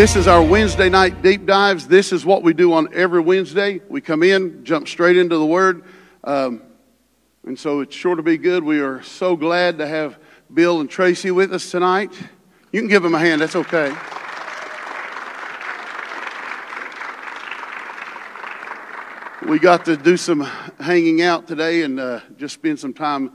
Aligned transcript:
This 0.00 0.16
is 0.16 0.26
our 0.26 0.42
Wednesday 0.42 0.88
night 0.88 1.20
deep 1.20 1.44
dives. 1.44 1.86
This 1.86 2.10
is 2.10 2.24
what 2.24 2.42
we 2.42 2.54
do 2.54 2.72
on 2.72 2.88
every 2.94 3.20
Wednesday. 3.20 3.82
We 3.86 4.00
come 4.00 4.22
in, 4.22 4.64
jump 4.64 4.88
straight 4.88 5.18
into 5.18 5.36
the 5.36 5.44
Word. 5.44 5.84
Um, 6.24 6.62
and 7.44 7.58
so 7.58 7.80
it's 7.80 7.94
sure 7.94 8.16
to 8.16 8.22
be 8.22 8.38
good. 8.38 8.64
We 8.64 8.80
are 8.80 9.02
so 9.02 9.36
glad 9.36 9.76
to 9.76 9.86
have 9.86 10.18
Bill 10.54 10.80
and 10.80 10.88
Tracy 10.88 11.30
with 11.30 11.52
us 11.52 11.70
tonight. 11.70 12.18
You 12.72 12.80
can 12.80 12.88
give 12.88 13.02
them 13.02 13.14
a 13.14 13.18
hand, 13.18 13.42
that's 13.42 13.54
okay. 13.54 13.88
We 19.46 19.58
got 19.58 19.84
to 19.84 19.98
do 19.98 20.16
some 20.16 20.40
hanging 20.80 21.20
out 21.20 21.46
today 21.46 21.82
and 21.82 22.00
uh, 22.00 22.20
just 22.38 22.54
spend 22.54 22.80
some 22.80 22.94
time 22.94 23.32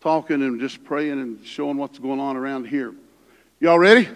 talking 0.00 0.42
and 0.42 0.60
just 0.60 0.84
praying 0.84 1.20
and 1.20 1.44
showing 1.44 1.76
what's 1.76 1.98
going 1.98 2.20
on 2.20 2.36
around 2.36 2.68
here. 2.68 2.94
Y'all 3.58 3.80
ready? 3.80 4.08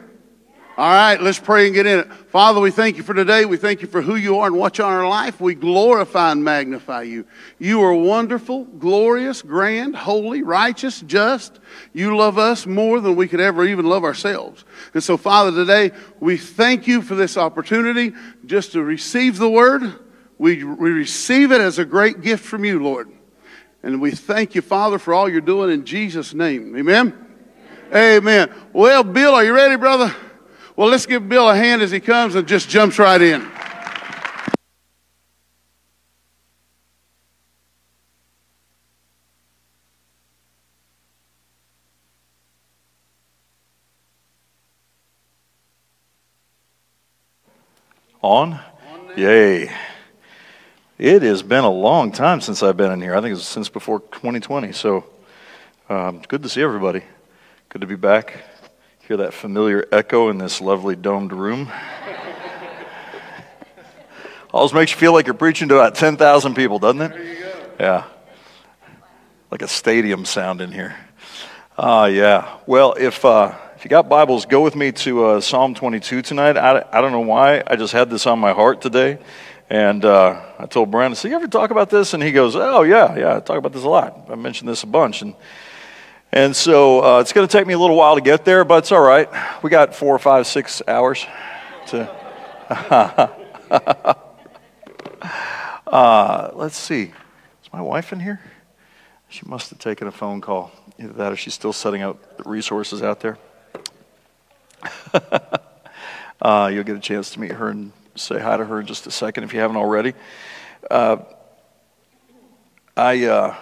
All 0.79 0.89
right, 0.89 1.21
let's 1.21 1.41
pray 1.41 1.67
and 1.67 1.75
get 1.75 1.87
in 1.87 1.99
it. 1.99 2.13
Father, 2.31 2.61
we 2.61 2.71
thank 2.71 2.99
you 2.99 3.03
for 3.03 3.13
today. 3.13 3.45
We 3.45 3.57
thank 3.57 3.83
you 3.83 3.89
for 3.89 4.01
who 4.01 4.15
you 4.15 4.39
are 4.39 4.47
and 4.47 4.57
what's 4.57 4.79
on 4.79 4.93
our 4.93 5.09
life. 5.09 5.41
We 5.41 5.57
glorify 5.57 6.31
and 6.31 6.45
magnify 6.45 7.03
you. 7.03 7.27
You 7.59 7.83
are 7.83 7.93
wonderful, 7.93 8.63
glorious, 8.63 9.43
grand, 9.43 9.97
holy, 9.97 10.45
righteous, 10.45 11.01
just. 11.01 11.59
You 11.93 12.17
love 12.17 12.39
us 12.39 12.65
more 12.65 13.01
than 13.01 13.17
we 13.17 13.27
could 13.27 13.41
ever 13.41 13.65
even 13.65 13.87
love 13.87 14.05
ourselves. 14.05 14.65
And 14.95 15.03
so, 15.03 15.17
Father, 15.17 15.51
today 15.51 15.91
we 16.21 16.37
thank 16.37 16.87
you 16.87 17.03
for 17.03 17.17
this 17.17 17.37
opportunity 17.37 18.13
just 18.47 18.71
to 18.71 18.83
receive 18.85 19.39
the 19.39 19.51
word. 19.51 19.83
We, 20.39 20.63
we 20.63 20.93
receive 20.93 21.51
it 21.51 21.61
as 21.61 21.81
a 21.81 21.85
great 21.85 22.21
gift 22.21 22.45
from 22.45 22.65
you, 22.65 22.81
Lord. 22.81 23.11
And 23.83 24.01
we 24.01 24.13
thank 24.13 24.55
you, 24.55 24.63
Father, 24.63 25.01
for 25.01 25.13
all 25.13 25.29
you're 25.29 25.41
doing 25.41 25.73
in 25.73 25.85
Jesus' 25.85 26.35
name. 26.35 26.77
Amen. 26.77 27.27
Amen. 27.93 28.55
Well, 28.73 29.03
Bill, 29.03 29.35
are 29.35 29.43
you 29.43 29.53
ready, 29.53 29.75
brother? 29.75 30.15
Well, 30.79 30.91
let's 30.91 31.07
give 31.07 31.29
Bill 31.29 31.51
a 31.51 31.57
hand 31.57 31.83
as 31.83 31.91
he 31.91 31.99
comes 31.99 32.37
and 32.37 32.47
just 32.47 32.69
jumps 32.69 33.01
right 33.01 33.21
in. 33.21 33.45
On? 48.23 48.61
Yay. 49.17 49.73
It 50.97 51.23
has 51.23 51.43
been 51.43 51.65
a 51.65 51.69
long 51.69 52.13
time 52.13 52.41
since 52.41 52.63
I've 52.63 52.77
been 52.77 52.93
in 52.93 53.01
here. 53.01 53.17
I 53.17 53.21
think 53.21 53.37
it's 53.37 53.45
since 53.45 53.69
before 53.69 53.99
2020. 53.99 54.71
So 54.71 55.05
um, 55.89 56.23
good 56.29 56.45
to 56.45 56.49
see 56.49 56.63
everybody. 56.63 57.03
Good 57.69 57.81
to 57.81 57.89
be 57.89 57.97
back. 57.97 58.58
Hear 59.09 59.17
that 59.17 59.33
familiar 59.33 59.87
echo 59.91 60.29
in 60.29 60.37
this 60.37 60.61
lovely 60.61 60.95
domed 60.95 61.33
room. 61.33 61.73
Always 64.53 64.75
makes 64.75 64.93
you 64.93 64.99
feel 64.99 65.15
like 65.15 65.25
you're 65.25 65.33
preaching 65.33 65.69
to 65.69 65.77
about 65.77 65.95
10,000 65.95 66.53
people, 66.53 66.79
doesn't 66.79 67.01
it? 67.01 67.39
Yeah. 67.81 68.05
Like 69.51 69.63
a 69.63 69.69
stadium 69.69 70.27
sound 70.27 70.61
in 70.61 70.73
here. 70.73 70.95
Uh, 71.79 72.11
yeah. 72.13 72.59
Well, 72.67 72.97
if, 72.99 73.25
uh, 73.25 73.55
if 73.77 73.85
you 73.87 73.89
got 73.89 74.11
Bibles, 74.11 74.45
go 74.45 74.61
with 74.61 74.77
me 74.77 74.93
to 74.93 75.25
uh, 75.25 75.41
Psalm 75.41 75.75
22 75.75 76.21
tonight. 76.21 76.59
I, 76.59 76.85
I 76.93 77.01
don't 77.01 77.13
know 77.13 77.21
why. 77.21 77.63
I 77.67 77.77
just 77.77 77.95
had 77.95 78.11
this 78.11 78.27
on 78.27 78.39
my 78.39 78.53
heart 78.53 78.83
today. 78.83 79.21
And 79.71 80.05
uh, 80.05 80.39
I 80.59 80.67
told 80.67 80.91
Brandon, 80.91 81.17
so 81.17 81.29
you 81.29 81.35
ever 81.35 81.49
talk 81.49 81.71
about 81.71 81.89
this? 81.89 82.13
And 82.13 82.23
he 82.23 82.31
goes, 82.31 82.55
oh, 82.57 82.83
yeah, 82.83 83.17
yeah, 83.17 83.37
I 83.37 83.41
talk 83.41 83.57
about 83.57 83.73
this 83.73 83.85
a 83.85 83.89
lot. 83.89 84.27
I 84.29 84.35
mentioned 84.35 84.69
this 84.69 84.83
a 84.83 84.87
bunch. 84.87 85.23
And 85.23 85.35
and 86.33 86.55
so 86.55 87.03
uh, 87.03 87.21
it's 87.21 87.33
going 87.33 87.47
to 87.47 87.53
take 87.53 87.67
me 87.67 87.75
a 87.75 87.79
little 87.79 87.97
while 87.97 88.15
to 88.15 88.21
get 88.21 88.45
there, 88.45 88.65
but 88.65 88.79
it's 88.79 88.93
all 88.93 89.01
right. 89.01 89.29
We 89.63 89.71
got 89.71 89.95
four, 89.95 90.19
five, 90.19 90.47
six 90.47 90.83
hours 90.87 91.27
to. 91.89 92.09
uh, 95.87 96.51
let's 96.53 96.77
see. 96.77 97.13
Is 97.63 97.73
my 97.73 97.81
wife 97.81 98.13
in 98.13 98.21
here? 98.21 98.41
She 99.31 99.47
must 99.47 99.71
have 99.71 99.79
taken 99.79 100.07
a 100.07 100.13
phone 100.13 100.43
call. 100.43 100.71
Either 100.99 101.13
that 101.15 101.33
or 101.33 101.37
she's 101.37 101.55
still 101.55 101.73
setting 101.73 102.03
up 102.03 102.37
the 102.37 102.43
resources 102.43 103.03
out 103.03 103.21
there. 103.21 103.39
uh, 106.43 106.71
you'll 106.73 106.85
get 106.85 106.97
a 106.97 107.01
chance 107.01 107.31
to 107.31 107.41
meet 107.41 107.53
her 107.53 107.69
and 107.69 107.93
say 108.17 108.39
hi 108.39 108.57
to 108.57 108.65
her 108.65 108.81
in 108.81 108.87
just 108.87 109.07
a 109.07 109.11
second 109.11 109.45
if 109.45 109.55
you 109.55 109.61
haven't 109.61 109.77
already. 109.77 110.13
Uh, 110.91 111.19
I 112.97 113.25
uh, 113.25 113.57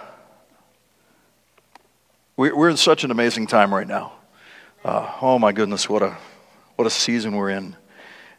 we're 2.37 2.69
in 2.69 2.77
such 2.77 3.03
an 3.03 3.09
amazing 3.09 3.47
time 3.47 3.73
right 3.73 3.87
now. 3.87 4.13
Uh, 4.85 5.11
oh 5.23 5.39
my 5.39 5.51
goodness, 5.51 5.89
what 5.89 6.03
a 6.03 6.15
what 6.75 6.85
a 6.85 6.89
season 6.91 7.35
we're 7.35 7.49
in, 7.49 7.75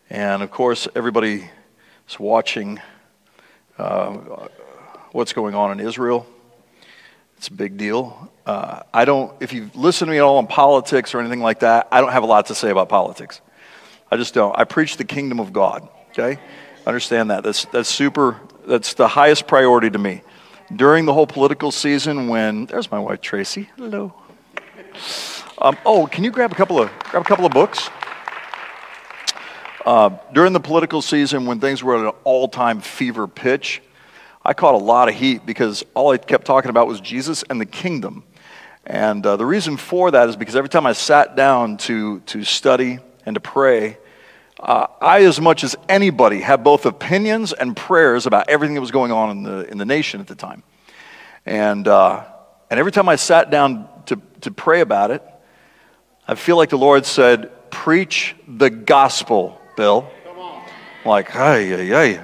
and 0.08 0.40
of 0.40 0.52
course 0.52 0.86
everybody 0.94 1.50
is 2.08 2.20
watching 2.20 2.80
uh, 3.76 4.46
what's 5.10 5.32
going 5.32 5.56
on 5.56 5.72
in 5.72 5.84
Israel. 5.84 6.28
It's 7.38 7.48
a 7.48 7.52
big 7.52 7.76
deal. 7.76 8.30
Uh, 8.46 8.82
I 8.94 9.04
don't. 9.04 9.34
If 9.40 9.52
you 9.52 9.68
listen 9.74 10.06
to 10.06 10.12
me 10.12 10.18
at 10.18 10.22
all 10.22 10.36
on 10.36 10.46
politics 10.46 11.12
or 11.12 11.18
anything 11.18 11.40
like 11.40 11.58
that, 11.60 11.88
I 11.90 12.00
don't 12.00 12.12
have 12.12 12.22
a 12.22 12.26
lot 12.26 12.46
to 12.46 12.54
say 12.54 12.70
about 12.70 12.88
politics. 12.88 13.40
I 14.12 14.16
just 14.16 14.32
don't. 14.32 14.56
I 14.56 14.62
preach 14.62 14.96
the 14.96 15.04
kingdom 15.04 15.40
of 15.40 15.52
God. 15.52 15.88
Okay, 16.10 16.38
understand 16.86 17.32
that. 17.32 17.42
That's 17.42 17.64
that's 17.64 17.88
super. 17.88 18.40
That's 18.64 18.94
the 18.94 19.08
highest 19.08 19.48
priority 19.48 19.90
to 19.90 19.98
me 19.98 20.22
during 20.74 21.06
the 21.06 21.14
whole 21.14 21.26
political 21.26 21.70
season 21.70 22.28
when 22.28 22.66
there's 22.66 22.90
my 22.90 22.98
wife 22.98 23.20
Tracy. 23.20 23.70
Hello. 23.76 24.12
Um, 25.60 25.76
oh, 25.84 26.06
can 26.06 26.24
you 26.24 26.30
grab 26.30 26.52
a 26.52 26.54
couple 26.54 26.80
of 26.80 26.90
grab 27.04 27.22
a 27.22 27.24
couple 27.24 27.46
of 27.46 27.52
books? 27.52 27.88
Uh, 29.84 30.10
during 30.34 30.52
the 30.52 30.60
political 30.60 31.00
season 31.00 31.46
when 31.46 31.60
things 31.60 31.82
were 31.82 31.96
at 31.96 32.14
an 32.14 32.20
all-time 32.24 32.80
fever 32.80 33.26
pitch, 33.26 33.80
I 34.44 34.52
caught 34.52 34.74
a 34.74 34.78
lot 34.78 35.08
of 35.08 35.14
heat 35.14 35.46
because 35.46 35.84
all 35.94 36.12
I 36.12 36.18
kept 36.18 36.44
talking 36.44 36.68
about 36.68 36.86
was 36.86 37.00
Jesus 37.00 37.42
and 37.48 37.60
the 37.60 37.66
kingdom. 37.66 38.24
And 38.84 39.24
uh, 39.24 39.36
the 39.36 39.46
reason 39.46 39.76
for 39.76 40.10
that 40.10 40.28
is 40.28 40.36
because 40.36 40.56
every 40.56 40.68
time 40.68 40.86
I 40.86 40.92
sat 40.92 41.36
down 41.36 41.78
to, 41.78 42.20
to 42.20 42.44
study 42.44 42.98
and 43.24 43.34
to 43.34 43.40
pray, 43.40 43.98
uh, 44.60 44.86
I, 45.00 45.24
as 45.24 45.40
much 45.40 45.62
as 45.64 45.76
anybody, 45.88 46.40
have 46.40 46.64
both 46.64 46.86
opinions 46.86 47.52
and 47.52 47.76
prayers 47.76 48.26
about 48.26 48.48
everything 48.48 48.74
that 48.74 48.80
was 48.80 48.90
going 48.90 49.12
on 49.12 49.30
in 49.30 49.42
the, 49.42 49.70
in 49.70 49.78
the 49.78 49.84
nation 49.84 50.20
at 50.20 50.26
the 50.26 50.34
time. 50.34 50.62
And, 51.46 51.86
uh, 51.86 52.24
and 52.70 52.80
every 52.80 52.92
time 52.92 53.08
I 53.08 53.16
sat 53.16 53.50
down 53.50 53.88
to, 54.06 54.20
to 54.42 54.50
pray 54.50 54.80
about 54.80 55.10
it, 55.10 55.22
I 56.26 56.34
feel 56.34 56.56
like 56.56 56.70
the 56.70 56.78
Lord 56.78 57.06
said, 57.06 57.52
Preach 57.70 58.34
the 58.46 58.70
gospel, 58.70 59.60
Bill. 59.76 60.10
Like, 61.04 61.30
hey, 61.30 61.68
hey, 61.68 61.86
hey. 61.86 62.20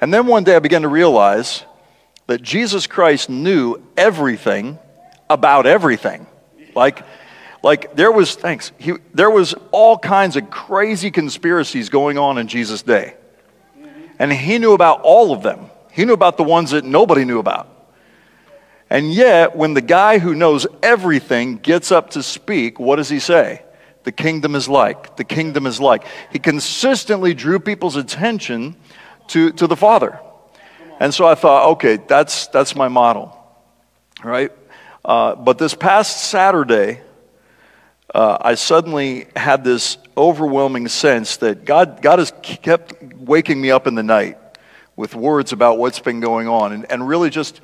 And 0.00 0.12
then 0.12 0.26
one 0.26 0.44
day 0.44 0.56
I 0.56 0.58
began 0.58 0.82
to 0.82 0.88
realize 0.88 1.64
that 2.26 2.42
Jesus 2.42 2.86
Christ 2.86 3.28
knew 3.28 3.82
everything 3.96 4.78
about 5.28 5.66
everything. 5.66 6.26
Like, 6.74 7.02
like 7.62 7.94
there 7.94 8.10
was, 8.10 8.34
thanks, 8.34 8.72
he, 8.78 8.94
there 9.12 9.30
was 9.30 9.54
all 9.70 9.98
kinds 9.98 10.36
of 10.36 10.50
crazy 10.50 11.10
conspiracies 11.10 11.88
going 11.88 12.18
on 12.18 12.38
in 12.38 12.48
Jesus' 12.48 12.82
day. 12.82 13.14
And 14.18 14.32
he 14.32 14.58
knew 14.58 14.72
about 14.72 15.00
all 15.02 15.32
of 15.32 15.42
them. 15.42 15.70
He 15.92 16.04
knew 16.04 16.12
about 16.12 16.36
the 16.36 16.44
ones 16.44 16.70
that 16.70 16.84
nobody 16.84 17.24
knew 17.24 17.38
about. 17.38 17.68
And 18.88 19.12
yet, 19.12 19.56
when 19.56 19.74
the 19.74 19.80
guy 19.80 20.18
who 20.18 20.34
knows 20.34 20.66
everything 20.82 21.56
gets 21.56 21.92
up 21.92 22.10
to 22.10 22.22
speak, 22.22 22.80
what 22.80 22.96
does 22.96 23.08
he 23.08 23.20
say? 23.20 23.62
The 24.02 24.12
kingdom 24.12 24.54
is 24.54 24.68
like. 24.68 25.16
The 25.16 25.24
kingdom 25.24 25.66
is 25.66 25.80
like. 25.80 26.04
He 26.32 26.38
consistently 26.38 27.34
drew 27.34 27.60
people's 27.60 27.96
attention 27.96 28.74
to, 29.28 29.52
to 29.52 29.66
the 29.66 29.76
Father. 29.76 30.18
And 30.98 31.14
so 31.14 31.26
I 31.26 31.34
thought, 31.34 31.70
okay, 31.72 31.96
that's, 31.96 32.48
that's 32.48 32.74
my 32.74 32.88
model, 32.88 33.36
right? 34.24 34.50
Uh, 35.04 35.34
but 35.34 35.56
this 35.56 35.74
past 35.74 36.24
Saturday, 36.24 37.00
uh, 38.14 38.38
I 38.40 38.54
suddenly 38.56 39.26
had 39.36 39.62
this 39.62 39.96
overwhelming 40.16 40.88
sense 40.88 41.36
that 41.38 41.64
God, 41.64 42.02
God 42.02 42.18
has 42.18 42.32
kept 42.42 43.00
waking 43.14 43.60
me 43.60 43.70
up 43.70 43.86
in 43.86 43.94
the 43.94 44.02
night 44.02 44.38
with 44.96 45.14
words 45.14 45.52
about 45.52 45.78
what's 45.78 46.00
been 46.00 46.20
going 46.20 46.48
on 46.48 46.72
and, 46.72 46.90
and 46.90 47.06
really 47.06 47.30
just 47.30 47.60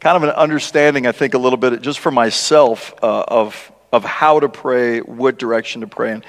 kind 0.00 0.16
of 0.16 0.22
an 0.22 0.30
understanding, 0.30 1.06
I 1.06 1.12
think, 1.12 1.34
a 1.34 1.38
little 1.38 1.58
bit 1.58 1.82
just 1.82 1.98
for 1.98 2.10
myself 2.10 2.94
uh, 3.02 3.24
of, 3.28 3.70
of 3.92 4.02
how 4.04 4.40
to 4.40 4.48
pray, 4.48 5.00
what 5.00 5.38
direction 5.38 5.82
to 5.82 5.86
pray 5.86 6.12
in. 6.12 6.24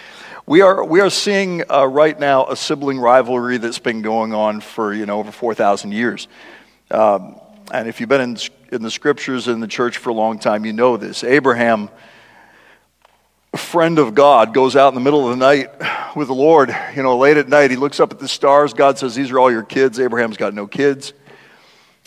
We 0.45 0.61
are, 0.61 0.83
we 0.83 0.99
are 0.99 1.09
seeing 1.09 1.63
uh, 1.71 1.85
right 1.85 2.19
now 2.19 2.47
a 2.47 2.57
sibling 2.57 2.99
rivalry 2.99 3.57
that's 3.57 3.79
been 3.79 4.01
going 4.01 4.33
on 4.33 4.59
for 4.59 4.93
you 4.93 5.05
know, 5.05 5.19
over 5.19 5.31
4,000 5.31 5.93
years. 5.93 6.27
Um, 6.89 7.39
and 7.71 7.87
if 7.87 8.01
you've 8.01 8.09
been 8.09 8.21
in, 8.21 8.37
in 8.73 8.81
the 8.81 8.91
scriptures 8.91 9.47
in 9.47 9.61
the 9.61 9.67
church 9.67 9.97
for 9.97 10.09
a 10.09 10.13
long 10.13 10.39
time, 10.39 10.65
you 10.65 10.73
know 10.73 10.97
this. 10.97 11.23
Abraham 11.23 11.89
friend 13.57 13.99
of 13.99 14.15
God 14.15 14.53
goes 14.53 14.75
out 14.75 14.89
in 14.89 14.95
the 14.95 15.01
middle 15.01 15.29
of 15.29 15.37
the 15.37 15.45
night 15.45 15.69
with 16.15 16.27
the 16.27 16.33
Lord, 16.33 16.75
you 16.95 17.03
know, 17.03 17.17
late 17.17 17.37
at 17.37 17.49
night. 17.49 17.69
He 17.69 17.77
looks 17.77 17.99
up 17.99 18.11
at 18.11 18.19
the 18.19 18.27
stars. 18.27 18.73
God 18.73 18.97
says, 18.97 19.15
These 19.15 19.31
are 19.31 19.39
all 19.39 19.51
your 19.51 19.63
kids. 19.63 19.99
Abraham's 19.99 20.37
got 20.37 20.53
no 20.53 20.67
kids. 20.67 21.13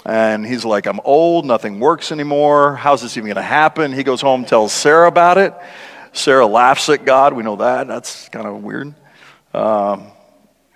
And 0.06 0.44
he's 0.44 0.64
like, 0.64 0.86
I'm 0.86 1.00
old, 1.04 1.46
nothing 1.46 1.80
works 1.80 2.12
anymore. 2.12 2.76
How's 2.76 3.00
this 3.00 3.16
even 3.16 3.28
going 3.28 3.36
to 3.36 3.42
happen? 3.42 3.92
He 3.92 4.04
goes 4.04 4.20
home, 4.20 4.44
tells 4.44 4.72
Sarah 4.72 5.08
about 5.08 5.38
it. 5.38 5.54
Sarah 6.12 6.46
laughs 6.46 6.88
at 6.90 7.04
God. 7.04 7.32
We 7.32 7.42
know 7.42 7.56
that. 7.56 7.88
That's 7.88 8.28
kind 8.28 8.46
of 8.46 8.62
weird. 8.62 8.94
Um, 9.54 10.12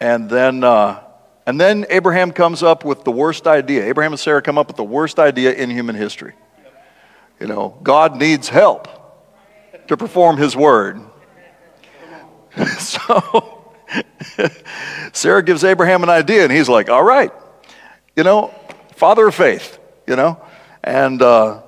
And 0.00 0.30
then, 0.30 0.64
uh, 0.64 1.00
and 1.46 1.60
then 1.60 1.86
Abraham 1.90 2.30
comes 2.30 2.62
up 2.62 2.84
with 2.84 3.04
the 3.04 3.10
worst 3.10 3.46
idea. 3.46 3.84
Abraham 3.84 4.12
and 4.12 4.20
Sarah 4.20 4.42
come 4.42 4.58
up 4.58 4.68
with 4.68 4.76
the 4.76 4.84
worst 4.84 5.18
idea 5.18 5.52
in 5.52 5.70
human 5.70 5.96
history. 5.96 6.34
You 7.40 7.46
know, 7.46 7.78
God 7.82 8.16
needs 8.16 8.48
help 8.48 8.97
to 9.88 9.96
perform 9.96 10.36
his 10.36 10.56
word. 10.56 11.00
so 12.78 13.58
Sarah 15.12 15.42
gives 15.42 15.64
Abraham 15.64 16.02
an 16.02 16.08
idea, 16.08 16.44
and 16.44 16.52
he's 16.52 16.68
like, 16.68 16.88
all 16.88 17.02
right, 17.02 17.32
you 18.16 18.22
know, 18.22 18.54
father 18.96 19.28
of 19.28 19.34
faith, 19.34 19.78
you 20.06 20.16
know. 20.16 20.40
And 20.82 21.20
uh, 21.22 21.62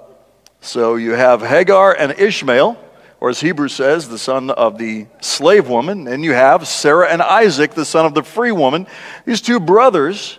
so 0.61 0.97
you 0.97 1.13
have 1.13 1.43
Hagar 1.43 1.95
and 1.95 2.19
Ishmael, 2.19 2.79
or 3.21 3.31
as 3.31 3.41
Hebrews 3.41 3.75
says, 3.75 4.09
the 4.09 4.19
son 4.19 4.51
of 4.51 4.79
the 4.79 5.07
slave 5.21 5.69
woman. 5.69 6.09
And 6.09 6.25
you 6.25 6.33
have 6.33 6.67
Sarah 6.67 7.09
and 7.09 7.21
Isaac, 7.21 7.73
the 7.73 7.85
son 7.85 8.07
of 8.07 8.15
the 8.15 8.23
free 8.23 8.53
woman. 8.53 8.87
These 9.27 9.43
two 9.43 9.61
brothers 9.61 10.39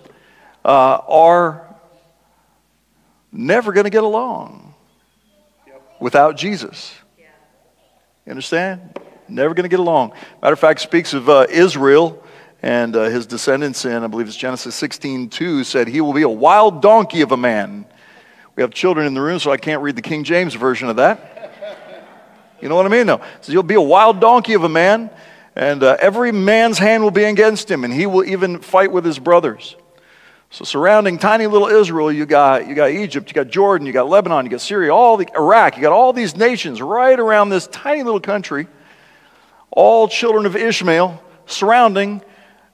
uh, 0.65 0.99
are 1.07 1.67
never 3.31 3.71
going 3.71 3.83
to 3.83 3.91
get 3.91 4.03
along 4.03 4.73
without 5.99 6.37
Jesus. 6.37 6.95
You 8.31 8.35
understand? 8.35 8.97
Never 9.27 9.53
going 9.53 9.65
to 9.65 9.69
get 9.69 9.81
along. 9.81 10.13
Matter 10.41 10.53
of 10.53 10.59
fact, 10.59 10.79
speaks 10.79 11.13
of 11.13 11.27
uh, 11.27 11.47
Israel 11.49 12.23
and 12.61 12.95
uh, 12.95 13.09
his 13.09 13.25
descendants 13.25 13.83
in, 13.83 14.05
I 14.05 14.07
believe 14.07 14.25
it's 14.25 14.37
Genesis 14.37 14.73
16 14.73 15.27
2, 15.27 15.65
said, 15.65 15.89
He 15.89 15.99
will 15.99 16.13
be 16.13 16.21
a 16.21 16.29
wild 16.29 16.81
donkey 16.81 17.23
of 17.23 17.33
a 17.33 17.35
man. 17.35 17.85
We 18.55 18.63
have 18.63 18.71
children 18.71 19.05
in 19.05 19.15
the 19.15 19.19
room, 19.19 19.39
so 19.39 19.51
I 19.51 19.57
can't 19.57 19.81
read 19.81 19.97
the 19.97 20.01
King 20.01 20.23
James 20.23 20.53
version 20.53 20.87
of 20.87 20.95
that. 20.95 22.07
You 22.61 22.69
know 22.69 22.77
what 22.77 22.85
I 22.85 22.89
mean? 22.89 23.05
No. 23.05 23.19
So 23.41 23.51
you'll 23.51 23.63
be 23.63 23.73
a 23.73 23.81
wild 23.81 24.21
donkey 24.21 24.53
of 24.53 24.63
a 24.63 24.69
man, 24.69 25.09
and 25.57 25.83
uh, 25.83 25.97
every 25.99 26.31
man's 26.31 26.77
hand 26.77 27.03
will 27.03 27.11
be 27.11 27.25
against 27.25 27.69
him, 27.69 27.83
and 27.83 27.93
he 27.93 28.05
will 28.05 28.23
even 28.23 28.61
fight 28.61 28.93
with 28.93 29.03
his 29.03 29.19
brothers. 29.19 29.75
So 30.51 30.63
surrounding 30.65 31.17
tiny 31.17 31.47
little 31.47 31.67
Israel, 31.67 32.11
you 32.11 32.25
got, 32.25 32.67
you 32.67 32.75
got 32.75 32.91
Egypt, 32.91 33.29
you 33.29 33.33
got 33.33 33.47
Jordan, 33.47 33.87
you 33.87 33.93
got 33.93 34.07
Lebanon, 34.07 34.45
you 34.45 34.51
got 34.51 34.61
Syria, 34.61 34.93
all 34.93 35.17
the 35.17 35.27
Iraq, 35.35 35.77
you 35.77 35.81
got 35.81 35.93
all 35.93 36.13
these 36.13 36.35
nations 36.35 36.81
right 36.81 37.19
around 37.19 37.49
this 37.49 37.67
tiny 37.67 38.03
little 38.03 38.19
country, 38.19 38.67
all 39.71 40.07
children 40.07 40.45
of 40.45 40.55
Ishmael, 40.55 41.23
surrounding 41.45 42.21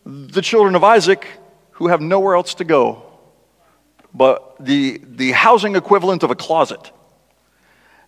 the 0.06 0.42
children 0.42 0.76
of 0.76 0.84
Isaac 0.84 1.28
who 1.72 1.88
have 1.88 2.02
nowhere 2.02 2.36
else 2.36 2.56
to 2.56 2.66
go 2.66 3.08
but 4.18 4.56
the, 4.60 5.00
the 5.04 5.32
housing 5.32 5.76
equivalent 5.76 6.24
of 6.24 6.32
a 6.32 6.36
closet. 6.36 6.92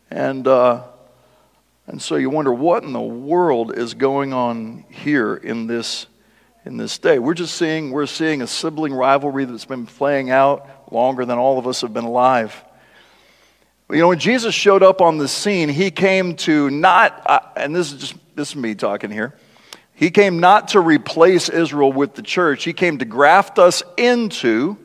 And, 0.10 0.48
uh, 0.48 0.84
and 1.86 2.02
so 2.02 2.16
you 2.16 2.32
wonder 2.32 2.52
what 2.52 2.84
in 2.84 2.94
the 2.94 3.00
world 3.00 3.78
is 3.78 3.94
going 3.94 4.34
on 4.34 4.86
here 4.90 5.36
in 5.36 5.68
this, 5.68 6.08
in 6.66 6.78
this 6.78 6.98
day. 6.98 7.20
We're 7.20 7.34
just 7.34 7.56
seeing, 7.56 7.92
we're 7.92 8.06
seeing 8.06 8.42
a 8.42 8.48
sibling 8.48 8.94
rivalry 8.94 9.46
that's 9.46 9.66
been 9.66 9.86
playing 9.86 10.30
out 10.30 10.92
longer 10.92 11.26
than 11.26 11.38
all 11.38 11.58
of 11.58 11.68
us 11.68 11.82
have 11.82 11.94
been 11.94 12.04
alive. 12.04 12.64
You 13.90 13.98
know, 13.98 14.10
when 14.10 14.20
Jesus 14.20 14.54
showed 14.54 14.84
up 14.84 15.02
on 15.02 15.18
the 15.18 15.28
scene, 15.28 15.68
he 15.68 15.90
came 15.90 16.36
to 16.38 16.70
not, 16.70 17.24
uh, 17.26 17.40
and 17.56 17.76
this 17.76 17.92
is 17.92 18.00
just 18.00 18.16
this 18.36 18.52
is 18.52 18.56
me 18.56 18.74
talking 18.76 19.12
here. 19.12 19.36
He 19.94 20.12
came 20.12 20.40
not 20.40 20.70
to 20.70 20.80
replace 20.80 21.50
Israel 21.50 21.92
with 21.92 22.16
the 22.16 22.22
church. 22.22 22.64
He 22.64 22.72
came 22.72 23.00
to 23.00 23.06
graft 23.06 23.60
us 23.60 23.84
into 23.98 24.78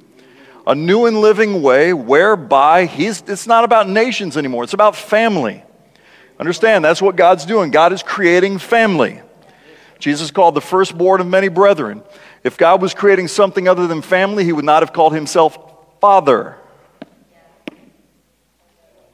a 0.66 0.74
new 0.74 1.06
and 1.06 1.20
living 1.20 1.62
way 1.62 1.92
whereby 1.92 2.86
he's, 2.86 3.22
it's 3.28 3.46
not 3.46 3.62
about 3.62 3.88
nations 3.88 4.36
anymore, 4.36 4.64
it's 4.64 4.72
about 4.72 4.96
family. 4.96 5.62
Understand, 6.40 6.84
that's 6.84 7.00
what 7.00 7.14
God's 7.14 7.46
doing. 7.46 7.70
God 7.70 7.92
is 7.92 8.02
creating 8.02 8.58
family. 8.58 9.20
Jesus 10.04 10.30
called 10.30 10.54
the 10.54 10.60
firstborn 10.60 11.22
of 11.22 11.26
many 11.26 11.48
brethren. 11.48 12.02
If 12.42 12.58
God 12.58 12.82
was 12.82 12.92
creating 12.92 13.28
something 13.28 13.66
other 13.66 13.86
than 13.86 14.02
family, 14.02 14.44
he 14.44 14.52
would 14.52 14.66
not 14.66 14.82
have 14.82 14.92
called 14.92 15.14
himself 15.14 15.56
Father. 15.98 16.58
Did 17.70 17.78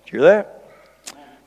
you 0.07 0.19
hear 0.19 0.23
that? 0.23 0.65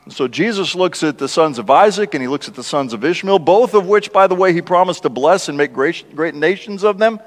So 0.08 0.30
Jesus 0.30 0.76
looks 0.76 1.04
at 1.04 1.18
the 1.18 1.28
sons 1.28 1.60
of 1.60 1.70
Isaac 1.70 2.14
and 2.14 2.22
he 2.22 2.30
looks 2.30 2.48
at 2.48 2.56
the 2.56 2.64
sons 2.64 2.94
of 2.94 3.04
Ishmael, 3.04 3.40
both 3.40 3.74
of 3.74 3.86
which, 3.86 4.14
by 4.14 4.28
the 4.28 4.36
way, 4.36 4.54
he 4.54 4.62
promised 4.62 5.04
to 5.04 5.10
bless 5.10 5.50
and 5.50 5.58
make 5.58 5.74
great, 5.74 6.16
great 6.16 6.36
nations 6.36 6.86
of 6.86 6.98
them. 6.98 7.20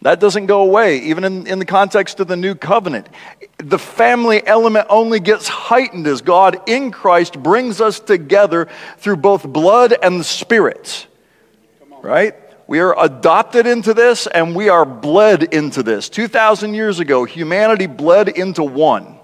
That 0.00 0.20
doesn't 0.20 0.46
go 0.46 0.62
away, 0.62 1.00
even 1.00 1.24
in, 1.24 1.46
in 1.46 1.58
the 1.58 1.66
context 1.66 2.18
of 2.20 2.28
the 2.28 2.36
new 2.36 2.54
covenant. 2.54 3.10
The 3.58 3.78
family 3.78 4.42
element 4.46 4.86
only 4.88 5.20
gets 5.20 5.48
heightened 5.48 6.06
as 6.06 6.22
God 6.22 6.66
in 6.66 6.90
Christ 6.90 7.42
brings 7.42 7.82
us 7.82 8.00
together 8.00 8.68
through 8.96 9.18
both 9.18 9.46
blood 9.46 9.94
and 10.02 10.18
the 10.18 10.24
Spirit. 10.24 11.08
Right? 12.02 12.34
We 12.66 12.78
are 12.78 12.94
adopted 12.98 13.66
into 13.66 13.94
this 13.94 14.28
and 14.28 14.54
we 14.54 14.68
are 14.68 14.84
bled 14.84 15.42
into 15.42 15.82
this. 15.82 16.08
2,000 16.08 16.74
years 16.74 17.00
ago, 17.00 17.24
humanity 17.24 17.86
bled 17.86 18.28
into 18.28 18.62
one 18.62 19.18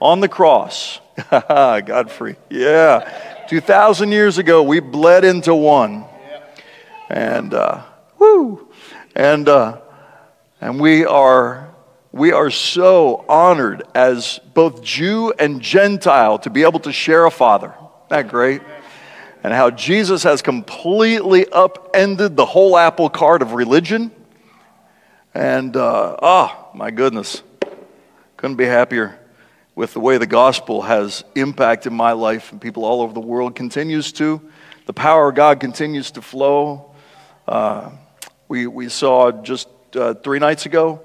on 0.00 0.20
the 0.20 0.28
cross. 0.28 1.00
Godfrey. 1.30 2.36
Yeah. 2.50 3.46
2,000 3.48 4.12
years 4.12 4.38
ago, 4.38 4.62
we 4.62 4.80
bled 4.80 5.24
into 5.24 5.54
one. 5.54 6.04
And, 7.08 7.52
uh, 7.52 7.82
whoo. 8.18 8.68
And, 9.14 9.48
uh, 9.48 9.80
and 10.60 10.80
we 10.80 11.04
are, 11.04 11.74
we 12.12 12.32
are 12.32 12.50
so 12.50 13.24
honored 13.28 13.82
as 13.94 14.38
both 14.54 14.82
Jew 14.82 15.32
and 15.38 15.60
Gentile 15.60 16.38
to 16.38 16.50
be 16.50 16.62
able 16.62 16.80
to 16.80 16.92
share 16.92 17.26
a 17.26 17.30
Father. 17.30 17.74
Isn't 17.76 18.08
that 18.10 18.28
great? 18.28 18.62
And 19.44 19.52
how 19.52 19.70
Jesus 19.70 20.22
has 20.22 20.40
completely 20.40 21.46
upended 21.52 22.34
the 22.34 22.46
whole 22.46 22.78
apple 22.78 23.10
cart 23.10 23.42
of 23.42 23.52
religion. 23.52 24.10
And, 25.34 25.76
uh, 25.76 26.16
oh, 26.22 26.70
my 26.74 26.90
goodness. 26.90 27.42
Couldn't 28.38 28.56
be 28.56 28.64
happier 28.64 29.18
with 29.74 29.92
the 29.92 30.00
way 30.00 30.16
the 30.16 30.26
gospel 30.26 30.80
has 30.80 31.24
impacted 31.34 31.92
my 31.92 32.12
life 32.12 32.52
and 32.52 32.60
people 32.60 32.86
all 32.86 33.02
over 33.02 33.12
the 33.12 33.20
world 33.20 33.54
continues 33.54 34.12
to. 34.12 34.40
The 34.86 34.94
power 34.94 35.28
of 35.28 35.34
God 35.34 35.60
continues 35.60 36.10
to 36.12 36.22
flow. 36.22 36.94
Uh, 37.46 37.90
we, 38.48 38.66
we 38.66 38.88
saw 38.88 39.30
just 39.30 39.68
uh, 39.94 40.14
three 40.14 40.38
nights 40.38 40.64
ago. 40.64 41.04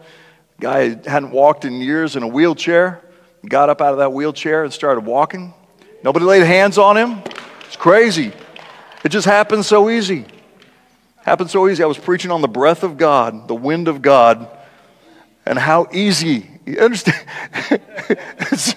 Guy 0.62 0.96
hadn't 1.10 1.32
walked 1.32 1.66
in 1.66 1.82
years 1.82 2.16
in 2.16 2.24
a 2.24 2.28
wheelchair. 2.28 3.02
Got 3.46 3.68
up 3.68 3.82
out 3.82 3.92
of 3.92 4.00
that 4.00 4.14
wheelchair 4.14 4.64
and 4.64 4.72
started 4.72 5.06
walking. 5.06 5.54
Nobody 6.06 6.26
laid 6.26 6.44
hands 6.44 6.78
on 6.78 6.96
him. 6.96 7.22
Crazy. 7.80 8.34
It 9.06 9.10
just 9.10 9.26
happened 9.26 9.66
so 9.66 9.90
easy. 9.90 10.26
Happened 11.24 11.50
so 11.50 11.70
easy. 11.70 11.82
I 11.82 11.86
was 11.86 11.98
preaching 11.98 12.30
on 12.30 12.42
the 12.42 12.48
breath 12.50 12.84
of 12.84 12.98
God, 12.98 13.48
the 13.48 13.56
wind 13.56 13.88
of 13.88 14.02
God, 14.02 14.50
and 15.46 15.58
how 15.58 15.88
easy. 15.94 16.46
You 16.66 16.78
understand? 16.80 17.26
it's 18.52 18.76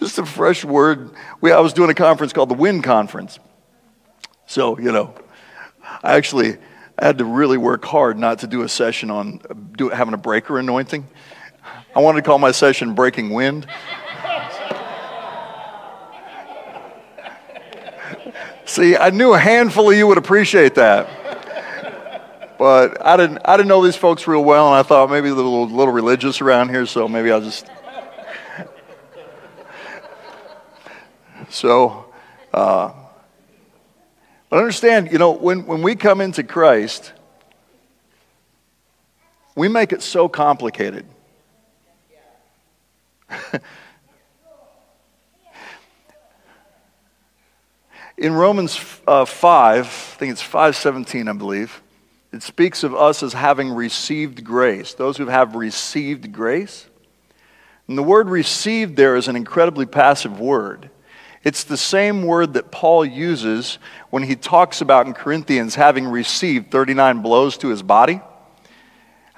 just 0.00 0.18
a 0.18 0.24
fresh 0.24 0.64
word. 0.64 1.10
We, 1.42 1.52
I 1.52 1.60
was 1.60 1.74
doing 1.74 1.90
a 1.90 1.94
conference 1.94 2.32
called 2.32 2.48
the 2.48 2.54
Wind 2.54 2.84
Conference. 2.84 3.38
So, 4.46 4.78
you 4.78 4.92
know, 4.92 5.14
I 6.02 6.16
actually 6.16 6.56
I 6.98 7.04
had 7.04 7.18
to 7.18 7.26
really 7.26 7.58
work 7.58 7.84
hard 7.84 8.18
not 8.18 8.38
to 8.38 8.46
do 8.46 8.62
a 8.62 8.68
session 8.70 9.10
on 9.10 9.42
do, 9.76 9.90
having 9.90 10.14
a 10.14 10.18
breaker 10.18 10.58
anointing. 10.58 11.06
I 11.94 12.00
wanted 12.00 12.22
to 12.22 12.26
call 12.26 12.38
my 12.38 12.52
session 12.52 12.94
Breaking 12.94 13.28
Wind. 13.28 13.66
See, 18.66 18.96
I 18.96 19.10
knew 19.10 19.32
a 19.32 19.38
handful 19.38 19.90
of 19.90 19.96
you 19.96 20.08
would 20.08 20.18
appreciate 20.18 20.74
that. 20.74 21.08
But 22.58 23.04
I 23.04 23.16
didn't, 23.16 23.38
I 23.44 23.56
didn't 23.56 23.68
know 23.68 23.84
these 23.84 23.94
folks 23.94 24.26
real 24.26 24.42
well, 24.42 24.66
and 24.66 24.74
I 24.74 24.82
thought 24.82 25.08
maybe 25.08 25.28
they're 25.28 25.38
a 25.38 25.42
little, 25.42 25.68
little 25.68 25.94
religious 25.94 26.40
around 26.40 26.70
here, 26.70 26.84
so 26.84 27.06
maybe 27.06 27.30
I'll 27.30 27.40
just. 27.40 27.70
So, 31.48 32.12
uh, 32.52 32.92
but 34.50 34.56
understand, 34.58 35.12
you 35.12 35.18
know, 35.18 35.30
when, 35.30 35.64
when 35.66 35.80
we 35.80 35.94
come 35.94 36.20
into 36.20 36.42
Christ, 36.42 37.12
we 39.54 39.68
make 39.68 39.92
it 39.92 40.02
so 40.02 40.28
complicated. 40.28 41.06
In 48.18 48.32
Romans 48.32 48.80
uh, 49.06 49.26
5, 49.26 49.84
I 49.84 49.88
think 49.88 50.32
it's 50.32 50.40
517, 50.40 51.28
I 51.28 51.32
believe, 51.34 51.82
it 52.32 52.42
speaks 52.42 52.82
of 52.82 52.94
us 52.94 53.22
as 53.22 53.34
having 53.34 53.70
received 53.70 54.42
grace, 54.42 54.94
those 54.94 55.18
who 55.18 55.26
have 55.26 55.54
received 55.54 56.32
grace. 56.32 56.86
And 57.88 57.96
the 57.96 58.02
word 58.02 58.30
received 58.30 58.96
there 58.96 59.16
is 59.16 59.28
an 59.28 59.36
incredibly 59.36 59.84
passive 59.84 60.40
word. 60.40 60.88
It's 61.44 61.64
the 61.64 61.76
same 61.76 62.24
word 62.24 62.54
that 62.54 62.70
Paul 62.72 63.04
uses 63.04 63.78
when 64.08 64.22
he 64.22 64.34
talks 64.34 64.80
about 64.80 65.06
in 65.06 65.12
Corinthians 65.12 65.74
having 65.74 66.06
received 66.06 66.70
39 66.70 67.20
blows 67.20 67.58
to 67.58 67.68
his 67.68 67.82
body. 67.82 68.20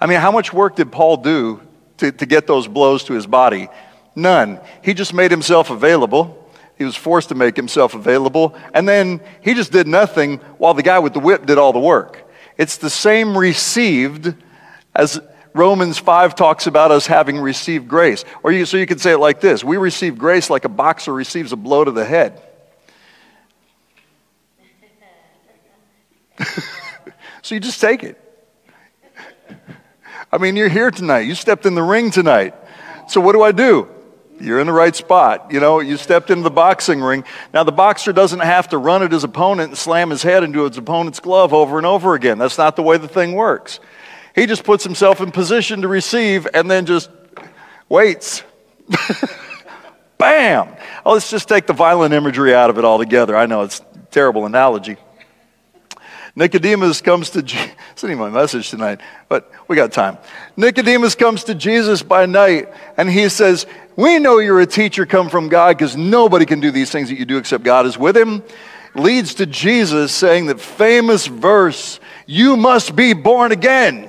I 0.01 0.07
mean, 0.07 0.21
how 0.21 0.31
much 0.31 0.53
work 0.53 0.77
did 0.77 0.93
Paul 0.93 1.19
do 1.19 1.61
to, 1.99 2.13
to 2.13 2.27
get 2.27 2.47
those 2.47 2.69
blows 2.69 3.05
to 3.05 3.13
his 3.13 3.27
body? 3.27 3.69
None. 4.15 4.61
He 4.83 4.95
just 4.95 5.13
made 5.13 5.33
himself 5.33 5.71
available. 5.71 6.48
He 6.79 6.85
was 6.85 6.95
forced 6.95 7.31
to 7.31 7.35
make 7.35 7.57
himself 7.57 7.95
available. 7.95 8.57
And 8.73 8.89
then 8.89 9.21
he 9.43 9.55
just 9.55 9.73
did 9.73 9.89
nothing 9.89 10.39
while 10.59 10.75
the 10.75 10.83
guy 10.83 11.01
with 11.01 11.13
the 11.13 11.19
whip 11.19 11.45
did 11.45 11.59
all 11.59 11.73
the 11.73 11.81
work. 11.81 12.25
It's 12.57 12.77
the 12.77 12.89
same 12.89 13.37
received 13.37 14.33
as 14.95 15.21
Romans 15.55 15.99
5 15.99 16.37
talks 16.37 16.69
about 16.69 16.93
us 16.93 17.07
having 17.07 17.39
received 17.39 17.89
grace. 17.89 18.25
Or 18.45 18.53
you, 18.53 18.65
so 18.65 18.77
you 18.77 18.87
could 18.87 19.01
say 19.01 19.13
it 19.13 19.19
like 19.19 19.41
this 19.41 19.65
We 19.65 19.77
receive 19.77 20.17
grace 20.17 20.49
like 20.49 20.65
a 20.65 20.69
boxer 20.69 21.13
receives 21.13 21.53
a 21.53 21.57
blow 21.57 21.85
to 21.85 21.91
the 21.91 22.05
head. 22.05 22.41
so 27.43 27.57
you 27.57 27.61
just 27.61 27.81
take 27.81 28.05
it. 28.05 28.25
I 30.31 30.39
mean, 30.39 30.55
you're 30.55 30.69
here 30.69 30.93
tonight. 30.93 31.21
You 31.21 31.35
stepped 31.35 31.67
in 31.67 31.75
the 31.75 31.83
ring 31.83 32.13
tonight. 32.13 32.55
So 33.09 33.21
what 33.21 33.33
do 33.33 33.43
I 33.43 33.51
do? 33.51 33.89
You're 34.41 34.61
in 34.61 34.67
the 34.67 34.73
right 34.73 34.95
spot. 34.95 35.49
You 35.51 35.61
know, 35.61 35.81
you 35.81 35.97
stepped 35.97 36.31
into 36.31 36.43
the 36.43 36.51
boxing 36.51 37.01
ring. 37.01 37.25
Now, 37.53 37.65
the 37.65 37.73
boxer 37.73 38.13
doesn't 38.13 38.41
have 38.41 38.69
to 38.69 38.79
run 38.79 39.03
at 39.03 39.13
his 39.13 39.25
opponent 39.25 39.71
and 39.71 39.79
slam 39.79 40.11
his 40.11 40.23
head 40.23 40.45
into 40.45 40.65
his 40.65 40.79
opponent's 40.79 41.21
glove 41.21 41.53
over 41.53 41.79
and 41.79 41.87
over 41.87 42.15
again. 42.15 42.39
That's 42.39 42.59
not 42.59 42.77
the 42.77 42.83
way 42.83 42.99
the 42.99 43.09
thing 43.09 43.33
works. 43.33 43.81
He 44.35 44.47
just 44.47 44.65
puts 44.65 44.85
himself 44.85 45.21
in 45.21 45.33
position 45.33 45.83
to 45.83 45.89
receive 45.89 46.47
and 46.55 46.71
then 46.71 46.87
just 46.87 47.11
waits. 47.89 48.45
Bam! 50.19 50.69
Oh, 51.05 51.15
let's 51.15 51.31
just 51.31 51.49
take 51.49 51.67
the 51.67 51.73
violent 51.73 52.15
imagery 52.15 52.55
out 52.55 52.71
of 52.71 52.79
it 52.79 52.85
altogether. 52.85 53.37
I 53.37 53.47
know 53.47 53.63
it's 53.63 53.83
terrible 54.11 54.47
analogy. 54.47 54.97
Nicodemus 56.39 57.01
comes 57.01 57.31
to 57.31 57.43
not 57.43 58.05
even 58.05 58.19
my 58.19 58.31
message 58.31 58.71
tonight, 58.71 59.01
but 59.29 59.51
we 59.67 59.75
got 59.75 59.91
time. 59.91 60.19
Nicodemus 60.57 61.17
comes 61.17 61.45
to 61.45 61.55
Jesus 61.55 62.03
by 62.03 62.27
night 62.27 62.69
and 62.97 63.11
he 63.11 63.29
says, 63.29 63.67
We 63.99 64.21
know 64.21 64.39
you're 64.39 64.61
a 64.61 64.67
teacher 64.67 65.07
come 65.07 65.29
from 65.29 65.49
God 65.49 65.77
because 65.77 65.97
nobody 65.97 66.47
can 66.47 66.61
do 66.61 66.71
these 66.71 66.89
things 66.89 67.09
that 67.09 67.19
you 67.19 67.25
do 67.25 67.37
except 67.37 67.65
God 67.65 67.85
is 67.85 67.99
with 67.99 68.17
him. 68.17 68.45
Leads 68.95 69.35
to 69.35 69.45
Jesus 69.45 70.13
saying 70.13 70.47
that 70.47 70.61
famous 70.61 71.27
verse, 71.27 71.99
You 72.25 72.57
must 72.57 72.95
be 72.95 73.13
born 73.13 73.51
again. 73.51 74.09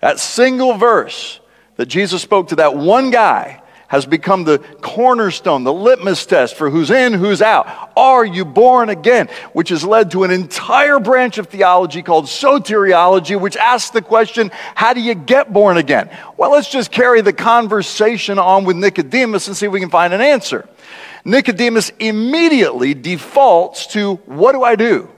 That 0.00 0.18
single 0.18 0.78
verse 0.78 1.40
that 1.76 1.90
Jesus 1.90 2.22
spoke 2.22 2.48
to 2.48 2.56
that 2.56 2.74
one 2.74 3.10
guy 3.10 3.60
has 3.88 4.06
become 4.06 4.44
the 4.44 4.58
cornerstone, 4.80 5.64
the 5.64 5.72
litmus 5.72 6.26
test 6.26 6.54
for 6.56 6.68
who's 6.70 6.90
in, 6.90 7.14
who's 7.14 7.42
out. 7.42 7.90
Are 7.96 8.24
you 8.24 8.44
born 8.44 8.90
again? 8.90 9.28
Which 9.54 9.70
has 9.70 9.82
led 9.82 10.10
to 10.10 10.24
an 10.24 10.30
entire 10.30 11.00
branch 11.00 11.38
of 11.38 11.48
theology 11.48 12.02
called 12.02 12.26
soteriology, 12.26 13.40
which 13.40 13.56
asks 13.56 13.90
the 13.90 14.02
question, 14.02 14.50
how 14.74 14.92
do 14.92 15.00
you 15.00 15.14
get 15.14 15.52
born 15.52 15.78
again? 15.78 16.10
Well, 16.36 16.52
let's 16.52 16.70
just 16.70 16.92
carry 16.92 17.22
the 17.22 17.32
conversation 17.32 18.38
on 18.38 18.64
with 18.64 18.76
Nicodemus 18.76 19.48
and 19.48 19.56
see 19.56 19.66
if 19.66 19.72
we 19.72 19.80
can 19.80 19.90
find 19.90 20.12
an 20.12 20.20
answer. 20.20 20.68
Nicodemus 21.24 21.90
immediately 21.98 22.92
defaults 22.92 23.86
to, 23.88 24.16
what 24.26 24.52
do 24.52 24.62
I 24.62 24.76
do? 24.76 25.08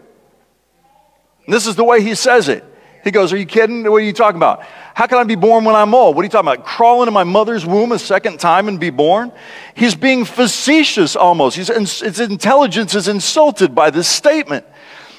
And 1.44 1.52
this 1.52 1.66
is 1.66 1.74
the 1.74 1.84
way 1.84 2.02
he 2.02 2.14
says 2.14 2.48
it. 2.48 2.64
He 3.02 3.10
goes, 3.10 3.32
Are 3.32 3.36
you 3.36 3.46
kidding? 3.46 3.82
What 3.84 3.96
are 3.96 4.00
you 4.00 4.12
talking 4.12 4.36
about? 4.36 4.62
How 4.94 5.06
can 5.06 5.18
I 5.18 5.24
be 5.24 5.34
born 5.34 5.64
when 5.64 5.74
I'm 5.74 5.94
old? 5.94 6.16
What 6.16 6.22
are 6.22 6.24
you 6.24 6.30
talking 6.30 6.52
about? 6.52 6.66
Crawl 6.66 7.02
into 7.02 7.12
my 7.12 7.24
mother's 7.24 7.64
womb 7.64 7.92
a 7.92 7.98
second 7.98 8.40
time 8.40 8.68
and 8.68 8.78
be 8.78 8.90
born? 8.90 9.32
He's 9.74 9.94
being 9.94 10.24
facetious 10.24 11.16
almost. 11.16 11.56
He's, 11.56 11.68
his 11.68 12.20
intelligence 12.20 12.94
is 12.94 13.08
insulted 13.08 13.74
by 13.74 13.90
this 13.90 14.08
statement. 14.08 14.66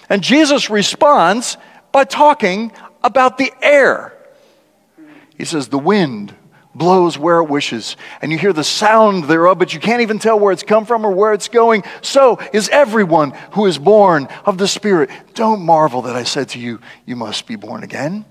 And 0.10 0.22
Jesus 0.22 0.70
responds 0.70 1.58
by 1.92 2.04
talking 2.04 2.72
about 3.04 3.38
the 3.38 3.52
air. 3.62 4.14
He 5.38 5.46
says, 5.46 5.70
The 5.70 5.80
wind 5.80 6.36
blows 6.74 7.18
where 7.18 7.38
it 7.38 7.50
wishes, 7.50 7.98
and 8.22 8.32
you 8.32 8.38
hear 8.38 8.54
the 8.54 8.64
sound 8.64 9.26
thereof, 9.26 9.60
but 9.60 9.74
you 9.74 9.80
can't 9.80 10.02
even 10.02 10.20
tell 10.20 10.40
where 10.40 10.54
it's 10.54 10.64
come 10.64 10.86
from 10.86 11.06
or 11.06 11.12
where 11.12 11.34
it's 11.34 11.48
going. 11.48 11.84
So 12.02 12.40
is 12.54 12.70
everyone 12.70 13.32
who 13.54 13.66
is 13.66 13.78
born 13.78 14.28
of 14.46 14.58
the 14.58 14.68
Spirit. 14.68 15.10
Don't 15.34 15.62
marvel 15.62 16.04
that 16.04 16.16
I 16.16 16.24
said 16.24 16.50
to 16.50 16.60
you, 16.60 16.80
You 17.06 17.16
must 17.16 17.48
be 17.48 17.56
born 17.56 17.84
again. 17.84 18.26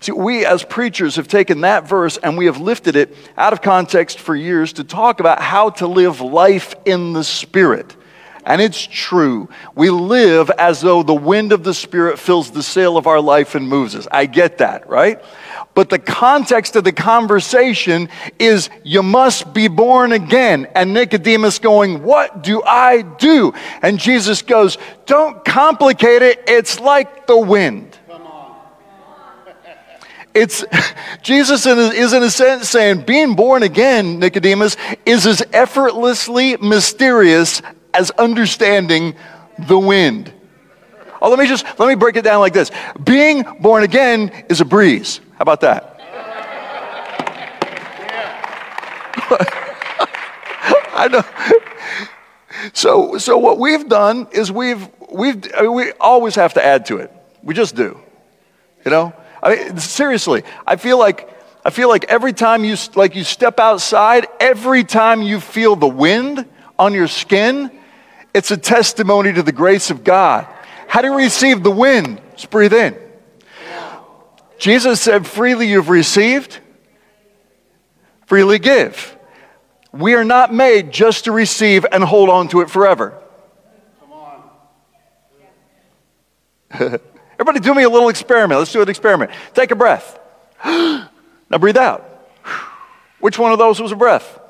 See, 0.00 0.12
we 0.12 0.44
as 0.44 0.64
preachers 0.64 1.16
have 1.16 1.28
taken 1.28 1.62
that 1.62 1.88
verse 1.88 2.18
and 2.18 2.36
we 2.36 2.46
have 2.46 2.60
lifted 2.60 2.94
it 2.94 3.16
out 3.36 3.52
of 3.52 3.62
context 3.62 4.18
for 4.18 4.34
years 4.34 4.74
to 4.74 4.84
talk 4.84 5.20
about 5.20 5.40
how 5.40 5.70
to 5.70 5.86
live 5.86 6.20
life 6.20 6.74
in 6.84 7.12
the 7.12 7.24
Spirit. 7.24 7.96
And 8.44 8.62
it's 8.62 8.80
true. 8.80 9.48
We 9.74 9.90
live 9.90 10.50
as 10.50 10.80
though 10.80 11.02
the 11.02 11.14
wind 11.14 11.52
of 11.52 11.64
the 11.64 11.74
Spirit 11.74 12.18
fills 12.18 12.50
the 12.50 12.62
sail 12.62 12.96
of 12.96 13.06
our 13.06 13.20
life 13.20 13.54
and 13.54 13.68
moves 13.68 13.94
us. 13.94 14.08
I 14.10 14.26
get 14.26 14.58
that, 14.58 14.88
right? 14.88 15.22
But 15.78 15.90
the 15.90 16.00
context 16.00 16.74
of 16.74 16.82
the 16.82 16.90
conversation 16.90 18.08
is 18.36 18.68
you 18.82 19.00
must 19.00 19.54
be 19.54 19.68
born 19.68 20.10
again. 20.10 20.66
And 20.74 20.92
Nicodemus 20.92 21.60
going, 21.60 22.02
What 22.02 22.42
do 22.42 22.60
I 22.64 23.02
do? 23.02 23.54
And 23.80 23.96
Jesus 23.96 24.42
goes, 24.42 24.76
Don't 25.06 25.44
complicate 25.44 26.22
it. 26.22 26.42
It's 26.48 26.80
like 26.80 27.28
the 27.28 27.38
wind. 27.38 27.96
It's 30.34 30.64
Jesus 31.22 31.64
is 31.64 32.12
in 32.12 32.24
a 32.24 32.30
sense 32.30 32.68
saying 32.68 33.02
being 33.02 33.36
born 33.36 33.62
again, 33.62 34.18
Nicodemus, 34.18 34.76
is 35.06 35.28
as 35.28 35.44
effortlessly 35.52 36.56
mysterious 36.56 37.62
as 37.94 38.10
understanding 38.10 39.14
the 39.68 39.78
wind. 39.78 40.32
Oh, 41.22 41.30
let 41.30 41.38
me 41.38 41.46
just 41.46 41.64
let 41.78 41.86
me 41.88 41.94
break 41.94 42.16
it 42.16 42.22
down 42.22 42.40
like 42.40 42.52
this. 42.52 42.72
Being 43.04 43.44
born 43.60 43.84
again 43.84 44.32
is 44.48 44.60
a 44.60 44.64
breeze. 44.64 45.20
How 45.38 45.42
about 45.42 45.60
that? 45.60 45.94
I 50.92 51.06
know. 51.06 51.22
So, 52.72 53.18
so 53.18 53.38
what 53.38 53.58
we've 53.58 53.88
done 53.88 54.26
is 54.32 54.50
we've 54.50 54.88
we've 55.12 55.44
I 55.56 55.62
mean, 55.62 55.74
we 55.74 55.92
always 56.00 56.34
have 56.34 56.54
to 56.54 56.64
add 56.64 56.86
to 56.86 56.96
it. 56.96 57.12
We 57.44 57.54
just 57.54 57.76
do. 57.76 58.00
You 58.84 58.90
know. 58.90 59.12
I 59.40 59.54
mean, 59.54 59.78
seriously, 59.78 60.42
I 60.66 60.74
feel 60.74 60.98
like 60.98 61.30
I 61.64 61.70
feel 61.70 61.88
like 61.88 62.06
every 62.06 62.32
time 62.32 62.64
you 62.64 62.76
like 62.96 63.14
you 63.14 63.22
step 63.22 63.60
outside, 63.60 64.26
every 64.40 64.82
time 64.82 65.22
you 65.22 65.38
feel 65.38 65.76
the 65.76 65.86
wind 65.86 66.46
on 66.80 66.94
your 66.94 67.06
skin, 67.06 67.70
it's 68.34 68.50
a 68.50 68.56
testimony 68.56 69.32
to 69.34 69.44
the 69.44 69.52
grace 69.52 69.92
of 69.92 70.02
God. 70.02 70.48
How 70.88 71.00
do 71.00 71.08
you 71.08 71.16
receive 71.16 71.62
the 71.62 71.70
wind? 71.70 72.20
Just 72.34 72.50
breathe 72.50 72.72
in. 72.72 73.07
Jesus 74.58 75.00
said, 75.00 75.26
freely 75.26 75.68
you've 75.68 75.88
received, 75.88 76.58
freely 78.26 78.58
give. 78.58 79.16
We 79.92 80.14
are 80.14 80.24
not 80.24 80.52
made 80.52 80.92
just 80.92 81.24
to 81.24 81.32
receive 81.32 81.86
and 81.90 82.04
hold 82.04 82.28
on 82.28 82.48
to 82.48 82.60
it 82.60 82.68
forever. 82.68 83.18
Come 84.00 84.12
on. 86.92 87.00
Everybody, 87.40 87.60
do 87.60 87.72
me 87.72 87.84
a 87.84 87.88
little 87.88 88.08
experiment. 88.08 88.58
Let's 88.58 88.72
do 88.72 88.82
an 88.82 88.88
experiment. 88.88 89.30
Take 89.54 89.70
a 89.70 89.76
breath. 89.76 90.18
now 90.64 91.58
breathe 91.58 91.76
out. 91.76 92.04
Which 93.20 93.38
one 93.38 93.52
of 93.52 93.58
those 93.58 93.80
was 93.80 93.92
a 93.92 93.96
breath? 93.96 94.40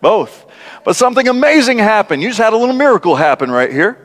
Both. 0.00 0.46
But 0.84 0.96
something 0.96 1.28
amazing 1.28 1.78
happened. 1.78 2.22
You 2.22 2.28
just 2.28 2.40
had 2.40 2.52
a 2.52 2.56
little 2.56 2.74
miracle 2.74 3.16
happen 3.16 3.50
right 3.50 3.70
here. 3.70 4.02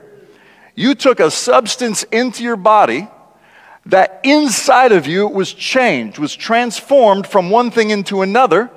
You 0.76 0.96
took 0.96 1.20
a 1.20 1.32
substance 1.32 2.04
into 2.04 2.44
your 2.44 2.56
body 2.56 3.08
that 3.88 4.22
inside 4.24 4.92
of 4.92 5.08
you 5.08 5.28
was 5.28 5.54
changed, 5.54 6.20
was 6.20 6.36
transformed 6.36 7.26
from 7.26 7.50
one 7.50 7.72
thing 7.72 7.90
into 7.90 8.22
another 8.22 8.70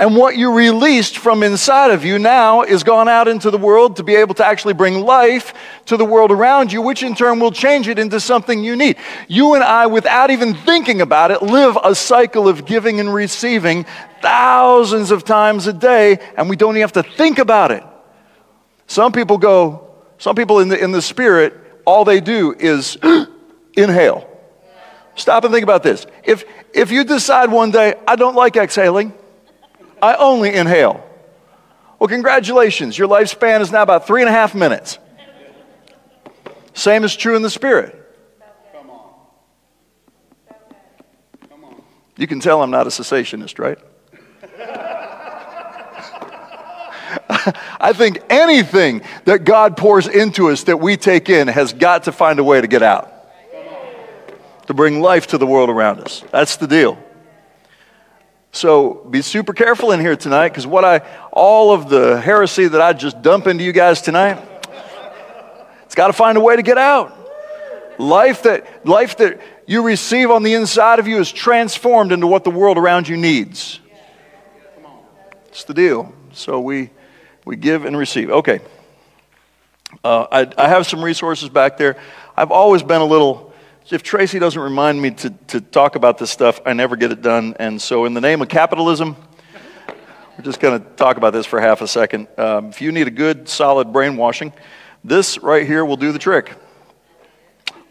and 0.00 0.16
what 0.16 0.34
you 0.34 0.54
released 0.54 1.18
from 1.18 1.42
inside 1.42 1.90
of 1.90 2.06
you 2.06 2.18
now 2.18 2.62
is 2.62 2.82
gone 2.82 3.06
out 3.06 3.28
into 3.28 3.50
the 3.50 3.58
world 3.58 3.96
to 3.96 4.02
be 4.02 4.14
able 4.14 4.34
to 4.36 4.46
actually 4.46 4.72
bring 4.72 5.00
life 5.00 5.52
to 5.84 5.98
the 5.98 6.06
world 6.06 6.32
around 6.32 6.72
you, 6.72 6.80
which 6.80 7.02
in 7.02 7.14
turn 7.14 7.38
will 7.38 7.52
change 7.52 7.86
it 7.86 7.98
into 7.98 8.18
something 8.18 8.64
you 8.64 8.76
need. 8.76 8.96
You 9.28 9.52
and 9.52 9.62
I, 9.62 9.88
without 9.88 10.30
even 10.30 10.54
thinking 10.54 11.02
about 11.02 11.30
it, 11.30 11.42
live 11.42 11.76
a 11.84 11.94
cycle 11.94 12.48
of 12.48 12.64
giving 12.64 12.98
and 12.98 13.12
receiving 13.12 13.84
thousands 14.22 15.10
of 15.10 15.22
times 15.22 15.66
a 15.66 15.72
day, 15.74 16.18
and 16.34 16.48
we 16.48 16.56
don't 16.56 16.76
even 16.76 16.80
have 16.80 16.92
to 16.92 17.02
think 17.02 17.38
about 17.38 17.70
it. 17.70 17.84
Some 18.86 19.12
people 19.12 19.36
go, 19.36 19.96
some 20.16 20.34
people 20.34 20.60
in 20.60 20.70
the, 20.70 20.82
in 20.82 20.92
the 20.92 21.02
spirit, 21.02 21.52
all 21.84 22.06
they 22.06 22.22
do 22.22 22.54
is 22.58 22.96
inhale. 23.76 24.26
Stop 25.14 25.44
and 25.44 25.52
think 25.52 25.64
about 25.64 25.82
this. 25.82 26.06
If, 26.24 26.44
if 26.72 26.90
you 26.90 27.04
decide 27.04 27.50
one 27.50 27.70
day, 27.70 27.94
I 28.06 28.16
don't 28.16 28.34
like 28.34 28.56
exhaling, 28.56 29.12
I 30.00 30.14
only 30.14 30.54
inhale. 30.54 31.06
Well, 31.98 32.08
congratulations. 32.08 32.96
Your 32.96 33.08
lifespan 33.08 33.60
is 33.60 33.70
now 33.70 33.82
about 33.82 34.06
three 34.06 34.22
and 34.22 34.28
a 34.28 34.32
half 34.32 34.54
minutes. 34.54 34.98
Same 36.72 37.04
is 37.04 37.14
true 37.14 37.36
in 37.36 37.42
the 37.42 37.50
spirit. 37.50 37.94
Come 38.72 38.90
on. 38.90 39.10
Come 41.50 41.64
on. 41.64 41.82
You 42.16 42.26
can 42.26 42.40
tell 42.40 42.62
I'm 42.62 42.70
not 42.70 42.86
a 42.86 42.90
cessationist, 42.90 43.58
right? 43.58 43.78
I 47.80 47.92
think 47.92 48.20
anything 48.30 49.02
that 49.24 49.44
God 49.44 49.76
pours 49.76 50.06
into 50.06 50.50
us 50.50 50.64
that 50.64 50.78
we 50.78 50.96
take 50.96 51.28
in 51.28 51.48
has 51.48 51.72
got 51.72 52.04
to 52.04 52.12
find 52.12 52.38
a 52.38 52.44
way 52.44 52.60
to 52.60 52.66
get 52.66 52.82
out, 52.82 53.12
to 54.70 54.74
bring 54.74 55.00
life 55.00 55.26
to 55.26 55.36
the 55.36 55.46
world 55.46 55.68
around 55.68 55.98
us. 55.98 56.22
That's 56.30 56.54
the 56.54 56.68
deal. 56.68 56.96
So 58.52 59.04
be 59.10 59.20
super 59.20 59.52
careful 59.52 59.90
in 59.90 59.98
here 59.98 60.14
tonight 60.14 60.50
because 60.50 60.64
what 60.64 60.84
I, 60.84 60.98
all 61.32 61.72
of 61.72 61.88
the 61.88 62.20
heresy 62.20 62.68
that 62.68 62.80
I 62.80 62.92
just 62.92 63.20
dump 63.20 63.48
into 63.48 63.64
you 63.64 63.72
guys 63.72 64.00
tonight, 64.00 64.40
it's 65.86 65.96
got 65.96 66.06
to 66.06 66.12
find 66.12 66.38
a 66.38 66.40
way 66.40 66.54
to 66.54 66.62
get 66.62 66.78
out. 66.78 67.12
Life 67.98 68.44
that, 68.44 68.86
life 68.86 69.16
that 69.16 69.40
you 69.66 69.82
receive 69.82 70.30
on 70.30 70.44
the 70.44 70.54
inside 70.54 71.00
of 71.00 71.08
you 71.08 71.18
is 71.18 71.32
transformed 71.32 72.12
into 72.12 72.28
what 72.28 72.44
the 72.44 72.52
world 72.52 72.78
around 72.78 73.08
you 73.08 73.16
needs. 73.16 73.80
It's 75.48 75.64
the 75.64 75.74
deal. 75.74 76.14
So 76.30 76.60
we, 76.60 76.90
we 77.44 77.56
give 77.56 77.86
and 77.86 77.98
receive. 77.98 78.30
Okay. 78.30 78.60
Uh, 80.04 80.28
I, 80.30 80.52
I 80.56 80.68
have 80.68 80.86
some 80.86 81.02
resources 81.02 81.48
back 81.48 81.76
there. 81.76 82.00
I've 82.36 82.52
always 82.52 82.84
been 82.84 83.00
a 83.00 83.04
little, 83.04 83.49
if 83.88 84.02
Tracy 84.02 84.38
doesn't 84.38 84.60
remind 84.60 85.00
me 85.00 85.10
to, 85.12 85.30
to 85.48 85.60
talk 85.60 85.96
about 85.96 86.18
this 86.18 86.30
stuff, 86.30 86.60
I 86.64 86.72
never 86.72 86.96
get 86.96 87.10
it 87.10 87.22
done. 87.22 87.56
And 87.58 87.80
so, 87.80 88.04
in 88.04 88.14
the 88.14 88.20
name 88.20 88.40
of 88.42 88.48
capitalism, 88.48 89.16
we're 89.88 90.44
just 90.44 90.60
going 90.60 90.80
to 90.80 90.88
talk 90.90 91.16
about 91.16 91.32
this 91.32 91.46
for 91.46 91.60
half 91.60 91.80
a 91.82 91.88
second. 91.88 92.28
Um, 92.38 92.66
if 92.66 92.80
you 92.80 92.92
need 92.92 93.08
a 93.08 93.10
good, 93.10 93.48
solid 93.48 93.92
brainwashing, 93.92 94.52
this 95.02 95.38
right 95.38 95.66
here 95.66 95.84
will 95.84 95.96
do 95.96 96.12
the 96.12 96.18
trick. 96.18 96.54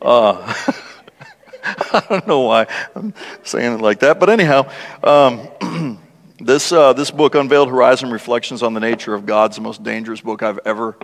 Uh, 0.01 0.53
I 1.63 2.05
don't 2.07 2.27
know 2.27 2.41
why 2.41 2.67
I'm 2.95 3.13
saying 3.43 3.73
it 3.73 3.81
like 3.81 3.99
that, 3.99 4.19
but 4.19 4.29
anyhow, 4.29 4.71
um, 5.03 5.99
this, 6.39 6.71
uh, 6.71 6.93
this 6.93 7.11
book, 7.11 7.35
Unveiled 7.35 7.69
Horizon 7.69 8.09
Reflections 8.09 8.63
on 8.63 8.73
the 8.73 8.79
Nature 8.79 9.13
of 9.13 9.25
God's 9.25 9.57
the 9.57 9.61
most 9.61 9.83
dangerous 9.83 10.21
book 10.21 10.41
I've 10.41 10.59
ever 10.65 10.97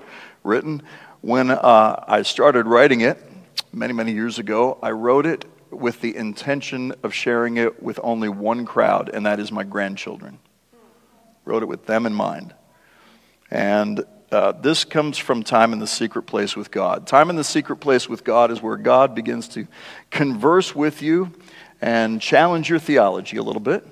written. 0.44 0.82
When 1.22 1.50
uh, 1.50 2.04
I 2.08 2.22
started 2.22 2.68
writing 2.68 3.02
it 3.02 3.22
many, 3.76 3.94
many 3.94 4.14
years 4.14 4.40
ago, 4.40 4.78
I 4.82 4.92
wrote 4.92 5.26
it 5.26 5.46
with 5.70 6.00
the 6.02 6.16
intention 6.16 6.94
of 7.04 7.14
sharing 7.14 7.58
it 7.58 7.84
with 7.84 8.00
only 8.02 8.30
one 8.30 8.66
crowd, 8.66 9.10
and 9.14 9.26
that 9.26 9.40
is 9.40 9.52
my 9.52 9.64
grandchildren. 9.64 10.40
Wrote 11.44 11.62
it 11.62 11.68
with 11.68 11.86
them 11.86 12.06
in 12.06 12.14
mind. 12.14 12.56
And 13.52 14.04
uh, 14.32 14.54
this 14.54 14.86
comes 14.86 15.18
from 15.18 15.44
time 15.44 15.74
in 15.74 15.80
the 15.80 15.88
secret 15.88 16.24
place 16.24 16.56
with 16.56 16.72
God. 16.72 17.06
Time 17.06 17.30
in 17.30 17.36
the 17.36 17.44
secret 17.44 17.78
place 17.78 18.10
with 18.10 18.24
God 18.24 18.50
is 18.50 18.62
where 18.62 18.78
God 18.78 19.14
begins 19.14 19.48
to 19.50 19.68
converse 20.10 20.74
with 20.74 21.02
you 21.02 21.32
and 21.82 22.22
challenge 22.22 22.70
your 22.70 22.80
theology 22.80 23.38
a 23.38 23.44
little 23.44 23.62
bit. 23.62 23.86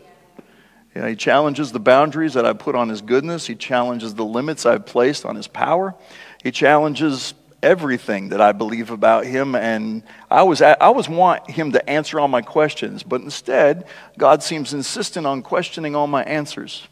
You 0.95 1.01
know, 1.01 1.07
he 1.07 1.15
challenges 1.15 1.71
the 1.71 1.79
boundaries 1.79 2.33
that 2.35 2.45
I 2.45 2.53
put 2.53 2.75
on 2.75 2.87
his 2.87 3.01
goodness. 3.01 3.47
He 3.47 3.55
challenges 3.55 4.13
the 4.13 4.25
limits 4.25 4.65
I've 4.65 4.85
placed 4.85 5.25
on 5.25 5.35
his 5.35 5.47
power. 5.47 5.95
He 6.43 6.51
challenges 6.51 7.33
everything 7.63 8.29
that 8.29 8.41
I 8.41 8.51
believe 8.51 8.91
about 8.91 9.25
him. 9.25 9.55
And 9.55 10.03
I 10.29 10.39
always, 10.39 10.61
I 10.61 10.73
always 10.73 11.09
want 11.09 11.49
him 11.49 11.71
to 11.71 11.89
answer 11.89 12.19
all 12.19 12.27
my 12.27 12.41
questions, 12.41 13.01
but 13.01 13.21
instead, 13.21 13.85
God 14.17 14.43
seems 14.43 14.73
insistent 14.73 15.25
on 15.25 15.41
questioning 15.41 15.95
all 15.95 16.05
my 16.05 16.23
answers 16.23 16.87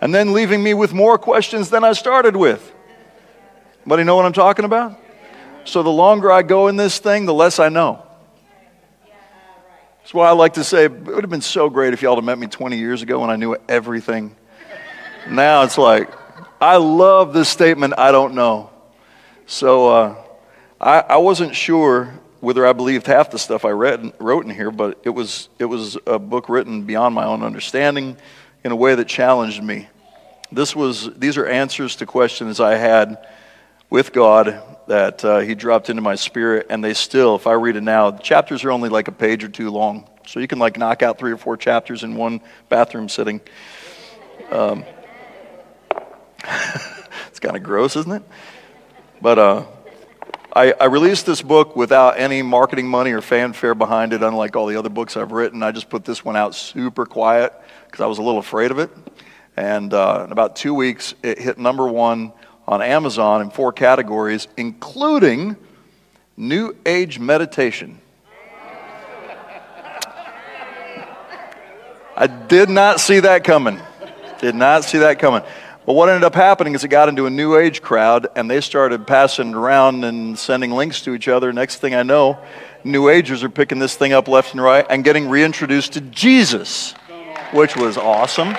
and 0.00 0.14
then 0.14 0.32
leaving 0.32 0.62
me 0.62 0.74
with 0.74 0.92
more 0.92 1.18
questions 1.18 1.70
than 1.70 1.84
I 1.84 1.92
started 1.92 2.36
with. 2.36 2.72
You 3.86 4.04
know 4.04 4.16
what 4.16 4.26
I'm 4.26 4.32
talking 4.32 4.64
about? 4.64 4.98
So 5.64 5.82
the 5.82 5.90
longer 5.90 6.30
I 6.30 6.42
go 6.42 6.68
in 6.68 6.76
this 6.76 6.98
thing, 6.98 7.26
the 7.26 7.34
less 7.34 7.58
I 7.58 7.68
know. 7.68 8.02
That's 9.98 10.14
why 10.14 10.28
I 10.28 10.32
like 10.32 10.54
to 10.54 10.64
say 10.64 10.84
it 10.84 10.92
would 10.92 11.24
have 11.24 11.30
been 11.30 11.40
so 11.40 11.68
great 11.68 11.92
if 11.92 12.02
y'all 12.02 12.14
had 12.14 12.24
met 12.24 12.38
me 12.38 12.46
20 12.46 12.78
years 12.78 13.02
ago 13.02 13.20
when 13.20 13.30
I 13.30 13.36
knew 13.36 13.56
everything. 13.68 14.36
Now 15.28 15.62
it's 15.62 15.78
like, 15.78 16.08
I 16.60 16.76
love 16.76 17.32
this 17.32 17.48
statement, 17.48 17.94
I 17.98 18.12
don't 18.12 18.34
know. 18.34 18.70
So 19.48 19.88
uh, 19.88 20.16
I, 20.80 21.00
I 21.00 21.16
wasn't 21.18 21.54
sure 21.54 22.12
whether 22.40 22.66
I 22.66 22.72
believed 22.72 23.06
half 23.06 23.30
the 23.30 23.38
stuff 23.38 23.64
I 23.64 23.70
read, 23.70 24.12
wrote 24.18 24.44
in 24.44 24.50
here, 24.50 24.72
but 24.72 25.00
it 25.04 25.10
was, 25.10 25.48
it 25.60 25.66
was 25.66 25.96
a 26.04 26.18
book 26.18 26.48
written 26.48 26.82
beyond 26.82 27.14
my 27.14 27.24
own 27.24 27.44
understanding 27.44 28.16
in 28.64 28.72
a 28.72 28.76
way 28.76 28.96
that 28.96 29.06
challenged 29.06 29.62
me. 29.62 29.88
This 30.50 30.74
was, 30.74 31.14
these 31.14 31.36
are 31.36 31.46
answers 31.46 31.94
to 31.96 32.06
questions 32.06 32.58
I 32.58 32.74
had 32.74 33.24
with 33.88 34.12
God 34.12 34.60
that 34.88 35.24
uh, 35.24 35.38
He 35.38 35.54
dropped 35.54 35.90
into 35.90 36.02
my 36.02 36.16
spirit, 36.16 36.66
and 36.68 36.82
they 36.82 36.94
still, 36.94 37.36
if 37.36 37.46
I 37.46 37.52
read 37.52 37.76
it 37.76 37.82
now, 37.82 38.10
the 38.10 38.22
chapters 38.22 38.64
are 38.64 38.72
only 38.72 38.88
like 38.88 39.06
a 39.06 39.12
page 39.12 39.44
or 39.44 39.48
two 39.48 39.70
long. 39.70 40.08
So 40.26 40.40
you 40.40 40.48
can 40.48 40.58
like 40.58 40.76
knock 40.76 41.04
out 41.04 41.18
three 41.18 41.30
or 41.30 41.36
four 41.36 41.56
chapters 41.56 42.02
in 42.02 42.16
one 42.16 42.40
bathroom 42.68 43.08
sitting. 43.08 43.40
Um, 44.50 44.84
it's 47.28 47.38
kind 47.38 47.56
of 47.56 47.62
gross, 47.62 47.94
isn't 47.94 48.10
it? 48.10 48.22
But 49.20 49.38
uh, 49.38 49.64
I, 50.52 50.72
I, 50.72 50.84
released 50.86 51.26
this 51.26 51.40
book 51.40 51.74
without 51.74 52.18
any 52.18 52.42
marketing 52.42 52.86
money 52.86 53.12
or 53.12 53.20
fanfare 53.20 53.74
behind 53.74 54.12
it, 54.12 54.22
unlike 54.22 54.56
all 54.56 54.66
the 54.66 54.76
other 54.76 54.90
books 54.90 55.16
I've 55.16 55.32
written. 55.32 55.62
I 55.62 55.72
just 55.72 55.88
put 55.88 56.04
this 56.04 56.24
one 56.24 56.36
out 56.36 56.54
super 56.54 57.06
quiet 57.06 57.52
because 57.86 58.02
I 58.02 58.06
was 58.06 58.18
a 58.18 58.22
little 58.22 58.40
afraid 58.40 58.70
of 58.70 58.78
it. 58.78 58.90
And 59.56 59.94
uh, 59.94 60.24
in 60.26 60.32
about 60.32 60.56
two 60.56 60.74
weeks, 60.74 61.14
it 61.22 61.38
hit 61.38 61.58
number 61.58 61.88
one 61.88 62.32
on 62.68 62.82
Amazon 62.82 63.40
in 63.40 63.50
four 63.50 63.72
categories, 63.72 64.48
including 64.56 65.56
New 66.36 66.76
Age 66.84 67.18
meditation. 67.18 67.98
I 72.18 72.26
did 72.26 72.70
not 72.70 73.00
see 73.00 73.20
that 73.20 73.44
coming. 73.44 73.80
Did 74.38 74.54
not 74.54 74.84
see 74.84 74.98
that 74.98 75.18
coming. 75.18 75.42
But 75.86 75.92
what 75.92 76.08
ended 76.08 76.24
up 76.24 76.34
happening 76.34 76.74
is 76.74 76.82
it 76.82 76.88
got 76.88 77.08
into 77.08 77.26
a 77.26 77.30
new 77.30 77.56
age 77.56 77.80
crowd 77.80 78.26
and 78.34 78.50
they 78.50 78.60
started 78.60 79.06
passing 79.06 79.50
it 79.50 79.54
around 79.54 80.04
and 80.04 80.36
sending 80.36 80.72
links 80.72 81.00
to 81.02 81.14
each 81.14 81.28
other. 81.28 81.52
Next 81.52 81.76
thing 81.76 81.94
I 81.94 82.02
know, 82.02 82.38
new 82.82 83.08
agers 83.08 83.44
are 83.44 83.48
picking 83.48 83.78
this 83.78 83.94
thing 83.94 84.12
up 84.12 84.26
left 84.26 84.52
and 84.52 84.60
right 84.60 84.84
and 84.90 85.04
getting 85.04 85.28
reintroduced 85.28 85.92
to 85.92 86.00
Jesus 86.00 86.94
which 87.52 87.76
was 87.76 87.96
awesome. 87.96 88.54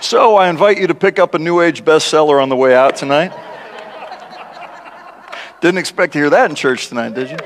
So 0.00 0.36
I 0.36 0.48
invite 0.48 0.78
you 0.78 0.86
to 0.88 0.94
pick 0.94 1.18
up 1.18 1.34
a 1.34 1.38
New 1.38 1.60
Age 1.60 1.84
bestseller 1.84 2.42
on 2.42 2.48
the 2.48 2.56
way 2.56 2.74
out 2.74 2.96
tonight. 2.96 3.32
Didn't 5.60 5.78
expect 5.78 6.12
to 6.12 6.18
hear 6.18 6.30
that 6.30 6.50
in 6.50 6.56
church 6.56 6.88
tonight, 6.88 7.14
did 7.14 7.30
you? 7.30 7.36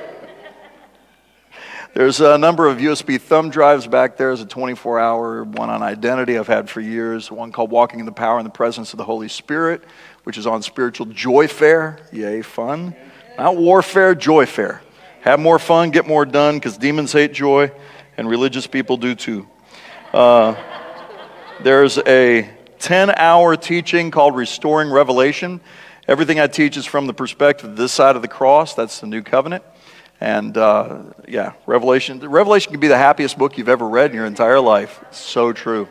There's 1.98 2.20
a 2.20 2.38
number 2.38 2.68
of 2.68 2.78
USB 2.78 3.20
thumb 3.20 3.50
drives 3.50 3.88
back 3.88 4.16
there. 4.16 4.28
There's 4.28 4.40
a 4.40 4.46
24 4.46 5.00
hour 5.00 5.42
one 5.42 5.68
on 5.68 5.82
identity 5.82 6.38
I've 6.38 6.46
had 6.46 6.70
for 6.70 6.80
years, 6.80 7.28
one 7.28 7.50
called 7.50 7.72
Walking 7.72 7.98
in 7.98 8.06
the 8.06 8.12
Power 8.12 8.38
and 8.38 8.46
the 8.46 8.50
Presence 8.50 8.92
of 8.92 8.98
the 8.98 9.04
Holy 9.04 9.26
Spirit, 9.26 9.82
which 10.22 10.38
is 10.38 10.46
on 10.46 10.62
spiritual 10.62 11.06
joy 11.06 11.48
fair. 11.48 11.98
Yay, 12.12 12.42
fun. 12.42 12.94
Not 13.36 13.56
warfare, 13.56 14.14
joy 14.14 14.46
fair. 14.46 14.80
Have 15.22 15.40
more 15.40 15.58
fun, 15.58 15.90
get 15.90 16.06
more 16.06 16.24
done, 16.24 16.54
because 16.54 16.78
demons 16.78 17.10
hate 17.10 17.32
joy, 17.32 17.72
and 18.16 18.30
religious 18.30 18.68
people 18.68 18.96
do 18.96 19.16
too. 19.16 19.48
Uh, 20.12 20.54
there's 21.64 21.98
a 21.98 22.48
10 22.78 23.10
hour 23.10 23.56
teaching 23.56 24.12
called 24.12 24.36
Restoring 24.36 24.88
Revelation. 24.88 25.60
Everything 26.06 26.38
I 26.38 26.46
teach 26.46 26.76
is 26.76 26.86
from 26.86 27.08
the 27.08 27.12
perspective 27.12 27.70
of 27.70 27.76
this 27.76 27.90
side 27.90 28.14
of 28.14 28.22
the 28.22 28.28
cross. 28.28 28.74
That's 28.74 29.00
the 29.00 29.08
new 29.08 29.22
covenant. 29.22 29.64
And 30.20 30.56
uh, 30.56 31.02
yeah, 31.28 31.52
Revelation. 31.66 32.18
Revelation 32.20 32.72
can 32.72 32.80
be 32.80 32.88
the 32.88 32.98
happiest 32.98 33.38
book 33.38 33.56
you've 33.56 33.68
ever 33.68 33.88
read 33.88 34.10
in 34.10 34.16
your 34.16 34.26
entire 34.26 34.60
life. 34.60 35.04
So 35.10 35.52
true. 35.52 35.88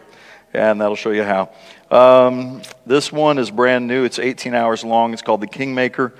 And 0.53 0.81
that'll 0.81 0.95
show 0.95 1.11
you 1.11 1.23
how. 1.23 1.49
Um, 1.91 2.61
this 2.85 3.11
one 3.11 3.37
is 3.37 3.51
brand 3.51 3.87
new. 3.87 4.03
It's 4.03 4.19
18 4.19 4.53
hours 4.53 4.83
long. 4.83 5.13
It's 5.13 5.21
called 5.21 5.41
The 5.41 5.47
Kingmaker. 5.47 6.13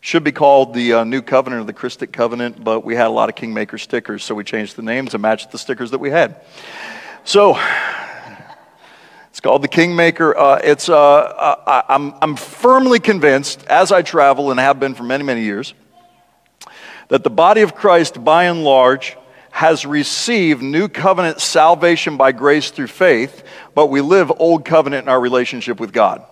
Should 0.00 0.24
be 0.24 0.32
called 0.32 0.72
the 0.72 0.94
uh, 0.94 1.04
New 1.04 1.20
Covenant 1.20 1.62
or 1.62 1.64
the 1.64 1.74
Christic 1.74 2.10
Covenant, 2.10 2.64
but 2.64 2.84
we 2.84 2.94
had 2.94 3.08
a 3.08 3.10
lot 3.10 3.28
of 3.28 3.34
Kingmaker 3.34 3.76
stickers, 3.76 4.24
so 4.24 4.34
we 4.34 4.44
changed 4.44 4.76
the 4.76 4.82
names 4.82 5.10
to 5.10 5.18
match 5.18 5.50
the 5.50 5.58
stickers 5.58 5.90
that 5.90 5.98
we 5.98 6.08
had. 6.08 6.36
So, 7.24 7.58
it's 9.28 9.40
called 9.40 9.62
the 9.62 9.68
Kingmaker. 9.68 10.34
Uh, 10.34 10.60
it's, 10.64 10.88
uh, 10.88 11.54
I, 11.66 11.82
I'm, 11.94 12.14
I'm 12.22 12.36
firmly 12.36 12.98
convinced, 12.98 13.66
as 13.66 13.92
I 13.92 14.00
travel 14.00 14.50
and 14.50 14.58
have 14.58 14.80
been 14.80 14.94
for 14.94 15.02
many, 15.02 15.22
many 15.22 15.42
years, 15.42 15.74
that 17.10 17.24
the 17.24 17.30
body 17.30 17.60
of 17.60 17.74
Christ, 17.74 18.24
by 18.24 18.44
and 18.44 18.64
large, 18.64 19.16
has 19.50 19.84
received 19.84 20.62
new 20.62 20.88
covenant 20.88 21.40
salvation 21.40 22.16
by 22.16 22.32
grace 22.32 22.70
through 22.70 22.86
faith, 22.86 23.42
but 23.74 23.88
we 23.88 24.00
live 24.00 24.32
old 24.38 24.64
covenant 24.64 25.04
in 25.04 25.08
our 25.08 25.20
relationship 25.20 25.78
with 25.78 25.92
God. 25.92 26.24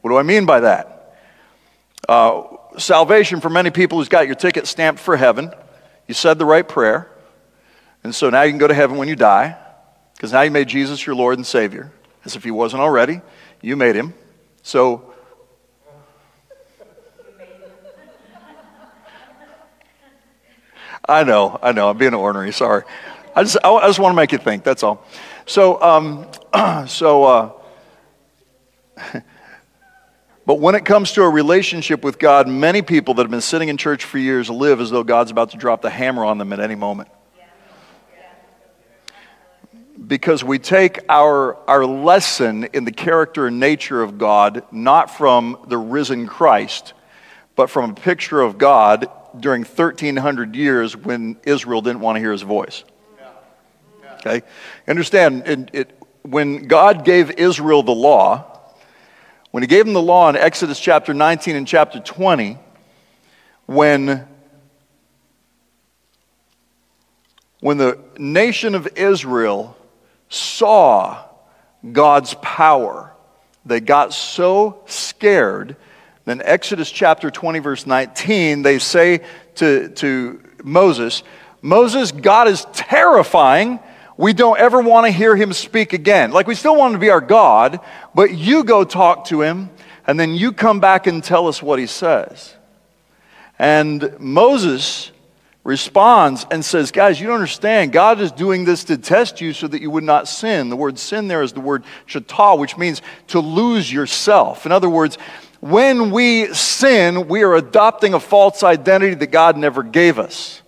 What 0.00 0.10
do 0.10 0.16
I 0.16 0.22
mean 0.22 0.44
by 0.44 0.60
that? 0.60 1.18
Uh, 2.08 2.42
salvation 2.78 3.40
for 3.40 3.48
many 3.48 3.70
people 3.70 3.98
who's 3.98 4.08
got 4.08 4.26
your 4.26 4.34
ticket 4.34 4.66
stamped 4.66 5.00
for 5.00 5.16
heaven. 5.16 5.52
You 6.06 6.14
said 6.14 6.38
the 6.38 6.44
right 6.44 6.66
prayer. 6.66 7.10
And 8.04 8.14
so 8.14 8.28
now 8.28 8.42
you 8.42 8.50
can 8.50 8.58
go 8.58 8.68
to 8.68 8.74
heaven 8.74 8.98
when 8.98 9.08
you 9.08 9.16
die 9.16 9.56
because 10.14 10.32
now 10.32 10.42
you 10.42 10.50
made 10.50 10.68
Jesus 10.68 11.06
your 11.06 11.16
Lord 11.16 11.38
and 11.38 11.46
Savior. 11.46 11.92
As 12.24 12.36
if 12.36 12.42
he 12.44 12.50
wasn't 12.50 12.82
already, 12.82 13.20
you 13.62 13.76
made 13.76 13.94
him. 13.94 14.14
So, 14.62 15.14
I 21.08 21.24
know, 21.24 21.58
I 21.62 21.72
know, 21.72 21.90
I'm 21.90 21.98
being 21.98 22.14
ornery, 22.14 22.52
sorry. 22.52 22.84
I 23.34 23.42
just, 23.42 23.58
I, 23.62 23.70
I 23.70 23.86
just 23.86 23.98
want 23.98 24.12
to 24.12 24.16
make 24.16 24.32
you 24.32 24.38
think, 24.38 24.64
that's 24.64 24.82
all. 24.82 25.04
So, 25.46 25.80
um, 25.82 26.26
so, 26.88 27.24
uh, 27.24 27.52
But 30.46 30.60
when 30.60 30.76
it 30.76 30.84
comes 30.84 31.10
to 31.12 31.22
a 31.22 31.28
relationship 31.28 32.04
with 32.04 32.20
God, 32.20 32.46
many 32.46 32.80
people 32.80 33.14
that 33.14 33.22
have 33.22 33.32
been 33.32 33.40
sitting 33.40 33.68
in 33.68 33.76
church 33.76 34.04
for 34.04 34.16
years 34.16 34.48
live 34.48 34.80
as 34.80 34.90
though 34.90 35.02
God's 35.02 35.32
about 35.32 35.50
to 35.50 35.56
drop 35.56 35.82
the 35.82 35.90
hammer 35.90 36.24
on 36.24 36.38
them 36.38 36.52
at 36.52 36.60
any 36.60 36.76
moment. 36.76 37.08
because 40.06 40.44
we 40.44 40.58
take 40.58 41.00
our, 41.08 41.56
our 41.68 41.84
lesson 41.84 42.64
in 42.72 42.84
the 42.84 42.92
character 42.92 43.48
and 43.48 43.58
nature 43.58 44.02
of 44.02 44.18
God 44.18 44.62
not 44.70 45.10
from 45.10 45.58
the 45.66 45.78
risen 45.78 46.26
Christ, 46.28 46.92
but 47.56 47.70
from 47.70 47.90
a 47.90 47.94
picture 47.94 48.40
of 48.40 48.56
God 48.56 49.10
during 49.40 49.62
1300 49.62 50.54
years 50.54 50.96
when 50.96 51.36
Israel 51.44 51.82
didn't 51.82 52.00
want 52.00 52.16
to 52.16 52.20
hear 52.20 52.32
his 52.32 52.42
voice. 52.42 52.84
Okay? 54.14 54.42
Understand, 54.88 55.46
it, 55.46 55.70
it, 55.72 55.98
when 56.22 56.66
God 56.66 57.04
gave 57.04 57.30
Israel 57.32 57.82
the 57.82 57.92
law, 57.92 58.60
when 59.50 59.62
he 59.62 59.66
gave 59.66 59.84
them 59.84 59.94
the 59.94 60.02
law 60.02 60.28
in 60.28 60.36
Exodus 60.36 60.80
chapter 60.80 61.14
19 61.14 61.56
and 61.56 61.66
chapter 61.66 62.00
20, 62.00 62.58
when 63.66 64.28
when 67.60 67.78
the 67.78 67.98
nation 68.18 68.74
of 68.74 68.86
Israel 68.96 69.76
saw 70.28 71.24
God's 71.92 72.34
power, 72.34 73.12
they 73.64 73.80
got 73.80 74.12
so 74.12 74.82
scared. 74.86 75.76
Then, 76.26 76.42
Exodus 76.44 76.90
chapter 76.90 77.30
20, 77.30 77.60
verse 77.60 77.86
19, 77.86 78.62
they 78.62 78.80
say 78.80 79.20
to, 79.54 79.88
to 79.90 80.42
Moses, 80.64 81.22
Moses, 81.62 82.10
God 82.10 82.48
is 82.48 82.66
terrifying. 82.72 83.78
We 84.16 84.32
don't 84.32 84.58
ever 84.58 84.80
want 84.80 85.06
to 85.06 85.12
hear 85.12 85.36
him 85.36 85.52
speak 85.52 85.92
again. 85.92 86.32
Like, 86.32 86.48
we 86.48 86.56
still 86.56 86.74
want 86.74 86.94
to 86.94 86.98
be 86.98 87.10
our 87.10 87.20
God, 87.20 87.78
but 88.12 88.34
you 88.34 88.64
go 88.64 88.82
talk 88.82 89.26
to 89.26 89.40
him, 89.40 89.70
and 90.04 90.18
then 90.18 90.34
you 90.34 90.50
come 90.50 90.80
back 90.80 91.06
and 91.06 91.22
tell 91.22 91.46
us 91.46 91.62
what 91.62 91.78
he 91.78 91.86
says. 91.86 92.56
And 93.56 94.18
Moses 94.18 95.12
responds 95.62 96.44
and 96.50 96.64
says, 96.64 96.90
Guys, 96.90 97.20
you 97.20 97.28
don't 97.28 97.36
understand. 97.36 97.92
God 97.92 98.20
is 98.20 98.32
doing 98.32 98.64
this 98.64 98.82
to 98.84 98.98
test 98.98 99.40
you 99.40 99.52
so 99.52 99.68
that 99.68 99.80
you 99.80 99.92
would 99.92 100.04
not 100.04 100.26
sin. 100.26 100.70
The 100.70 100.76
word 100.76 100.98
sin 100.98 101.28
there 101.28 101.42
is 101.42 101.52
the 101.52 101.60
word 101.60 101.84
shatah, 102.08 102.58
which 102.58 102.76
means 102.76 103.00
to 103.28 103.38
lose 103.38 103.92
yourself. 103.92 104.66
In 104.66 104.72
other 104.72 104.90
words, 104.90 105.18
when 105.70 106.10
we 106.10 106.52
sin, 106.54 107.28
we 107.28 107.42
are 107.42 107.54
adopting 107.54 108.14
a 108.14 108.20
false 108.20 108.62
identity 108.62 109.14
that 109.14 109.28
God 109.28 109.56
never 109.56 109.82
gave 109.82 110.18
us. 110.18 110.62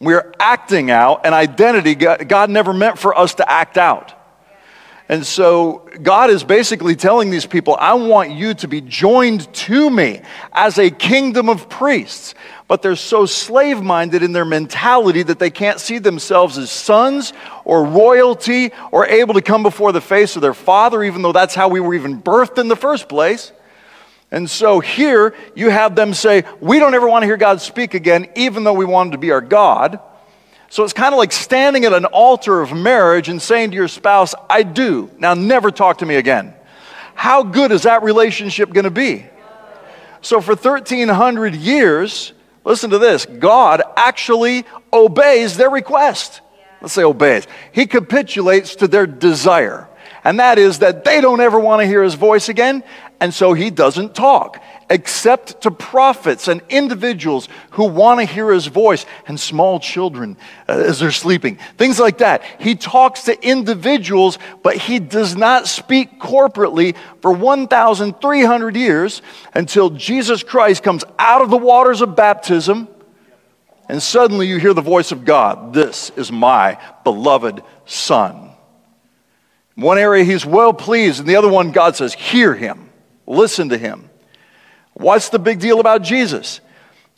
We 0.00 0.14
are 0.14 0.32
acting 0.40 0.90
out 0.90 1.26
an 1.26 1.34
identity 1.34 1.94
God 1.94 2.48
never 2.48 2.72
meant 2.72 2.98
for 2.98 3.16
us 3.16 3.34
to 3.34 3.50
act 3.50 3.76
out. 3.76 4.14
And 5.10 5.26
so 5.26 5.88
God 6.02 6.30
is 6.30 6.44
basically 6.44 6.94
telling 6.94 7.30
these 7.30 7.44
people, 7.44 7.76
I 7.80 7.94
want 7.94 8.30
you 8.30 8.54
to 8.54 8.68
be 8.68 8.80
joined 8.80 9.52
to 9.54 9.90
me 9.90 10.20
as 10.52 10.78
a 10.78 10.88
kingdom 10.88 11.48
of 11.48 11.68
priests. 11.68 12.34
But 12.68 12.80
they're 12.80 12.94
so 12.94 13.26
slave 13.26 13.82
minded 13.82 14.22
in 14.22 14.32
their 14.32 14.44
mentality 14.44 15.24
that 15.24 15.40
they 15.40 15.50
can't 15.50 15.80
see 15.80 15.98
themselves 15.98 16.56
as 16.58 16.70
sons 16.70 17.32
or 17.64 17.84
royalty 17.84 18.70
or 18.92 19.04
able 19.06 19.34
to 19.34 19.42
come 19.42 19.64
before 19.64 19.90
the 19.90 20.00
face 20.00 20.36
of 20.36 20.42
their 20.42 20.54
father, 20.54 21.02
even 21.02 21.22
though 21.22 21.32
that's 21.32 21.56
how 21.56 21.68
we 21.68 21.80
were 21.80 21.94
even 21.94 22.22
birthed 22.22 22.58
in 22.58 22.68
the 22.68 22.76
first 22.76 23.08
place. 23.08 23.50
And 24.30 24.48
so 24.48 24.80
here 24.80 25.34
you 25.54 25.70
have 25.70 25.96
them 25.96 26.14
say, 26.14 26.44
We 26.60 26.78
don't 26.78 26.94
ever 26.94 27.08
want 27.08 27.22
to 27.22 27.26
hear 27.26 27.36
God 27.36 27.60
speak 27.60 27.94
again, 27.94 28.28
even 28.36 28.64
though 28.64 28.72
we 28.72 28.84
wanted 28.84 29.12
to 29.12 29.18
be 29.18 29.32
our 29.32 29.40
God. 29.40 30.00
So 30.68 30.84
it's 30.84 30.92
kind 30.92 31.12
of 31.12 31.18
like 31.18 31.32
standing 31.32 31.84
at 31.84 31.92
an 31.92 32.04
altar 32.04 32.60
of 32.60 32.72
marriage 32.72 33.28
and 33.28 33.42
saying 33.42 33.72
to 33.72 33.76
your 33.76 33.88
spouse, 33.88 34.36
I 34.48 34.62
do. 34.62 35.10
Now 35.18 35.34
never 35.34 35.72
talk 35.72 35.98
to 35.98 36.06
me 36.06 36.14
again. 36.14 36.54
How 37.16 37.42
good 37.42 37.72
is 37.72 37.82
that 37.82 38.04
relationship 38.04 38.72
going 38.72 38.84
to 38.84 38.90
be? 38.90 39.26
So 40.22 40.40
for 40.40 40.54
1300 40.54 41.56
years, 41.56 42.32
listen 42.64 42.90
to 42.90 42.98
this 42.98 43.26
God 43.26 43.82
actually 43.96 44.64
obeys 44.92 45.56
their 45.56 45.70
request. 45.70 46.40
Let's 46.80 46.94
say 46.94 47.02
obeys. 47.02 47.46
He 47.72 47.86
capitulates 47.86 48.76
to 48.76 48.88
their 48.88 49.06
desire. 49.06 49.88
And 50.22 50.38
that 50.38 50.58
is 50.58 50.78
that 50.80 51.04
they 51.04 51.20
don't 51.20 51.40
ever 51.40 51.58
want 51.58 51.80
to 51.80 51.86
hear 51.86 52.02
his 52.02 52.14
voice 52.14 52.48
again, 52.48 52.84
and 53.20 53.34
so 53.34 53.52
he 53.52 53.70
doesn't 53.70 54.14
talk 54.14 54.62
except 54.88 55.60
to 55.60 55.70
prophets 55.70 56.48
and 56.48 56.62
individuals 56.68 57.48
who 57.72 57.84
want 57.84 58.18
to 58.18 58.26
hear 58.26 58.50
his 58.50 58.66
voice 58.66 59.06
and 59.28 59.38
small 59.38 59.78
children 59.78 60.36
uh, 60.68 60.72
as 60.72 60.98
they're 60.98 61.12
sleeping. 61.12 61.58
Things 61.76 62.00
like 62.00 62.18
that. 62.18 62.42
He 62.58 62.74
talks 62.74 63.24
to 63.24 63.46
individuals, 63.46 64.38
but 64.64 64.76
he 64.76 64.98
does 64.98 65.36
not 65.36 65.68
speak 65.68 66.18
corporately 66.18 66.96
for 67.22 67.30
1,300 67.30 68.74
years 68.74 69.22
until 69.54 69.90
Jesus 69.90 70.42
Christ 70.42 70.82
comes 70.82 71.04
out 71.18 71.40
of 71.40 71.50
the 71.50 71.56
waters 71.56 72.00
of 72.00 72.16
baptism. 72.16 72.88
And 73.88 74.02
suddenly 74.02 74.48
you 74.48 74.58
hear 74.58 74.74
the 74.74 74.80
voice 74.80 75.12
of 75.12 75.24
God. 75.24 75.72
This 75.72 76.10
is 76.16 76.32
my 76.32 76.80
beloved 77.04 77.62
Son. 77.86 78.50
One 79.76 79.98
area, 79.98 80.24
he's 80.24 80.44
well 80.44 80.72
pleased. 80.72 81.20
and 81.20 81.28
the 81.28 81.36
other 81.36 81.48
one, 81.48 81.70
God 81.70 81.96
says, 81.96 82.12
Hear 82.12 82.54
him, 82.54 82.89
listen 83.30 83.70
to 83.70 83.78
him. 83.78 84.10
What's 84.92 85.30
the 85.30 85.38
big 85.38 85.60
deal 85.60 85.80
about 85.80 86.02
Jesus? 86.02 86.60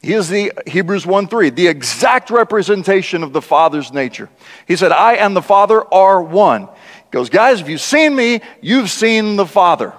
He 0.03 0.13
is 0.13 0.29
the 0.29 0.53
Hebrews 0.67 1.07
1 1.07 1.29
3, 1.29 1.51
the 1.51 1.69
exact 1.69 2.31
representation 2.31 3.23
of 3.23 3.33
the 3.33 3.43
Father's 3.43 3.93
nature. 3.93 4.29
He 4.67 4.77
said, 4.77 4.93
I 4.93 5.15
and 5.15 5.35
the 5.35 5.43
Father 5.43 5.83
are 5.95 6.23
one. 6.23 6.63
He 6.63 7.11
goes, 7.11 7.31
guys, 7.31 7.61
if 7.61 7.69
you've 7.69 7.81
seen 7.81 8.15
me, 8.15 8.41
you've 8.61 8.91
seen 8.91 9.37
the 9.37 9.47
Father. 9.47 9.93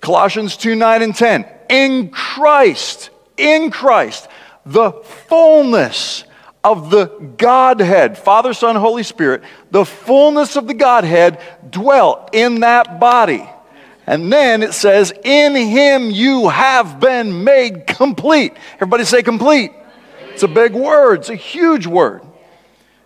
Colossians 0.00 0.56
2 0.56 0.74
9 0.74 1.02
and 1.02 1.14
10. 1.14 1.46
In 1.68 2.10
Christ, 2.10 3.10
in 3.36 3.70
Christ, 3.70 4.28
the 4.64 4.92
fullness 5.28 6.24
of 6.64 6.90
the 6.90 7.06
Godhead, 7.36 8.16
Father, 8.16 8.54
Son, 8.54 8.76
Holy 8.76 9.02
Spirit, 9.02 9.42
the 9.70 9.84
fullness 9.84 10.54
of 10.54 10.68
the 10.68 10.74
Godhead 10.74 11.40
dwelt 11.70 12.30
in 12.32 12.60
that 12.60 13.00
body. 13.00 13.48
And 14.06 14.32
then 14.32 14.62
it 14.62 14.74
says, 14.74 15.12
In 15.24 15.54
him 15.54 16.10
you 16.10 16.48
have 16.48 16.98
been 17.00 17.44
made 17.44 17.86
complete. 17.86 18.54
Everybody 18.74 19.04
say 19.04 19.22
complete. 19.22 19.72
It's 20.32 20.42
a 20.42 20.48
big 20.48 20.74
word, 20.74 21.20
it's 21.20 21.28
a 21.28 21.36
huge 21.36 21.86
word. 21.86 22.22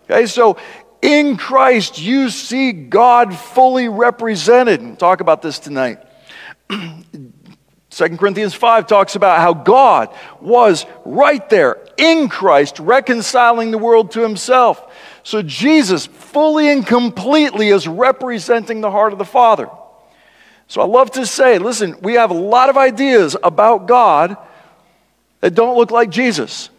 Okay, 0.09 0.25
so 0.25 0.57
in 1.01 1.37
Christ 1.37 1.99
you 1.99 2.29
see 2.29 2.71
God 2.71 3.35
fully 3.35 3.89
represented. 3.89 4.81
We'll 4.81 4.95
talk 4.95 5.21
about 5.21 5.41
this 5.41 5.59
tonight. 5.59 5.99
2 6.69 8.17
Corinthians 8.17 8.53
5 8.53 8.85
talks 8.85 9.15
about 9.15 9.39
how 9.39 9.53
God 9.53 10.13
was 10.39 10.85
right 11.03 11.49
there 11.49 11.77
in 11.97 12.29
Christ, 12.29 12.79
reconciling 12.79 13.71
the 13.71 13.77
world 13.79 14.11
to 14.11 14.21
himself. 14.21 14.93
So 15.23 15.41
Jesus 15.41 16.05
fully 16.05 16.69
and 16.69 16.85
completely 16.85 17.69
is 17.69 17.87
representing 17.87 18.81
the 18.81 18.91
heart 18.91 19.13
of 19.13 19.19
the 19.19 19.25
Father. 19.25 19.69
So 20.67 20.81
I 20.81 20.85
love 20.85 21.11
to 21.11 21.25
say, 21.25 21.59
listen, 21.59 21.95
we 22.01 22.13
have 22.13 22.29
a 22.29 22.35
lot 22.35 22.69
of 22.69 22.77
ideas 22.77 23.35
about 23.41 23.87
God 23.87 24.37
that 25.39 25.55
don't 25.55 25.77
look 25.77 25.91
like 25.91 26.09
Jesus. 26.09 26.69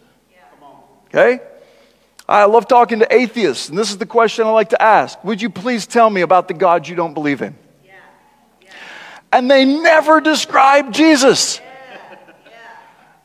Okay? 1.07 1.39
I 2.27 2.45
love 2.45 2.67
talking 2.67 2.99
to 2.99 3.13
atheists, 3.13 3.69
and 3.69 3.77
this 3.77 3.89
is 3.89 3.97
the 3.97 4.05
question 4.05 4.45
I 4.45 4.51
like 4.51 4.69
to 4.69 4.81
ask 4.81 5.21
Would 5.23 5.41
you 5.41 5.49
please 5.49 5.87
tell 5.87 6.09
me 6.09 6.21
about 6.21 6.47
the 6.47 6.53
God 6.53 6.87
you 6.87 6.95
don't 6.95 7.15
believe 7.15 7.41
in? 7.41 7.55
And 9.31 9.49
they 9.49 9.65
never 9.65 10.21
describe 10.21 10.93
Jesus. 10.93 11.59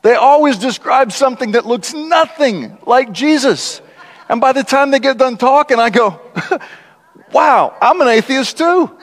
They 0.01 0.13
always 0.13 0.57
describe 0.57 1.11
something 1.11 1.53
that 1.53 1.65
looks 1.65 1.93
nothing 1.93 2.77
like 2.85 3.11
Jesus. 3.11 3.81
And 4.29 4.39
by 4.39 4.53
the 4.53 4.63
time 4.63 4.91
they 4.91 4.99
get 4.99 5.17
done 5.17 5.35
talking, 5.35 5.79
I 5.79 5.89
go, 5.89 6.21
wow, 7.31 7.75
I'm 7.81 7.99
an 8.01 8.07
atheist 8.07 8.57
too. 8.57 8.94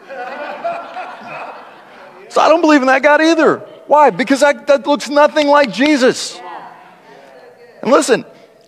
So 2.32 2.40
I 2.40 2.48
don't 2.48 2.62
believe 2.62 2.80
in 2.80 2.86
that 2.86 3.02
God 3.02 3.20
either. 3.20 3.58
Why? 3.88 4.08
Because 4.08 4.40
that, 4.40 4.66
that 4.68 4.86
looks 4.86 5.10
nothing 5.10 5.48
like 5.48 5.70
Jesus. 5.70 6.40
And 7.82 7.92
listen, 7.92 8.24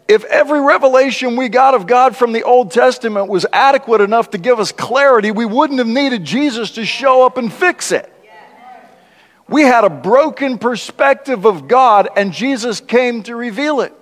if 0.07 0.22
every 0.24 0.61
revelation 0.61 1.35
we 1.35 1.48
got 1.48 1.72
of 1.72 1.87
God 1.87 2.14
from 2.14 2.33
the 2.33 2.42
Old 2.42 2.72
Testament 2.72 3.31
was 3.31 3.46
adequate 3.55 4.03
enough 4.03 4.29
to 4.33 4.38
give 4.38 4.61
us 4.61 4.70
clarity, 4.70 5.31
we 5.31 5.46
wouldn't 5.46 5.79
have 5.79 5.88
needed 5.88 6.27
Jesus 6.27 6.72
to 6.72 6.85
show 6.85 7.24
up 7.24 7.38
and 7.38 7.50
fix 7.50 7.90
it. 7.90 8.12
We 9.48 9.62
had 9.62 9.85
a 9.85 9.90
broken 9.90 10.59
perspective 10.59 11.46
of 11.46 11.66
God, 11.66 12.11
and 12.16 12.35
Jesus 12.35 12.83
came 12.83 13.22
to 13.22 13.35
reveal 13.35 13.81
it. 13.81 13.94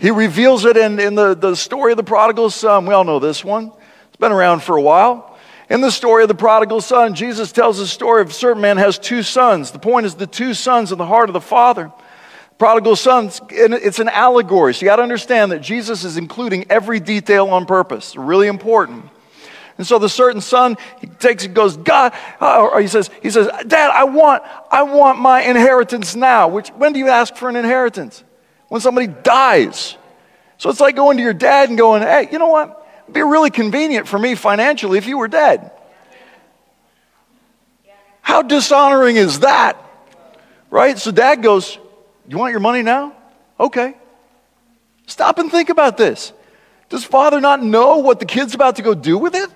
He 0.00 0.10
reveals 0.10 0.64
it 0.64 0.76
in, 0.76 0.98
in 0.98 1.14
the, 1.14 1.34
the 1.36 1.54
story 1.54 1.92
of 1.92 1.96
the 1.96 2.02
prodigal 2.02 2.50
son. 2.50 2.86
We 2.86 2.94
all 2.94 3.04
know 3.04 3.20
this 3.20 3.44
one, 3.44 3.70
it's 4.08 4.16
been 4.18 4.32
around 4.32 4.64
for 4.64 4.76
a 4.76 4.82
while. 4.82 5.33
In 5.70 5.80
the 5.80 5.90
story 5.90 6.22
of 6.22 6.28
the 6.28 6.34
prodigal 6.34 6.80
son, 6.80 7.14
Jesus 7.14 7.50
tells 7.50 7.78
the 7.78 7.86
story 7.86 8.20
of 8.20 8.30
a 8.30 8.32
certain 8.32 8.60
man 8.60 8.76
has 8.76 8.98
two 8.98 9.22
sons. 9.22 9.70
The 9.70 9.78
point 9.78 10.04
is 10.04 10.14
the 10.14 10.26
two 10.26 10.52
sons 10.52 10.92
in 10.92 10.98
the 10.98 11.06
heart 11.06 11.28
of 11.28 11.32
the 11.32 11.40
father. 11.40 11.90
Prodigal 12.58 12.96
sons, 12.96 13.40
it's 13.50 13.98
an 13.98 14.08
allegory. 14.08 14.74
So 14.74 14.80
you 14.80 14.86
got 14.86 14.96
to 14.96 15.02
understand 15.02 15.52
that 15.52 15.60
Jesus 15.60 16.04
is 16.04 16.16
including 16.16 16.66
every 16.70 17.00
detail 17.00 17.48
on 17.48 17.66
purpose. 17.66 18.14
Really 18.14 18.46
important. 18.46 19.06
And 19.76 19.86
so 19.86 19.98
the 19.98 20.08
certain 20.08 20.40
son, 20.40 20.76
he 21.00 21.08
takes 21.08 21.44
and 21.44 21.54
goes, 21.54 21.76
God, 21.76 22.12
uh, 22.40 22.62
or 22.62 22.80
he 22.80 22.86
says, 22.86 23.10
he 23.22 23.30
says, 23.30 23.48
Dad, 23.66 23.90
I 23.90 24.04
want, 24.04 24.44
I 24.70 24.84
want 24.84 25.18
my 25.18 25.42
inheritance 25.42 26.14
now. 26.14 26.48
Which 26.48 26.68
when 26.70 26.92
do 26.92 27.00
you 27.00 27.08
ask 27.08 27.34
for 27.34 27.48
an 27.48 27.56
inheritance? 27.56 28.22
When 28.68 28.80
somebody 28.80 29.08
dies. 29.08 29.96
So 30.58 30.70
it's 30.70 30.80
like 30.80 30.94
going 30.94 31.16
to 31.16 31.22
your 31.22 31.34
dad 31.34 31.70
and 31.70 31.78
going, 31.78 32.02
Hey, 32.02 32.28
you 32.30 32.38
know 32.38 32.48
what? 32.48 32.83
Be 33.10 33.22
really 33.22 33.50
convenient 33.50 34.08
for 34.08 34.18
me 34.18 34.34
financially 34.34 34.98
if 34.98 35.06
you 35.06 35.18
were 35.18 35.28
dead. 35.28 35.70
How 38.20 38.42
dishonoring 38.42 39.16
is 39.16 39.40
that? 39.40 39.76
Right? 40.70 40.98
So 40.98 41.10
dad 41.10 41.42
goes, 41.42 41.78
You 42.28 42.38
want 42.38 42.52
your 42.52 42.60
money 42.60 42.82
now? 42.82 43.14
Okay. 43.60 43.94
Stop 45.06 45.38
and 45.38 45.50
think 45.50 45.68
about 45.68 45.96
this. 45.96 46.32
Does 46.88 47.04
father 47.04 47.40
not 47.40 47.62
know 47.62 47.98
what 47.98 48.20
the 48.20 48.26
kid's 48.26 48.54
about 48.54 48.76
to 48.76 48.82
go 48.82 48.94
do 48.94 49.18
with 49.18 49.34
it? 49.34 49.50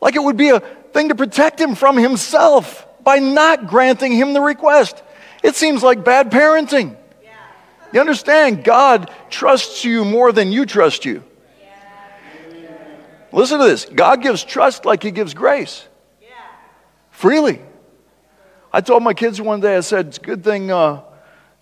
Like 0.00 0.16
it 0.16 0.22
would 0.22 0.36
be 0.36 0.50
a 0.50 0.60
thing 0.60 1.08
to 1.08 1.14
protect 1.14 1.60
him 1.60 1.74
from 1.74 1.96
himself 1.96 2.86
by 3.02 3.18
not 3.18 3.68
granting 3.68 4.12
him 4.12 4.32
the 4.32 4.40
request. 4.40 5.02
It 5.42 5.54
seems 5.54 5.82
like 5.82 6.04
bad 6.04 6.30
parenting. 6.30 6.96
You 7.92 8.00
understand, 8.00 8.64
God 8.64 9.10
trusts 9.30 9.84
you 9.84 10.04
more 10.04 10.30
than 10.32 10.52
you 10.52 10.66
trust 10.66 11.04
you. 11.04 11.24
Listen 13.32 13.58
to 13.58 13.64
this 13.64 13.84
God 13.84 14.22
gives 14.22 14.44
trust 14.44 14.84
like 14.84 15.02
He 15.02 15.10
gives 15.10 15.34
grace 15.34 15.88
freely. 17.18 17.60
I 18.72 18.80
told 18.80 19.02
my 19.02 19.12
kids 19.12 19.40
one 19.40 19.58
day, 19.58 19.76
I 19.76 19.80
said, 19.80 20.06
it's 20.06 20.18
a 20.18 20.20
good 20.20 20.44
thing, 20.44 20.70
uh, 20.70 21.02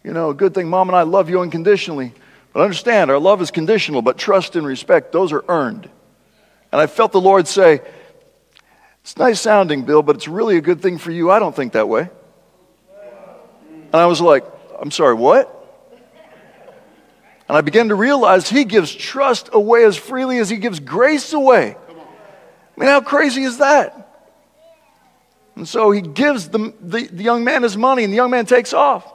you 0.04 0.12
know, 0.12 0.28
a 0.28 0.34
good 0.34 0.52
thing 0.52 0.68
mom 0.68 0.90
and 0.90 0.96
I 0.96 1.02
love 1.02 1.30
you 1.30 1.40
unconditionally. 1.40 2.12
But 2.52 2.60
understand, 2.60 3.10
our 3.10 3.18
love 3.18 3.40
is 3.40 3.50
conditional, 3.50 4.02
but 4.02 4.18
trust 4.18 4.54
and 4.54 4.66
respect, 4.66 5.12
those 5.12 5.32
are 5.32 5.42
earned. 5.48 5.88
And 6.72 6.80
I 6.80 6.86
felt 6.86 7.12
the 7.12 7.22
Lord 7.22 7.48
say, 7.48 7.80
it's 9.00 9.16
nice 9.16 9.40
sounding, 9.40 9.86
Bill, 9.86 10.02
but 10.02 10.16
it's 10.16 10.28
really 10.28 10.58
a 10.58 10.60
good 10.60 10.82
thing 10.82 10.98
for 10.98 11.10
you. 11.10 11.30
I 11.30 11.38
don't 11.38 11.56
think 11.56 11.72
that 11.72 11.88
way. 11.88 12.10
And 13.70 13.94
I 13.94 14.04
was 14.04 14.20
like, 14.20 14.44
I'm 14.78 14.90
sorry, 14.90 15.14
what? 15.14 15.55
And 17.48 17.56
I 17.56 17.60
began 17.60 17.88
to 17.88 17.94
realize 17.94 18.48
he 18.48 18.64
gives 18.64 18.92
trust 18.92 19.50
away 19.52 19.84
as 19.84 19.96
freely 19.96 20.38
as 20.38 20.50
he 20.50 20.56
gives 20.56 20.80
grace 20.80 21.32
away. 21.32 21.76
I 21.88 22.80
mean, 22.80 22.88
how 22.88 23.00
crazy 23.00 23.44
is 23.44 23.58
that? 23.58 24.02
And 25.54 25.66
so 25.66 25.90
he 25.90 26.02
gives 26.02 26.48
the, 26.48 26.74
the, 26.80 27.06
the, 27.06 27.22
young 27.22 27.42
man 27.42 27.62
his 27.62 27.76
money, 27.76 28.04
and 28.04 28.12
the 28.12 28.16
young 28.16 28.30
man 28.30 28.44
takes 28.44 28.74
off. 28.74 29.10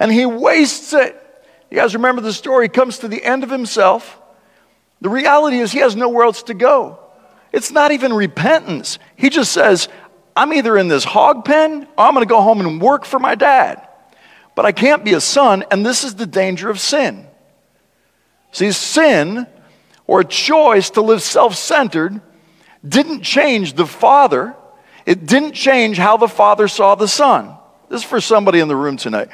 And 0.00 0.10
he 0.10 0.24
wastes 0.24 0.94
it. 0.94 1.18
You 1.70 1.76
guys 1.76 1.94
remember 1.94 2.22
the 2.22 2.32
story? 2.32 2.66
He 2.66 2.68
comes 2.70 2.98
to 2.98 3.08
the 3.08 3.22
end 3.22 3.44
of 3.44 3.50
himself. 3.50 4.18
The 5.02 5.10
reality 5.10 5.58
is, 5.58 5.72
he 5.72 5.80
has 5.80 5.94
nowhere 5.94 6.24
else 6.24 6.44
to 6.44 6.54
go. 6.54 6.98
It's 7.52 7.70
not 7.70 7.92
even 7.92 8.14
repentance. 8.14 8.98
He 9.14 9.28
just 9.28 9.52
says, 9.52 9.88
I'm 10.34 10.54
either 10.54 10.78
in 10.78 10.88
this 10.88 11.04
hog 11.04 11.44
pen 11.44 11.86
or 11.98 12.04
I'm 12.06 12.14
going 12.14 12.26
to 12.26 12.28
go 12.28 12.40
home 12.40 12.60
and 12.60 12.80
work 12.80 13.04
for 13.04 13.18
my 13.18 13.34
dad. 13.34 13.86
But 14.54 14.64
I 14.64 14.72
can't 14.72 15.04
be 15.04 15.12
a 15.12 15.20
son, 15.20 15.64
and 15.70 15.84
this 15.84 16.02
is 16.02 16.14
the 16.14 16.26
danger 16.26 16.70
of 16.70 16.80
sin. 16.80 17.26
See, 18.52 18.70
sin 18.72 19.46
or 20.06 20.22
choice 20.22 20.90
to 20.90 21.02
live 21.02 21.22
self 21.22 21.56
centered 21.56 22.20
didn't 22.86 23.22
change 23.22 23.74
the 23.74 23.86
father 23.86 24.54
it 25.06 25.26
didn't 25.26 25.52
change 25.52 25.98
how 25.98 26.16
the 26.16 26.28
Father 26.28 26.68
saw 26.68 26.94
the 26.94 27.08
Son. 27.08 27.56
This 27.88 28.02
is 28.02 28.08
for 28.08 28.20
somebody 28.20 28.60
in 28.60 28.68
the 28.68 28.76
room 28.76 28.96
tonight. 28.96 29.28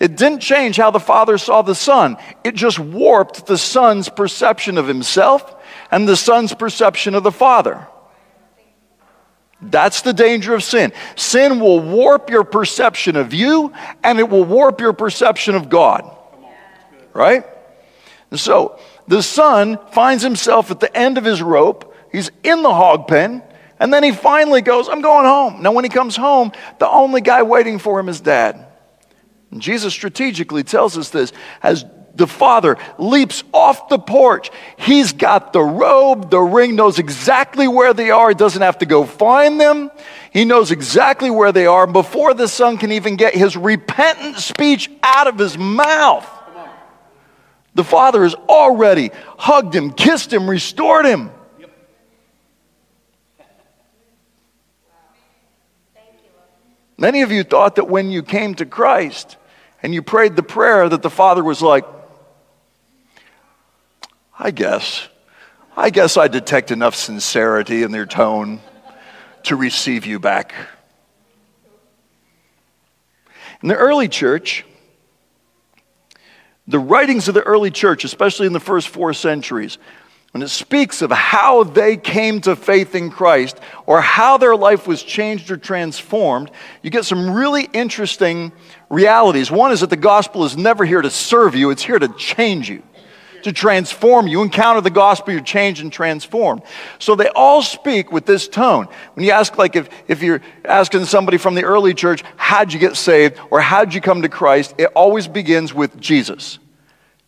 It 0.00 0.16
didn't 0.16 0.40
change 0.40 0.76
how 0.76 0.90
the 0.90 1.00
Father 1.00 1.38
saw 1.38 1.62
the 1.62 1.74
Son. 1.74 2.16
It 2.42 2.54
just 2.54 2.78
warped 2.78 3.46
the 3.46 3.58
Son's 3.58 4.08
perception 4.08 4.78
of 4.78 4.88
himself 4.88 5.54
and 5.90 6.08
the 6.08 6.16
Son's 6.16 6.54
perception 6.54 7.14
of 7.14 7.22
the 7.22 7.30
Father. 7.30 7.86
That's 9.60 10.02
the 10.02 10.12
danger 10.12 10.54
of 10.54 10.64
sin. 10.64 10.92
Sin 11.14 11.60
will 11.60 11.78
warp 11.78 12.30
your 12.30 12.42
perception 12.42 13.14
of 13.14 13.32
you 13.32 13.72
and 14.02 14.18
it 14.18 14.28
will 14.28 14.44
warp 14.44 14.80
your 14.80 14.92
perception 14.92 15.54
of 15.54 15.68
God. 15.68 16.16
Right? 17.12 17.44
And 18.32 18.40
so 18.40 18.78
the 19.06 19.22
son 19.22 19.78
finds 19.90 20.22
himself 20.22 20.70
at 20.70 20.80
the 20.80 20.96
end 20.96 21.18
of 21.18 21.24
his 21.24 21.42
rope. 21.42 21.94
He's 22.10 22.30
in 22.42 22.62
the 22.62 22.72
hog 22.72 23.06
pen. 23.06 23.42
And 23.78 23.92
then 23.92 24.02
he 24.02 24.10
finally 24.10 24.62
goes, 24.62 24.88
I'm 24.88 25.02
going 25.02 25.26
home. 25.26 25.62
Now, 25.62 25.72
when 25.72 25.84
he 25.84 25.90
comes 25.90 26.16
home, 26.16 26.52
the 26.78 26.88
only 26.88 27.20
guy 27.20 27.42
waiting 27.42 27.78
for 27.78 28.00
him 28.00 28.08
is 28.08 28.22
dad. 28.22 28.68
And 29.50 29.60
Jesus 29.60 29.92
strategically 29.92 30.64
tells 30.64 30.96
us 30.96 31.10
this 31.10 31.30
as 31.62 31.84
the 32.14 32.26
father 32.26 32.78
leaps 32.96 33.44
off 33.52 33.90
the 33.90 33.98
porch. 33.98 34.50
He's 34.78 35.12
got 35.12 35.52
the 35.52 35.60
robe, 35.60 36.30
the 36.30 36.40
ring, 36.40 36.74
knows 36.74 36.98
exactly 36.98 37.68
where 37.68 37.92
they 37.92 38.10
are. 38.10 38.30
He 38.30 38.34
doesn't 38.34 38.62
have 38.62 38.78
to 38.78 38.86
go 38.86 39.04
find 39.04 39.60
them. 39.60 39.90
He 40.32 40.46
knows 40.46 40.70
exactly 40.70 41.30
where 41.30 41.52
they 41.52 41.66
are 41.66 41.86
before 41.86 42.32
the 42.32 42.48
son 42.48 42.78
can 42.78 42.92
even 42.92 43.16
get 43.16 43.34
his 43.34 43.58
repentant 43.58 44.36
speech 44.36 44.90
out 45.02 45.26
of 45.26 45.38
his 45.38 45.58
mouth. 45.58 46.26
The 47.74 47.84
father 47.84 48.22
has 48.22 48.34
already 48.34 49.10
hugged 49.38 49.74
him, 49.74 49.92
kissed 49.92 50.32
him, 50.32 50.48
restored 50.48 51.06
him. 51.06 51.30
Many 56.98 57.22
of 57.22 57.32
you 57.32 57.42
thought 57.42 57.76
that 57.76 57.88
when 57.88 58.12
you 58.12 58.22
came 58.22 58.54
to 58.56 58.66
Christ 58.66 59.36
and 59.82 59.92
you 59.92 60.02
prayed 60.02 60.36
the 60.36 60.42
prayer, 60.42 60.88
that 60.88 61.02
the 61.02 61.10
Father 61.10 61.42
was 61.42 61.60
like, 61.60 61.84
I 64.38 64.52
guess. 64.52 65.08
I 65.76 65.90
guess 65.90 66.16
I 66.16 66.28
detect 66.28 66.70
enough 66.70 66.94
sincerity 66.94 67.82
in 67.82 67.90
their 67.90 68.06
tone 68.06 68.60
to 69.44 69.56
receive 69.56 70.06
you 70.06 70.18
back. 70.18 70.54
In 73.62 73.68
the 73.68 73.76
early 73.76 74.08
church, 74.08 74.64
the 76.72 76.78
writings 76.78 77.28
of 77.28 77.34
the 77.34 77.42
early 77.42 77.70
church, 77.70 78.02
especially 78.02 78.46
in 78.46 78.52
the 78.52 78.60
first 78.60 78.88
four 78.88 79.12
centuries, 79.12 79.78
when 80.32 80.42
it 80.42 80.48
speaks 80.48 81.02
of 81.02 81.10
how 81.10 81.62
they 81.62 81.98
came 81.98 82.40
to 82.40 82.56
faith 82.56 82.94
in 82.94 83.10
Christ 83.10 83.60
or 83.84 84.00
how 84.00 84.38
their 84.38 84.56
life 84.56 84.86
was 84.86 85.02
changed 85.02 85.50
or 85.50 85.58
transformed, 85.58 86.50
you 86.80 86.88
get 86.88 87.04
some 87.04 87.34
really 87.34 87.68
interesting 87.74 88.50
realities. 88.88 89.50
One 89.50 89.72
is 89.72 89.80
that 89.80 89.90
the 89.90 89.96
gospel 89.96 90.44
is 90.44 90.56
never 90.56 90.86
here 90.86 91.02
to 91.02 91.10
serve 91.10 91.54
you, 91.54 91.68
it's 91.68 91.82
here 91.82 91.98
to 91.98 92.08
change 92.08 92.70
you, 92.70 92.82
to 93.42 93.52
transform 93.52 94.26
you. 94.26 94.40
Encounter 94.40 94.80
the 94.80 94.88
gospel, 94.88 95.34
you're 95.34 95.42
changed 95.42 95.82
and 95.82 95.92
transformed. 95.92 96.62
So 96.98 97.14
they 97.14 97.28
all 97.28 97.60
speak 97.60 98.10
with 98.10 98.24
this 98.24 98.48
tone. 98.48 98.88
When 99.12 99.26
you 99.26 99.32
ask, 99.32 99.58
like, 99.58 99.76
if, 99.76 99.90
if 100.08 100.22
you're 100.22 100.40
asking 100.64 101.04
somebody 101.04 101.36
from 101.36 101.54
the 101.54 101.64
early 101.64 101.92
church, 101.92 102.24
how'd 102.36 102.72
you 102.72 102.80
get 102.80 102.96
saved 102.96 103.38
or 103.50 103.60
how'd 103.60 103.92
you 103.92 104.00
come 104.00 104.22
to 104.22 104.30
Christ, 104.30 104.76
it 104.78 104.86
always 104.94 105.28
begins 105.28 105.74
with 105.74 106.00
Jesus. 106.00 106.58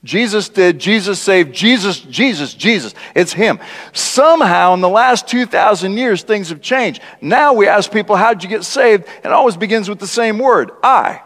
Jesus 0.04 0.50
did, 0.50 0.78
Jesus 0.78 1.18
saved, 1.18 1.54
Jesus, 1.54 1.98
Jesus, 1.98 2.52
Jesus. 2.52 2.94
It's 3.14 3.32
Him. 3.32 3.58
Somehow 3.94 4.74
in 4.74 4.82
the 4.82 4.88
last 4.88 5.26
2,000 5.26 5.96
years, 5.96 6.22
things 6.22 6.50
have 6.50 6.60
changed. 6.60 7.00
Now 7.22 7.54
we 7.54 7.66
ask 7.66 7.90
people, 7.90 8.14
How'd 8.14 8.42
you 8.42 8.48
get 8.48 8.64
saved? 8.64 9.06
And 9.16 9.26
it 9.26 9.32
always 9.32 9.56
begins 9.56 9.88
with 9.88 9.98
the 9.98 10.06
same 10.06 10.38
word 10.38 10.70
I. 10.82 11.22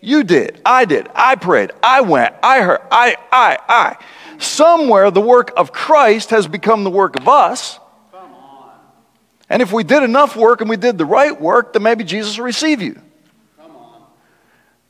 You 0.00 0.22
did, 0.22 0.60
I 0.64 0.84
did, 0.84 1.08
I 1.14 1.34
prayed, 1.34 1.72
I 1.82 2.02
went, 2.02 2.34
I 2.40 2.60
heard, 2.60 2.80
I, 2.90 3.16
I, 3.32 3.58
I. 3.68 4.04
Somewhere 4.38 5.10
the 5.10 5.20
work 5.20 5.50
of 5.56 5.72
Christ 5.72 6.30
has 6.30 6.46
become 6.46 6.84
the 6.84 6.90
work 6.90 7.18
of 7.18 7.26
us. 7.26 7.80
And 9.50 9.62
if 9.62 9.72
we 9.72 9.82
did 9.82 10.02
enough 10.02 10.36
work 10.36 10.60
and 10.60 10.70
we 10.70 10.76
did 10.76 10.98
the 10.98 11.06
right 11.06 11.38
work, 11.40 11.72
then 11.72 11.82
maybe 11.82 12.04
Jesus 12.04 12.36
will 12.36 12.44
receive 12.44 12.82
you. 12.82 13.00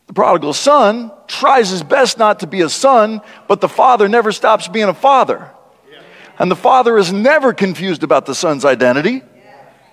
The 0.08 0.14
prodigal 0.14 0.54
son 0.54 1.12
tries 1.26 1.68
his 1.68 1.82
best 1.82 2.18
not 2.18 2.40
to 2.40 2.46
be 2.46 2.62
a 2.62 2.68
son, 2.68 3.20
but 3.46 3.60
the 3.60 3.68
father 3.68 4.08
never 4.08 4.32
stops 4.32 4.66
being 4.66 4.88
a 4.88 4.94
father. 4.94 5.50
And 6.38 6.50
the 6.50 6.56
father 6.56 6.96
is 6.96 7.12
never 7.12 7.52
confused 7.52 8.02
about 8.02 8.24
the 8.24 8.34
son's 8.34 8.64
identity. 8.64 9.22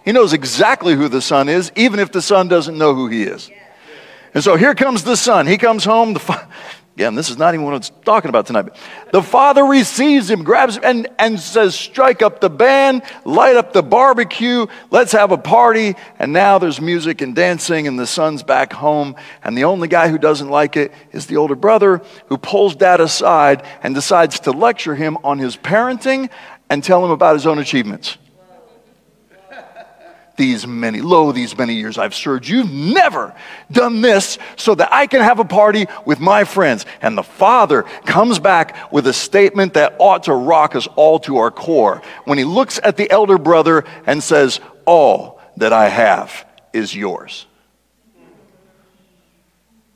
He 0.06 0.12
knows 0.13 0.32
exactly 0.34 0.95
who 0.95 1.10
the 1.10 1.21
son 1.21 1.49
is, 1.49 1.71
even 1.75 1.99
if 1.99 2.12
the 2.12 2.21
son 2.21 2.47
doesn't 2.47 2.78
know 2.78 2.95
who 2.95 3.08
he 3.08 3.23
is. 3.23 3.51
And 4.34 4.43
so 4.43 4.56
here 4.56 4.73
comes 4.73 5.04
the 5.04 5.17
son. 5.17 5.47
He 5.47 5.58
comes 5.58 5.84
home. 5.84 6.13
The 6.13 6.19
fa- 6.19 6.47
Again, 6.96 7.14
this 7.14 7.30
is 7.30 7.38
not 7.38 7.54
even 7.54 7.66
what 7.66 7.76
it's 7.76 7.92
talking 8.06 8.30
about 8.30 8.46
tonight. 8.46 8.70
The 9.12 9.22
father 9.22 9.66
receives 9.66 10.30
him, 10.30 10.46
grabs 10.46 10.78
him, 10.78 10.84
and, 10.86 11.08
and 11.20 11.38
says, 11.38 11.76
Strike 11.76 12.22
up 12.22 12.40
the 12.40 12.50
band, 12.50 13.04
light 13.26 13.58
up 13.58 13.74
the 13.74 13.84
barbecue, 13.84 14.66
let's 14.92 15.12
have 15.12 15.34
a 15.34 15.38
party. 15.38 15.96
And 16.20 16.32
now 16.32 16.58
there's 16.58 16.80
music 16.80 17.20
and 17.20 17.36
dancing, 17.36 17.90
and 17.90 18.00
the 18.00 18.08
son's 18.08 18.44
back 18.44 18.72
home. 18.72 19.18
And 19.44 19.58
the 19.58 19.66
only 19.66 19.90
guy 19.90 20.08
who 20.08 20.18
doesn't 20.18 20.48
like 20.48 20.78
it 20.78 20.94
is 21.12 21.26
the 21.26 21.36
older 21.36 21.56
brother 21.56 22.02
who 22.28 22.38
pulls 22.38 22.78
dad 22.78 23.02
aside 23.02 23.66
and 23.84 23.94
decides 23.94 24.40
to 24.42 24.52
lecture 24.52 24.96
him 24.96 25.18
on 25.22 25.38
his 25.38 25.58
parenting 25.58 26.30
and 26.70 26.82
tell 26.82 27.04
him 27.04 27.12
about 27.12 27.34
his 27.34 27.46
own 27.46 27.60
achievements 27.60 28.18
these 30.38 30.67
many, 30.67 31.02
lo, 31.02 31.32
these 31.32 31.58
many 31.58 31.76
years 31.76 31.98
I've 31.98 32.15
served. 32.15 32.48
You've 32.48 32.71
never 32.71 33.34
done 33.71 34.02
this 34.02 34.38
so 34.56 34.76
that 34.76 34.91
I 34.91 35.08
can 35.08 35.21
have 35.21 35.39
a 35.39 35.45
party 35.45 35.88
with 36.06 36.19
my 36.19 36.43
friends. 36.43 36.86
And 37.02 37.17
the 37.17 37.24
father 37.24 37.84
comes 38.06 38.39
back 38.39 38.91
with 38.91 39.08
a 39.08 39.13
statement 39.13 39.76
that 39.76 39.95
ought 40.00 40.24
to 40.24 40.34
rock 40.34 40.76
us 40.76 40.88
all 40.95 41.19
to 41.19 41.38
our 41.38 41.52
core 41.52 42.02
when 42.26 42.38
he 42.38 42.43
looks 42.43 42.80
at 42.84 42.98
the 42.98 43.10
elder 43.10 43.38
brother 43.38 43.86
and 44.06 44.21
says, 44.21 44.60
All 44.86 45.39
that 45.58 45.74
I 45.74 45.89
have 45.89 46.45
is 46.74 46.93
yours. 46.93 47.45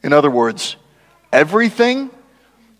In 0.01 0.13
other 0.13 0.31
words, 0.31 0.77
everything 1.33 2.09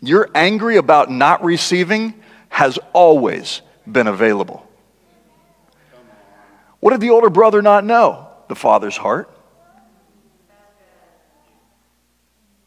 you're 0.02 0.30
angry 0.34 0.78
about 0.78 1.12
not 1.12 1.44
receiving 1.44 2.14
has 2.48 2.80
always 2.94 3.62
been 3.86 4.08
available. 4.08 4.69
What 6.80 6.92
did 6.92 7.02
the 7.02 7.10
older 7.10 7.30
brother 7.30 7.62
not 7.62 7.84
know? 7.84 8.28
The 8.48 8.56
father's 8.56 8.98
heart. 8.98 9.30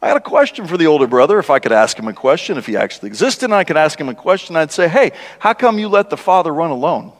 I 0.01 0.07
had 0.07 0.17
a 0.17 0.21
question 0.21 0.67
for 0.67 0.77
the 0.77 0.87
older 0.87 1.07
brother. 1.07 1.39
If 1.39 1.49
I 1.49 1.59
could 1.59 1.71
ask 1.71 1.97
him 1.97 2.09
a 2.09 2.13
question, 2.13 2.57
if 2.57 2.65
he 2.65 2.75
actually 2.75 3.07
existed, 3.07 3.45
and 3.45 3.53
I 3.53 3.63
could 3.63 3.77
ask 3.77 3.99
him 3.99 4.09
a 4.09 4.13
question, 4.13 4.57
I'd 4.57 4.71
say, 4.71 4.89
Hey, 4.89 5.13
how 5.39 5.53
come 5.53 5.79
you 5.79 5.87
let 5.87 6.09
the 6.09 6.17
father 6.17 6.53
run 6.53 6.71
alone? 6.71 7.13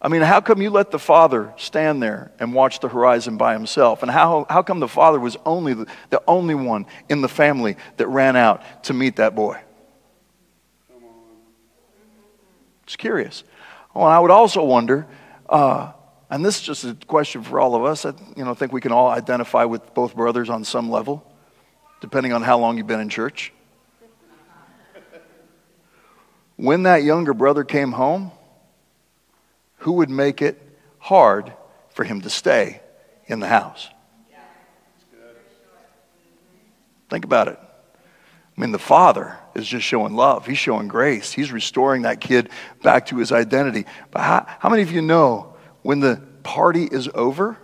I 0.00 0.08
mean, 0.08 0.22
how 0.22 0.40
come 0.40 0.62
you 0.62 0.70
let 0.70 0.92
the 0.92 0.98
father 1.00 1.52
stand 1.56 2.00
there 2.00 2.30
and 2.38 2.54
watch 2.54 2.78
the 2.78 2.88
horizon 2.88 3.36
by 3.36 3.54
himself? 3.54 4.02
And 4.02 4.10
how, 4.10 4.46
how 4.48 4.62
come 4.62 4.78
the 4.78 4.86
father 4.86 5.18
was 5.18 5.36
only 5.44 5.74
the, 5.74 5.86
the 6.10 6.22
only 6.28 6.54
one 6.54 6.86
in 7.08 7.22
the 7.22 7.28
family 7.28 7.76
that 7.96 8.06
ran 8.06 8.36
out 8.36 8.62
to 8.84 8.94
meet 8.94 9.16
that 9.16 9.34
boy? 9.34 9.60
Just 12.86 12.98
curious. 12.98 13.44
Oh, 13.94 14.04
and 14.04 14.12
I 14.12 14.18
would 14.18 14.30
also 14.30 14.64
wonder, 14.64 15.06
uh, 15.48 15.92
and 16.30 16.44
this 16.44 16.56
is 16.56 16.62
just 16.62 16.84
a 16.84 16.94
question 17.06 17.42
for 17.42 17.60
all 17.60 17.74
of 17.74 17.84
us. 17.84 18.04
I 18.04 18.12
you 18.36 18.44
know, 18.44 18.54
think 18.54 18.72
we 18.72 18.80
can 18.80 18.92
all 18.92 19.08
identify 19.08 19.64
with 19.64 19.94
both 19.94 20.14
brothers 20.14 20.48
on 20.48 20.64
some 20.64 20.90
level, 20.90 21.30
depending 22.00 22.32
on 22.32 22.42
how 22.42 22.58
long 22.58 22.78
you've 22.78 22.86
been 22.86 23.00
in 23.00 23.08
church. 23.08 23.52
When 26.56 26.84
that 26.84 27.02
younger 27.02 27.34
brother 27.34 27.64
came 27.64 27.92
home, 27.92 28.32
who 29.78 29.92
would 29.92 30.08
make 30.08 30.40
it 30.40 30.60
hard 30.98 31.52
for 31.90 32.04
him 32.04 32.22
to 32.22 32.30
stay 32.30 32.80
in 33.26 33.40
the 33.40 33.46
house? 33.46 33.88
Think 37.08 37.24
about 37.24 37.48
it. 37.48 37.58
I 38.56 38.60
mean, 38.60 38.72
the 38.72 38.78
father 38.78 39.38
is 39.54 39.66
just 39.66 39.84
showing 39.84 40.14
love. 40.14 40.46
He's 40.46 40.58
showing 40.58 40.88
grace. 40.88 41.32
He's 41.32 41.52
restoring 41.52 42.02
that 42.02 42.20
kid 42.20 42.48
back 42.82 43.06
to 43.06 43.18
his 43.18 43.30
identity. 43.30 43.84
But 44.10 44.22
how, 44.22 44.46
how 44.58 44.70
many 44.70 44.82
of 44.82 44.90
you 44.90 45.02
know 45.02 45.54
when 45.82 46.00
the 46.00 46.22
party 46.42 46.84
is 46.84 47.08
over 47.14 47.58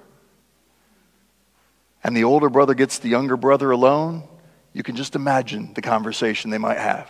and 2.05 2.17
the 2.17 2.25
older 2.25 2.51
brother 2.51 2.75
gets 2.75 2.99
the 2.99 3.09
younger 3.09 3.39
brother 3.39 3.71
alone? 3.71 4.25
You 4.75 4.83
can 4.83 4.97
just 4.97 5.17
imagine 5.17 5.73
the 5.75 5.83
conversation 5.83 6.51
they 6.51 6.59
might 6.59 6.79
have 6.79 7.09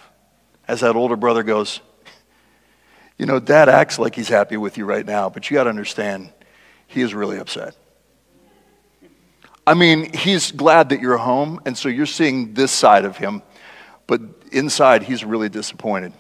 as 0.69 0.81
that 0.81 0.95
older 0.95 1.17
brother 1.17 1.43
goes, 1.43 1.81
You 3.19 3.27
know, 3.27 3.41
dad 3.41 3.69
acts 3.69 3.99
like 3.99 4.15
he's 4.15 4.29
happy 4.29 4.57
with 4.57 4.79
you 4.79 4.85
right 4.85 5.05
now, 5.05 5.29
but 5.29 5.51
you 5.51 5.55
got 5.55 5.65
to 5.65 5.71
understand, 5.71 6.33
he 6.87 7.01
is 7.03 7.15
really 7.15 7.39
upset. 7.39 7.77
I 9.67 9.75
mean, 9.75 10.13
he's 10.13 10.51
glad 10.51 10.89
that 10.89 11.01
you're 11.01 11.19
home, 11.19 11.61
and 11.67 11.77
so 11.77 11.89
you're 11.89 12.07
seeing 12.07 12.55
this 12.55 12.73
side 12.73 13.05
of 13.05 13.17
him 13.17 13.43
but 14.07 14.21
inside 14.51 15.03
he's 15.03 15.25
really 15.25 15.49
disappointed. 15.49 16.13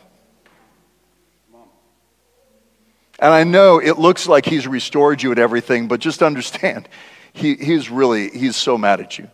And 3.18 3.32
I 3.32 3.44
know 3.44 3.78
it 3.78 3.98
looks 3.98 4.26
like 4.26 4.44
he's 4.44 4.66
restored 4.66 5.22
you 5.22 5.30
at 5.30 5.38
everything, 5.38 5.86
but 5.86 6.00
just 6.00 6.22
understand, 6.22 6.88
he, 7.32 7.54
he's 7.54 7.90
really, 7.90 8.30
he's 8.30 8.56
so 8.56 8.76
mad 8.76 9.00
at 9.00 9.18
you. 9.18 9.30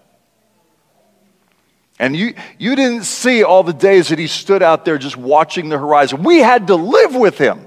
And 1.99 2.15
you, 2.15 2.35
you 2.59 2.77
didn't 2.77 3.05
see 3.05 3.43
all 3.43 3.65
the 3.65 3.73
days 3.73 4.09
that 4.09 4.19
he 4.19 4.29
stood 4.29 4.63
out 4.63 4.85
there 4.85 4.99
just 4.99 5.17
watching 5.17 5.69
the 5.69 5.79
horizon. 5.79 6.23
We 6.23 6.39
had 6.39 6.69
to 6.69 6.77
live 6.77 7.15
with 7.15 7.39
him. 7.39 7.67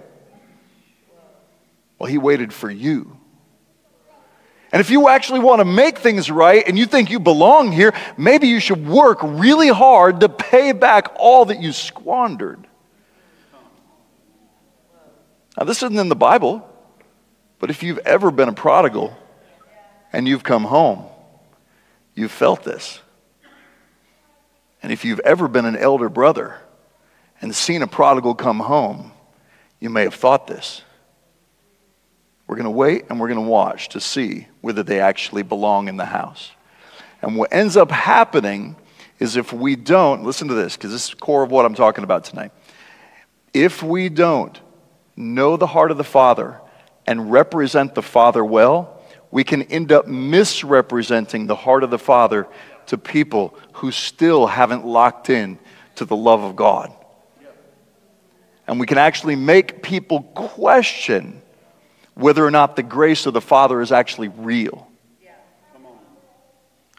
Well, 1.99 2.09
he 2.09 2.17
waited 2.17 2.53
for 2.53 2.71
you. 2.71 3.17
And 4.71 4.79
if 4.79 4.89
you 4.89 5.09
actually 5.09 5.41
want 5.41 5.59
to 5.59 5.65
make 5.65 5.99
things 5.99 6.31
right 6.31 6.63
and 6.65 6.79
you 6.79 6.85
think 6.85 7.09
you 7.09 7.19
belong 7.19 7.71
here, 7.71 7.93
maybe 8.17 8.47
you 8.47 8.59
should 8.59 8.87
work 8.87 9.19
really 9.21 9.67
hard 9.67 10.21
to 10.21 10.29
pay 10.29 10.71
back 10.71 11.11
all 11.17 11.45
that 11.45 11.61
you 11.61 11.73
squandered. 11.73 12.65
Now, 15.57 15.65
this 15.65 15.83
isn't 15.83 15.97
in 15.97 16.07
the 16.07 16.15
Bible, 16.15 16.67
but 17.59 17.69
if 17.69 17.83
you've 17.83 17.99
ever 17.99 18.31
been 18.31 18.47
a 18.47 18.53
prodigal 18.53 19.15
and 20.13 20.25
you've 20.27 20.43
come 20.43 20.63
home, 20.63 21.03
you've 22.15 22.31
felt 22.31 22.63
this. 22.63 23.01
And 24.81 24.91
if 24.91 25.03
you've 25.03 25.19
ever 25.19 25.49
been 25.49 25.65
an 25.65 25.75
elder 25.75 26.07
brother 26.07 26.57
and 27.41 27.53
seen 27.53 27.81
a 27.81 27.87
prodigal 27.87 28.35
come 28.35 28.59
home, 28.59 29.11
you 29.79 29.89
may 29.89 30.03
have 30.03 30.15
thought 30.15 30.47
this. 30.47 30.81
We're 32.51 32.57
going 32.57 32.65
to 32.65 32.71
wait 32.71 33.05
and 33.09 33.17
we're 33.17 33.29
going 33.29 33.45
to 33.45 33.49
watch 33.49 33.87
to 33.89 34.01
see 34.01 34.45
whether 34.59 34.83
they 34.83 34.99
actually 34.99 35.41
belong 35.41 35.87
in 35.87 35.95
the 35.95 36.03
house. 36.03 36.51
And 37.21 37.37
what 37.37 37.53
ends 37.53 37.77
up 37.77 37.89
happening 37.91 38.75
is 39.19 39.37
if 39.37 39.53
we 39.53 39.77
don't, 39.77 40.25
listen 40.25 40.49
to 40.49 40.53
this, 40.53 40.75
because 40.75 40.91
this 40.91 41.05
is 41.05 41.11
the 41.11 41.15
core 41.15 41.43
of 41.43 41.51
what 41.51 41.65
I'm 41.65 41.75
talking 41.75 42.03
about 42.03 42.25
tonight. 42.25 42.51
If 43.53 43.81
we 43.81 44.09
don't 44.09 44.59
know 45.15 45.55
the 45.55 45.65
heart 45.65 45.91
of 45.91 45.97
the 45.97 46.03
Father 46.03 46.59
and 47.07 47.31
represent 47.31 47.95
the 47.95 48.01
Father 48.01 48.43
well, 48.43 49.01
we 49.31 49.45
can 49.45 49.61
end 49.61 49.93
up 49.93 50.07
misrepresenting 50.07 51.47
the 51.47 51.55
heart 51.55 51.85
of 51.85 51.89
the 51.89 51.97
Father 51.97 52.49
to 52.87 52.97
people 52.97 53.57
who 53.75 53.93
still 53.93 54.45
haven't 54.45 54.85
locked 54.85 55.29
in 55.29 55.57
to 55.95 56.03
the 56.03 56.17
love 56.17 56.43
of 56.43 56.57
God. 56.57 56.93
And 58.67 58.77
we 58.77 58.87
can 58.87 58.97
actually 58.97 59.37
make 59.37 59.81
people 59.81 60.23
question 60.35 61.41
whether 62.15 62.45
or 62.45 62.51
not 62.51 62.75
the 62.75 62.83
grace 62.83 63.25
of 63.25 63.33
the 63.33 63.41
Father 63.41 63.81
is 63.81 63.91
actually 63.91 64.27
real. 64.27 64.87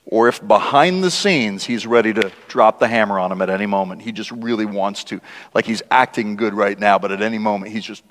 Or 0.05 0.29
if 0.29 0.47
behind 0.47 1.03
the 1.03 1.11
scenes 1.11 1.65
he's 1.65 1.87
ready 1.87 2.13
to 2.13 2.31
drop 2.47 2.79
the 2.79 2.87
hammer 2.87 3.19
on 3.19 3.33
him 3.33 3.41
at 3.41 3.49
any 3.49 3.65
moment. 3.65 4.03
He 4.03 4.13
just 4.13 4.31
really 4.31 4.67
wants 4.67 5.05
to. 5.05 5.23
Like 5.55 5.65
he's 5.65 5.83
acting 5.91 6.37
good 6.37 6.53
right 6.53 6.79
now, 6.79 6.99
but 6.99 7.13
at 7.13 7.23
any 7.23 7.39
moment 7.39 7.73
he's 7.73 7.85
just. 7.85 8.03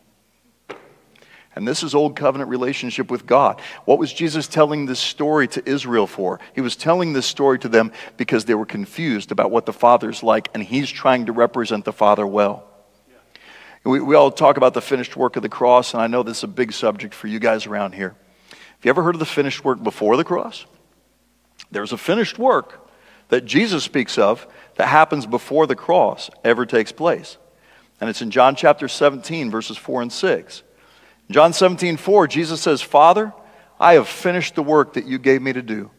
And 1.54 1.68
this 1.68 1.84
is 1.84 1.94
old 1.94 2.16
covenant 2.16 2.50
relationship 2.50 3.12
with 3.12 3.28
God. 3.28 3.62
What 3.86 4.00
was 4.00 4.12
Jesus 4.12 4.48
telling 4.48 4.86
this 4.86 5.00
story 5.00 5.48
to 5.50 5.70
Israel 5.70 6.08
for? 6.08 6.40
He 6.56 6.62
was 6.62 6.76
telling 6.78 7.14
this 7.14 7.28
story 7.28 7.60
to 7.60 7.68
them 7.68 7.92
because 8.16 8.46
they 8.46 8.56
were 8.56 8.66
confused 8.66 9.32
about 9.32 9.52
what 9.52 9.66
the 9.66 9.74
Father's 9.74 10.24
like, 10.24 10.50
and 10.54 10.64
he's 10.64 10.90
trying 10.90 11.26
to 11.26 11.34
represent 11.34 11.84
the 11.84 11.94
Father 11.94 12.26
well. 12.26 12.71
We, 13.84 14.00
we 14.00 14.16
all 14.16 14.32
talk 14.32 14.58
about 14.58 14.74
the 14.74 14.82
finished 14.82 15.16
work 15.16 15.36
of 15.36 15.42
the 15.42 15.50
cross, 15.50 15.94
and 15.94 16.02
I 16.02 16.08
know 16.08 16.24
this 16.24 16.40
is 16.40 16.44
a 16.44 16.48
big 16.48 16.72
subject 16.72 17.14
for 17.14 17.28
you 17.28 17.40
guys 17.40 17.66
around 17.66 17.94
here. 17.94 18.16
Have 18.50 18.86
you 18.86 18.90
ever 18.90 19.04
heard 19.04 19.16
of 19.16 19.20
the 19.20 19.26
finished 19.26 19.64
work 19.64 19.84
before 19.84 20.18
the 20.18 20.24
cross? 20.24 20.66
There's 21.72 21.92
a 21.92 21.98
finished 21.98 22.38
work 22.38 22.90
that 23.30 23.46
Jesus 23.46 23.84
speaks 23.84 24.18
of 24.18 24.46
that 24.76 24.88
happens 24.88 25.26
before 25.26 25.66
the 25.66 25.76
cross 25.76 26.30
ever 26.44 26.66
takes 26.66 26.92
place. 26.92 27.38
And 28.00 28.10
it's 28.10 28.22
in 28.22 28.32
John 28.32 28.56
chapter 28.56 28.88
17, 28.88 29.50
verses 29.50 29.78
4 29.78 30.04
and 30.04 30.14
6. 30.14 30.64
In 31.30 31.34
John 31.34 31.54
17, 31.54 31.98
4, 31.98 32.28
Jesus 32.28 32.62
says, 32.62 32.82
Father, 32.82 33.34
I 33.80 33.94
have 33.94 34.08
finished 34.08 34.56
the 34.56 34.64
work 34.64 34.94
that 34.94 35.06
you 35.06 35.18
gave 35.18 35.42
me 35.42 35.54
to 35.54 35.62
do 35.62 35.90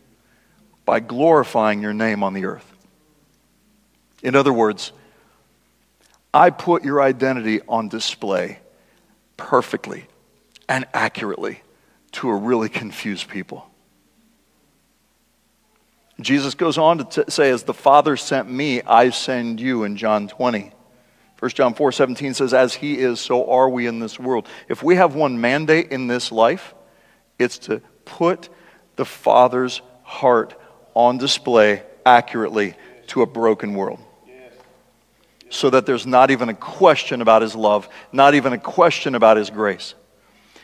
by 0.84 1.00
glorifying 1.00 1.80
your 1.80 1.94
name 1.94 2.22
on 2.22 2.34
the 2.34 2.44
earth. 2.44 2.70
In 4.22 4.36
other 4.36 4.52
words, 4.52 4.92
I 6.34 6.50
put 6.50 6.84
your 6.84 7.02
identity 7.02 7.60
on 7.68 7.88
display 7.88 8.58
perfectly 9.36 10.06
and 10.68 10.86
accurately 10.94 11.62
to 12.12 12.30
a 12.30 12.34
really 12.34 12.68
confused 12.68 13.28
people. 13.28 13.68
Jesus 16.20 16.54
goes 16.54 16.78
on 16.78 16.98
to 16.98 17.24
t- 17.24 17.30
say, 17.30 17.50
As 17.50 17.64
the 17.64 17.74
Father 17.74 18.16
sent 18.16 18.50
me, 18.50 18.80
I 18.82 19.10
send 19.10 19.60
you 19.60 19.84
in 19.84 19.96
John 19.96 20.28
20. 20.28 20.72
1 21.38 21.50
John 21.50 21.74
4 21.74 21.90
17 21.90 22.34
says, 22.34 22.54
As 22.54 22.74
he 22.74 22.98
is, 22.98 23.20
so 23.20 23.50
are 23.50 23.68
we 23.68 23.86
in 23.86 23.98
this 23.98 24.18
world. 24.18 24.46
If 24.68 24.82
we 24.82 24.96
have 24.96 25.14
one 25.14 25.40
mandate 25.40 25.90
in 25.90 26.06
this 26.06 26.30
life, 26.30 26.74
it's 27.38 27.58
to 27.58 27.82
put 28.04 28.48
the 28.96 29.04
Father's 29.04 29.82
heart 30.02 30.54
on 30.94 31.18
display 31.18 31.82
accurately 32.06 32.74
to 33.08 33.22
a 33.22 33.26
broken 33.26 33.74
world 33.74 33.98
so 35.52 35.68
that 35.68 35.84
there's 35.84 36.06
not 36.06 36.30
even 36.30 36.48
a 36.48 36.54
question 36.54 37.20
about 37.20 37.42
his 37.42 37.54
love, 37.54 37.86
not 38.10 38.34
even 38.34 38.54
a 38.54 38.58
question 38.58 39.14
about 39.14 39.36
his 39.36 39.50
grace. 39.50 39.94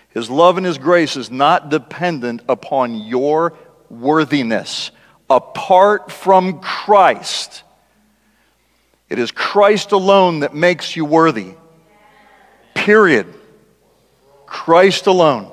His 0.09 0.31
love 0.31 0.57
and 0.57 0.65
his 0.65 0.79
grace 0.79 1.15
is 1.15 1.31
not 1.31 1.69
dependent 1.69 2.41
upon 2.49 2.95
your 2.95 3.53
worthiness. 3.91 4.91
Apart 5.29 6.11
from 6.11 6.61
Christ, 6.61 7.65
it 9.11 9.19
is 9.19 9.31
Christ 9.31 9.93
alone 9.93 10.41
that 10.41 10.55
makes 10.55 10.97
you 10.97 11.05
worthy. 11.05 11.53
Period. 12.75 13.27
Christ 14.47 15.07
alone. 15.07 15.53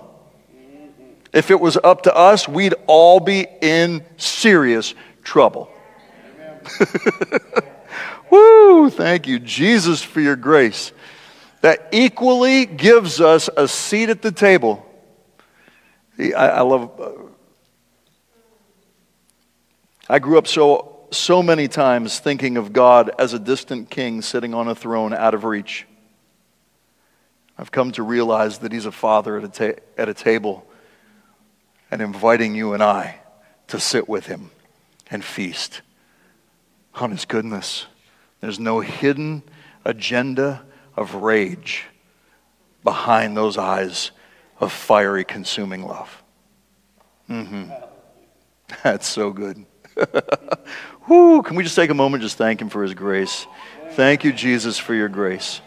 If 1.33 1.51
it 1.51 1.59
was 1.59 1.77
up 1.83 2.03
to 2.03 2.15
us, 2.15 2.47
we'd 2.47 2.75
all 2.87 3.19
be 3.19 3.45
in 3.61 4.05
serious 4.15 4.93
trouble. 5.23 5.69
Woo! 8.29 8.89
Thank 8.89 9.27
you, 9.27 9.39
Jesus, 9.39 10.01
for 10.01 10.21
your 10.21 10.35
grace 10.35 10.91
that 11.61 11.89
equally 11.91 12.65
gives 12.65 13.19
us 13.19 13.49
a 13.57 13.67
seat 13.67 14.09
at 14.09 14.21
the 14.21 14.31
table. 14.31 14.85
I, 16.19 16.31
I 16.33 16.61
love. 16.61 16.99
Uh, 16.99 17.11
I 20.07 20.19
grew 20.19 20.37
up 20.37 20.45
so 20.45 20.95
so 21.11 21.41
many 21.41 21.67
times 21.67 22.19
thinking 22.19 22.57
of 22.57 22.73
God 22.73 23.09
as 23.17 23.33
a 23.33 23.39
distant 23.39 23.89
king 23.89 24.21
sitting 24.21 24.53
on 24.53 24.67
a 24.67 24.75
throne 24.75 25.13
out 25.13 25.33
of 25.33 25.43
reach. 25.43 25.87
I've 27.57 27.71
come 27.71 27.91
to 27.93 28.03
realize 28.03 28.59
that 28.59 28.71
He's 28.71 28.85
a 28.85 28.91
father 28.91 29.37
at 29.37 29.43
a, 29.43 29.47
ta- 29.47 29.81
at 29.97 30.09
a 30.09 30.13
table 30.13 30.67
and 31.89 32.01
inviting 32.01 32.53
you 32.53 32.73
and 32.73 32.83
I 32.83 33.17
to 33.69 33.79
sit 33.79 34.09
with 34.09 34.27
Him 34.27 34.51
and 35.09 35.23
feast 35.23 35.81
on 36.95 37.11
His 37.11 37.25
goodness. 37.25 37.87
There's 38.45 38.59
no 38.59 38.79
hidden 38.79 39.41
agenda 39.85 40.61
of 40.95 41.15
rage 41.15 41.85
behind 42.83 43.35
those 43.35 43.57
eyes 43.57 44.11
of 44.59 44.71
fiery, 44.71 45.25
consuming 45.25 45.81
love. 45.81 46.21
Mm-hmm. 47.27 47.71
That's 48.83 49.07
so 49.07 49.31
good. 49.31 49.65
Can 51.07 51.55
we 51.55 51.63
just 51.63 51.75
take 51.75 51.89
a 51.89 51.95
moment 51.95 52.21
just 52.21 52.37
thank 52.37 52.61
him 52.61 52.69
for 52.69 52.83
his 52.83 52.93
grace? 52.93 53.47
Thank 53.93 54.23
you, 54.23 54.31
Jesus, 54.31 54.77
for 54.77 54.93
your 54.93 55.09
grace. 55.09 55.59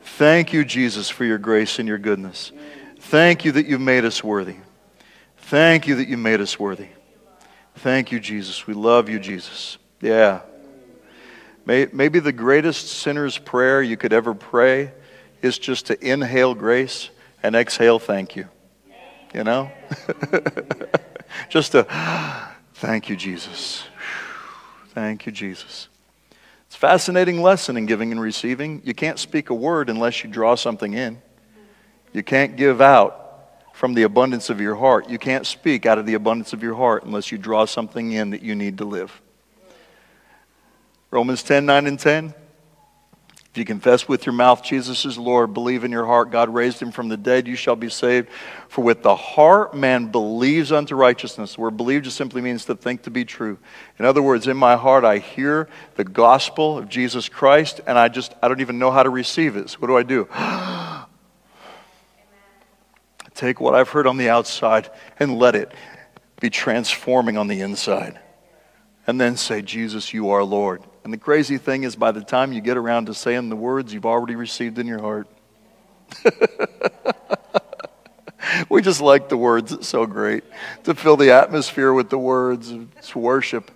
Thank 0.00 0.52
you, 0.52 0.64
Jesus, 0.64 1.10
for 1.10 1.24
your 1.24 1.38
grace 1.38 1.80
and 1.80 1.88
your 1.88 1.98
goodness. 1.98 2.52
Thank 3.00 3.44
you 3.44 3.50
that 3.50 3.66
you've 3.66 3.80
made 3.80 4.04
us 4.04 4.22
worthy. 4.22 4.58
Thank 5.36 5.88
you 5.88 5.96
that 5.96 6.06
you 6.06 6.16
made 6.16 6.40
us 6.40 6.60
worthy. 6.60 6.90
Thank 7.74 8.12
you, 8.12 8.20
Jesus. 8.20 8.68
We 8.68 8.74
love 8.74 9.08
you, 9.08 9.18
Jesus. 9.18 9.78
Yeah. 10.00 10.42
Maybe 11.92 12.18
the 12.18 12.32
greatest 12.32 12.88
sinner's 12.88 13.38
prayer 13.38 13.82
you 13.82 13.96
could 13.96 14.12
ever 14.12 14.34
pray 14.34 14.92
is 15.42 15.58
just 15.58 15.86
to 15.86 16.06
inhale 16.06 16.54
grace 16.54 17.10
and 17.42 17.54
exhale 17.54 17.98
thank 17.98 18.36
you. 18.36 18.48
You 19.34 19.44
know? 19.44 19.70
just 21.48 21.72
to 21.72 21.86
thank 22.74 23.08
you, 23.08 23.16
Jesus. 23.16 23.84
Thank 24.88 25.26
you, 25.26 25.32
Jesus. 25.32 25.88
It's 26.66 26.76
a 26.76 26.78
fascinating 26.78 27.40
lesson 27.40 27.76
in 27.76 27.86
giving 27.86 28.10
and 28.10 28.20
receiving. 28.20 28.82
You 28.84 28.94
can't 28.94 29.18
speak 29.18 29.50
a 29.50 29.54
word 29.54 29.88
unless 29.90 30.24
you 30.24 30.30
draw 30.30 30.56
something 30.56 30.94
in. 30.94 31.22
You 32.12 32.22
can't 32.22 32.56
give 32.56 32.80
out 32.80 33.20
from 33.72 33.94
the 33.94 34.02
abundance 34.02 34.50
of 34.50 34.60
your 34.60 34.74
heart. 34.74 35.08
You 35.08 35.18
can't 35.18 35.46
speak 35.46 35.86
out 35.86 35.98
of 35.98 36.06
the 36.06 36.14
abundance 36.14 36.52
of 36.52 36.62
your 36.62 36.74
heart 36.74 37.04
unless 37.04 37.30
you 37.30 37.38
draw 37.38 37.64
something 37.64 38.12
in 38.12 38.30
that 38.30 38.42
you 38.42 38.54
need 38.54 38.78
to 38.78 38.84
live. 38.84 39.20
Romans 41.10 41.42
10 41.42 41.66
9 41.66 41.86
and 41.86 41.98
10. 41.98 42.34
If 43.50 43.58
you 43.58 43.64
confess 43.64 44.06
with 44.06 44.26
your 44.26 44.32
mouth 44.32 44.62
Jesus 44.62 45.04
is 45.04 45.18
Lord, 45.18 45.52
believe 45.52 45.82
in 45.82 45.90
your 45.90 46.06
heart 46.06 46.30
God 46.30 46.54
raised 46.54 46.80
him 46.80 46.92
from 46.92 47.08
the 47.08 47.16
dead, 47.16 47.48
you 47.48 47.56
shall 47.56 47.74
be 47.74 47.90
saved. 47.90 48.28
For 48.68 48.82
with 48.82 49.02
the 49.02 49.16
heart 49.16 49.74
man 49.74 50.06
believes 50.06 50.70
unto 50.70 50.94
righteousness. 50.94 51.58
Where 51.58 51.72
believe 51.72 52.02
just 52.02 52.16
simply 52.16 52.42
means 52.42 52.64
to 52.66 52.76
think 52.76 53.02
to 53.02 53.10
be 53.10 53.24
true. 53.24 53.58
In 53.98 54.04
other 54.04 54.22
words, 54.22 54.46
in 54.46 54.56
my 54.56 54.76
heart 54.76 55.04
I 55.04 55.18
hear 55.18 55.68
the 55.96 56.04
gospel 56.04 56.78
of 56.78 56.88
Jesus 56.88 57.28
Christ 57.28 57.80
and 57.88 57.98
I 57.98 58.06
just 58.08 58.34
I 58.40 58.46
don't 58.46 58.60
even 58.60 58.78
know 58.78 58.92
how 58.92 59.02
to 59.02 59.10
receive 59.10 59.56
it. 59.56 59.70
So 59.70 59.78
what 59.80 59.88
do 59.88 59.96
I 59.96 60.04
do? 60.04 60.28
Take 63.34 63.60
what 63.60 63.74
I've 63.74 63.88
heard 63.88 64.06
on 64.06 64.16
the 64.16 64.28
outside 64.28 64.90
and 65.18 65.38
let 65.38 65.56
it 65.56 65.72
be 66.40 66.50
transforming 66.50 67.36
on 67.36 67.48
the 67.48 67.62
inside. 67.62 68.20
And 69.06 69.20
then 69.20 69.36
say, 69.36 69.62
Jesus, 69.62 70.12
you 70.12 70.30
are 70.30 70.44
Lord. 70.44 70.82
And 71.04 71.12
the 71.12 71.18
crazy 71.18 71.58
thing 71.58 71.84
is, 71.84 71.96
by 71.96 72.12
the 72.12 72.22
time 72.22 72.52
you 72.52 72.60
get 72.60 72.76
around 72.76 73.06
to 73.06 73.14
saying 73.14 73.48
the 73.48 73.56
words, 73.56 73.94
you've 73.94 74.06
already 74.06 74.36
received 74.36 74.78
in 74.78 74.86
your 74.86 75.00
heart. 75.00 75.26
we 78.68 78.82
just 78.82 79.00
like 79.00 79.28
the 79.28 79.36
words. 79.36 79.72
It's 79.72 79.88
so 79.88 80.06
great 80.06 80.44
to 80.84 80.94
fill 80.94 81.16
the 81.16 81.32
atmosphere 81.32 81.92
with 81.92 82.10
the 82.10 82.18
words. 82.18 82.70
It's 82.70 83.14
worship. 83.14 83.70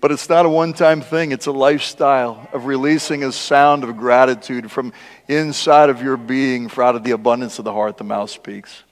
But 0.00 0.12
it's 0.12 0.28
not 0.28 0.46
a 0.46 0.48
one 0.48 0.72
time 0.72 1.00
thing, 1.00 1.32
it's 1.32 1.46
a 1.46 1.52
lifestyle 1.52 2.48
of 2.52 2.66
releasing 2.66 3.24
a 3.24 3.32
sound 3.32 3.82
of 3.82 3.96
gratitude 3.96 4.70
from 4.70 4.92
inside 5.26 5.90
of 5.90 6.02
your 6.02 6.16
being, 6.16 6.68
for 6.68 6.84
out 6.84 6.94
of 6.94 7.02
the 7.02 7.12
abundance 7.12 7.58
of 7.58 7.64
the 7.64 7.72
heart, 7.72 7.96
the 7.96 8.04
mouth 8.04 8.30
speaks. 8.30 8.84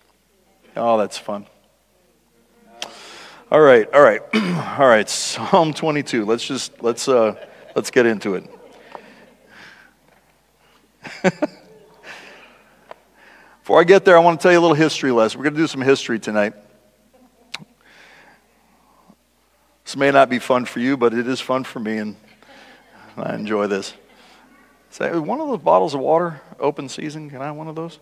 Oh, 0.76 0.98
that's 0.98 1.18
fun. 1.18 1.46
All 3.54 3.60
right, 3.60 3.88
all 3.94 4.02
right, 4.02 4.20
all 4.80 4.88
right. 4.88 5.08
Psalm 5.08 5.72
22. 5.72 6.24
Let's 6.24 6.44
just 6.44 6.82
let's 6.82 7.06
uh, 7.06 7.36
let's 7.76 7.88
get 7.92 8.04
into 8.04 8.34
it. 8.34 8.50
Before 13.62 13.80
I 13.80 13.84
get 13.84 14.04
there, 14.04 14.16
I 14.16 14.18
want 14.18 14.40
to 14.40 14.42
tell 14.42 14.50
you 14.50 14.58
a 14.58 14.60
little 14.60 14.74
history 14.74 15.12
lesson. 15.12 15.38
We're 15.38 15.44
going 15.44 15.54
to 15.54 15.60
do 15.60 15.68
some 15.68 15.82
history 15.82 16.18
tonight. 16.18 16.54
This 19.84 19.94
may 19.94 20.10
not 20.10 20.28
be 20.28 20.40
fun 20.40 20.64
for 20.64 20.80
you, 20.80 20.96
but 20.96 21.14
it 21.14 21.28
is 21.28 21.40
fun 21.40 21.62
for 21.62 21.78
me, 21.78 21.98
and 21.98 22.16
I 23.16 23.36
enjoy 23.36 23.68
this. 23.68 23.94
Say, 24.90 25.16
one 25.16 25.40
of 25.40 25.46
those 25.46 25.60
bottles 25.60 25.94
of 25.94 26.00
water, 26.00 26.40
open 26.58 26.88
season. 26.88 27.30
Can 27.30 27.40
I 27.40 27.44
have 27.44 27.54
one 27.54 27.68
of 27.68 27.76
those? 27.76 28.00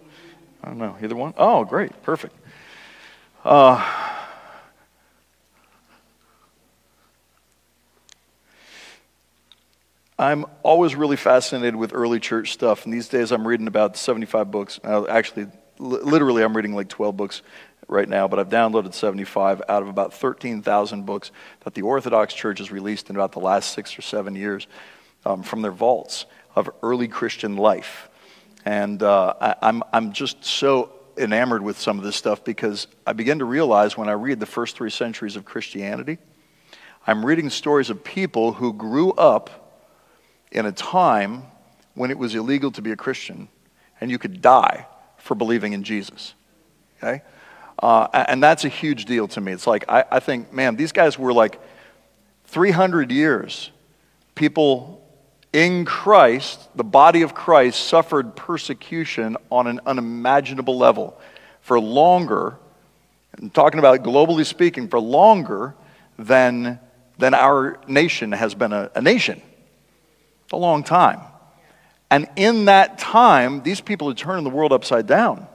I 0.64 0.68
don't 0.68 0.78
know. 0.78 0.96
Either 1.02 1.14
one? 1.14 1.34
Oh, 1.36 1.66
great. 1.66 2.02
Perfect. 2.02 2.34
Uh, 3.44 4.11
I'm 10.22 10.46
always 10.62 10.94
really 10.94 11.16
fascinated 11.16 11.74
with 11.74 11.92
early 11.92 12.20
church 12.20 12.52
stuff, 12.52 12.84
and 12.84 12.94
these 12.94 13.08
days 13.08 13.32
I'm 13.32 13.46
reading 13.46 13.66
about 13.66 13.96
75 13.96 14.52
books. 14.52 14.78
Actually, 14.84 15.48
literally, 15.80 16.44
I'm 16.44 16.56
reading 16.56 16.76
like 16.76 16.88
12 16.88 17.16
books 17.16 17.42
right 17.88 18.08
now, 18.08 18.28
but 18.28 18.38
I've 18.38 18.48
downloaded 18.48 18.94
75 18.94 19.62
out 19.68 19.82
of 19.82 19.88
about 19.88 20.14
13,000 20.14 21.04
books 21.04 21.32
that 21.64 21.74
the 21.74 21.82
Orthodox 21.82 22.34
Church 22.34 22.60
has 22.60 22.70
released 22.70 23.10
in 23.10 23.16
about 23.16 23.32
the 23.32 23.40
last 23.40 23.72
six 23.72 23.98
or 23.98 24.02
seven 24.02 24.36
years 24.36 24.68
um, 25.26 25.42
from 25.42 25.60
their 25.60 25.72
vaults 25.72 26.26
of 26.54 26.70
early 26.84 27.08
Christian 27.08 27.56
life. 27.56 28.08
And 28.64 29.02
uh, 29.02 29.34
I, 29.40 29.56
I'm, 29.60 29.82
I'm 29.92 30.12
just 30.12 30.44
so 30.44 30.92
enamored 31.18 31.62
with 31.62 31.80
some 31.80 31.98
of 31.98 32.04
this 32.04 32.14
stuff 32.14 32.44
because 32.44 32.86
I 33.04 33.12
begin 33.12 33.40
to 33.40 33.44
realize 33.44 33.96
when 33.96 34.08
I 34.08 34.12
read 34.12 34.38
the 34.38 34.46
first 34.46 34.76
three 34.76 34.90
centuries 34.90 35.34
of 35.34 35.44
Christianity, 35.44 36.18
I'm 37.08 37.26
reading 37.26 37.50
stories 37.50 37.90
of 37.90 38.04
people 38.04 38.52
who 38.52 38.72
grew 38.72 39.10
up 39.14 39.58
in 40.52 40.66
a 40.66 40.72
time 40.72 41.44
when 41.94 42.10
it 42.10 42.18
was 42.18 42.34
illegal 42.34 42.70
to 42.72 42.82
be 42.82 42.92
a 42.92 42.96
Christian 42.96 43.48
and 44.00 44.10
you 44.10 44.18
could 44.18 44.40
die 44.40 44.86
for 45.16 45.34
believing 45.34 45.72
in 45.72 45.82
Jesus. 45.82 46.34
Okay? 46.98 47.22
Uh, 47.82 48.06
and 48.12 48.42
that's 48.42 48.64
a 48.64 48.68
huge 48.68 49.04
deal 49.06 49.26
to 49.28 49.40
me. 49.40 49.52
It's 49.52 49.66
like, 49.66 49.84
I, 49.88 50.04
I 50.10 50.20
think, 50.20 50.52
man, 50.52 50.76
these 50.76 50.92
guys 50.92 51.18
were 51.18 51.32
like 51.32 51.60
300 52.46 53.10
years. 53.10 53.70
People 54.34 55.02
in 55.52 55.84
Christ, 55.84 56.68
the 56.76 56.84
body 56.84 57.22
of 57.22 57.34
Christ, 57.34 57.86
suffered 57.86 58.36
persecution 58.36 59.36
on 59.50 59.66
an 59.66 59.80
unimaginable 59.86 60.78
level 60.78 61.20
for 61.60 61.78
longer, 61.78 62.56
I'm 63.38 63.50
talking 63.50 63.78
about 63.78 64.02
globally 64.02 64.46
speaking, 64.46 64.88
for 64.88 64.98
longer 64.98 65.74
than, 66.18 66.80
than 67.18 67.34
our 67.34 67.78
nation 67.86 68.32
has 68.32 68.54
been 68.54 68.72
a, 68.72 68.90
a 68.94 69.00
nation 69.00 69.40
a 70.52 70.56
long 70.56 70.84
time. 70.84 71.20
And 72.10 72.28
in 72.36 72.66
that 72.66 72.98
time, 72.98 73.62
these 73.62 73.80
people 73.80 74.08
had 74.08 74.18
turned 74.18 74.44
the 74.44 74.50
world 74.50 74.72
upside 74.72 75.06
down. 75.06 75.46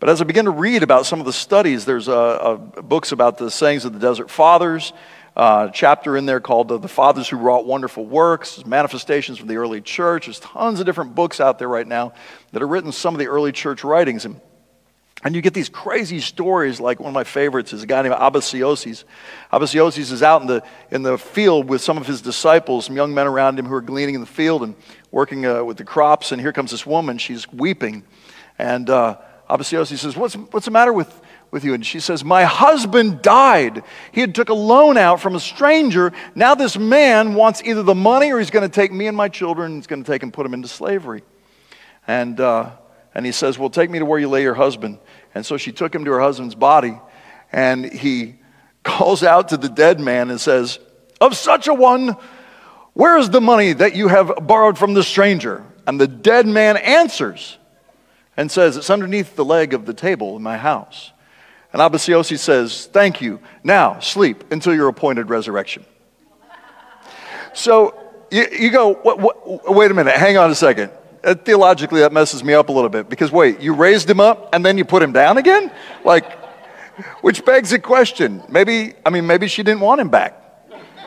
But 0.00 0.08
as 0.08 0.20
I 0.20 0.24
begin 0.24 0.46
to 0.46 0.50
read 0.50 0.82
about 0.82 1.06
some 1.06 1.20
of 1.20 1.26
the 1.26 1.32
studies, 1.32 1.84
there's 1.84 2.08
a, 2.08 2.12
a 2.12 2.82
books 2.82 3.12
about 3.12 3.38
the 3.38 3.50
sayings 3.50 3.84
of 3.84 3.92
the 3.92 4.00
Desert 4.00 4.30
Fathers, 4.30 4.92
uh, 5.36 5.68
a 5.70 5.72
chapter 5.72 6.16
in 6.16 6.26
there 6.26 6.40
called 6.40 6.68
The 6.68 6.88
Fathers 6.88 7.28
Who 7.28 7.38
Wrought 7.38 7.64
Wonderful 7.64 8.04
Works, 8.04 8.66
manifestations 8.66 9.38
from 9.38 9.48
the 9.48 9.56
early 9.56 9.80
church. 9.80 10.26
There's 10.26 10.40
tons 10.40 10.80
of 10.80 10.86
different 10.86 11.14
books 11.14 11.40
out 11.40 11.58
there 11.58 11.68
right 11.68 11.86
now 11.86 12.12
that 12.50 12.62
are 12.62 12.66
written 12.66 12.92
some 12.92 13.14
of 13.14 13.18
the 13.18 13.28
early 13.28 13.52
church 13.52 13.82
writings. 13.82 14.26
And 14.26 14.40
and 15.24 15.36
you 15.36 15.40
get 15.40 15.54
these 15.54 15.68
crazy 15.68 16.20
stories, 16.20 16.80
like 16.80 16.98
one 16.98 17.08
of 17.08 17.14
my 17.14 17.22
favorites 17.22 17.72
is 17.72 17.84
a 17.84 17.86
guy 17.86 18.02
named 18.02 18.16
Abba 18.18 18.40
Sisoes. 18.40 19.04
Abbasioses 19.52 20.10
is 20.10 20.22
out 20.22 20.40
in 20.40 20.48
the, 20.48 20.64
in 20.90 21.02
the 21.02 21.16
field 21.16 21.68
with 21.68 21.80
some 21.80 21.96
of 21.96 22.06
his 22.08 22.20
disciples, 22.20 22.86
some 22.86 22.96
young 22.96 23.14
men 23.14 23.28
around 23.28 23.56
him 23.56 23.66
who 23.66 23.74
are 23.74 23.80
gleaning 23.82 24.16
in 24.16 24.20
the 24.20 24.26
field 24.26 24.64
and 24.64 24.74
working 25.12 25.46
uh, 25.46 25.62
with 25.62 25.76
the 25.76 25.84
crops. 25.84 26.32
And 26.32 26.40
here 26.40 26.52
comes 26.52 26.72
this 26.72 26.84
woman, 26.84 27.18
she's 27.18 27.50
weeping. 27.52 28.02
And 28.58 28.90
uh, 28.90 29.18
Abba 29.48 29.62
Sisoes 29.62 29.96
says, 29.96 30.16
what's, 30.16 30.34
what's 30.34 30.64
the 30.64 30.72
matter 30.72 30.92
with, 30.92 31.20
with 31.52 31.64
you? 31.64 31.74
And 31.74 31.86
she 31.86 32.00
says, 32.00 32.24
My 32.24 32.42
husband 32.42 33.22
died. 33.22 33.84
He 34.10 34.22
had 34.22 34.34
took 34.34 34.48
a 34.48 34.54
loan 34.54 34.96
out 34.96 35.20
from 35.20 35.36
a 35.36 35.40
stranger. 35.40 36.12
Now 36.34 36.56
this 36.56 36.76
man 36.76 37.34
wants 37.34 37.62
either 37.62 37.84
the 37.84 37.94
money 37.94 38.32
or 38.32 38.40
he's 38.40 38.50
going 38.50 38.68
to 38.68 38.74
take 38.74 38.90
me 38.90 39.06
and 39.06 39.16
my 39.16 39.28
children 39.28 39.72
and 39.72 39.80
he's 39.80 39.86
going 39.86 40.02
to 40.02 40.10
take 40.10 40.24
and 40.24 40.32
put 40.32 40.42
them 40.42 40.52
into 40.52 40.66
slavery. 40.66 41.22
And, 42.08 42.40
uh, 42.40 42.72
and 43.14 43.26
he 43.26 43.32
says, 43.32 43.58
Well, 43.58 43.70
take 43.70 43.90
me 43.90 43.98
to 43.98 44.04
where 44.04 44.18
you 44.18 44.28
lay 44.28 44.42
your 44.42 44.54
husband. 44.54 44.98
And 45.34 45.44
so 45.44 45.56
she 45.56 45.72
took 45.72 45.94
him 45.94 46.04
to 46.04 46.10
her 46.12 46.20
husband's 46.20 46.54
body, 46.54 46.98
and 47.52 47.84
he 47.84 48.36
calls 48.82 49.22
out 49.22 49.48
to 49.50 49.56
the 49.56 49.68
dead 49.68 50.00
man 50.00 50.30
and 50.30 50.40
says, 50.40 50.78
Of 51.20 51.36
such 51.36 51.68
a 51.68 51.74
one, 51.74 52.16
where 52.94 53.16
is 53.18 53.30
the 53.30 53.40
money 53.40 53.72
that 53.72 53.94
you 53.94 54.08
have 54.08 54.46
borrowed 54.46 54.78
from 54.78 54.94
the 54.94 55.02
stranger? 55.02 55.64
And 55.86 56.00
the 56.00 56.06
dead 56.06 56.46
man 56.46 56.76
answers 56.76 57.58
and 58.36 58.50
says, 58.50 58.76
It's 58.76 58.90
underneath 58.90 59.36
the 59.36 59.44
leg 59.44 59.74
of 59.74 59.86
the 59.86 59.94
table 59.94 60.36
in 60.36 60.42
my 60.42 60.56
house. 60.56 61.12
And 61.72 61.80
Abba 61.80 61.98
Sisoes 61.98 62.38
says, 62.38 62.86
Thank 62.86 63.20
you. 63.20 63.40
Now 63.64 63.98
sleep 64.00 64.52
until 64.52 64.74
your 64.74 64.88
appointed 64.88 65.28
resurrection. 65.28 65.84
So 67.54 68.02
you, 68.30 68.46
you 68.50 68.70
go, 68.70 68.98
wait 69.68 69.90
a 69.90 69.94
minute, 69.94 70.14
hang 70.14 70.38
on 70.38 70.50
a 70.50 70.54
second. 70.54 70.90
Uh, 71.24 71.34
theologically, 71.34 72.00
that 72.00 72.12
messes 72.12 72.42
me 72.42 72.52
up 72.52 72.68
a 72.68 72.72
little 72.72 72.88
bit 72.88 73.08
because 73.08 73.30
wait, 73.30 73.60
you 73.60 73.74
raised 73.74 74.10
him 74.10 74.18
up 74.18 74.52
and 74.52 74.64
then 74.64 74.76
you 74.76 74.84
put 74.84 75.02
him 75.02 75.12
down 75.12 75.38
again? 75.38 75.70
Like, 76.04 76.30
which 77.20 77.44
begs 77.44 77.70
the 77.70 77.78
question. 77.78 78.42
Maybe, 78.48 78.94
I 79.06 79.10
mean, 79.10 79.26
maybe 79.26 79.46
she 79.46 79.62
didn't 79.62 79.80
want 79.80 80.00
him 80.00 80.08
back. 80.08 80.38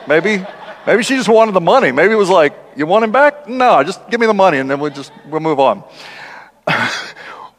Maybe, 0.08 0.44
maybe 0.86 1.02
she 1.02 1.16
just 1.16 1.28
wanted 1.28 1.52
the 1.52 1.60
money. 1.60 1.92
Maybe 1.92 2.12
it 2.12 2.16
was 2.16 2.30
like, 2.30 2.54
you 2.76 2.86
want 2.86 3.04
him 3.04 3.12
back? 3.12 3.48
No, 3.48 3.82
just 3.84 4.08
give 4.08 4.20
me 4.20 4.26
the 4.26 4.34
money 4.34 4.58
and 4.58 4.70
then 4.70 4.80
we'll 4.80 4.90
just, 4.90 5.12
we'll 5.28 5.40
move 5.40 5.60
on. 5.60 5.84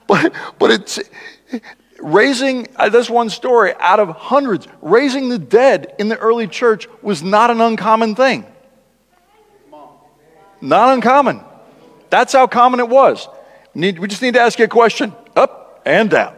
but, 0.07 0.33
but 0.57 0.71
it's, 0.71 0.99
raising, 1.99 2.67
uh, 2.75 2.89
that's 2.89 3.09
one 3.09 3.29
story 3.29 3.73
out 3.79 3.99
of 3.99 4.09
hundreds. 4.09 4.67
Raising 4.81 5.29
the 5.29 5.39
dead 5.39 5.95
in 5.99 6.09
the 6.09 6.17
early 6.17 6.47
church 6.47 6.87
was 7.01 7.23
not 7.23 7.51
an 7.51 7.61
uncommon 7.61 8.15
thing. 8.15 8.45
Not 10.59 10.95
uncommon. 10.95 11.41
That's 12.09 12.33
how 12.33 12.47
common 12.47 12.79
it 12.79 12.89
was. 12.89 13.27
We 13.73 13.91
just 14.07 14.21
need 14.21 14.33
to 14.33 14.41
ask 14.41 14.57
you 14.59 14.65
a 14.65 14.69
question 14.69 15.13
up 15.35 15.81
and 15.85 16.09
down. 16.09 16.35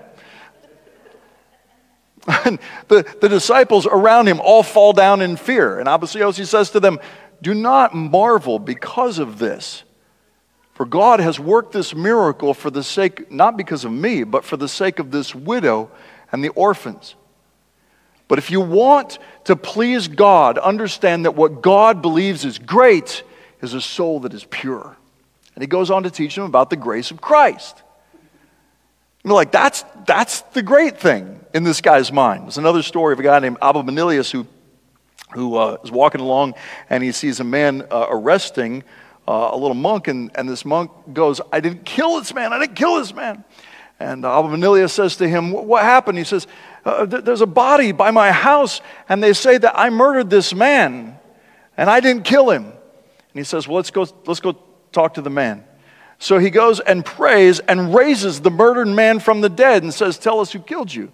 And 2.28 2.60
the, 2.88 3.06
the 3.22 3.30
disciples 3.30 3.86
around 3.86 4.28
him 4.28 4.40
all 4.42 4.64
fall 4.64 4.94
down 4.94 5.22
in 5.22 5.38
fear. 5.38 5.80
And 5.80 5.88
Abba 5.88 6.06
Sisoes 6.06 6.46
says 6.46 6.72
to 6.72 6.80
them, 6.80 7.00
Do 7.42 7.54
not 7.54 7.96
marvel 7.96 8.60
because 8.60 9.20
of 9.20 9.40
this. 9.40 9.84
For 10.74 10.86
God 10.86 11.20
has 11.20 11.40
worked 11.40 11.74
this 11.74 11.94
miracle 11.94 12.54
for 12.54 12.70
the 12.70 12.84
sake, 12.84 13.30
not 13.32 13.58
because 13.58 13.84
of 13.84 13.92
me, 13.92 14.24
but 14.24 14.46
for 14.46 14.56
the 14.56 14.70
sake 14.70 15.00
of 15.00 15.12
this 15.12 15.36
widow 15.36 15.92
and 16.32 16.44
the 16.44 16.50
orphans. 16.50 17.16
But 18.30 18.38
if 18.38 18.52
you 18.52 18.62
want 18.62 19.18
to 19.46 19.56
please 19.56 20.08
God, 20.08 20.58
understand 20.58 21.26
that 21.26 21.36
what 21.36 21.62
God 21.62 22.02
believes 22.02 22.46
is 22.46 22.60
great 22.60 23.24
is 23.62 23.74
a 23.74 23.82
soul 23.82 24.22
that 24.22 24.34
is 24.34 24.46
pure. 24.46 24.96
And 25.60 25.64
he 25.66 25.68
goes 25.68 25.92
on 25.92 26.04
to 26.04 26.10
teach 26.10 26.36
them 26.36 26.46
about 26.46 26.70
the 26.70 26.78
grace 26.78 27.12
of 27.12 27.20
Christ. 27.20 27.84
You're 29.26 29.34
like, 29.34 29.52
that's, 29.52 29.84
that's 30.08 30.40
the 30.54 30.64
great 30.64 30.98
thing 30.98 31.38
in 31.54 31.66
this 31.66 31.82
guy's 31.82 32.14
mind. 32.14 32.44
There's 32.44 32.58
another 32.58 32.82
story 32.82 33.12
of 33.12 33.20
a 33.20 33.24
guy 33.24 33.40
named 33.40 33.58
Abba 33.62 33.82
who, 33.82 34.48
who 35.34 35.58
uh, 35.58 35.76
is 35.84 35.92
walking 35.92 36.22
along 36.22 36.54
and 36.90 37.04
he 37.04 37.12
sees 37.12 37.42
a 37.42 37.44
man 37.44 37.86
uh, 37.92 38.08
arresting 38.10 38.86
uh, 39.28 39.50
a 39.52 39.58
little 39.58 39.76
monk, 39.76 40.08
and, 40.08 40.32
and 40.36 40.48
this 40.48 40.64
monk 40.64 40.92
goes, 41.12 41.42
I 41.52 41.60
didn't 41.60 41.84
kill 41.84 42.20
this 42.20 42.34
man, 42.34 42.54
I 42.54 42.60
didn't 42.60 42.78
kill 42.78 42.96
this 42.96 43.14
man. 43.14 43.44
And 44.00 44.24
uh, 44.24 44.40
Abba 44.40 44.48
Manilius 44.48 44.94
says 44.94 45.18
to 45.18 45.28
him, 45.28 45.52
What 45.52 45.84
happened? 45.84 46.18
He 46.18 46.24
says, 46.24 46.48
uh, 46.86 47.06
There's 47.06 47.42
a 47.42 47.46
body 47.46 47.92
by 47.92 48.12
my 48.12 48.32
house, 48.32 48.80
and 49.10 49.22
they 49.22 49.34
say 49.34 49.58
that 49.58 49.78
I 49.78 49.90
murdered 49.90 50.30
this 50.30 50.54
man, 50.54 51.20
and 51.76 51.90
I 51.90 52.00
didn't 52.00 52.24
kill 52.24 52.50
him. 52.50 52.64
And 52.64 52.74
he 53.34 53.44
says, 53.44 53.68
Well, 53.68 53.76
let's 53.76 53.92
go, 53.92 54.08
let's 54.26 54.40
go 54.40 54.58
talk 54.92 55.16
to 55.16 55.22
the 55.22 55.30
man. 55.30 55.64
So 56.20 56.38
he 56.38 56.50
goes 56.50 56.82
and 56.82 57.06
prays 57.06 57.60
and 57.60 57.96
raises 57.96 58.42
the 58.42 58.52
murdered 58.52 58.90
man 58.90 59.20
from 59.20 59.42
the 59.42 59.50
dead 59.50 59.84
and 59.84 59.94
says, 59.94 60.18
Tell 60.18 60.42
us 60.42 60.52
who 60.52 60.60
killed 60.60 60.94
you. 60.94 61.12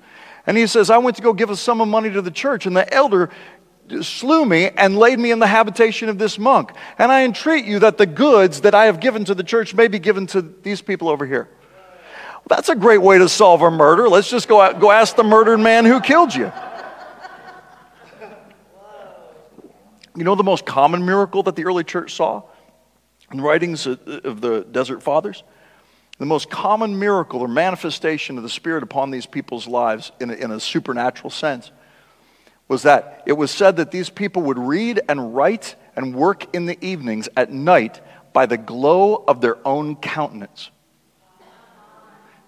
And 0.47 0.57
he 0.57 0.67
says, 0.67 0.89
I 0.89 0.97
went 0.97 1.15
to 1.17 1.21
go 1.21 1.33
give 1.33 1.49
a 1.49 1.55
sum 1.55 1.79
of 1.81 1.87
money 1.87 2.11
to 2.11 2.21
the 2.21 2.31
church, 2.31 2.65
and 2.65 2.75
the 2.75 2.91
elder 2.93 3.29
slew 4.01 4.45
me 4.45 4.69
and 4.69 4.97
laid 4.97 5.19
me 5.19 5.31
in 5.31 5.39
the 5.39 5.47
habitation 5.47 6.09
of 6.09 6.17
this 6.17 6.39
monk. 6.39 6.71
And 6.97 7.11
I 7.11 7.23
entreat 7.23 7.65
you 7.65 7.79
that 7.79 7.97
the 7.97 8.05
goods 8.07 8.61
that 8.61 8.73
I 8.73 8.85
have 8.85 8.99
given 8.99 9.25
to 9.25 9.35
the 9.35 9.43
church 9.43 9.73
may 9.75 9.87
be 9.87 9.99
given 9.99 10.25
to 10.27 10.41
these 10.41 10.81
people 10.81 11.07
over 11.07 11.25
here. 11.25 11.49
Well, 12.33 12.57
that's 12.57 12.69
a 12.69 12.75
great 12.75 13.01
way 13.01 13.17
to 13.19 13.29
solve 13.29 13.61
a 13.61 13.71
murder. 13.71 14.09
Let's 14.09 14.29
just 14.29 14.47
go, 14.47 14.61
out, 14.61 14.79
go 14.79 14.91
ask 14.91 15.15
the 15.15 15.23
murdered 15.23 15.59
man 15.59 15.85
who 15.85 15.99
killed 15.99 16.33
you. 16.33 16.51
You 20.15 20.23
know 20.23 20.35
the 20.35 20.43
most 20.43 20.65
common 20.65 21.05
miracle 21.05 21.43
that 21.43 21.55
the 21.55 21.65
early 21.65 21.83
church 21.83 22.13
saw 22.13 22.43
in 23.31 23.37
the 23.37 23.43
writings 23.43 23.85
of 23.85 24.41
the 24.41 24.65
Desert 24.71 25.01
Fathers? 25.01 25.43
The 26.17 26.25
most 26.25 26.49
common 26.49 26.97
miracle 26.97 27.41
or 27.41 27.47
manifestation 27.47 28.37
of 28.37 28.43
the 28.43 28.49
Spirit 28.49 28.83
upon 28.83 29.11
these 29.11 29.25
people's 29.25 29.67
lives 29.67 30.11
in 30.21 30.29
a, 30.29 30.33
in 30.33 30.51
a 30.51 30.59
supernatural 30.59 31.29
sense 31.29 31.71
was 32.67 32.83
that 32.83 33.23
it 33.25 33.33
was 33.33 33.51
said 33.51 33.77
that 33.77 33.91
these 33.91 34.09
people 34.09 34.41
would 34.43 34.57
read 34.57 35.01
and 35.07 35.35
write 35.35 35.75
and 35.95 36.15
work 36.15 36.53
in 36.55 36.65
the 36.65 36.77
evenings 36.85 37.29
at 37.35 37.51
night 37.51 38.01
by 38.33 38.45
the 38.45 38.57
glow 38.57 39.23
of 39.27 39.41
their 39.41 39.57
own 39.67 39.95
countenance. 39.95 40.71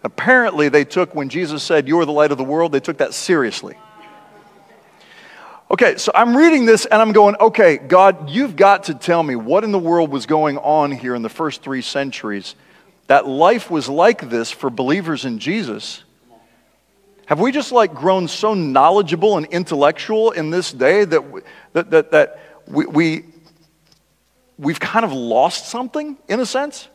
Apparently, 0.03 0.69
they 0.69 0.85
took, 0.85 1.13
when 1.13 1.29
Jesus 1.29 1.63
said, 1.63 1.87
You 1.87 1.99
are 1.99 2.05
the 2.05 2.11
light 2.11 2.31
of 2.31 2.37
the 2.37 2.43
world, 2.43 2.71
they 2.71 2.79
took 2.79 2.97
that 2.97 3.13
seriously. 3.13 3.77
Okay, 5.69 5.97
so 5.97 6.13
I'm 6.15 6.35
reading 6.35 6.65
this 6.65 6.85
and 6.85 7.01
I'm 7.01 7.11
going, 7.11 7.35
okay, 7.41 7.77
God, 7.77 8.29
you've 8.29 8.55
got 8.55 8.85
to 8.85 8.93
tell 8.93 9.21
me 9.21 9.35
what 9.35 9.65
in 9.65 9.71
the 9.73 9.79
world 9.79 10.11
was 10.11 10.25
going 10.25 10.57
on 10.57 10.91
here 10.91 11.13
in 11.13 11.23
the 11.23 11.29
first 11.29 11.61
three 11.61 11.81
centuries 11.81 12.55
that 13.07 13.27
life 13.27 13.69
was 13.69 13.89
like 13.89 14.29
this 14.29 14.49
for 14.49 14.69
believers 14.69 15.25
in 15.25 15.39
Jesus. 15.39 16.03
Have 17.25 17.41
we 17.41 17.51
just 17.51 17.73
like 17.73 17.93
grown 17.93 18.29
so 18.29 18.53
knowledgeable 18.53 19.35
and 19.35 19.45
intellectual 19.47 20.31
in 20.31 20.51
this 20.51 20.71
day 20.71 21.03
that, 21.03 21.43
that, 21.73 21.91
that, 21.91 22.11
that 22.11 22.39
we, 22.67 22.85
we, 22.85 23.25
we've 24.57 24.79
kind 24.79 25.03
of 25.03 25.11
lost 25.11 25.67
something 25.67 26.17
in 26.29 26.39
a 26.39 26.45
sense? 26.45 26.87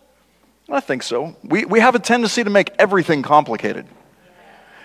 I 0.71 0.81
think 0.81 1.03
so. 1.03 1.37
We, 1.45 1.67
we 1.67 1.81
have 1.81 1.95
a 1.95 1.99
tendency 1.99 2.43
to 2.43 2.51
make 2.51 2.71
everything 2.79 3.23
complicated. 3.23 3.85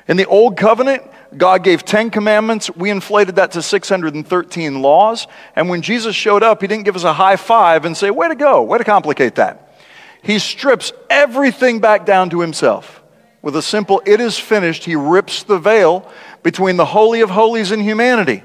In 0.09 0.17
the 0.17 0.25
Old 0.25 0.57
Covenant, 0.57 1.03
God 1.35 1.63
gave 1.63 1.83
10 1.83 2.09
commandments. 2.09 2.73
We 2.75 2.89
inflated 2.89 3.35
that 3.35 3.51
to 3.51 3.61
613 3.61 4.81
laws. 4.81 5.27
And 5.55 5.69
when 5.69 5.81
Jesus 5.81 6.15
showed 6.15 6.43
up, 6.43 6.61
he 6.61 6.67
didn't 6.67 6.85
give 6.85 6.95
us 6.95 7.03
a 7.03 7.13
high 7.13 7.35
five 7.35 7.85
and 7.85 7.97
say, 7.97 8.11
Way 8.11 8.29
to 8.29 8.35
go, 8.35 8.63
way 8.63 8.77
to 8.77 8.83
complicate 8.83 9.35
that. 9.35 9.75
He 10.21 10.39
strips 10.39 10.93
everything 11.09 11.79
back 11.79 12.05
down 12.05 12.29
to 12.31 12.41
himself. 12.41 13.03
With 13.41 13.55
a 13.55 13.61
simple, 13.61 14.01
it 14.05 14.19
is 14.19 14.37
finished, 14.37 14.83
he 14.83 14.95
rips 14.95 15.43
the 15.43 15.59
veil 15.59 16.09
between 16.43 16.77
the 16.77 16.85
Holy 16.85 17.21
of 17.21 17.29
Holies 17.29 17.71
and 17.71 17.81
humanity. 17.81 18.43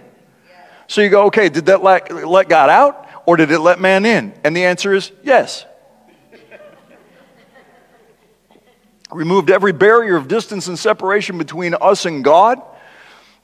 So 0.87 1.01
you 1.01 1.09
go, 1.09 1.27
okay, 1.27 1.49
did 1.49 1.67
that 1.67 1.83
let, 1.83 2.27
let 2.27 2.49
God 2.49 2.69
out 2.69 3.09
or 3.27 3.37
did 3.37 3.51
it 3.51 3.61
let 3.61 3.81
man 3.81 4.05
in? 4.05 4.35
And 4.45 4.57
the 4.57 4.65
answer 4.65 4.93
is 4.93 5.11
yes. 5.23 5.65
removed 9.13 9.51
every 9.51 9.73
barrier 9.73 10.17
of 10.17 10.29
distance 10.29 10.69
and 10.69 10.79
separation 10.79 11.39
between 11.39 11.75
us 11.75 12.05
and 12.05 12.23
God. 12.23 12.61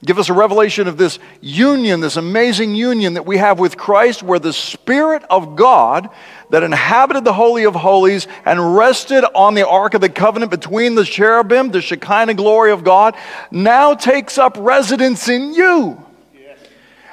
Give 0.04 0.18
us 0.18 0.28
a 0.28 0.32
revelation 0.32 0.86
of 0.86 0.96
this 0.96 1.18
union, 1.40 1.98
this 1.98 2.16
amazing 2.16 2.76
union 2.76 3.14
that 3.14 3.26
we 3.26 3.36
have 3.38 3.58
with 3.58 3.76
Christ, 3.76 4.22
where 4.22 4.38
the 4.38 4.52
Spirit 4.52 5.24
of 5.28 5.56
God 5.56 6.08
that 6.50 6.62
inhabited 6.62 7.24
the 7.24 7.32
Holy 7.32 7.64
of 7.64 7.74
Holies 7.74 8.28
and 8.44 8.76
rested 8.76 9.24
on 9.34 9.54
the 9.54 9.66
Ark 9.66 9.94
of 9.94 10.00
the 10.00 10.08
Covenant 10.08 10.52
between 10.52 10.94
the 10.94 11.04
cherubim, 11.04 11.70
the 11.72 11.82
Shekinah 11.82 12.34
glory 12.34 12.70
of 12.70 12.84
God, 12.84 13.16
now 13.50 13.94
takes 13.94 14.38
up 14.38 14.56
residence 14.58 15.28
in 15.28 15.52
you. 15.52 16.04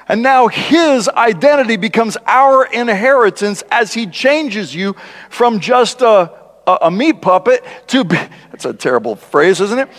And 0.07 0.21
now 0.21 0.47
his 0.47 1.09
identity 1.09 1.77
becomes 1.77 2.15
our 2.27 2.65
inheritance 2.65 3.63
as 3.71 3.95
he 3.95 4.05
changes 4.05 4.75
you 4.75 4.95
from 5.31 5.59
just 5.59 6.01
a 6.03 6.31
a, 6.67 6.77
a 6.83 6.91
meat 6.91 7.21
puppet 7.21 7.63
to 7.87 8.03
be, 8.03 8.15
that's 8.51 8.65
a 8.65 8.73
terrible 8.73 9.15
phrase, 9.15 9.61
isn't 9.61 9.79
it? 9.79 9.89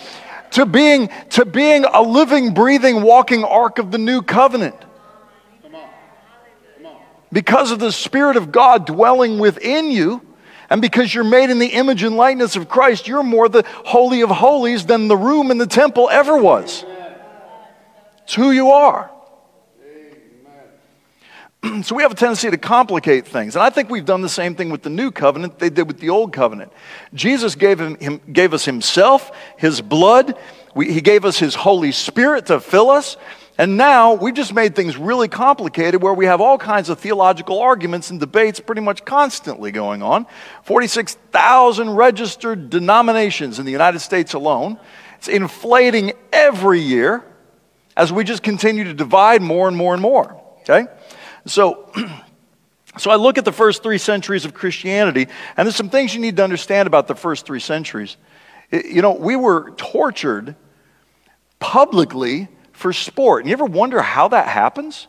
To 0.52 0.66
being, 0.66 1.10
to 1.30 1.44
being 1.44 1.84
a 1.84 2.02
living, 2.02 2.54
breathing, 2.54 3.02
walking 3.02 3.44
ark 3.44 3.78
of 3.78 3.90
the 3.90 3.98
new 3.98 4.22
covenant. 4.22 4.76
Because 7.32 7.70
of 7.70 7.78
the 7.78 7.92
Spirit 7.92 8.36
of 8.36 8.52
God 8.52 8.86
dwelling 8.86 9.38
within 9.38 9.90
you, 9.90 10.22
and 10.70 10.80
because 10.80 11.14
you're 11.14 11.24
made 11.24 11.50
in 11.50 11.58
the 11.58 11.66
image 11.66 12.02
and 12.02 12.16
likeness 12.16 12.56
of 12.56 12.68
Christ, 12.68 13.06
you're 13.06 13.22
more 13.22 13.48
the 13.48 13.64
Holy 13.84 14.22
of 14.22 14.30
Holies 14.30 14.86
than 14.86 15.08
the 15.08 15.16
room 15.16 15.50
in 15.50 15.58
the 15.58 15.66
temple 15.66 16.08
ever 16.10 16.36
was. 16.36 16.84
It's 18.22 18.34
who 18.34 18.50
you 18.50 18.70
are. 18.70 19.10
so 21.82 21.94
we 21.94 22.02
have 22.02 22.12
a 22.12 22.16
tendency 22.16 22.50
to 22.50 22.56
complicate 22.56 23.26
things. 23.26 23.56
And 23.56 23.62
I 23.62 23.70
think 23.70 23.90
we've 23.90 24.04
done 24.04 24.22
the 24.22 24.28
same 24.28 24.54
thing 24.54 24.70
with 24.70 24.82
the 24.82 24.90
new 24.90 25.10
covenant 25.10 25.58
they 25.58 25.70
did 25.70 25.86
with 25.86 26.00
the 26.00 26.10
old 26.10 26.32
covenant. 26.32 26.72
Jesus 27.14 27.54
gave, 27.54 27.80
him, 27.80 27.96
him 27.96 28.20
gave 28.32 28.54
us 28.54 28.64
himself, 28.64 29.30
his 29.56 29.80
blood, 29.80 30.36
we, 30.74 30.92
he 30.92 31.00
gave 31.00 31.24
us 31.24 31.38
his 31.38 31.54
Holy 31.54 31.92
Spirit 31.92 32.46
to 32.46 32.60
fill 32.60 32.90
us. 32.90 33.16
And 33.58 33.78
now 33.78 34.12
we've 34.12 34.34
just 34.34 34.52
made 34.52 34.76
things 34.76 34.98
really 34.98 35.28
complicated 35.28 36.02
where 36.02 36.12
we 36.12 36.26
have 36.26 36.42
all 36.42 36.58
kinds 36.58 36.90
of 36.90 37.00
theological 37.00 37.60
arguments 37.60 38.10
and 38.10 38.20
debates 38.20 38.60
pretty 38.60 38.82
much 38.82 39.06
constantly 39.06 39.72
going 39.72 40.02
on. 40.02 40.26
46,000 40.64 41.88
registered 41.90 42.68
denominations 42.68 43.58
in 43.58 43.64
the 43.64 43.72
United 43.72 44.00
States 44.00 44.34
alone. 44.34 44.78
It's 45.16 45.28
inflating 45.28 46.12
every 46.30 46.80
year 46.80 47.24
as 47.96 48.12
we 48.12 48.24
just 48.24 48.42
continue 48.42 48.84
to 48.84 48.92
divide 48.92 49.40
more 49.40 49.68
and 49.68 49.76
more 49.76 49.94
and 49.94 50.02
more. 50.02 50.38
Okay? 50.60 50.86
So, 51.46 51.90
so 52.98 53.10
I 53.10 53.16
look 53.16 53.38
at 53.38 53.44
the 53.44 53.52
first 53.52 53.82
three 53.82 53.98
centuries 53.98 54.44
of 54.44 54.54
Christianity, 54.54 55.28
and 55.56 55.66
there's 55.66 55.76
some 55.76 55.90
things 55.90 56.14
you 56.14 56.20
need 56.20 56.36
to 56.36 56.44
understand 56.44 56.86
about 56.86 57.08
the 57.08 57.14
first 57.14 57.46
three 57.46 57.60
centuries. 57.60 58.16
You 58.70 59.00
know, 59.02 59.12
we 59.12 59.36
were 59.36 59.70
tortured 59.76 60.56
publicly 61.58 62.48
for 62.72 62.92
sport. 62.92 63.42
And 63.42 63.48
you 63.48 63.54
ever 63.54 63.64
wonder 63.64 64.02
how 64.02 64.28
that 64.28 64.48
happens? 64.48 65.08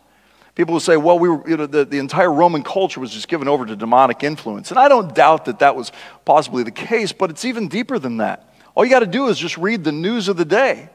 People 0.55 0.73
will 0.73 0.79
say, 0.79 0.97
well, 0.97 1.19
we 1.19 1.29
were, 1.29 1.47
you 1.47 1.57
know, 1.57 1.65
the, 1.65 1.85
the 1.85 1.99
entire 1.99 2.31
Roman 2.31 2.63
culture 2.63 2.99
was 2.99 3.11
just 3.11 3.27
given 3.27 3.47
over 3.47 3.65
to 3.65 3.75
demonic 3.75 4.23
influence. 4.23 4.71
And 4.71 4.79
I 4.79 4.87
don't 4.87 5.13
doubt 5.13 5.45
that 5.45 5.59
that 5.59 5.75
was 5.75 5.91
possibly 6.25 6.63
the 6.63 6.71
case, 6.71 7.11
but 7.11 7.29
it's 7.29 7.45
even 7.45 7.67
deeper 7.67 7.99
than 7.99 8.17
that. 8.17 8.55
All 8.73 8.85
you 8.85 8.89
got 8.89 8.99
to 8.99 9.05
do 9.05 9.27
is 9.27 9.37
just 9.37 9.57
read 9.57 9.83
the 9.83 9.91
news 9.91 10.27
of 10.27 10.37
the 10.37 10.45
day. 10.45 10.89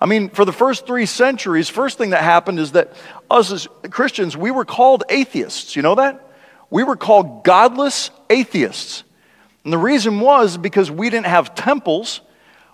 I 0.00 0.06
mean, 0.06 0.30
for 0.30 0.44
the 0.44 0.52
first 0.52 0.86
three 0.86 1.06
centuries, 1.06 1.68
first 1.68 1.98
thing 1.98 2.10
that 2.10 2.22
happened 2.22 2.60
is 2.60 2.72
that 2.72 2.92
us 3.30 3.50
as 3.50 3.68
Christians, 3.90 4.36
we 4.36 4.50
were 4.50 4.64
called 4.64 5.02
atheists. 5.08 5.74
You 5.74 5.82
know 5.82 5.96
that? 5.96 6.24
We 6.70 6.84
were 6.84 6.96
called 6.96 7.44
godless 7.44 8.10
atheists. 8.30 9.02
And 9.64 9.72
the 9.72 9.78
reason 9.78 10.20
was 10.20 10.56
because 10.56 10.90
we 10.90 11.10
didn't 11.10 11.26
have 11.26 11.54
temples, 11.54 12.20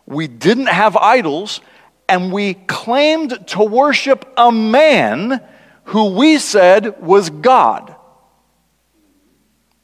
we 0.07 0.27
didn't 0.27 0.66
have 0.66 0.97
idols, 0.97 1.61
and 2.09 2.31
we 2.31 2.55
claimed 2.55 3.49
to 3.49 3.62
worship 3.62 4.31
a 4.37 4.53
man 4.53 5.41
who 5.85 6.14
we 6.14 6.39
said 6.39 7.01
was 7.01 7.31
God. 7.31 7.95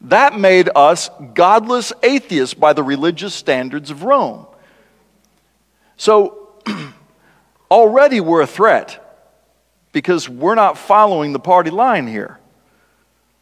That 0.03 0.39
made 0.39 0.69
us 0.75 1.11
godless 1.35 1.93
atheists 2.03 2.55
by 2.55 2.73
the 2.73 2.83
religious 2.83 3.35
standards 3.35 3.91
of 3.91 4.03
Rome. 4.03 4.47
So, 5.97 6.49
already 7.71 8.21
we're 8.21 8.43
a 8.43 8.47
threat 8.47 9.07
because 9.93 10.29
we're 10.29 10.55
not 10.55 10.79
following 10.79 11.33
the 11.33 11.41
party 11.41 11.71
line 11.71 12.07
here. 12.07 12.39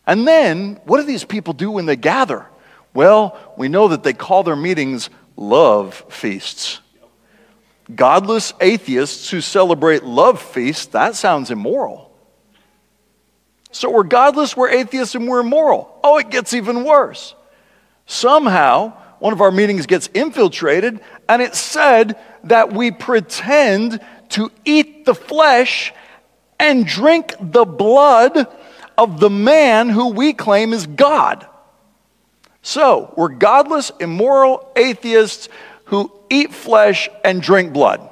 And 0.07 0.27
then, 0.27 0.81
what 0.85 0.99
do 0.99 1.07
these 1.07 1.25
people 1.25 1.53
do 1.53 1.71
when 1.71 1.87
they 1.87 1.97
gather? 1.97 2.47
Well, 2.95 3.39
we 3.57 3.69
know 3.69 3.89
that 3.89 4.03
they 4.03 4.15
call 4.15 4.43
their 4.43 4.57
meetings 4.57 5.11
love 5.37 6.05
feasts. 6.09 6.81
Godless 7.95 8.53
atheists 8.61 9.31
who 9.31 9.41
celebrate 9.41 10.03
love 10.05 10.41
feasts, 10.41 10.87
that 10.87 11.15
sounds 11.15 11.51
immoral. 11.51 12.11
So 13.71 13.91
we're 13.91 14.03
godless, 14.03 14.57
we're 14.57 14.71
atheists, 14.71 15.15
and 15.15 15.29
we're 15.29 15.41
immoral. 15.41 15.95
Oh, 16.03 16.19
it 16.19 16.31
gets 16.31 16.55
even 16.55 16.85
worse. 16.85 17.35
Somehow, 18.07 18.95
one 19.19 19.33
of 19.33 19.41
our 19.41 19.51
meetings 19.51 19.87
gets 19.87 20.09
infiltrated, 20.15 21.01
and 21.29 21.43
it 21.43 21.55
said 21.55 22.19
that 22.45 22.73
we 22.73 22.91
pretend 22.91 24.01
to 24.31 24.51
eat 24.65 25.05
the 25.05 25.15
flesh 25.15 25.93
and 26.59 26.87
drink 26.87 27.35
the 27.41 27.65
blood 27.65 28.47
of 28.97 29.21
the 29.21 29.31
man 29.31 29.89
who 29.89 30.09
we 30.09 30.33
claim 30.33 30.73
is 30.73 30.87
God. 30.87 31.47
So, 32.63 33.15
we're 33.17 33.29
godless, 33.29 33.93
immoral 34.01 34.73
atheists 34.77 35.49
who 35.85 36.13
eat 36.29 36.53
flesh 36.53 37.09
and 37.25 37.41
drink 37.41 37.73
blood. 37.73 38.09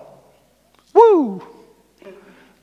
Woo! 0.95 1.43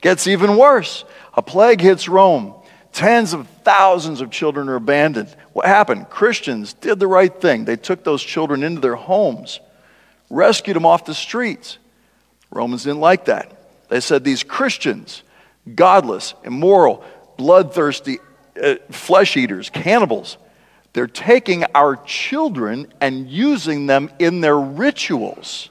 Gets 0.01 0.27
even 0.27 0.57
worse. 0.57 1.05
A 1.35 1.41
plague 1.41 1.81
hits 1.81 2.07
Rome. 2.07 2.55
Tens 2.93 3.33
of 3.33 3.47
thousands 3.63 4.21
of 4.21 4.31
children 4.31 4.69
are 4.69 4.75
abandoned. 4.75 5.35
What 5.53 5.65
happened? 5.65 6.09
Christians 6.09 6.73
did 6.73 6.99
the 6.99 7.07
right 7.07 7.33
thing. 7.33 7.65
They 7.65 7.75
took 7.75 8.03
those 8.03 8.23
children 8.23 8.63
into 8.63 8.81
their 8.81 8.95
homes, 8.95 9.59
rescued 10.29 10.75
them 10.75 10.85
off 10.85 11.05
the 11.05 11.13
streets. 11.13 11.77
Romans 12.53 12.83
didn't 12.83 12.99
like 12.99 13.25
that. 13.25 13.51
They 13.89 13.99
said 13.99 14.23
these 14.23 14.43
Christians, 14.43 15.23
godless, 15.75 16.33
immoral, 16.43 17.03
bloodthirsty, 17.37 18.19
uh, 18.61 18.75
flesh 18.89 19.35
eaters, 19.35 19.69
cannibals, 19.69 20.37
they're 20.93 21.07
taking 21.07 21.65
our 21.73 21.95
children 21.95 22.93
and 23.01 23.27
using 23.27 23.87
them 23.87 24.11
in 24.19 24.41
their 24.41 24.57
rituals. 24.57 25.69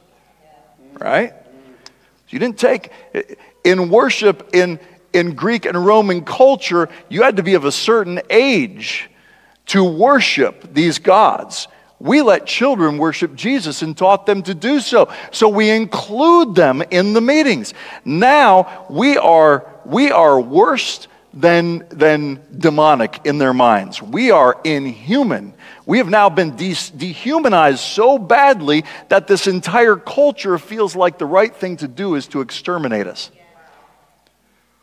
Right? 0.94 1.32
You 2.28 2.38
didn't 2.38 2.58
take, 2.58 2.90
in 3.62 3.88
worship, 3.88 4.50
in 4.52 4.80
in 5.12 5.34
Greek 5.34 5.66
and 5.66 5.84
Roman 5.84 6.24
culture, 6.24 6.88
you 7.08 7.22
had 7.22 7.36
to 7.36 7.42
be 7.42 7.54
of 7.54 7.64
a 7.64 7.72
certain 7.72 8.20
age 8.30 9.10
to 9.66 9.84
worship 9.84 10.72
these 10.72 10.98
gods. 10.98 11.68
We 12.02 12.20
let 12.20 12.46
children 12.46 12.98
worship 12.98 13.36
Jesus 13.36 13.80
and 13.80 13.96
taught 13.96 14.26
them 14.26 14.42
to 14.42 14.54
do 14.54 14.80
so. 14.80 15.08
So 15.30 15.48
we 15.48 15.70
include 15.70 16.56
them 16.56 16.82
in 16.90 17.12
the 17.12 17.20
meetings. 17.20 17.74
Now 18.04 18.86
we 18.90 19.16
are, 19.16 19.72
we 19.84 20.10
are 20.10 20.40
worse 20.40 21.06
than, 21.32 21.86
than 21.90 22.42
demonic 22.58 23.20
in 23.24 23.38
their 23.38 23.54
minds. 23.54 24.02
We 24.02 24.32
are 24.32 24.60
inhuman. 24.64 25.54
We 25.86 25.98
have 25.98 26.08
now 26.08 26.28
been 26.28 26.56
de- 26.56 26.74
dehumanized 26.96 27.78
so 27.78 28.18
badly 28.18 28.84
that 29.08 29.28
this 29.28 29.46
entire 29.46 29.94
culture 29.94 30.58
feels 30.58 30.96
like 30.96 31.18
the 31.18 31.26
right 31.26 31.54
thing 31.54 31.76
to 31.76 31.88
do 31.88 32.16
is 32.16 32.26
to 32.28 32.40
exterminate 32.40 33.06
us. 33.06 33.30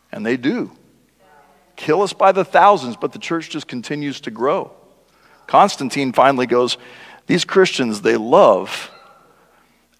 And 0.09 0.25
they 0.25 0.37
do. 0.37 0.71
Kill 1.75 2.01
us 2.01 2.13
by 2.13 2.31
the 2.31 2.45
thousands, 2.45 2.95
but 2.95 3.11
the 3.11 3.19
church 3.19 3.49
just 3.49 3.67
continues 3.67 4.21
to 4.21 4.31
grow. 4.31 4.71
Constantine 5.47 6.13
finally 6.13 6.45
goes, 6.45 6.77
These 7.29 7.45
Christians, 7.45 8.01
they 8.01 8.17
love 8.17 8.89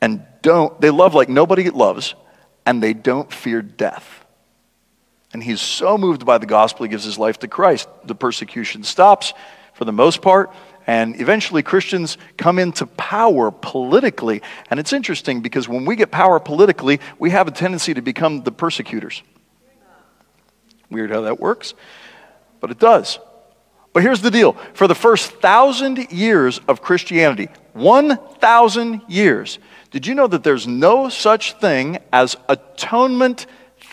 and 0.01 0.25
don't, 0.41 0.82
they 0.82 0.89
love 0.89 1.13
like 1.13 1.30
nobody 1.30 1.69
loves, 1.69 2.15
and 2.65 2.82
they 2.82 2.91
don't 2.91 3.32
fear 3.32 3.61
death. 3.61 4.25
And 5.32 5.43
he's 5.43 5.61
so 5.61 5.95
moved 5.95 6.25
by 6.25 6.39
the 6.39 6.47
gospel, 6.47 6.86
he 6.86 6.89
gives 6.89 7.03
his 7.03 7.19
life 7.19 7.38
to 7.39 7.47
Christ. 7.47 7.88
The 8.03 8.15
persecution 8.15 8.84
stops 8.84 9.36
for 9.75 9.86
the 9.86 9.91
most 9.91 10.23
part, 10.23 10.51
and 10.88 11.21
eventually 11.21 11.61
Christians 11.61 12.17
come 12.36 12.57
into 12.57 12.88
power 12.88 13.51
politically. 13.51 14.41
And 14.71 14.80
it's 14.80 14.91
interesting 14.91 15.41
because 15.41 15.69
when 15.69 15.86
we 15.86 15.95
get 15.95 16.09
power 16.09 16.39
politically, 16.39 16.99
we 17.19 17.30
have 17.30 17.47
a 17.47 17.51
tendency 17.51 17.93
to 17.93 18.01
become 18.01 18.41
the 18.41 18.51
persecutors. 18.51 19.21
Weird 20.89 21.11
how 21.11 21.21
that 21.21 21.39
works, 21.39 21.75
but 22.59 22.71
it 22.71 22.80
does. 22.80 23.19
But 23.99 24.05
here's 24.05 24.21
the 24.21 24.31
deal 24.31 24.53
for 24.75 24.87
the 24.87 24.95
first 24.95 25.29
thousand 25.41 26.09
years 26.09 26.61
of 26.69 26.81
Christianity, 26.81 27.49
1,000 27.73 29.01
years, 29.09 29.59
did 29.91 30.07
you 30.07 30.15
know 30.15 30.25
that 30.25 30.41
there's 30.41 30.65
no 30.65 31.09
such 31.09 31.57
thing 31.59 31.99
as 32.13 32.37
atonement 32.47 33.45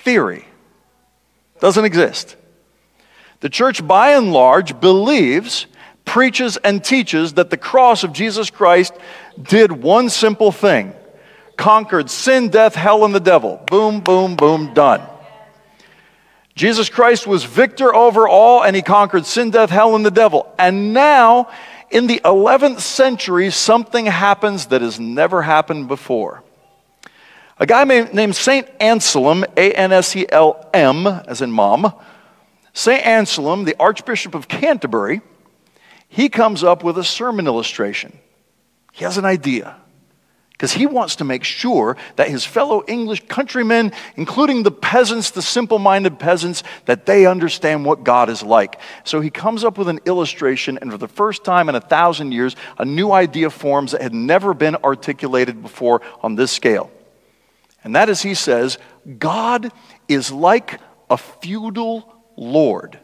theory? 0.05 0.45
Doesn't 1.59 1.85
exist. 1.85 2.37
The 3.41 3.49
church, 3.49 3.85
by 3.85 4.13
and 4.13 4.33
large, 4.33 4.79
believes, 4.79 5.67
preaches, 6.05 6.57
and 6.57 6.85
teaches 6.85 7.33
that 7.33 7.51
the 7.51 7.57
cross 7.57 8.05
of 8.05 8.13
Jesus 8.13 8.49
Christ 8.49 8.95
did 9.43 9.73
one 9.73 10.09
simple 10.09 10.53
thing 10.53 10.95
conquered 11.57 12.11
sin, 12.11 12.51
death, 12.51 12.77
hell, 12.77 13.05
and 13.05 13.13
the 13.13 13.19
devil. 13.19 13.61
Boom, 13.67 13.99
boom, 14.03 14.37
boom, 14.37 14.73
done. 14.73 15.03
Jesus 16.57 16.89
Christ 16.89 17.27
was 17.27 17.45
victor 17.45 17.95
over 17.95 18.27
all 18.27 18.65
and 18.65 18.75
he 18.75 18.81
conquered 18.81 19.27
sin, 19.27 19.51
death, 19.51 19.69
hell, 19.69 19.95
and 19.95 20.05
the 20.05 20.11
devil. 20.11 20.53
And 20.59 20.95
now, 20.95 21.51
in 21.91 22.07
the 22.07 22.21
11th 22.25 22.81
century, 22.81 23.51
something 23.51 24.07
happens 24.07 24.67
that 24.67 24.81
has 24.81 24.99
never 24.99 25.43
happened 25.43 25.87
before. 25.87 26.43
A 27.59 27.67
guy 27.67 27.85
named 27.85 28.35
St. 28.35 28.69
Anselm, 28.81 29.45
A 29.57 29.73
N 29.73 29.93
S 29.93 30.17
E 30.17 30.27
L 30.29 30.69
M, 30.75 31.07
as 31.07 31.43
in 31.43 31.51
mom, 31.51 31.93
St. 32.73 33.05
Anselm, 33.05 33.65
the 33.65 33.77
Archbishop 33.79 34.35
of 34.35 34.49
Canterbury, 34.49 35.21
he 36.09 36.29
comes 36.29 36.65
up 36.65 36.83
with 36.83 36.99
a 36.99 37.05
sermon 37.05 37.47
illustration. 37.47 38.19
He 38.93 39.05
has 39.05 39.19
an 39.19 39.25
idea 39.27 39.77
because 40.57 40.73
he 40.73 40.87
wants 40.87 41.17
to 41.17 41.25
make 41.25 41.45
sure 41.45 41.99
that 42.17 42.31
his 42.31 42.45
fellow 42.45 42.83
English 42.89 43.23
countrymen, 43.29 43.93
including 44.17 44.63
the 44.63 44.71
peasants, 44.71 45.31
the 45.31 45.43
simple 45.43 45.79
minded 45.79 46.19
peasants, 46.19 46.63
that 46.87 47.05
they 47.05 47.27
understand 47.27 47.85
what 47.85 48.05
God 48.05 48.31
is 48.31 48.43
like. 48.43 48.81
So 49.05 49.21
he 49.21 49.29
comes 49.29 49.65
up 49.65 49.77
with 49.77 49.89
an 49.89 50.01
illustration, 50.07 50.79
and 50.81 50.91
for 50.91 50.97
the 50.97 51.09
first 51.09 51.45
time 51.45 51.69
in 51.69 51.75
a 51.75 51.81
thousand 51.81 52.33
years, 52.33 52.57
a 52.79 52.87
new 52.87 53.13
idea 53.13 53.51
forms 53.51 53.93
that 53.93 54.01
had 54.01 54.15
never 54.15 54.55
been 54.55 54.77
articulated 54.77 55.61
before 55.61 56.01
on 56.23 56.37
this 56.37 56.53
scale. 56.53 56.91
And 57.85 57.95
that 57.95 58.09
is, 58.09 58.23
he 58.23 58.35
says, 58.35 58.79
God 59.19 59.71
is 60.09 60.33
like 60.33 60.81
a 61.11 61.19
feudal 61.19 62.15
lord 62.35 62.99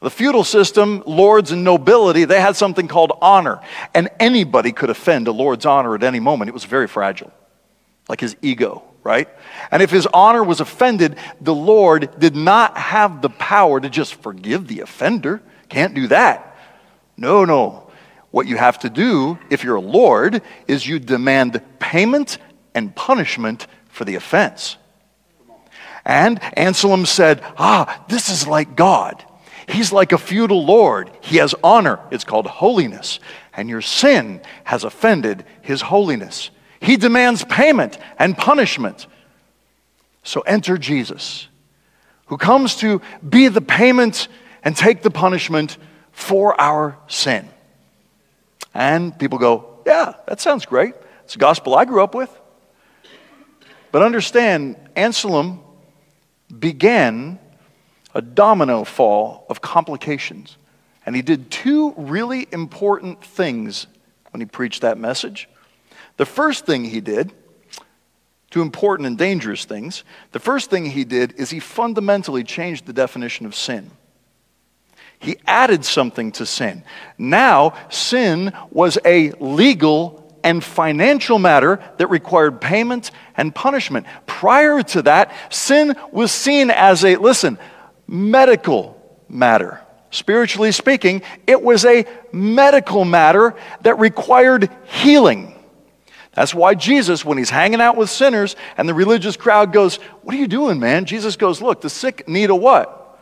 the 0.00 0.10
feudal 0.10 0.44
system, 0.44 1.02
lords 1.06 1.52
and 1.52 1.62
nobility, 1.62 2.24
they 2.24 2.40
had 2.40 2.56
something 2.56 2.88
called 2.88 3.12
honor. 3.20 3.60
And 3.94 4.08
anybody 4.18 4.72
could 4.72 4.90
offend 4.90 5.28
a 5.28 5.32
lord's 5.32 5.66
honor 5.66 5.94
at 5.94 6.02
any 6.02 6.20
moment. 6.20 6.48
It 6.48 6.54
was 6.54 6.64
very 6.64 6.88
fragile, 6.88 7.32
like 8.08 8.20
his 8.20 8.34
ego, 8.40 8.82
right? 9.04 9.28
And 9.70 9.82
if 9.82 9.90
his 9.90 10.06
honor 10.06 10.42
was 10.42 10.60
offended, 10.60 11.16
the 11.40 11.54
Lord 11.54 12.18
did 12.18 12.34
not 12.34 12.78
have 12.78 13.20
the 13.20 13.28
power 13.28 13.78
to 13.78 13.90
just 13.90 14.14
forgive 14.14 14.68
the 14.68 14.80
offender. 14.80 15.42
Can't 15.68 15.94
do 15.94 16.06
that. 16.08 16.56
No, 17.16 17.44
no. 17.44 17.90
What 18.30 18.46
you 18.46 18.56
have 18.56 18.78
to 18.80 18.90
do, 18.90 19.38
if 19.50 19.64
you're 19.64 19.76
a 19.76 19.80
lord, 19.80 20.40
is 20.66 20.86
you 20.86 20.98
demand 20.98 21.60
payment 21.78 22.38
and 22.74 22.94
punishment 22.94 23.66
for 23.88 24.04
the 24.04 24.14
offense. 24.14 24.76
And 26.04 26.40
Anselm 26.54 27.04
said, 27.04 27.42
Ah, 27.58 28.04
this 28.08 28.30
is 28.30 28.46
like 28.46 28.76
God. 28.76 29.24
He's 29.70 29.92
like 29.92 30.12
a 30.12 30.18
feudal 30.18 30.64
lord. 30.64 31.10
He 31.20 31.36
has 31.36 31.54
honor. 31.62 32.00
It's 32.10 32.24
called 32.24 32.46
holiness. 32.46 33.20
And 33.54 33.68
your 33.68 33.80
sin 33.80 34.40
has 34.64 34.84
offended 34.84 35.44
his 35.62 35.80
holiness. 35.80 36.50
He 36.80 36.96
demands 36.96 37.44
payment 37.44 37.98
and 38.18 38.36
punishment. 38.36 39.06
So 40.22 40.40
enter 40.42 40.76
Jesus, 40.76 41.48
who 42.26 42.36
comes 42.36 42.76
to 42.76 43.00
be 43.26 43.48
the 43.48 43.60
payment 43.60 44.28
and 44.62 44.76
take 44.76 45.02
the 45.02 45.10
punishment 45.10 45.78
for 46.12 46.60
our 46.60 46.98
sin. 47.08 47.48
And 48.74 49.18
people 49.18 49.38
go, 49.38 49.78
Yeah, 49.86 50.14
that 50.26 50.40
sounds 50.40 50.66
great. 50.66 50.94
It's 51.24 51.34
the 51.34 51.38
gospel 51.38 51.74
I 51.74 51.84
grew 51.84 52.02
up 52.02 52.14
with. 52.14 52.30
But 53.92 54.02
understand, 54.02 54.76
Anselm 54.94 55.60
began 56.56 57.38
a 58.14 58.22
domino 58.22 58.84
fall 58.84 59.46
of 59.48 59.60
complications. 59.60 60.56
And 61.06 61.16
he 61.16 61.22
did 61.22 61.50
two 61.50 61.94
really 61.96 62.46
important 62.52 63.24
things 63.24 63.86
when 64.30 64.40
he 64.40 64.46
preached 64.46 64.82
that 64.82 64.98
message. 64.98 65.48
The 66.16 66.26
first 66.26 66.66
thing 66.66 66.84
he 66.84 67.00
did, 67.00 67.32
two 68.50 68.62
important 68.62 69.06
and 69.06 69.16
dangerous 69.16 69.64
things, 69.64 70.04
the 70.32 70.38
first 70.38 70.70
thing 70.70 70.86
he 70.86 71.04
did 71.04 71.34
is 71.38 71.50
he 71.50 71.60
fundamentally 71.60 72.44
changed 72.44 72.86
the 72.86 72.92
definition 72.92 73.46
of 73.46 73.54
sin. 73.54 73.90
He 75.18 75.36
added 75.46 75.84
something 75.84 76.32
to 76.32 76.46
sin. 76.46 76.82
Now, 77.18 77.74
sin 77.90 78.52
was 78.70 78.98
a 79.04 79.32
legal 79.32 80.20
and 80.42 80.64
financial 80.64 81.38
matter 81.38 81.82
that 81.98 82.08
required 82.08 82.60
payment 82.60 83.10
and 83.36 83.54
punishment. 83.54 84.06
Prior 84.26 84.82
to 84.82 85.02
that, 85.02 85.32
sin 85.52 85.94
was 86.12 86.32
seen 86.32 86.70
as 86.70 87.04
a, 87.04 87.16
listen, 87.16 87.58
medical 88.10 89.00
matter. 89.28 89.80
Spiritually 90.10 90.72
speaking, 90.72 91.22
it 91.46 91.62
was 91.62 91.84
a 91.84 92.04
medical 92.32 93.04
matter 93.04 93.54
that 93.82 94.00
required 94.00 94.68
healing. 94.86 95.54
That's 96.32 96.52
why 96.52 96.74
Jesus, 96.74 97.24
when 97.24 97.38
he's 97.38 97.50
hanging 97.50 97.80
out 97.80 97.96
with 97.96 98.10
sinners 98.10 98.56
and 98.76 98.88
the 98.88 98.94
religious 98.94 99.36
crowd 99.36 99.72
goes, 99.72 99.96
What 100.22 100.34
are 100.34 100.38
you 100.38 100.48
doing, 100.48 100.80
man? 100.80 101.04
Jesus 101.04 101.36
goes, 101.36 101.62
Look, 101.62 101.80
the 101.80 101.90
sick 101.90 102.28
need 102.28 102.50
a 102.50 102.56
what? 102.56 103.18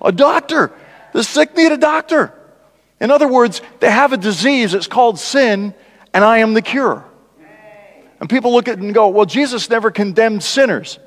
A 0.00 0.12
doctor. 0.12 0.72
The 1.12 1.24
sick 1.24 1.56
need 1.56 1.72
a 1.72 1.76
doctor. 1.76 2.32
In 3.00 3.10
other 3.10 3.26
words, 3.26 3.62
they 3.80 3.90
have 3.90 4.12
a 4.12 4.16
disease, 4.16 4.74
it's 4.74 4.86
called 4.86 5.18
sin, 5.18 5.74
and 6.14 6.24
I 6.24 6.38
am 6.38 6.54
the 6.54 6.62
cure. 6.62 7.04
And 8.20 8.28
people 8.28 8.52
look 8.52 8.68
at 8.68 8.78
it 8.78 8.80
and 8.80 8.94
go, 8.94 9.08
Well, 9.08 9.26
Jesus 9.26 9.68
never 9.68 9.90
condemned 9.90 10.44
sinners. 10.44 11.00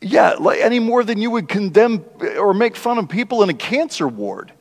Yeah, 0.00 0.34
like, 0.38 0.60
any 0.60 0.78
more 0.78 1.04
than 1.04 1.20
you 1.20 1.30
would 1.30 1.48
condemn 1.48 2.04
or 2.38 2.54
make 2.54 2.76
fun 2.76 2.98
of 2.98 3.08
people 3.08 3.42
in 3.42 3.50
a 3.50 3.54
cancer 3.54 4.08
ward. 4.08 4.52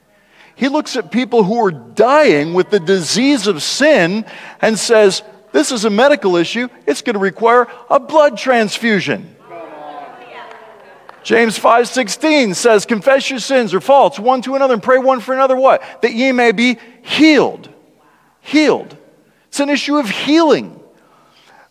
He 0.56 0.68
looks 0.68 0.98
at 0.98 1.12
people 1.12 1.44
who 1.44 1.64
are 1.64 1.72
dying 1.72 2.54
with 2.54 2.70
the 2.70 2.80
disease 2.80 3.48
of 3.48 3.64
sin 3.64 4.26
and 4.62 4.78
says, 4.78 5.24
This 5.54 5.72
is 5.72 5.86
a 5.86 5.90
medical 5.90 6.36
issue. 6.36 6.68
It's 6.86 7.02
going 7.02 7.14
to 7.14 7.20
require 7.20 7.68
a 7.90 8.00
blood 8.00 8.38
transfusion. 8.38 9.38
James 11.24 11.60
5:16 11.60 12.56
says, 12.56 12.86
"Confess 12.86 13.30
your 13.30 13.40
sins 13.40 13.74
or 13.74 13.82
faults 13.82 14.20
one 14.20 14.42
to 14.44 14.56
another 14.56 14.74
and 14.74 14.84
pray 14.84 14.98
one 14.98 15.20
for 15.20 15.34
another 15.34 15.56
what? 15.56 15.84
That 16.02 16.14
ye 16.14 16.32
may 16.32 16.52
be 16.52 16.78
healed." 17.02 17.70
Healed. 18.42 18.96
It's 19.50 19.60
an 19.60 19.70
issue 19.70 19.98
of 19.98 20.10
healing. 20.10 20.79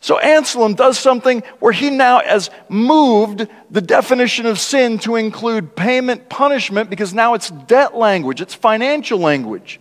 So 0.01 0.19
Anselm 0.19 0.75
does 0.75 0.99
something 0.99 1.43
where 1.59 1.73
he 1.73 1.91
now 1.91 2.21
has 2.21 2.51
moved 2.69 3.49
the 3.71 3.81
definition 3.81 4.47
of 4.47 4.59
sin 4.59 4.99
to 5.01 5.17
include 5.17 5.75
payment 5.75 6.29
punishment 6.29 6.89
because 6.89 7.13
now 7.13 7.35
it's 7.35 7.51
debt 7.51 7.97
language, 7.97 8.41
it's 8.41 8.55
financial 8.55 9.19
language, 9.19 9.81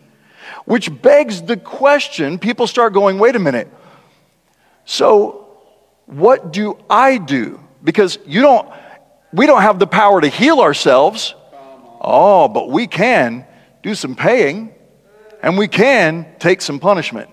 which 0.65 1.01
begs 1.01 1.43
the 1.43 1.57
question 1.57 2.39
people 2.39 2.65
start 2.65 2.93
going, 2.93 3.20
wait 3.20 3.36
a 3.36 3.39
minute. 3.39 3.72
So 4.86 5.47
what 6.07 6.51
do 6.51 6.78
I 6.89 7.18
do? 7.18 7.59
Because 7.84 8.18
you 8.26 8.41
don't 8.41 8.68
we 9.34 9.45
don't 9.45 9.61
have 9.61 9.78
the 9.78 9.88
power 9.88 10.20
to 10.20 10.28
heal 10.28 10.61
ourselves. 10.61 11.36
Oh, 12.01 12.47
but 12.47 12.70
we 12.70 12.88
can 12.88 13.45
do 13.84 13.93
some 13.93 14.15
paying 14.15 14.74
and 15.43 15.57
we 15.57 15.68
can 15.68 16.26
take 16.39 16.61
some 16.61 16.80
punishment. 16.80 17.30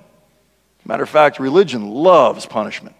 Matter 0.84 1.02
of 1.02 1.08
fact, 1.08 1.38
religion 1.38 1.90
loves 1.90 2.46
punishment. 2.46 2.96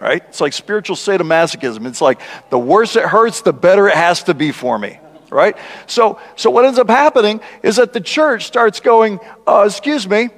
Right? 0.00 0.22
It's 0.28 0.40
like 0.40 0.52
spiritual 0.52 0.96
sadomasochism. 0.96 1.86
It's 1.86 2.02
like 2.02 2.20
the 2.50 2.58
worse 2.58 2.96
it 2.96 3.04
hurts, 3.04 3.40
the 3.40 3.52
better 3.52 3.88
it 3.88 3.94
has 3.94 4.24
to 4.24 4.34
be 4.34 4.52
for 4.52 4.78
me. 4.78 5.00
Right? 5.30 5.56
So, 5.86 6.20
so 6.36 6.50
what 6.50 6.64
ends 6.64 6.78
up 6.78 6.88
happening 6.88 7.40
is 7.62 7.76
that 7.76 7.92
the 7.92 8.00
church 8.00 8.44
starts 8.44 8.80
going, 8.80 9.18
uh, 9.46 9.64
excuse 9.66 10.06
me, 10.06 10.28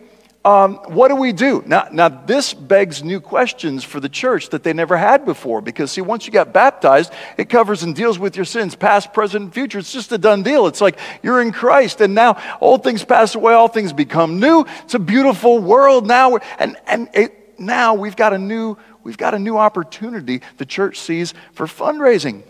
um, 0.49 0.77
what 0.87 1.09
do 1.09 1.17
we 1.17 1.35
do? 1.35 1.63
Now, 1.67 1.89
now, 1.93 2.09
this 2.09 2.55
begs 2.55 3.03
new 3.03 3.21
questions 3.21 3.85
for 3.85 4.01
the 4.01 4.09
church 4.09 4.49
that 4.49 4.63
they 4.63 4.73
never 4.73 4.97
had 4.97 5.27
before. 5.27 5.61
Because, 5.61 5.93
see, 5.93 6.01
once 6.01 6.25
you 6.25 6.33
got 6.33 6.55
baptized, 6.55 7.13
it 7.37 7.51
covers 7.51 7.83
and 7.83 7.95
deals 7.95 8.19
with 8.19 8.35
your 8.35 8.47
sins, 8.47 8.75
past, 8.75 9.13
present, 9.13 9.53
future. 9.53 9.79
It's 9.79 9.93
just 9.93 10.11
a 10.11 10.17
done 10.17 10.43
deal. 10.43 10.67
It's 10.67 10.81
like 10.81 10.99
you're 11.23 11.43
in 11.43 11.53
Christ, 11.53 12.01
and 12.01 12.15
now 12.15 12.41
old 12.63 12.83
things 12.83 13.05
pass 13.05 13.35
away, 13.35 13.53
all 13.53 13.69
things 13.69 13.93
become 13.93 14.41
new. 14.41 14.65
It's 14.85 14.95
a 14.95 14.99
beautiful 14.99 15.59
world 15.59 16.07
now. 16.07 16.39
And, 16.59 16.79
and 16.87 17.11
it, 17.13 17.61
now 17.61 17.93
we've 17.93 18.17
got 18.17 18.33
a 18.33 18.39
new 18.39 18.79
we've 19.03 19.19
got 19.19 19.35
a 19.35 19.39
new 19.39 19.59
opportunity 19.59 20.41
the 20.57 20.65
church 20.65 20.99
sees 20.99 21.35
for 21.53 21.67
fundraising. 21.67 22.43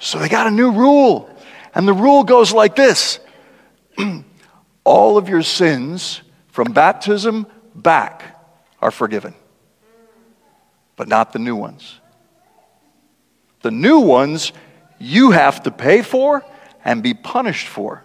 So 0.00 0.18
they 0.18 0.28
got 0.28 0.48
a 0.48 0.50
new 0.50 0.72
rule. 0.72 1.30
And 1.76 1.86
the 1.86 1.94
rule 1.94 2.24
goes 2.24 2.52
like 2.52 2.74
this 2.74 3.20
all 4.84 5.16
of 5.16 5.28
your 5.28 5.42
sins 5.42 6.22
from 6.54 6.70
baptism 6.70 7.48
back 7.74 8.40
are 8.80 8.92
forgiven, 8.92 9.34
but 10.94 11.08
not 11.08 11.32
the 11.32 11.40
new 11.40 11.56
ones. 11.56 11.98
The 13.62 13.72
new 13.72 13.98
ones 13.98 14.52
you 15.00 15.32
have 15.32 15.64
to 15.64 15.72
pay 15.72 16.02
for 16.02 16.44
and 16.84 17.02
be 17.02 17.12
punished 17.12 17.66
for. 17.66 18.04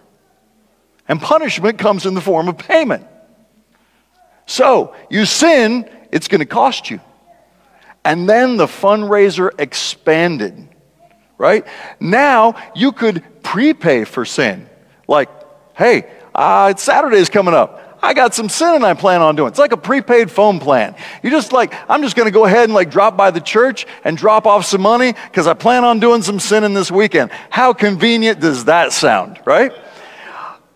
And 1.06 1.20
punishment 1.20 1.78
comes 1.78 2.06
in 2.06 2.14
the 2.14 2.20
form 2.20 2.48
of 2.48 2.58
payment. 2.58 3.06
So, 4.46 4.96
you 5.08 5.26
sin, 5.26 5.88
it's 6.10 6.26
going 6.26 6.40
to 6.40 6.44
cost 6.44 6.90
you. 6.90 6.98
And 8.04 8.28
then 8.28 8.56
the 8.56 8.66
fundraiser 8.66 9.52
expanded, 9.60 10.68
right? 11.38 11.64
Now 12.00 12.60
you 12.74 12.90
could 12.90 13.22
prepay 13.44 14.02
for 14.02 14.24
sin. 14.24 14.68
Like, 15.06 15.28
hey, 15.76 16.10
uh, 16.34 16.74
Saturday's 16.74 17.30
coming 17.30 17.54
up. 17.54 17.86
I 18.02 18.14
got 18.14 18.34
some 18.34 18.48
sinning 18.48 18.82
I 18.82 18.94
plan 18.94 19.20
on 19.20 19.36
doing. 19.36 19.48
It's 19.48 19.58
like 19.58 19.72
a 19.72 19.76
prepaid 19.76 20.30
phone 20.30 20.58
plan. 20.58 20.94
You 21.22 21.30
just 21.30 21.52
like, 21.52 21.74
I'm 21.88 22.02
just 22.02 22.16
going 22.16 22.26
to 22.26 22.32
go 22.32 22.44
ahead 22.46 22.64
and 22.64 22.74
like 22.74 22.90
drop 22.90 23.16
by 23.16 23.30
the 23.30 23.40
church 23.40 23.86
and 24.04 24.16
drop 24.16 24.46
off 24.46 24.64
some 24.64 24.80
money 24.80 25.12
because 25.12 25.46
I 25.46 25.54
plan 25.54 25.84
on 25.84 26.00
doing 26.00 26.22
some 26.22 26.40
sinning 26.40 26.74
this 26.74 26.90
weekend. 26.90 27.30
How 27.50 27.72
convenient 27.72 28.40
does 28.40 28.64
that 28.66 28.92
sound, 28.92 29.40
right? 29.44 29.72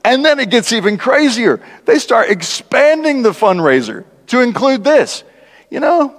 And 0.04 0.24
then 0.24 0.38
it 0.38 0.50
gets 0.50 0.72
even 0.72 0.98
crazier. 0.98 1.62
They 1.86 1.98
start 1.98 2.30
expanding 2.30 3.22
the 3.22 3.30
fundraiser 3.30 4.04
to 4.26 4.40
include 4.40 4.84
this. 4.84 5.24
You 5.70 5.80
know, 5.80 6.14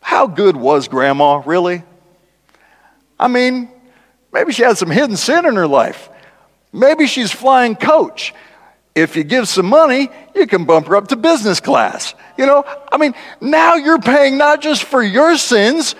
how 0.00 0.26
good 0.26 0.56
was 0.56 0.88
grandma, 0.88 1.42
really? 1.44 1.82
I 3.20 3.28
mean, 3.28 3.68
maybe 4.32 4.52
she 4.52 4.62
had 4.62 4.78
some 4.78 4.90
hidden 4.90 5.16
sin 5.16 5.44
in 5.44 5.54
her 5.56 5.66
life. 5.66 6.08
Maybe 6.72 7.06
she's 7.06 7.30
flying 7.30 7.76
coach. 7.76 8.34
If 9.00 9.16
you 9.16 9.24
give 9.24 9.48
some 9.48 9.66
money, 9.66 10.10
you 10.34 10.46
can 10.46 10.64
bump 10.64 10.86
her 10.88 10.96
up 10.96 11.08
to 11.08 11.16
business 11.16 11.60
class. 11.60 12.14
You 12.36 12.46
know, 12.46 12.64
I 12.90 12.96
mean, 12.96 13.14
now 13.40 13.74
you're 13.74 14.00
paying 14.00 14.38
not 14.38 14.60
just 14.60 14.84
for 14.84 15.02
your 15.02 15.36
sins, 15.36 15.94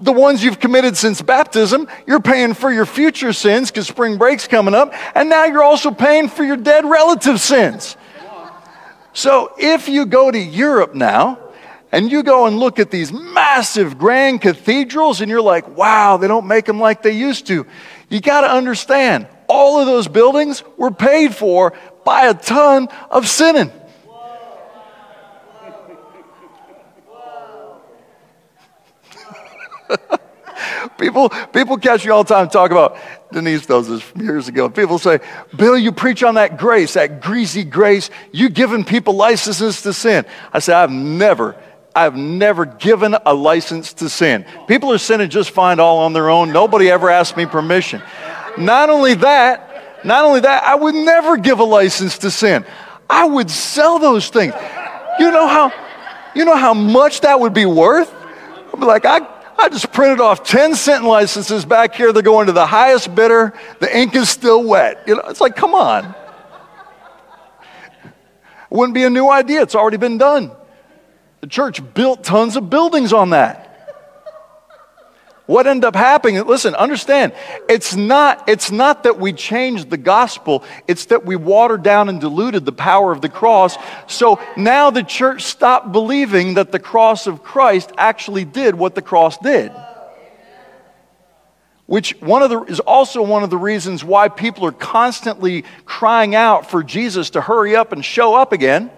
the 0.00 0.12
ones 0.12 0.42
you've 0.42 0.60
committed 0.60 0.96
since 0.96 1.22
baptism, 1.22 1.88
you're 2.06 2.20
paying 2.20 2.54
for 2.54 2.72
your 2.72 2.86
future 2.86 3.32
sins 3.32 3.70
because 3.70 3.86
spring 3.86 4.18
break's 4.18 4.48
coming 4.48 4.74
up, 4.74 4.92
and 5.14 5.28
now 5.28 5.44
you're 5.44 5.62
also 5.62 5.90
paying 5.90 6.28
for 6.28 6.44
your 6.44 6.56
dead 6.56 6.84
relative 6.84 7.40
sins. 7.40 7.96
So 9.12 9.52
if 9.58 9.88
you 9.88 10.06
go 10.06 10.30
to 10.30 10.38
Europe 10.38 10.94
now, 10.94 11.38
and 11.92 12.10
you 12.10 12.24
go 12.24 12.46
and 12.46 12.58
look 12.58 12.80
at 12.80 12.90
these 12.90 13.12
massive 13.12 13.96
grand 13.96 14.42
cathedrals, 14.42 15.20
and 15.20 15.30
you're 15.30 15.40
like, 15.40 15.76
wow, 15.76 16.16
they 16.16 16.26
don't 16.26 16.48
make 16.48 16.64
them 16.64 16.80
like 16.80 17.02
they 17.02 17.12
used 17.12 17.46
to. 17.46 17.64
You 18.10 18.20
got 18.20 18.40
to 18.40 18.50
understand, 18.50 19.28
all 19.46 19.78
of 19.78 19.86
those 19.86 20.08
buildings 20.08 20.64
were 20.76 20.90
paid 20.90 21.36
for 21.36 21.72
by 22.04 22.26
a 22.28 22.34
ton 22.34 22.88
of 23.10 23.28
sinning. 23.28 23.70
people, 30.98 31.28
people 31.52 31.76
catch 31.76 32.04
me 32.04 32.10
all 32.10 32.24
the 32.24 32.34
time 32.34 32.48
talk 32.48 32.70
about 32.70 32.96
Denise 33.34 33.66
does 33.66 33.88
this 33.88 34.00
from 34.00 34.22
years 34.22 34.48
ago. 34.48 34.68
People 34.70 34.98
say, 34.98 35.18
Bill, 35.56 35.76
you 35.76 35.90
preach 35.92 36.22
on 36.22 36.36
that 36.36 36.56
grace, 36.56 36.94
that 36.94 37.20
greasy 37.20 37.64
grace. 37.64 38.08
You 38.32 38.48
giving 38.48 38.84
people 38.84 39.14
licenses 39.14 39.82
to 39.82 39.92
sin. 39.92 40.24
I 40.52 40.60
say, 40.60 40.72
I've 40.72 40.92
never, 40.92 41.56
I've 41.96 42.14
never 42.16 42.64
given 42.64 43.16
a 43.26 43.34
license 43.34 43.92
to 43.94 44.08
sin. 44.08 44.46
People 44.68 44.92
are 44.92 44.98
sinning 44.98 45.30
just 45.30 45.50
fine 45.50 45.80
all 45.80 45.98
on 45.98 46.12
their 46.12 46.30
own. 46.30 46.52
Nobody 46.52 46.88
ever 46.88 47.10
asked 47.10 47.36
me 47.36 47.44
permission. 47.44 48.02
Not 48.56 48.88
only 48.88 49.14
that, 49.14 49.73
not 50.04 50.24
only 50.24 50.40
that, 50.40 50.64
I 50.64 50.74
would 50.74 50.94
never 50.94 51.36
give 51.36 51.60
a 51.60 51.64
license 51.64 52.18
to 52.18 52.30
sin. 52.30 52.64
I 53.08 53.24
would 53.26 53.50
sell 53.50 53.98
those 53.98 54.28
things. 54.28 54.54
You 55.18 55.30
know 55.30 55.46
how, 55.46 55.72
you 56.34 56.44
know 56.44 56.56
how 56.56 56.74
much 56.74 57.20
that 57.20 57.38
would 57.40 57.54
be 57.54 57.66
worth? 57.66 58.12
I'd 58.72 58.80
be 58.80 58.86
like, 58.86 59.04
I, 59.04 59.20
I 59.58 59.68
just 59.68 59.92
printed 59.92 60.20
off 60.20 60.42
10 60.44 60.74
cent 60.74 61.04
licenses 61.04 61.64
back 61.64 61.94
here. 61.94 62.12
They're 62.12 62.22
going 62.22 62.46
to 62.46 62.52
the 62.52 62.66
highest 62.66 63.14
bidder. 63.14 63.52
The 63.80 63.96
ink 63.96 64.14
is 64.14 64.28
still 64.28 64.64
wet. 64.64 65.04
You 65.06 65.16
know, 65.16 65.22
it's 65.26 65.40
like, 65.40 65.56
come 65.56 65.74
on. 65.74 66.14
Wouldn't 68.70 68.94
be 68.94 69.04
a 69.04 69.10
new 69.10 69.30
idea. 69.30 69.62
It's 69.62 69.76
already 69.76 69.98
been 69.98 70.18
done. 70.18 70.50
The 71.40 71.46
church 71.46 71.80
built 71.94 72.24
tons 72.24 72.56
of 72.56 72.68
buildings 72.70 73.12
on 73.12 73.30
that. 73.30 73.63
What 75.46 75.66
ended 75.66 75.84
up 75.84 75.94
happening, 75.94 76.42
listen, 76.46 76.74
understand, 76.74 77.34
it's 77.68 77.94
not, 77.94 78.48
it's 78.48 78.70
not 78.70 79.02
that 79.02 79.18
we 79.20 79.34
changed 79.34 79.90
the 79.90 79.98
gospel, 79.98 80.64
it's 80.88 81.06
that 81.06 81.26
we 81.26 81.36
watered 81.36 81.82
down 81.82 82.08
and 82.08 82.18
diluted 82.18 82.64
the 82.64 82.72
power 82.72 83.12
of 83.12 83.20
the 83.20 83.28
cross. 83.28 83.76
So 84.06 84.40
now 84.56 84.88
the 84.88 85.02
church 85.02 85.42
stopped 85.42 85.92
believing 85.92 86.54
that 86.54 86.72
the 86.72 86.78
cross 86.78 87.26
of 87.26 87.42
Christ 87.42 87.92
actually 87.98 88.46
did 88.46 88.74
what 88.74 88.94
the 88.94 89.02
cross 89.02 89.36
did. 89.36 89.70
Which 91.84 92.18
one 92.20 92.42
of 92.42 92.48
the, 92.48 92.62
is 92.62 92.80
also 92.80 93.20
one 93.20 93.42
of 93.42 93.50
the 93.50 93.58
reasons 93.58 94.02
why 94.02 94.28
people 94.28 94.64
are 94.64 94.72
constantly 94.72 95.66
crying 95.84 96.34
out 96.34 96.70
for 96.70 96.82
Jesus 96.82 97.28
to 97.30 97.42
hurry 97.42 97.76
up 97.76 97.92
and 97.92 98.02
show 98.02 98.34
up 98.34 98.54
again 98.54 98.90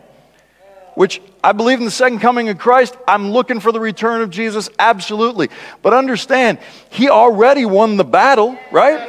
which 0.97 1.20
I 1.44 1.53
believe 1.53 1.78
in 1.78 1.84
the 1.84 1.90
second 1.90 2.18
coming 2.18 2.49
of 2.49 2.59
Christ. 2.59 2.97
I'm 3.07 3.30
looking 3.30 3.61
for 3.61 3.70
the 3.70 3.78
return 3.78 4.22
of 4.22 4.30
Jesus, 4.30 4.68
absolutely. 4.78 5.51
But 5.82 5.94
understand, 5.94 6.59
he 6.90 7.09
already 7.09 7.64
won 7.64 7.99
the 7.99 8.05
battle, 8.05 8.59
right? 8.72 9.09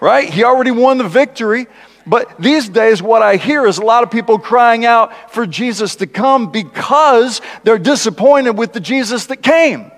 Right? 0.00 0.28
He 0.28 0.42
already 0.42 0.72
won 0.72 0.98
the 0.98 1.08
victory. 1.08 1.66
But 2.06 2.40
these 2.40 2.68
days, 2.68 3.02
what 3.02 3.20
I 3.20 3.36
hear 3.36 3.66
is 3.66 3.78
a 3.78 3.84
lot 3.84 4.02
of 4.02 4.10
people 4.10 4.38
crying 4.38 4.86
out 4.86 5.30
for 5.32 5.46
Jesus 5.46 5.96
to 5.96 6.06
come 6.06 6.50
because 6.50 7.42
they're 7.64 7.78
disappointed 7.78 8.52
with 8.52 8.72
the 8.72 8.80
Jesus 8.80 9.26
that 9.26 9.42
came. 9.42 9.92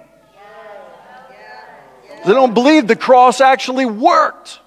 They 2.26 2.32
don't 2.32 2.52
believe 2.52 2.88
the 2.88 2.96
cross 2.96 3.40
actually 3.40 3.86
worked. 3.86 4.58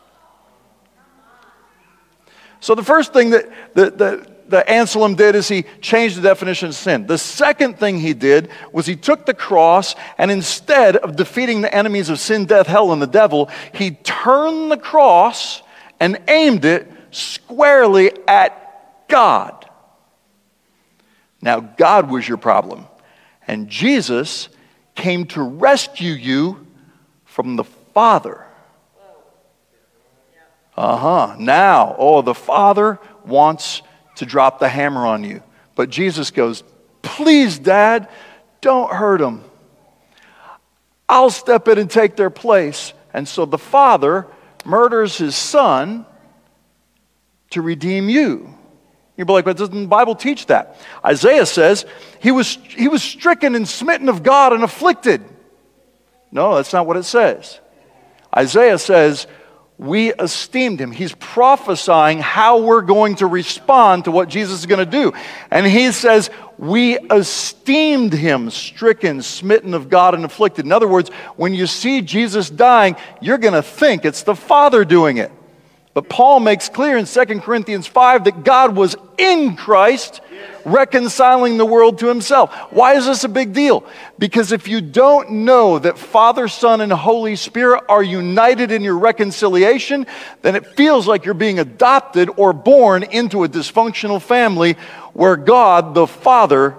So, 2.61 2.75
the 2.75 2.83
first 2.83 3.11
thing 3.11 3.31
that, 3.31 3.51
that, 3.73 3.97
that, 3.97 4.30
that 4.51 4.69
Anselm 4.69 5.15
did 5.15 5.35
is 5.35 5.47
he 5.47 5.63
changed 5.81 6.17
the 6.17 6.21
definition 6.21 6.69
of 6.69 6.75
sin. 6.75 7.07
The 7.07 7.17
second 7.17 7.79
thing 7.79 7.99
he 7.99 8.13
did 8.13 8.49
was 8.71 8.85
he 8.85 8.95
took 8.95 9.25
the 9.25 9.33
cross 9.33 9.95
and 10.17 10.29
instead 10.29 10.95
of 10.97 11.15
defeating 11.15 11.61
the 11.61 11.73
enemies 11.73 12.09
of 12.09 12.19
sin, 12.19 12.45
death, 12.45 12.67
hell, 12.67 12.93
and 12.93 13.01
the 13.01 13.07
devil, 13.07 13.49
he 13.73 13.91
turned 13.91 14.71
the 14.71 14.77
cross 14.77 15.61
and 15.99 16.19
aimed 16.27 16.65
it 16.65 16.91
squarely 17.11 18.11
at 18.27 19.07
God. 19.07 19.69
Now, 21.41 21.59
God 21.59 22.09
was 22.11 22.27
your 22.27 22.37
problem, 22.37 22.85
and 23.47 23.67
Jesus 23.67 24.49
came 24.95 25.25
to 25.27 25.41
rescue 25.41 26.13
you 26.13 26.67
from 27.25 27.55
the 27.55 27.63
Father. 27.63 28.45
Uh 30.77 30.97
huh. 30.97 31.35
Now, 31.37 31.95
oh, 31.97 32.21
the 32.21 32.33
Father 32.33 32.99
wants 33.25 33.81
to 34.15 34.25
drop 34.25 34.59
the 34.59 34.69
hammer 34.69 35.05
on 35.05 35.23
you. 35.23 35.41
But 35.75 35.89
Jesus 35.89 36.31
goes, 36.31 36.63
Please, 37.01 37.57
Dad, 37.57 38.09
don't 38.61 38.91
hurt 38.91 39.19
them. 39.19 39.43
I'll 41.09 41.29
step 41.29 41.67
in 41.67 41.77
and 41.77 41.89
take 41.89 42.15
their 42.15 42.29
place. 42.29 42.93
And 43.13 43.27
so 43.27 43.45
the 43.45 43.57
father 43.57 44.27
murders 44.63 45.17
his 45.17 45.35
son 45.35 46.05
to 47.49 47.61
redeem 47.61 48.09
you. 48.09 48.55
You'd 49.17 49.27
be 49.27 49.33
like, 49.33 49.45
but 49.45 49.57
doesn't 49.57 49.81
the 49.81 49.87
Bible 49.87 50.15
teach 50.15 50.45
that? 50.47 50.77
Isaiah 51.05 51.45
says 51.45 51.85
he 52.21 52.31
was, 52.31 52.57
he 52.69 52.87
was 52.87 53.03
stricken 53.03 53.55
and 53.55 53.67
smitten 53.67 54.09
of 54.09 54.23
God 54.23 54.53
and 54.53 54.63
afflicted. 54.63 55.21
No, 56.31 56.55
that's 56.55 56.71
not 56.71 56.87
what 56.87 56.97
it 56.97 57.03
says. 57.03 57.59
Isaiah 58.35 58.77
says 58.77 59.27
we 59.81 60.13
esteemed 60.13 60.79
him. 60.79 60.91
He's 60.91 61.15
prophesying 61.15 62.19
how 62.19 62.61
we're 62.61 62.83
going 62.83 63.15
to 63.15 63.25
respond 63.25 64.05
to 64.05 64.11
what 64.11 64.29
Jesus 64.29 64.59
is 64.59 64.67
going 64.67 64.77
to 64.77 64.85
do. 64.85 65.11
And 65.49 65.65
he 65.65 65.91
says, 65.91 66.29
We 66.59 66.99
esteemed 66.99 68.13
him, 68.13 68.51
stricken, 68.51 69.23
smitten 69.23 69.73
of 69.73 69.89
God, 69.89 70.13
and 70.13 70.23
afflicted. 70.23 70.65
In 70.65 70.71
other 70.71 70.87
words, 70.87 71.09
when 71.35 71.55
you 71.55 71.65
see 71.65 72.01
Jesus 72.01 72.47
dying, 72.47 72.95
you're 73.21 73.39
going 73.39 73.55
to 73.55 73.63
think 73.63 74.05
it's 74.05 74.21
the 74.21 74.35
Father 74.35 74.85
doing 74.85 75.17
it. 75.17 75.31
But 75.93 76.07
Paul 76.07 76.39
makes 76.39 76.69
clear 76.69 76.97
in 76.97 77.05
2 77.05 77.25
Corinthians 77.41 77.85
5 77.85 78.23
that 78.23 78.43
God 78.43 78.75
was 78.75 78.95
in 79.17 79.55
Christ 79.57 80.21
reconciling 80.63 81.57
the 81.57 81.65
world 81.65 81.99
to 81.99 82.07
himself. 82.07 82.53
Why 82.71 82.95
is 82.95 83.05
this 83.05 83.23
a 83.23 83.29
big 83.29 83.53
deal? 83.53 83.85
Because 84.17 84.51
if 84.51 84.67
you 84.67 84.79
don't 84.79 85.29
know 85.31 85.79
that 85.79 85.97
Father, 85.97 86.47
Son, 86.47 86.81
and 86.81 86.91
Holy 86.91 87.35
Spirit 87.35 87.83
are 87.89 88.03
united 88.03 88.71
in 88.71 88.83
your 88.83 88.97
reconciliation, 88.97 90.07
then 90.41 90.55
it 90.55 90.65
feels 90.75 91.07
like 91.07 91.25
you're 91.25 91.33
being 91.33 91.59
adopted 91.59 92.29
or 92.37 92.53
born 92.53 93.03
into 93.03 93.43
a 93.43 93.49
dysfunctional 93.49 94.21
family 94.21 94.73
where 95.13 95.35
God, 95.35 95.93
the 95.93 96.07
Father, 96.07 96.75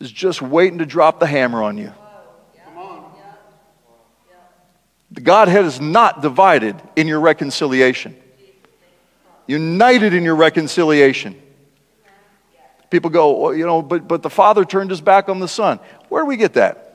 is 0.00 0.12
just 0.12 0.42
waiting 0.42 0.78
to 0.78 0.86
drop 0.86 1.18
the 1.18 1.26
hammer 1.26 1.62
on 1.62 1.78
you. 1.78 1.92
The 5.01 5.01
Godhead 5.12 5.64
is 5.64 5.80
not 5.80 6.22
divided 6.22 6.80
in 6.96 7.06
your 7.06 7.20
reconciliation, 7.20 8.16
united 9.46 10.14
in 10.14 10.24
your 10.24 10.36
reconciliation. 10.36 11.40
People 12.90 13.10
go, 13.10 13.38
well, 13.38 13.54
you 13.54 13.66
know, 13.66 13.82
but, 13.82 14.06
but 14.06 14.22
the 14.22 14.30
Father 14.30 14.64
turned 14.64 14.90
his 14.90 15.00
back 15.00 15.28
on 15.28 15.40
the 15.40 15.48
Son. 15.48 15.80
Where 16.08 16.22
do 16.22 16.26
we 16.26 16.36
get 16.36 16.54
that? 16.54 16.92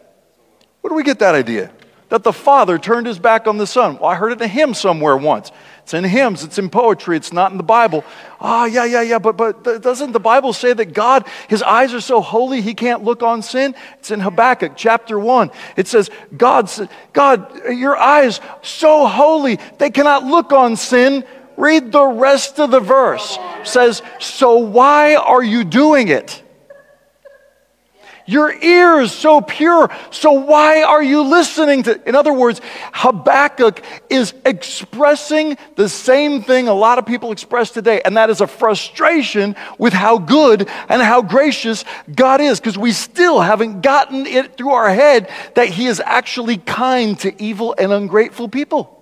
Where 0.81 0.89
do 0.89 0.95
we 0.95 1.03
get 1.03 1.19
that 1.19 1.35
idea? 1.35 1.71
That 2.09 2.23
the 2.23 2.33
Father 2.33 2.77
turned 2.77 3.07
his 3.07 3.19
back 3.19 3.47
on 3.47 3.57
the 3.57 3.67
Son. 3.67 3.97
Well, 3.97 4.09
I 4.09 4.15
heard 4.15 4.31
it 4.31 4.39
in 4.39 4.43
a 4.43 4.47
hymn 4.47 4.73
somewhere 4.73 5.17
once. 5.17 5.51
It's 5.87 5.93
in 5.93 6.03
hymns, 6.03 6.43
it's 6.43 6.57
in 6.57 6.69
poetry, 6.69 7.15
it's 7.15 7.31
not 7.31 7.51
in 7.51 7.57
the 7.57 7.63
Bible. 7.63 8.03
Ah, 8.41 8.63
oh, 8.63 8.65
yeah, 8.65 8.83
yeah, 8.83 9.03
yeah, 9.03 9.19
but, 9.19 9.37
but 9.37 9.81
doesn't 9.81 10.11
the 10.11 10.19
Bible 10.19 10.51
say 10.51 10.73
that 10.73 10.91
God, 10.91 11.25
his 11.47 11.63
eyes 11.63 11.93
are 11.93 12.01
so 12.01 12.19
holy 12.19 12.59
he 12.59 12.73
can't 12.73 13.05
look 13.05 13.23
on 13.23 13.41
sin? 13.41 13.73
It's 13.99 14.11
in 14.11 14.19
Habakkuk 14.19 14.73
chapter 14.75 15.17
1. 15.17 15.49
It 15.77 15.87
says, 15.87 16.09
God, 16.35 16.69
God, 17.13 17.69
your 17.69 17.95
eyes 17.95 18.41
so 18.61 19.07
holy, 19.07 19.59
they 19.77 19.89
cannot 19.89 20.25
look 20.25 20.51
on 20.51 20.75
sin. 20.75 21.23
Read 21.55 21.93
the 21.93 22.03
rest 22.03 22.59
of 22.59 22.69
the 22.69 22.81
verse. 22.81 23.37
It 23.61 23.67
says, 23.67 24.01
so 24.19 24.57
why 24.57 25.15
are 25.15 25.41
you 25.41 25.63
doing 25.63 26.09
it? 26.09 26.43
Your 28.29 28.51
ears 28.51 29.13
so 29.13 29.39
pure. 29.39 29.89
So 30.11 30.33
why 30.33 30.83
are 30.83 31.01
you 31.01 31.23
listening 31.23 31.83
to? 31.83 32.07
In 32.07 32.13
other 32.13 32.33
words, 32.33 32.59
Habakkuk 32.91 33.81
is 34.09 34.33
expressing 34.45 35.57
the 35.75 35.87
same 35.87 36.43
thing 36.43 36.67
a 36.67 36.73
lot 36.73 36.99
of 36.99 37.05
people 37.05 37.31
express 37.31 37.71
today, 37.71 38.01
and 38.03 38.17
that 38.17 38.29
is 38.29 38.41
a 38.41 38.47
frustration 38.47 39.55
with 39.77 39.93
how 39.93 40.17
good 40.17 40.69
and 40.89 41.01
how 41.01 41.21
gracious 41.21 41.85
God 42.13 42.41
is, 42.41 42.59
because 42.59 42.77
we 42.77 42.91
still 42.91 43.39
haven't 43.39 43.81
gotten 43.81 44.27
it 44.27 44.57
through 44.57 44.71
our 44.71 44.93
head 44.93 45.29
that 45.55 45.69
He 45.69 45.87
is 45.87 46.01
actually 46.01 46.57
kind 46.57 47.17
to 47.21 47.41
evil 47.41 47.75
and 47.79 47.93
ungrateful 47.93 48.49
people. 48.49 48.93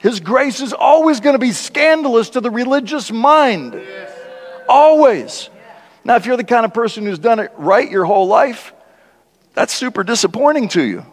His 0.00 0.18
grace 0.18 0.60
is 0.60 0.72
always 0.72 1.20
going 1.20 1.34
to 1.34 1.38
be 1.38 1.52
scandalous 1.52 2.30
to 2.30 2.40
the 2.40 2.50
religious 2.50 3.12
mind. 3.12 3.80
Always. 4.68 5.48
Now, 6.06 6.14
if 6.14 6.24
you're 6.24 6.36
the 6.36 6.44
kind 6.44 6.64
of 6.64 6.72
person 6.72 7.04
who's 7.04 7.18
done 7.18 7.40
it 7.40 7.50
right 7.56 7.90
your 7.90 8.04
whole 8.04 8.28
life, 8.28 8.72
that's 9.54 9.74
super 9.74 10.04
disappointing 10.04 10.68
to 10.68 10.82
you. 10.82 11.04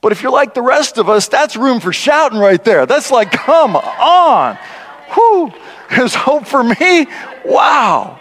But 0.00 0.12
if 0.12 0.22
you're 0.22 0.30
like 0.30 0.54
the 0.54 0.62
rest 0.62 0.96
of 0.96 1.08
us, 1.08 1.26
that's 1.26 1.56
room 1.56 1.80
for 1.80 1.92
shouting 1.92 2.38
right 2.38 2.62
there. 2.62 2.86
That's 2.86 3.10
like, 3.10 3.32
come 3.32 3.74
on. 3.74 4.56
Whew, 5.12 5.52
there's 5.90 6.14
hope 6.14 6.46
for 6.46 6.62
me. 6.62 7.08
Wow. 7.44 8.20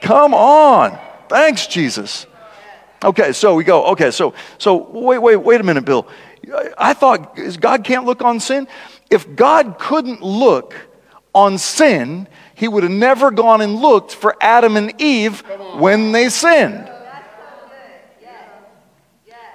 Come 0.00 0.34
on. 0.34 0.98
Thanks, 1.28 1.68
Jesus. 1.68 2.26
Okay, 3.04 3.30
so 3.30 3.54
we 3.54 3.62
go. 3.62 3.84
Okay, 3.92 4.10
so 4.10 4.34
so 4.58 4.90
wait, 4.90 5.18
wait, 5.18 5.36
wait 5.36 5.60
a 5.60 5.64
minute, 5.64 5.84
Bill. 5.84 6.08
I 6.76 6.94
thought 6.94 7.38
God 7.60 7.84
can't 7.84 8.06
look 8.06 8.22
on 8.22 8.40
sin. 8.40 8.66
If 9.08 9.36
God 9.36 9.78
couldn't 9.78 10.20
look 10.20 10.74
on 11.32 11.58
sin, 11.58 12.26
he 12.64 12.68
would 12.68 12.82
have 12.82 12.92
never 12.92 13.30
gone 13.30 13.60
and 13.60 13.76
looked 13.76 14.14
for 14.14 14.34
Adam 14.40 14.78
and 14.78 14.98
Eve 14.98 15.40
when 15.76 16.12
they 16.12 16.30
sinned. 16.30 16.90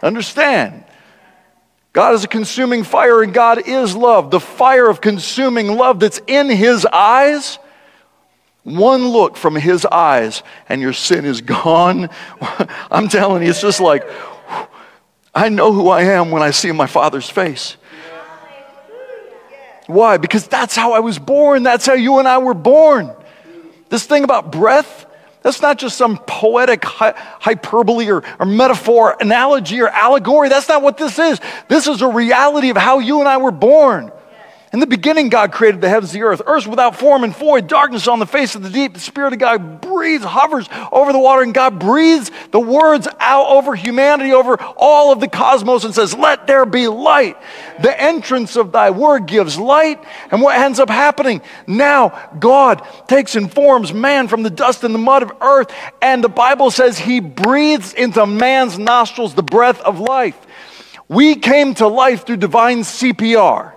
Understand? 0.03 0.84
God 1.91 2.14
is 2.14 2.24
a 2.24 2.28
consuming 2.28 2.84
fire 2.84 3.24
and 3.24 3.34
God 3.34 3.68
is 3.68 3.95
love. 3.95 4.30
The 4.30 4.39
fire 4.39 4.88
of 4.88 5.01
consuming 5.01 5.76
love 5.76 5.99
that's 5.99 6.22
in 6.28 6.51
His 6.51 6.86
eyes, 6.86 7.57
one 8.62 9.07
look 9.07 9.36
from 9.36 9.55
His 9.55 9.88
eyes 9.88 10.43
and 10.70 10.80
your 10.80 10.93
sin 10.93 11.26
is 11.26 11.41
gone. 11.41 12.12
I'm 12.91 13.07
telling 13.07 13.41
you, 13.41 13.49
it's 13.49 13.60
just 13.60 13.80
like, 13.80 14.07
I 15.34 15.49
know 15.49 15.74
who 15.74 15.89
I 15.89 16.03
am 16.03 16.30
when 16.30 16.43
I 16.43 16.51
see 16.51 16.72
my 16.72 16.86
Father's 16.86 17.28
face. 17.28 17.76
Why? 19.89 20.17
Because 20.17 20.47
that's 20.47 20.75
how 20.75 20.93
I 20.93 20.99
was 20.99 21.17
born. 21.17 21.63
That's 21.63 21.87
how 21.87 21.93
you 21.93 22.19
and 22.19 22.27
I 22.27 22.37
were 22.37 22.53
born. 22.53 23.11
This 23.89 24.05
thing 24.05 24.23
about 24.23 24.51
breath, 24.51 25.07
That's 25.41 25.63
not 25.63 25.79
just 25.79 25.97
some 25.97 26.19
poetic 26.27 26.85
hy- 26.85 27.15
hyperbole 27.39 28.07
or, 28.07 28.23
or 28.39 28.45
metaphor, 28.45 29.17
analogy, 29.19 29.81
or 29.81 29.87
allegory. 29.87 30.47
That's 30.47 30.67
not 30.69 30.83
what 30.83 30.97
this 30.97 31.17
is. 31.17 31.39
This 31.69 31.87
is 31.87 32.03
a 32.03 32.07
reality 32.07 32.69
of 32.69 32.77
how 32.77 32.99
you 32.99 33.19
and 33.19 33.27
I 33.27 33.37
were 33.37 33.51
born. 33.51 34.11
In 34.72 34.80
the 34.80 34.88
beginning, 34.88 35.30
God 35.30 35.51
created 35.51 35.82
the 35.82 35.89
heavens, 35.89 36.13
and 36.13 36.22
the 36.22 36.28
earth. 36.28 36.43
Earth 36.45 36.67
without 36.67 36.95
form 36.95 37.24
and 37.24 37.36
void, 37.36 37.67
darkness 37.67 38.07
on 38.07 38.20
the 38.20 38.28
face 38.28 38.53
of 38.53 38.61
the 38.61 38.70
deep. 38.70 38.93
The 38.93 38.99
Spirit 38.99 39.34
of 39.34 39.39
God 39.39 39.82
breathes, 39.82 40.24
hovers 40.24 40.70
over 40.91 41.11
the 41.11 41.17
water, 41.17 41.41
and 41.41 41.55
God 41.55 41.80
breathes 41.80 42.30
the 42.51 42.59
words 42.59 43.07
out 43.20 43.47
over 43.47 43.74
humanity, 43.74 44.32
over 44.32 44.61
all 44.78 45.11
of 45.11 45.22
the 45.22 45.28
cosmos, 45.28 45.86
and 45.86 45.95
says, 45.95 46.13
Let 46.13 46.45
there 46.45 46.67
be 46.67 46.88
light. 46.88 47.36
The 47.82 47.99
entrance 47.99 48.55
of 48.55 48.72
thy 48.72 48.91
word 48.91 49.26
gives 49.26 49.57
light. 49.57 50.03
And 50.30 50.39
what 50.39 50.55
ends 50.55 50.80
up 50.80 50.89
happening? 50.89 51.41
Now, 51.65 52.30
God 52.38 52.88
takes 53.07 53.36
and 53.36 53.51
forms 53.51 53.91
man 53.91 54.28
from 54.28 54.43
the 54.43 54.51
dust 54.51 54.84
and 54.84 54.93
the 54.93 54.99
mud 54.99 55.24
of 55.24 55.32
earth, 55.41 55.74
and 55.99 56.24
the 56.24 56.30
Bible 56.30 56.70
says 56.70 56.99
he 56.99 57.22
breathes 57.22 57.93
into 57.93 58.24
man's 58.28 58.78
nostrils 58.78 59.34
the 59.34 59.41
breath 59.41 59.82
of 59.82 59.99
life. 59.99 60.38
We 61.07 61.38
came 61.38 61.74
to 61.76 61.88
life 61.88 62.28
through 62.28 62.38
divine 62.38 62.82
CPR. 62.82 63.74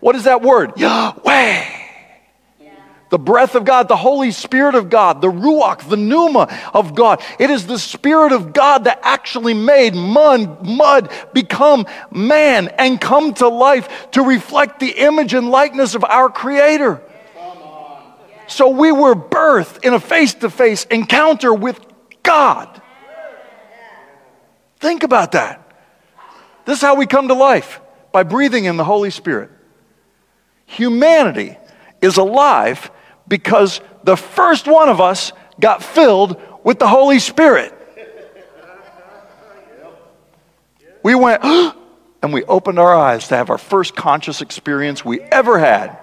What 0.00 0.16
is 0.16 0.24
that 0.24 0.42
word? 0.42 0.78
Yahweh. 0.78 1.76
The 3.10 3.18
breath 3.18 3.56
of 3.56 3.64
God, 3.64 3.88
the 3.88 3.96
Holy 3.96 4.30
Spirit 4.30 4.76
of 4.76 4.88
God, 4.88 5.20
the 5.20 5.30
Ruach, 5.30 5.88
the 5.88 5.96
Pneuma 5.96 6.48
of 6.72 6.94
God. 6.94 7.20
It 7.40 7.50
is 7.50 7.66
the 7.66 7.78
Spirit 7.78 8.30
of 8.30 8.52
God 8.52 8.84
that 8.84 9.00
actually 9.02 9.52
made 9.52 9.96
mud, 9.96 10.64
mud 10.64 11.10
become 11.32 11.86
man 12.12 12.68
and 12.78 13.00
come 13.00 13.34
to 13.34 13.48
life 13.48 14.10
to 14.12 14.22
reflect 14.22 14.78
the 14.78 14.90
image 14.90 15.34
and 15.34 15.50
likeness 15.50 15.96
of 15.96 16.04
our 16.04 16.30
Creator. 16.30 17.02
So 18.46 18.68
we 18.68 18.92
were 18.92 19.16
birthed 19.16 19.84
in 19.84 19.92
a 19.92 20.00
face 20.00 20.34
to 20.34 20.50
face 20.50 20.84
encounter 20.84 21.52
with 21.52 21.80
God. 22.22 22.80
Think 24.78 25.02
about 25.02 25.32
that. 25.32 25.68
This 26.64 26.78
is 26.78 26.82
how 26.82 26.94
we 26.94 27.06
come 27.06 27.26
to 27.26 27.34
life 27.34 27.80
by 28.12 28.22
breathing 28.22 28.66
in 28.66 28.76
the 28.76 28.84
Holy 28.84 29.10
Spirit. 29.10 29.50
Humanity 30.70 31.58
is 32.00 32.16
alive 32.16 32.92
because 33.26 33.80
the 34.04 34.16
first 34.16 34.68
one 34.68 34.88
of 34.88 35.00
us 35.00 35.32
got 35.58 35.82
filled 35.82 36.40
with 36.62 36.78
the 36.78 36.86
Holy 36.86 37.18
Spirit. 37.18 37.74
We 41.02 41.16
went, 41.16 41.42
and 42.22 42.32
we 42.32 42.44
opened 42.44 42.78
our 42.78 42.94
eyes 42.94 43.26
to 43.28 43.36
have 43.36 43.50
our 43.50 43.58
first 43.58 43.96
conscious 43.96 44.42
experience 44.42 45.04
we 45.04 45.20
ever 45.20 45.58
had 45.58 45.98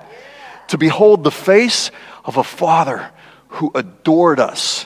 to 0.68 0.78
behold 0.78 1.24
the 1.24 1.32
face 1.32 1.90
of 2.26 2.36
a 2.36 2.44
Father 2.44 3.10
who 3.48 3.72
adored 3.74 4.42
us, 4.42 4.86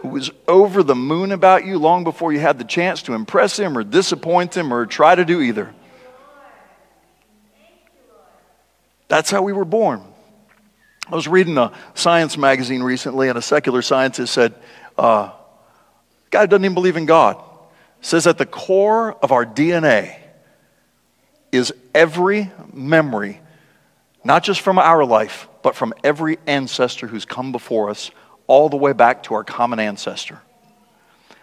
who 0.00 0.08
was 0.08 0.30
over 0.48 0.82
the 0.82 0.94
moon 0.94 1.32
about 1.32 1.66
you 1.66 1.76
long 1.78 2.02
before 2.02 2.32
you 2.32 2.40
had 2.40 2.56
the 2.56 2.64
chance 2.64 3.02
to 3.02 3.12
impress 3.12 3.58
him 3.58 3.76
or 3.76 3.84
disappoint 3.84 4.56
him 4.56 4.72
or 4.72 4.86
try 4.86 5.14
to 5.14 5.26
do 5.26 5.42
either. 5.42 5.74
That's 9.10 9.28
how 9.28 9.42
we 9.42 9.52
were 9.52 9.64
born. 9.64 10.04
I 11.08 11.16
was 11.16 11.26
reading 11.26 11.58
a 11.58 11.72
science 11.94 12.38
magazine 12.38 12.80
recently, 12.80 13.28
and 13.28 13.36
a 13.36 13.42
secular 13.42 13.82
scientist 13.82 14.32
said, 14.32 14.54
uh, 14.96 15.32
God 16.30 16.48
doesn't 16.48 16.64
even 16.64 16.74
believe 16.74 16.96
in 16.96 17.06
God. 17.06 17.42
Says 18.00 18.28
at 18.28 18.38
the 18.38 18.46
core 18.46 19.12
of 19.14 19.32
our 19.32 19.44
DNA 19.44 20.16
is 21.50 21.74
every 21.92 22.52
memory, 22.72 23.40
not 24.22 24.44
just 24.44 24.60
from 24.60 24.78
our 24.78 25.04
life, 25.04 25.48
but 25.64 25.74
from 25.74 25.92
every 26.04 26.38
ancestor 26.46 27.08
who's 27.08 27.24
come 27.24 27.50
before 27.50 27.90
us, 27.90 28.12
all 28.46 28.68
the 28.68 28.76
way 28.76 28.92
back 28.92 29.24
to 29.24 29.34
our 29.34 29.42
common 29.42 29.80
ancestor. 29.80 30.40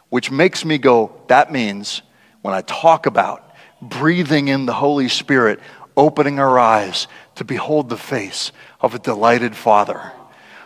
Which 0.07 0.31
makes 0.31 0.63
me 0.63 0.77
go, 0.77 1.21
that 1.27 1.51
means 1.51 2.01
when 2.43 2.53
I 2.53 2.61
talk 2.61 3.07
about 3.07 3.53
breathing 3.81 4.47
in 4.47 4.65
the 4.65 4.73
Holy 4.73 5.09
Spirit, 5.09 5.59
opening 5.97 6.39
our 6.39 6.57
eyes 6.57 7.07
to 7.35 7.43
behold 7.43 7.89
the 7.89 7.97
face 7.97 8.51
of 8.79 8.95
a 8.95 8.99
delighted 8.99 9.55
Father 9.55 10.13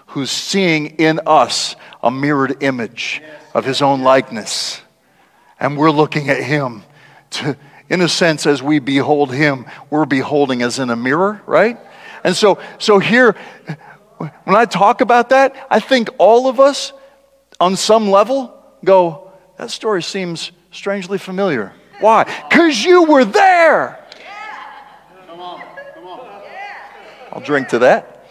who's 0.07 0.29
seeing 0.29 0.87
in 0.97 1.21
us 1.25 1.75
a 2.03 2.11
mirrored 2.11 2.61
image 2.61 3.21
of 3.53 3.63
his 3.63 3.81
own 3.81 4.01
likeness. 4.01 4.81
And 5.57 5.77
we're 5.77 5.91
looking 5.91 6.29
at 6.29 6.43
him 6.43 6.83
to, 7.31 7.57
in 7.89 8.01
a 8.01 8.09
sense, 8.09 8.45
as 8.45 8.61
we 8.61 8.79
behold 8.79 9.33
him, 9.33 9.65
we're 9.89 10.05
beholding 10.05 10.61
as 10.61 10.79
in 10.79 10.89
a 10.89 10.95
mirror, 10.97 11.41
right? 11.45 11.79
And 12.25 12.35
so, 12.35 12.59
so 12.77 12.99
here, 12.99 13.37
when 14.17 14.55
I 14.55 14.65
talk 14.65 14.99
about 15.01 15.29
that, 15.29 15.55
I 15.69 15.79
think 15.79 16.09
all 16.17 16.49
of 16.49 16.59
us, 16.59 16.91
on 17.59 17.77
some 17.77 18.09
level, 18.09 18.53
go, 18.83 19.31
that 19.57 19.71
story 19.71 20.03
seems 20.03 20.51
strangely 20.71 21.17
familiar. 21.17 21.73
Why? 21.99 22.23
Because 22.49 22.83
you 22.83 23.03
were 23.03 23.23
there. 23.23 24.00
I'll 27.31 27.41
drink 27.41 27.69
to 27.69 27.79
that. 27.79 28.21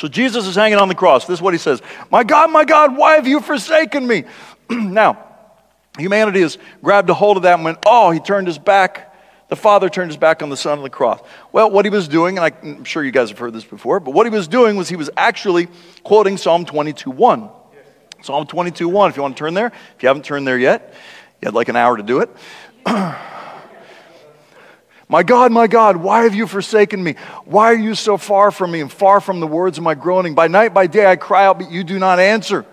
So 0.00 0.08
Jesus 0.08 0.46
is 0.46 0.54
hanging 0.54 0.78
on 0.78 0.88
the 0.88 0.94
cross. 0.94 1.26
This 1.26 1.40
is 1.40 1.42
what 1.42 1.52
he 1.52 1.58
says 1.58 1.82
My 2.10 2.24
God, 2.24 2.50
my 2.50 2.64
God, 2.64 2.96
why 2.96 3.16
have 3.16 3.26
you 3.26 3.40
forsaken 3.40 4.06
me? 4.06 4.24
now, 4.70 5.22
humanity 5.98 6.40
has 6.40 6.56
grabbed 6.82 7.10
a 7.10 7.14
hold 7.14 7.36
of 7.36 7.42
that 7.42 7.54
and 7.54 7.64
went, 7.64 7.78
Oh, 7.84 8.10
he 8.10 8.18
turned 8.18 8.46
his 8.46 8.58
back. 8.58 9.14
The 9.48 9.56
Father 9.56 9.90
turned 9.90 10.10
his 10.10 10.16
back 10.16 10.42
on 10.42 10.48
the 10.48 10.56
Son 10.56 10.78
on 10.78 10.84
the 10.84 10.90
cross. 10.90 11.20
Well, 11.52 11.70
what 11.70 11.84
he 11.84 11.90
was 11.90 12.08
doing, 12.08 12.38
and 12.38 12.54
I'm 12.62 12.84
sure 12.84 13.04
you 13.04 13.10
guys 13.10 13.28
have 13.28 13.38
heard 13.38 13.52
this 13.52 13.64
before, 13.64 14.00
but 14.00 14.12
what 14.12 14.24
he 14.24 14.30
was 14.30 14.48
doing 14.48 14.76
was 14.76 14.88
he 14.88 14.96
was 14.96 15.10
actually 15.18 15.68
quoting 16.02 16.38
Psalm 16.38 16.64
22 16.64 17.10
1. 17.10 17.50
Psalm 18.22 18.46
22 18.46 18.88
1, 18.88 19.10
if 19.10 19.16
you 19.16 19.22
want 19.22 19.36
to 19.36 19.38
turn 19.38 19.52
there. 19.52 19.66
If 19.66 20.02
you 20.02 20.06
haven't 20.06 20.24
turned 20.24 20.46
there 20.46 20.58
yet, 20.58 20.94
you 21.42 21.46
had 21.46 21.54
like 21.54 21.68
an 21.68 21.76
hour 21.76 21.96
to 21.96 22.02
do 22.02 22.20
it. 22.20 22.30
My 25.10 25.24
God, 25.24 25.50
my 25.50 25.66
God, 25.66 25.96
why 25.96 26.22
have 26.22 26.36
you 26.36 26.46
forsaken 26.46 27.02
me? 27.02 27.16
Why 27.44 27.72
are 27.72 27.76
you 27.76 27.96
so 27.96 28.16
far 28.16 28.52
from 28.52 28.70
me 28.70 28.80
and 28.80 28.92
far 28.92 29.20
from 29.20 29.40
the 29.40 29.46
words 29.46 29.76
of 29.76 29.82
my 29.82 29.96
groaning? 29.96 30.36
By 30.36 30.46
night, 30.46 30.72
by 30.72 30.86
day, 30.86 31.04
I 31.04 31.16
cry 31.16 31.46
out, 31.46 31.58
but 31.58 31.68
you 31.68 31.82
do 31.82 31.98
not 31.98 32.20
answer. 32.20 32.64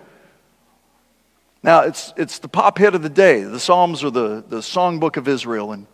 Now, 1.63 1.81
it's, 1.81 2.13
it's 2.15 2.37
the 2.37 2.47
pop 2.47 2.77
hit 2.77 2.93
of 2.93 3.01
the 3.01 3.09
day. 3.09 3.41
The 3.41 3.59
Psalms 3.59 4.03
are 4.03 4.11
the, 4.11 4.43
the 4.47 4.57
songbook 4.57 5.17
of 5.17 5.27
Israel. 5.27 5.71
And, 5.71 5.87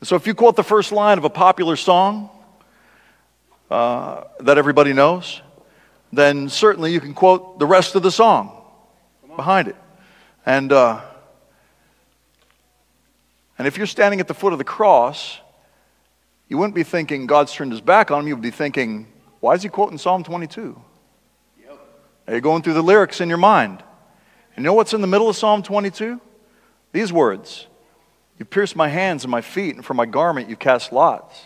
and 0.00 0.06
so, 0.06 0.14
if 0.14 0.26
you 0.26 0.34
quote 0.34 0.56
the 0.56 0.62
first 0.62 0.92
line 0.92 1.16
of 1.16 1.24
a 1.24 1.30
popular 1.30 1.76
song 1.76 2.28
uh, 3.70 4.24
that 4.40 4.58
everybody 4.58 4.92
knows, 4.92 5.40
then 6.12 6.50
certainly 6.50 6.92
you 6.92 7.00
can 7.00 7.14
quote 7.14 7.58
the 7.58 7.66
rest 7.66 7.94
of 7.94 8.02
the 8.02 8.10
song 8.10 8.62
behind 9.36 9.68
it. 9.68 9.76
And, 10.44 10.70
uh, 10.70 11.00
and 13.56 13.66
if 13.66 13.78
you're 13.78 13.86
standing 13.86 14.20
at 14.20 14.28
the 14.28 14.34
foot 14.34 14.52
of 14.52 14.58
the 14.58 14.64
cross, 14.64 15.40
you 16.48 16.58
wouldn't 16.58 16.74
be 16.74 16.84
thinking 16.84 17.26
God's 17.26 17.52
turned 17.52 17.72
his 17.72 17.80
back 17.80 18.10
on 18.10 18.20
him. 18.20 18.28
You 18.28 18.36
would 18.36 18.42
be 18.42 18.50
thinking, 18.50 19.08
why 19.40 19.54
is 19.54 19.62
he 19.62 19.68
quoting 19.68 19.98
Psalm 19.98 20.22
22? 20.22 20.80
Yep. 21.60 21.78
Are 22.28 22.34
you 22.34 22.40
going 22.40 22.62
through 22.62 22.74
the 22.74 22.82
lyrics 22.82 23.20
in 23.20 23.28
your 23.28 23.38
mind? 23.38 23.82
And 24.54 24.64
you 24.64 24.68
know 24.68 24.74
what's 24.74 24.94
in 24.94 25.00
the 25.00 25.06
middle 25.06 25.28
of 25.28 25.36
Psalm 25.36 25.62
22? 25.62 26.20
These 26.92 27.12
words 27.12 27.66
You 28.38 28.44
pierced 28.44 28.76
my 28.76 28.88
hands 28.88 29.24
and 29.24 29.30
my 29.30 29.40
feet, 29.40 29.74
and 29.74 29.84
for 29.84 29.94
my 29.94 30.06
garment 30.06 30.48
you 30.48 30.56
cast 30.56 30.92
lots. 30.92 31.44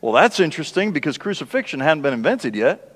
Well, 0.00 0.12
that's 0.12 0.40
interesting 0.40 0.92
because 0.92 1.18
crucifixion 1.18 1.80
hadn't 1.80 2.02
been 2.02 2.14
invented 2.14 2.54
yet. 2.54 2.86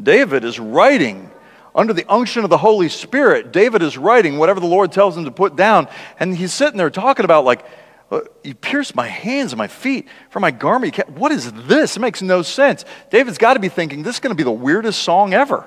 David 0.00 0.44
is 0.44 0.60
writing 0.60 1.30
under 1.74 1.92
the 1.92 2.04
unction 2.08 2.44
of 2.44 2.50
the 2.50 2.58
Holy 2.58 2.88
Spirit. 2.88 3.52
David 3.52 3.82
is 3.82 3.98
writing 3.98 4.38
whatever 4.38 4.60
the 4.60 4.66
Lord 4.66 4.92
tells 4.92 5.16
him 5.16 5.24
to 5.24 5.30
put 5.30 5.56
down, 5.56 5.88
and 6.18 6.36
he's 6.36 6.52
sitting 6.52 6.78
there 6.78 6.90
talking 6.90 7.24
about, 7.24 7.44
like, 7.44 7.64
Uh, 8.10 8.20
you 8.44 8.54
pierced 8.54 8.94
my 8.94 9.06
hands 9.06 9.52
and 9.52 9.58
my 9.58 9.66
feet 9.66 10.06
for 10.30 10.38
my 10.38 10.50
garment. 10.50 10.96
What 11.10 11.32
is 11.32 11.50
this? 11.52 11.96
It 11.96 12.00
makes 12.00 12.22
no 12.22 12.42
sense. 12.42 12.84
David's 13.10 13.38
got 13.38 13.54
to 13.54 13.60
be 13.60 13.68
thinking, 13.68 14.02
this 14.02 14.16
is 14.16 14.20
going 14.20 14.30
to 14.30 14.36
be 14.36 14.44
the 14.44 14.52
weirdest 14.52 15.02
song 15.02 15.34
ever. 15.34 15.66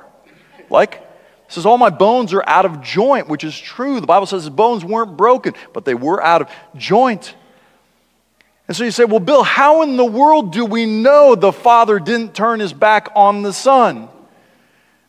Like, 0.70 1.06
says, 1.50 1.66
All 1.66 1.78
my 1.78 1.90
bones 1.90 2.34
are 2.34 2.44
out 2.48 2.66
of 2.66 2.82
joint, 2.82 3.28
which 3.28 3.44
is 3.44 3.60
true. 3.60 4.00
The 4.00 4.08
Bible 4.08 4.26
says 4.26 4.44
his 4.44 4.50
bones 4.50 4.86
weren't 4.86 5.18
broken, 5.18 5.54
but 5.74 5.84
they 5.84 5.96
were 5.96 6.24
out 6.24 6.42
of 6.44 6.50
joint. 6.76 7.36
And 8.68 8.78
so 8.78 8.84
you 8.84 8.92
say, 8.92 9.04
Well, 9.04 9.20
Bill, 9.20 9.44
how 9.44 9.82
in 9.82 9.98
the 9.98 10.06
world 10.06 10.54
do 10.54 10.64
we 10.64 10.86
know 10.86 11.36
the 11.36 11.52
Father 11.52 12.00
didn't 12.00 12.34
turn 12.36 12.62
his 12.62 12.72
back 12.72 13.10
on 13.16 13.42
the 13.42 13.52
Son? 13.52 14.08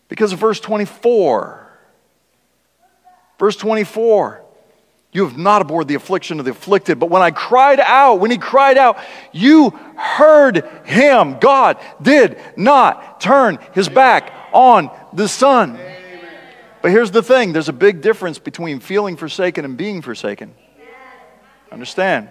Because 0.09 0.33
of 0.33 0.41
verse 0.41 0.59
24. 0.59 1.69
Verse 3.39 3.57
24. 3.57 4.43
You 5.13 5.27
have 5.27 5.37
not 5.37 5.61
abhorred 5.61 5.89
the 5.89 5.97
affliction 5.97 6.39
of 6.39 6.45
the 6.45 6.53
afflicted. 6.53 7.01
But 7.01 7.11
when 7.11 7.23
I 7.23 7.33
cried 7.33 7.81
out, 7.81 8.21
when 8.21 8.31
he 8.31 8.39
cried 8.39 8.79
out, 8.79 8.99
you 9.33 9.71
heard 9.97 10.65
him. 10.85 11.39
God 11.41 11.79
did 12.01 12.39
not 12.57 13.21
turn 13.21 13.59
his 13.75 13.89
back 13.89 14.33
on 14.53 14.91
the 15.13 15.27
Son. 15.27 15.79
But 16.81 16.93
here's 16.93 17.11
the 17.11 17.23
thing 17.23 17.53
there's 17.53 17.69
a 17.69 17.73
big 17.73 18.01
difference 18.03 18.39
between 18.39 18.79
feeling 18.79 19.17
forsaken 19.17 19.65
and 19.65 19.77
being 19.77 20.01
forsaken. 20.01 20.55
Understand? 21.73 22.29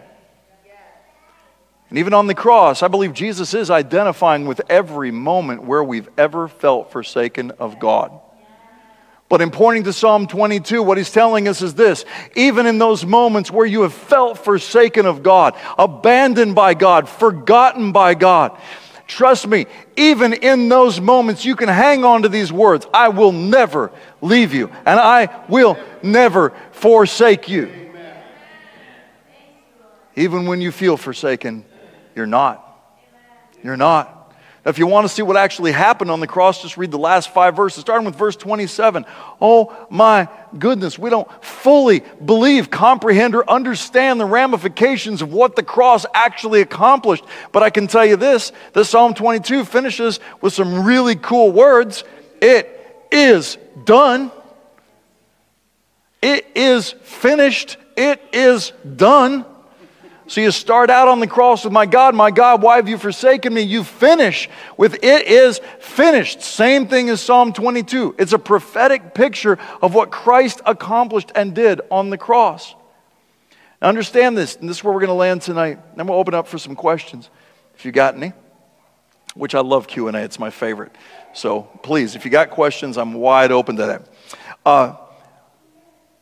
And 1.89 1.97
even 1.97 2.13
on 2.13 2.27
the 2.27 2.35
cross, 2.35 2.83
I 2.83 2.87
believe 2.87 3.13
Jesus 3.13 3.53
is 3.53 3.71
identifying 3.71 4.45
with 4.45 4.61
every 4.69 5.11
moment 5.11 5.63
where 5.63 5.83
we've 5.83 6.09
ever 6.17 6.47
felt 6.47 6.91
forsaken 6.91 7.51
of 7.51 7.79
God. 7.79 8.19
But 9.29 9.41
in 9.41 9.51
pointing 9.51 9.83
to 9.83 9.93
Psalm 9.93 10.25
22, 10.25 10.81
what 10.81 10.97
he's 10.97 11.11
telling 11.11 11.47
us 11.47 11.61
is 11.61 11.75
this 11.75 12.03
even 12.35 12.65
in 12.65 12.79
those 12.79 13.05
moments 13.05 13.51
where 13.51 13.65
you 13.65 13.83
have 13.83 13.93
felt 13.93 14.39
forsaken 14.39 15.05
of 15.05 15.21
God, 15.21 15.55
abandoned 15.77 16.55
by 16.55 16.73
God, 16.73 17.07
forgotten 17.07 17.91
by 17.91 18.15
God, 18.15 18.57
trust 19.05 19.47
me, 19.47 19.67
even 19.95 20.33
in 20.33 20.67
those 20.67 20.99
moments, 20.99 21.45
you 21.45 21.55
can 21.55 21.69
hang 21.69 22.03
on 22.03 22.23
to 22.23 22.29
these 22.29 22.51
words 22.51 22.87
I 22.91 23.09
will 23.09 23.31
never 23.31 23.91
leave 24.19 24.51
you, 24.53 24.71
and 24.85 24.99
I 24.99 25.43
will 25.47 25.77
never 26.01 26.51
forsake 26.71 27.47
you. 27.47 27.71
Even 30.15 30.47
when 30.47 30.59
you 30.59 30.71
feel 30.71 30.97
forsaken, 30.97 31.65
you're 32.15 32.25
not. 32.25 32.65
You're 33.63 33.77
not. 33.77 34.18
If 34.69 34.77
you 34.77 34.87
want 34.87 35.07
to 35.07 35.13
see 35.13 35.21
what 35.21 35.35
actually 35.35 35.71
happened 35.71 36.11
on 36.11 36.19
the 36.19 36.27
cross, 36.27 36.61
just 36.61 36.77
read 36.77 36.91
the 36.91 36.99
last 36.99 37.33
five 37.33 37.55
verses, 37.55 37.81
starting 37.81 38.05
with 38.05 38.15
verse 38.15 38.35
27. 38.35 39.05
Oh 39.41 39.75
my 39.89 40.29
goodness, 40.57 40.99
we 40.99 41.09
don't 41.09 41.27
fully 41.43 42.03
believe, 42.23 42.69
comprehend, 42.69 43.35
or 43.35 43.49
understand 43.49 44.19
the 44.19 44.25
ramifications 44.25 45.21
of 45.21 45.33
what 45.33 45.55
the 45.55 45.63
cross 45.63 46.05
actually 46.13 46.61
accomplished. 46.61 47.23
But 47.51 47.63
I 47.63 47.71
can 47.71 47.87
tell 47.87 48.05
you 48.05 48.15
this 48.15 48.51
the 48.73 48.85
Psalm 48.85 49.13
22 49.13 49.65
finishes 49.65 50.19
with 50.39 50.53
some 50.53 50.85
really 50.85 51.15
cool 51.15 51.51
words. 51.51 52.03
It 52.41 53.07
is 53.11 53.57
done. 53.85 54.31
It 56.21 56.45
is 56.55 56.91
finished. 56.91 57.77
It 57.97 58.21
is 58.31 58.71
done. 58.95 59.45
So 60.29 60.41
you 60.41 60.51
start 60.51 60.91
out 60.91 61.07
on 61.07 61.19
the 61.19 61.25
cross 61.25 61.63
with, 61.63 61.73
My 61.73 61.87
God, 61.87 62.13
my 62.13 62.29
God, 62.29 62.61
why 62.61 62.75
have 62.75 62.87
you 62.87 62.99
forsaken 62.99 63.51
me? 63.51 63.61
You 63.61 63.83
finish 63.83 64.47
with, 64.77 65.03
It 65.03 65.25
is 65.25 65.59
finished. 65.79 66.43
Same 66.43 66.87
thing 66.87 67.09
as 67.09 67.19
Psalm 67.19 67.51
22. 67.51 68.13
It's 68.19 68.31
a 68.31 68.37
prophetic 68.37 69.15
picture 69.15 69.57
of 69.81 69.95
what 69.95 70.11
Christ 70.11 70.61
accomplished 70.67 71.31
and 71.33 71.55
did 71.55 71.81
on 71.89 72.11
the 72.11 72.17
cross. 72.17 72.75
Now 73.81 73.87
understand 73.87 74.37
this, 74.37 74.55
and 74.55 74.69
this 74.69 74.77
is 74.77 74.83
where 74.83 74.93
we're 74.93 74.99
going 74.99 75.07
to 75.07 75.13
land 75.15 75.41
tonight. 75.41 75.79
Then 75.97 76.05
we'll 76.05 76.19
open 76.19 76.35
up 76.35 76.47
for 76.47 76.59
some 76.59 76.75
questions, 76.75 77.31
if 77.73 77.83
you 77.83 77.91
got 77.91 78.13
any, 78.13 78.33
which 79.33 79.55
I 79.55 79.61
love 79.61 79.87
Q&A. 79.87 80.15
It's 80.15 80.37
my 80.37 80.51
favorite. 80.51 80.91
So 81.33 81.63
please, 81.81 82.15
if 82.15 82.23
you 82.23 82.29
got 82.29 82.51
questions, 82.51 82.99
I'm 82.99 83.15
wide 83.15 83.51
open 83.51 83.77
to 83.77 83.85
that. 83.87 84.07
Uh, 84.63 84.95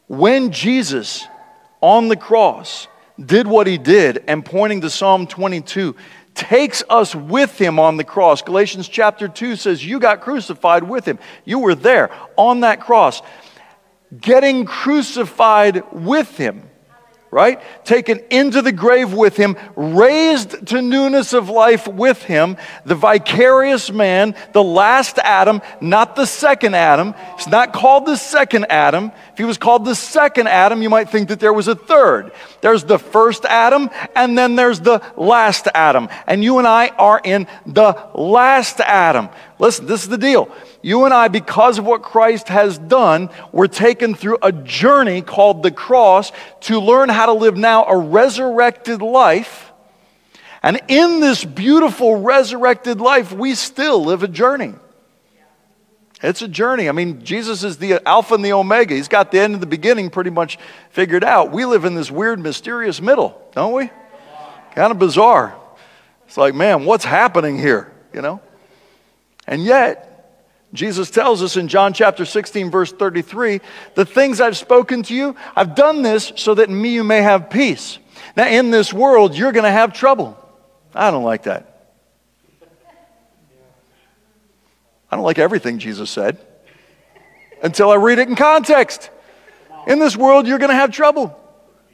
when 0.07 0.53
Jesus 0.53 1.27
on 1.81 2.07
the 2.07 2.15
cross 2.15 2.87
did 3.24 3.47
what 3.47 3.68
he 3.68 3.78
did 3.78 4.24
and 4.28 4.43
pointing 4.45 4.82
to 4.82 4.89
Psalm 4.89 5.28
22 5.28 5.95
takes 6.34 6.84
us 6.89 7.15
with 7.15 7.59
him 7.59 7.80
on 7.80 7.97
the 7.97 8.03
cross. 8.03 8.41
Galatians 8.41 8.88
chapter 8.88 9.28
2 9.28 9.55
says, 9.55 9.84
You 9.84 9.99
got 9.99 10.22
crucified 10.22 10.84
with 10.84 11.05
him. 11.05 11.18
You 11.45 11.59
were 11.59 11.76
there 11.76 12.11
on 12.36 12.59
that 12.61 12.80
cross, 12.80 13.22
getting 14.22 14.65
crucified 14.65 15.84
with 15.91 16.38
him 16.38 16.70
right? 17.32 17.61
Taken 17.84 18.19
into 18.30 18.61
the 18.61 18.71
grave 18.71 19.13
with 19.13 19.36
him, 19.36 19.57
raised 19.75 20.67
to 20.67 20.82
newness 20.82 21.34
of 21.34 21.49
life 21.49 21.88
with 21.88 22.23
him, 22.23 22.57
the 22.86 22.95
vicarious 22.95 23.91
man, 23.91 24.36
the 24.53 24.63
last 24.63 25.17
Adam, 25.19 25.61
not 25.82 26.15
the 26.15 26.25
second 26.25 26.75
Adam. 26.75 27.13
It's 27.34 27.47
not 27.47 27.73
called 27.73 28.05
the 28.05 28.15
second 28.15 28.67
Adam. 28.69 29.11
If 29.34 29.38
he 29.38 29.43
was 29.43 29.57
called 29.57 29.86
the 29.86 29.95
second 29.95 30.47
Adam, 30.47 30.82
you 30.82 30.89
might 30.89 31.09
think 31.09 31.30
that 31.30 31.39
there 31.39 31.53
was 31.53 31.67
a 31.67 31.75
third. 31.75 32.32
There's 32.61 32.84
the 32.84 32.99
first 32.99 33.45
Adam, 33.45 33.89
and 34.15 34.38
then 34.38 34.55
there's 34.55 34.80
the 34.80 35.01
last 35.17 35.67
Adam. 35.73 36.07
And 36.28 36.43
you 36.43 36.59
and 36.59 36.67
I 36.67 36.88
are 36.89 37.19
in 37.23 37.47
the 37.65 37.97
last 38.15 38.80
Adam. 38.80 39.30
Listen, 39.59 39.86
this 39.86 40.03
is 40.03 40.09
the 40.09 40.17
deal 40.17 40.51
you 40.82 41.05
and 41.05 41.13
I, 41.13 41.28
because 41.28 41.80
of 41.80 41.86
what 41.86 42.03
Christ 42.03 42.49
has 42.49 42.78
done, 42.78 43.30
we're 43.51 43.67
taken 43.67 44.15
through 44.15 44.38
a 44.41 44.51
journey 44.51 45.21
called 45.21 45.63
the 45.63 45.71
cross 45.71 46.32
to 46.61 46.80
learn 46.80 47.09
how 47.09 47.25
to 47.25 47.34
live 47.34 47.57
now 47.57 47.86
a 47.86 47.97
resurrected 47.97 49.01
life. 49.01 49.71
And 50.63 50.82
in 50.88 51.19
this 51.19 51.43
beautiful 51.43 52.21
resurrected 52.21 52.99
life, 52.99 53.32
we 53.32 53.55
still 53.55 54.03
live 54.03 54.23
a 54.23 54.28
journey. 54.28 54.73
It's 56.21 56.41
a 56.41 56.47
journey. 56.47 56.89
I 56.89 56.93
mean, 56.93 57.23
Jesus 57.23 57.63
is 57.63 57.78
the 57.78 58.01
Alpha 58.07 58.34
and 58.34 58.43
the 58.43 58.53
Omega. 58.53 58.95
He's 58.95 59.07
got 59.07 59.32
the 59.32 59.39
end 59.39 59.53
and 59.53 59.61
the 59.61 59.67
beginning 59.67 60.09
pretty 60.09 60.32
much 60.32 60.57
figured 60.89 61.23
out. 61.23 61.51
We 61.51 61.65
live 61.65 61.86
in 61.86 61.93
this 61.93 62.09
weird, 62.09 62.39
mysterious 62.39 62.99
middle, 62.99 63.39
don't 63.53 63.73
we? 63.73 63.91
Kind 64.73 64.91
of 64.91 64.97
bizarre. 64.97 65.55
It's 66.25 66.38
like, 66.38 66.55
man, 66.55 66.86
what's 66.86 67.05
happening 67.05 67.57
here? 67.57 67.91
You 68.13 68.21
know? 68.21 68.41
And 69.45 69.63
yet, 69.63 70.16
Jesus 70.74 71.09
tells 71.09 71.41
us 71.41 71.55
in 71.55 71.68
John 71.68 71.93
chapter 71.93 72.26
16, 72.26 72.70
verse 72.70 72.91
33, 72.91 73.61
the 73.95 74.05
things 74.05 74.41
I've 74.41 74.57
spoken 74.57 75.01
to 75.03 75.15
you, 75.15 75.36
I've 75.55 75.76
done 75.76 76.01
this 76.01 76.34
so 76.36 76.55
that 76.55 76.70
in 76.70 76.80
me 76.80 76.93
you 76.93 77.03
may 77.03 77.22
have 77.22 77.49
peace. 77.49 77.99
Now, 78.36 78.47
in 78.47 78.70
this 78.70 78.93
world, 78.93 79.36
you're 79.36 79.53
going 79.53 79.63
to 79.63 79.72
have 79.72 79.93
trouble. 79.93 80.38
I 80.93 81.09
don't 81.11 81.24
like 81.24 81.43
that. 81.43 81.74
I 85.09 85.15
don't 85.15 85.24
like 85.24 85.39
everything 85.39 85.80
Jesus 85.80 86.09
said 86.09 86.38
until 87.63 87.89
I 87.89 87.95
read 87.95 88.20
it 88.20 88.28
in 88.28 88.36
context. 88.36 89.09
In 89.88 89.99
this 89.99 90.18
world, 90.18 90.47
you're 90.47 90.59
going 90.59 90.70
to 90.70 90.76
have 90.76 90.91
trouble, 90.91 91.38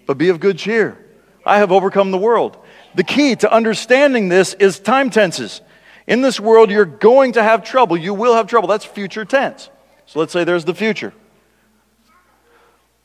but 0.07 0.17
be 0.17 0.29
of 0.29 0.39
good 0.39 0.57
cheer. 0.57 0.97
I 1.45 1.57
have 1.57 1.71
overcome 1.71 2.11
the 2.11 2.17
world. 2.17 2.57
The 2.95 3.03
key 3.03 3.35
to 3.35 3.53
understanding 3.53 4.29
this 4.29 4.55
is 4.55 4.79
time 4.79 5.09
tenses. 5.09 5.61
In 6.07 6.21
this 6.21 6.39
world, 6.39 6.69
you're 6.69 6.85
going 6.85 7.33
to 7.33 7.43
have 7.43 7.63
trouble. 7.63 7.95
You 7.97 8.13
will 8.13 8.35
have 8.35 8.47
trouble. 8.47 8.67
That's 8.67 8.85
future 8.85 9.25
tense. 9.25 9.69
So 10.05 10.19
let's 10.19 10.33
say 10.33 10.43
there's 10.43 10.65
the 10.65 10.75
future. 10.75 11.13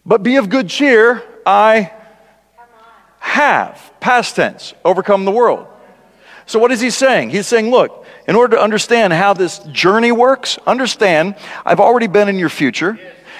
But 0.04 0.22
be 0.22 0.36
of 0.36 0.48
good 0.48 0.68
cheer. 0.68 1.22
I 1.46 1.92
have, 3.18 3.92
past 4.00 4.36
tense, 4.36 4.74
overcome 4.84 5.24
the 5.24 5.30
world. 5.30 5.66
So 6.46 6.58
what 6.58 6.72
is 6.72 6.80
he 6.80 6.90
saying? 6.90 7.30
He's 7.30 7.46
saying, 7.46 7.70
look, 7.70 8.06
in 8.26 8.34
order 8.34 8.56
to 8.56 8.62
understand 8.62 9.12
how 9.12 9.34
this 9.34 9.58
journey 9.70 10.12
works, 10.12 10.58
understand 10.66 11.36
I've 11.64 11.80
already 11.80 12.06
been 12.06 12.28
in 12.28 12.38
your 12.38 12.48
future, 12.48 12.98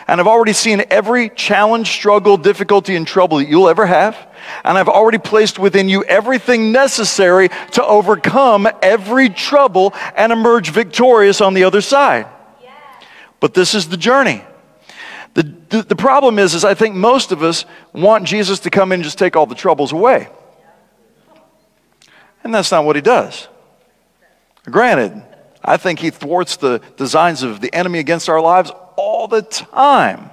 and 0.09 0.21
I've 0.21 0.27
already 0.27 0.55
seen 0.55 0.83
every 0.91 1.29
challenge, 1.29 1.89
struggle, 1.89 2.37
difficulty, 2.37 2.97
and 2.97 3.07
trouble 3.07 3.39
that 3.39 3.49
you'll 3.49 3.69
ever 3.69 3.87
have 3.87 4.17
and 4.65 4.79
I've 4.79 4.89
already 4.89 5.19
placed 5.19 5.59
within 5.59 5.89
you 5.89 6.05
everything 6.05 6.73
necessary 6.73 7.49
to 7.73 7.85
overcome 7.85 8.69
every 8.83 9.29
trouble 9.29 9.95
and 10.17 10.33
emerge 10.33 10.71
victorious 10.71 11.41
on 11.41 11.55
the 11.55 11.65
other 11.65 11.81
side. 11.81 12.27
But 13.41 13.55
this 13.55 13.75
is 13.75 13.89
the 13.89 13.97
journey. 13.97 14.43
The, 15.35 15.43
the, 15.69 15.83
the, 15.83 15.97
problem 15.97 16.39
is, 16.39 16.55
is 16.55 16.65
I 16.65 16.75
think 16.75 16.97
most 16.97 17.31
of 17.31 17.43
us 17.43 17.65
want 17.93 18.25
Jesus 18.25 18.59
to 18.61 18.71
come 18.71 18.91
in 18.91 18.97
and 18.97 19.05
just 19.05 19.19
take 19.19 19.37
all 19.37 19.47
the 19.47 19.55
troubles 19.55 19.93
away. 19.93 20.29
And 22.43 22.53
that's 22.53 22.73
not 22.73 22.85
what 22.85 22.97
he 22.97 23.03
does. 23.03 23.47
Granted, 24.65 25.23
I 25.63 25.77
think 25.77 26.01
he 26.01 26.11
thwarts 26.11 26.57
the 26.57 26.81
designs 26.97 27.43
of 27.43 27.61
the 27.61 27.73
enemy 27.73 28.01
against 28.01 28.29
our 28.29 28.41
lives 28.41 28.73
all 28.99 29.29
the 29.29 29.43
time. 29.43 30.31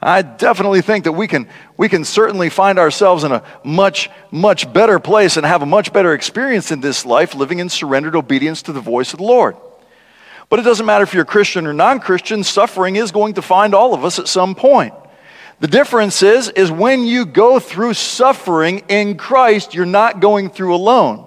I 0.00 0.22
definitely 0.22 0.82
think 0.82 1.04
that 1.04 1.12
we 1.12 1.26
can, 1.26 1.48
we 1.76 1.88
can 1.88 2.04
certainly 2.04 2.50
find 2.50 2.78
ourselves 2.78 3.24
in 3.24 3.32
a 3.32 3.42
much, 3.64 4.10
much 4.30 4.70
better 4.72 4.98
place 4.98 5.36
and 5.36 5.46
have 5.46 5.62
a 5.62 5.66
much 5.66 5.92
better 5.92 6.12
experience 6.12 6.70
in 6.70 6.80
this 6.80 7.06
life 7.06 7.34
living 7.34 7.58
in 7.58 7.68
surrendered 7.68 8.16
obedience 8.16 8.62
to 8.62 8.72
the 8.72 8.80
voice 8.80 9.12
of 9.12 9.18
the 9.18 9.24
Lord. 9.24 9.56
But 10.48 10.58
it 10.58 10.62
doesn't 10.62 10.86
matter 10.86 11.02
if 11.02 11.14
you're 11.14 11.24
Christian 11.24 11.66
or 11.66 11.72
non 11.72 12.00
Christian, 12.00 12.44
suffering 12.44 12.96
is 12.96 13.10
going 13.10 13.34
to 13.34 13.42
find 13.42 13.74
all 13.74 13.94
of 13.94 14.04
us 14.04 14.18
at 14.18 14.28
some 14.28 14.54
point. 14.54 14.94
The 15.60 15.66
difference 15.66 16.22
is, 16.22 16.50
is 16.50 16.70
when 16.70 17.04
you 17.04 17.24
go 17.24 17.58
through 17.58 17.94
suffering 17.94 18.84
in 18.88 19.16
Christ, 19.16 19.74
you're 19.74 19.86
not 19.86 20.20
going 20.20 20.50
through 20.50 20.74
alone. 20.74 21.24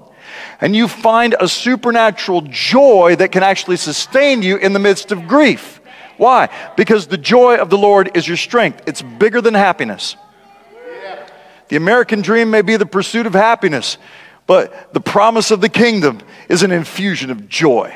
And 0.61 0.75
you 0.75 0.87
find 0.87 1.35
a 1.39 1.47
supernatural 1.47 2.41
joy 2.49 3.15
that 3.17 3.31
can 3.31 3.43
actually 3.43 3.77
sustain 3.77 4.41
you 4.41 4.57
in 4.57 4.73
the 4.73 4.79
midst 4.79 5.11
of 5.11 5.27
grief. 5.27 5.78
Why? 6.19 6.49
Because 6.75 7.07
the 7.07 7.17
joy 7.17 7.55
of 7.55 7.69
the 7.69 7.77
Lord 7.77 8.11
is 8.13 8.27
your 8.27 8.35
strength. 8.35 8.83
It's 8.85 9.01
bigger 9.01 9.39
than 9.39 9.53
happiness. 9.53 10.17
The 11.69 11.77
American 11.77 12.21
dream 12.21 12.51
may 12.51 12.61
be 12.61 12.75
the 12.75 12.85
pursuit 12.85 13.25
of 13.25 13.31
happiness, 13.31 13.97
but 14.45 14.93
the 14.93 14.99
promise 14.99 15.49
of 15.49 15.61
the 15.61 15.69
kingdom 15.69 16.19
is 16.49 16.61
an 16.61 16.73
infusion 16.73 17.31
of 17.31 17.47
joy. 17.47 17.95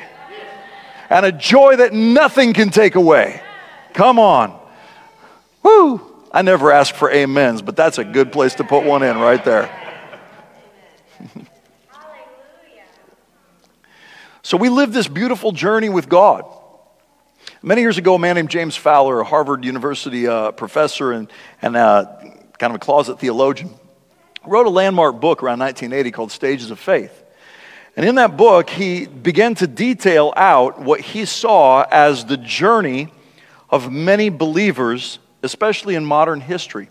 And 1.09 1.25
a 1.25 1.33
joy 1.33 1.75
that 1.75 1.91
nothing 1.91 2.53
can 2.53 2.69
take 2.69 2.95
away. 2.95 3.41
Come 3.91 4.19
on. 4.19 4.57
Woo! 5.61 5.99
I 6.31 6.43
never 6.43 6.71
ask 6.71 6.95
for 6.95 7.13
amens, 7.13 7.61
but 7.61 7.75
that's 7.75 7.97
a 7.97 8.05
good 8.05 8.31
place 8.31 8.55
to 8.55 8.63
put 8.63 8.85
one 8.85 9.03
in 9.03 9.17
right 9.17 9.43
there. 9.43 9.69
so 14.43 14.55
we 14.55 14.69
live 14.69 14.93
this 14.93 15.09
beautiful 15.09 15.51
journey 15.51 15.89
with 15.89 16.07
God. 16.07 16.45
Many 17.65 17.79
years 17.79 17.97
ago, 17.97 18.15
a 18.15 18.19
man 18.19 18.35
named 18.35 18.49
James 18.49 18.75
Fowler, 18.75 19.21
a 19.21 19.23
Harvard 19.23 19.63
University 19.63 20.27
uh, 20.27 20.51
professor 20.51 21.13
and, 21.13 21.31
and 21.61 21.77
uh, 21.77 22.07
kind 22.59 22.71
of 22.71 22.75
a 22.75 22.79
closet 22.79 23.21
theologian, 23.21 23.69
wrote 24.45 24.65
a 24.65 24.69
landmark 24.69 25.21
book 25.21 25.41
around 25.41 25.59
1980 25.59 26.11
called 26.11 26.31
Stages 26.33 26.71
of 26.71 26.79
Faith. 26.79 27.23
And 27.95 28.05
in 28.05 28.15
that 28.15 28.35
book, 28.35 28.69
he 28.69 29.05
began 29.05 29.55
to 29.55 29.67
detail 29.67 30.33
out 30.35 30.81
what 30.81 30.99
he 30.99 31.23
saw 31.23 31.85
as 31.89 32.25
the 32.25 32.35
journey 32.35 33.07
of 33.69 33.89
many 33.89 34.27
believers, 34.27 35.19
especially 35.41 35.95
in 35.95 36.03
modern 36.03 36.41
history. 36.41 36.89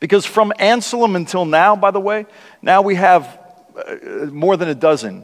Because 0.00 0.26
from 0.26 0.52
Anselm 0.58 1.14
until 1.14 1.44
now, 1.44 1.76
by 1.76 1.92
the 1.92 2.00
way, 2.00 2.26
now 2.62 2.82
we 2.82 2.96
have 2.96 3.38
uh, 3.76 4.26
more 4.26 4.56
than 4.56 4.68
a 4.68 4.74
dozen 4.74 5.22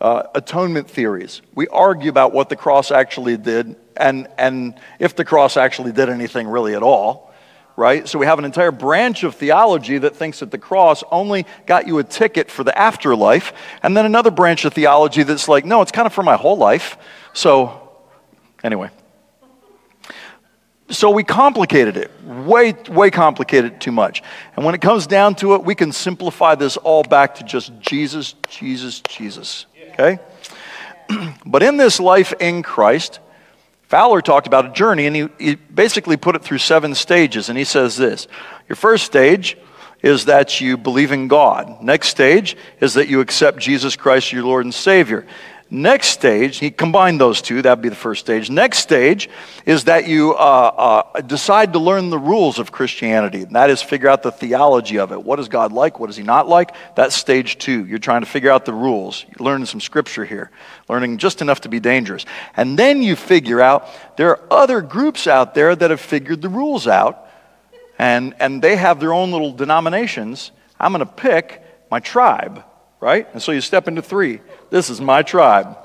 uh, 0.00 0.24
atonement 0.34 0.90
theories. 0.90 1.42
We 1.54 1.68
argue 1.68 2.10
about 2.10 2.32
what 2.32 2.48
the 2.48 2.56
cross 2.56 2.90
actually 2.90 3.36
did 3.36 3.76
and, 3.96 4.28
and 4.36 4.78
if 4.98 5.14
the 5.14 5.24
cross 5.24 5.56
actually 5.56 5.92
did 5.92 6.08
anything 6.08 6.48
really 6.48 6.74
at 6.74 6.82
all 6.82 7.32
right? 7.76 8.06
So 8.08 8.18
we 8.18 8.26
have 8.26 8.38
an 8.38 8.44
entire 8.44 8.70
branch 8.70 9.24
of 9.24 9.34
theology 9.34 9.98
that 9.98 10.14
thinks 10.16 10.40
that 10.40 10.50
the 10.50 10.58
cross 10.58 11.02
only 11.10 11.46
got 11.66 11.86
you 11.86 11.98
a 11.98 12.04
ticket 12.04 12.50
for 12.50 12.64
the 12.64 12.76
afterlife, 12.78 13.52
and 13.82 13.96
then 13.96 14.06
another 14.06 14.30
branch 14.30 14.64
of 14.64 14.72
theology 14.72 15.22
that's 15.22 15.48
like, 15.48 15.64
no, 15.64 15.82
it's 15.82 15.92
kind 15.92 16.06
of 16.06 16.12
for 16.12 16.22
my 16.22 16.36
whole 16.36 16.56
life. 16.56 16.96
So, 17.32 17.90
anyway. 18.62 18.90
So 20.90 21.10
we 21.10 21.24
complicated 21.24 21.96
it, 21.96 22.10
way, 22.24 22.74
way 22.90 23.10
complicated 23.10 23.80
too 23.80 23.90
much. 23.90 24.22
And 24.54 24.64
when 24.64 24.74
it 24.74 24.82
comes 24.82 25.06
down 25.06 25.34
to 25.36 25.54
it, 25.54 25.64
we 25.64 25.74
can 25.74 25.92
simplify 25.92 26.54
this 26.54 26.76
all 26.76 27.02
back 27.02 27.36
to 27.36 27.44
just 27.44 27.76
Jesus, 27.80 28.34
Jesus, 28.48 29.00
Jesus. 29.00 29.66
Okay? 29.94 30.18
but 31.46 31.62
in 31.62 31.76
this 31.76 31.98
life 31.98 32.32
in 32.40 32.62
Christ, 32.62 33.20
Fowler 33.82 34.20
talked 34.20 34.46
about 34.46 34.66
a 34.66 34.72
journey, 34.72 35.06
and 35.06 35.14
he, 35.14 35.28
he 35.38 35.54
basically 35.54 36.16
put 36.16 36.34
it 36.34 36.42
through 36.42 36.58
seven 36.58 36.94
stages. 36.94 37.48
And 37.48 37.56
he 37.56 37.64
says 37.64 37.96
this 37.96 38.26
Your 38.68 38.76
first 38.76 39.04
stage 39.04 39.56
is 40.02 40.26
that 40.26 40.60
you 40.60 40.76
believe 40.76 41.12
in 41.12 41.28
God. 41.28 41.80
Next 41.80 42.08
stage 42.08 42.56
is 42.80 42.94
that 42.94 43.08
you 43.08 43.20
accept 43.20 43.58
Jesus 43.58 43.96
Christ, 43.96 44.32
your 44.32 44.44
Lord 44.44 44.64
and 44.64 44.74
Savior. 44.74 45.26
Next 45.74 46.06
stage, 46.06 46.58
he 46.58 46.70
combined 46.70 47.20
those 47.20 47.42
two, 47.42 47.60
that'd 47.60 47.82
be 47.82 47.88
the 47.88 47.96
first 47.96 48.20
stage. 48.20 48.48
Next 48.48 48.78
stage 48.78 49.28
is 49.66 49.84
that 49.84 50.06
you 50.06 50.32
uh, 50.34 51.10
uh, 51.14 51.20
decide 51.20 51.72
to 51.72 51.80
learn 51.80 52.10
the 52.10 52.18
rules 52.18 52.60
of 52.60 52.70
Christianity. 52.70 53.42
And 53.42 53.56
that 53.56 53.70
is 53.70 53.82
figure 53.82 54.08
out 54.08 54.22
the 54.22 54.30
theology 54.30 55.00
of 55.00 55.10
it. 55.10 55.20
What 55.20 55.40
is 55.40 55.48
God 55.48 55.72
like? 55.72 55.98
What 55.98 56.10
is 56.10 56.16
he 56.16 56.22
not 56.22 56.48
like? 56.48 56.76
That's 56.94 57.16
stage 57.16 57.58
two. 57.58 57.84
You're 57.86 57.98
trying 57.98 58.20
to 58.20 58.26
figure 58.26 58.52
out 58.52 58.66
the 58.66 58.72
rules. 58.72 59.24
You're 59.26 59.44
learning 59.44 59.66
some 59.66 59.80
scripture 59.80 60.24
here, 60.24 60.52
learning 60.88 61.18
just 61.18 61.42
enough 61.42 61.62
to 61.62 61.68
be 61.68 61.80
dangerous. 61.80 62.24
And 62.56 62.78
then 62.78 63.02
you 63.02 63.16
figure 63.16 63.60
out 63.60 63.88
there 64.16 64.30
are 64.30 64.40
other 64.52 64.80
groups 64.80 65.26
out 65.26 65.54
there 65.54 65.74
that 65.74 65.90
have 65.90 66.00
figured 66.00 66.40
the 66.40 66.48
rules 66.48 66.86
out, 66.86 67.28
and, 67.98 68.32
and 68.38 68.62
they 68.62 68.76
have 68.76 69.00
their 69.00 69.12
own 69.12 69.32
little 69.32 69.52
denominations. 69.52 70.52
I'm 70.78 70.92
going 70.92 71.04
to 71.04 71.12
pick 71.12 71.64
my 71.90 71.98
tribe, 71.98 72.62
right? 73.04 73.28
And 73.34 73.42
so 73.42 73.52
you 73.52 73.60
step 73.60 73.86
into 73.86 74.00
three. 74.00 74.40
This 74.70 74.88
is 74.88 74.98
my 74.98 75.22
tribe. 75.22 75.76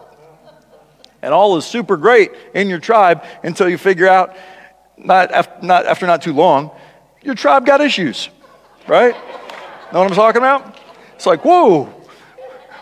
And 1.21 1.33
all 1.33 1.57
is 1.57 1.65
super 1.65 1.97
great 1.97 2.31
in 2.53 2.69
your 2.69 2.79
tribe 2.79 3.25
until 3.43 3.67
you 3.67 3.77
figure 3.77 4.07
out, 4.07 4.37
not 4.95 5.29
after 5.33 5.65
not, 5.65 5.85
after 5.85 6.07
not 6.07 6.21
too 6.21 6.31
long, 6.31 6.71
your 7.21 7.35
tribe 7.35 7.65
got 7.65 7.81
issues, 7.81 8.29
right? 8.87 9.13
Know 9.91 9.99
what 9.99 10.09
I'm 10.09 10.15
talking 10.15 10.37
about? 10.37 10.79
It's 11.15 11.25
like, 11.25 11.43
whoa, 11.43 11.93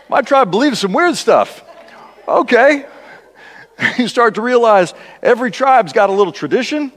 my 0.08 0.22
tribe 0.22 0.52
believes 0.52 0.78
some 0.78 0.92
weird 0.92 1.16
stuff. 1.16 1.64
Okay. 2.28 2.86
You 3.96 4.08
start 4.08 4.34
to 4.34 4.40
realize 4.40 4.92
every 5.22 5.52
tribe's 5.52 5.92
got 5.92 6.10
a 6.10 6.12
little 6.12 6.32
tradition, 6.32 6.90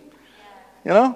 you 0.84 0.92
know? 0.92 1.16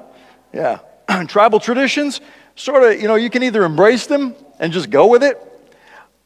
Yeah. 0.54 0.78
Tribal 1.28 1.60
traditions, 1.60 2.22
sort 2.56 2.84
of, 2.84 3.02
you 3.02 3.08
know, 3.08 3.16
you 3.16 3.32
can 3.32 3.42
either 3.42 3.64
embrace 3.64 4.06
them 4.06 4.36
and 4.60 4.72
just 4.72 4.92
go 4.92 5.08
with 5.08 5.24
it, 5.24 5.42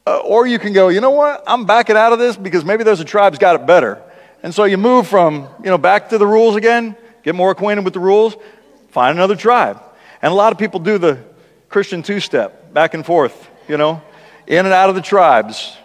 uh, 0.06 0.18
or 0.18 0.46
you 0.46 0.58
can 0.58 0.72
go, 0.72 0.88
you 0.88 1.00
know 1.00 1.10
what? 1.10 1.44
I'm 1.46 1.66
backing 1.66 1.96
out 1.96 2.12
of 2.12 2.18
this 2.18 2.36
because 2.36 2.64
maybe 2.64 2.84
there's 2.84 3.00
a 3.00 3.04
tribe's 3.04 3.38
got 3.38 3.56
it 3.56 3.66
better. 3.66 4.02
And 4.42 4.54
so 4.54 4.64
you 4.64 4.78
move 4.78 5.06
from, 5.06 5.48
you 5.62 5.70
know, 5.70 5.78
back 5.78 6.08
to 6.10 6.18
the 6.18 6.26
rules 6.26 6.56
again, 6.56 6.96
get 7.22 7.34
more 7.34 7.50
acquainted 7.50 7.84
with 7.84 7.94
the 7.94 8.00
rules, 8.00 8.36
find 8.88 9.16
another 9.16 9.36
tribe. 9.36 9.82
And 10.22 10.32
a 10.32 10.34
lot 10.34 10.52
of 10.52 10.58
people 10.58 10.80
do 10.80 10.98
the 10.98 11.22
Christian 11.68 12.02
two 12.02 12.20
step, 12.20 12.72
back 12.72 12.94
and 12.94 13.04
forth, 13.04 13.48
you 13.68 13.76
know, 13.76 14.02
in 14.46 14.64
and 14.64 14.72
out 14.72 14.88
of 14.88 14.94
the 14.94 15.02
tribes. 15.02 15.76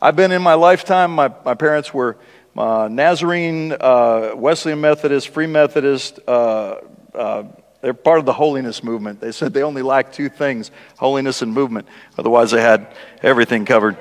I've 0.00 0.16
been 0.16 0.32
in 0.32 0.42
my 0.42 0.54
lifetime, 0.54 1.12
my, 1.12 1.32
my 1.44 1.54
parents 1.54 1.92
were 1.92 2.16
uh, 2.56 2.88
Nazarene, 2.90 3.72
uh, 3.78 4.32
Wesleyan 4.34 4.80
Methodist, 4.80 5.28
Free 5.28 5.46
Methodist, 5.46 6.18
uh, 6.26 6.76
uh 7.14 7.44
they're 7.80 7.94
part 7.94 8.18
of 8.18 8.26
the 8.26 8.32
holiness 8.32 8.82
movement. 8.82 9.20
They 9.20 9.32
said 9.32 9.54
they 9.54 9.62
only 9.62 9.82
lacked 9.82 10.14
two 10.14 10.28
things 10.28 10.70
holiness 10.96 11.42
and 11.42 11.52
movement. 11.52 11.86
Otherwise, 12.16 12.50
they 12.50 12.60
had 12.60 12.94
everything 13.22 13.64
covered. 13.64 13.96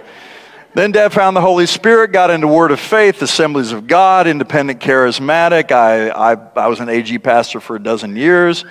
Then 0.73 0.91
Dad 0.91 1.13
found 1.13 1.35
the 1.35 1.41
Holy 1.41 1.65
Spirit, 1.65 2.11
got 2.11 2.29
into 2.29 2.47
Word 2.47 2.71
of 2.71 2.79
Faith, 2.79 3.21
Assemblies 3.21 3.71
of 3.71 3.87
God, 3.87 4.27
Independent 4.27 4.79
Charismatic. 4.79 5.71
I, 5.71 6.09
I, 6.09 6.33
I 6.33 6.67
was 6.67 6.79
an 6.79 6.89
AG 6.89 7.17
pastor 7.19 7.59
for 7.59 7.75
a 7.75 7.79
dozen 7.81 8.15
years. 8.15 8.65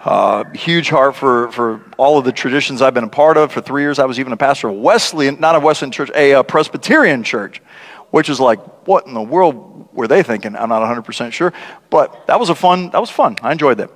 Uh, 0.00 0.44
huge 0.54 0.88
heart 0.88 1.16
for, 1.16 1.50
for 1.50 1.80
all 1.96 2.18
of 2.18 2.24
the 2.24 2.30
traditions 2.30 2.80
I've 2.80 2.94
been 2.94 3.04
a 3.04 3.08
part 3.08 3.36
of. 3.36 3.50
For 3.50 3.60
three 3.60 3.82
years, 3.82 3.98
I 3.98 4.04
was 4.04 4.20
even 4.20 4.32
a 4.32 4.36
pastor 4.36 4.68
of 4.68 4.76
Wesleyan, 4.76 5.40
not 5.40 5.56
a 5.56 5.60
Wesleyan 5.60 5.90
church, 5.90 6.10
a, 6.14 6.32
a 6.32 6.44
Presbyterian 6.44 7.24
church, 7.24 7.60
which 8.10 8.28
is 8.28 8.38
like, 8.38 8.60
what 8.86 9.06
in 9.06 9.14
the 9.14 9.22
world 9.22 9.88
were 9.92 10.06
they 10.06 10.22
thinking? 10.22 10.54
I'm 10.54 10.68
not 10.68 10.82
100% 10.82 11.32
sure. 11.32 11.52
But 11.90 12.28
that 12.28 12.38
was 12.38 12.50
a 12.50 12.54
fun, 12.54 12.90
that 12.90 13.00
was 13.00 13.10
fun. 13.10 13.36
I 13.42 13.50
enjoyed 13.50 13.78
that. 13.78 13.90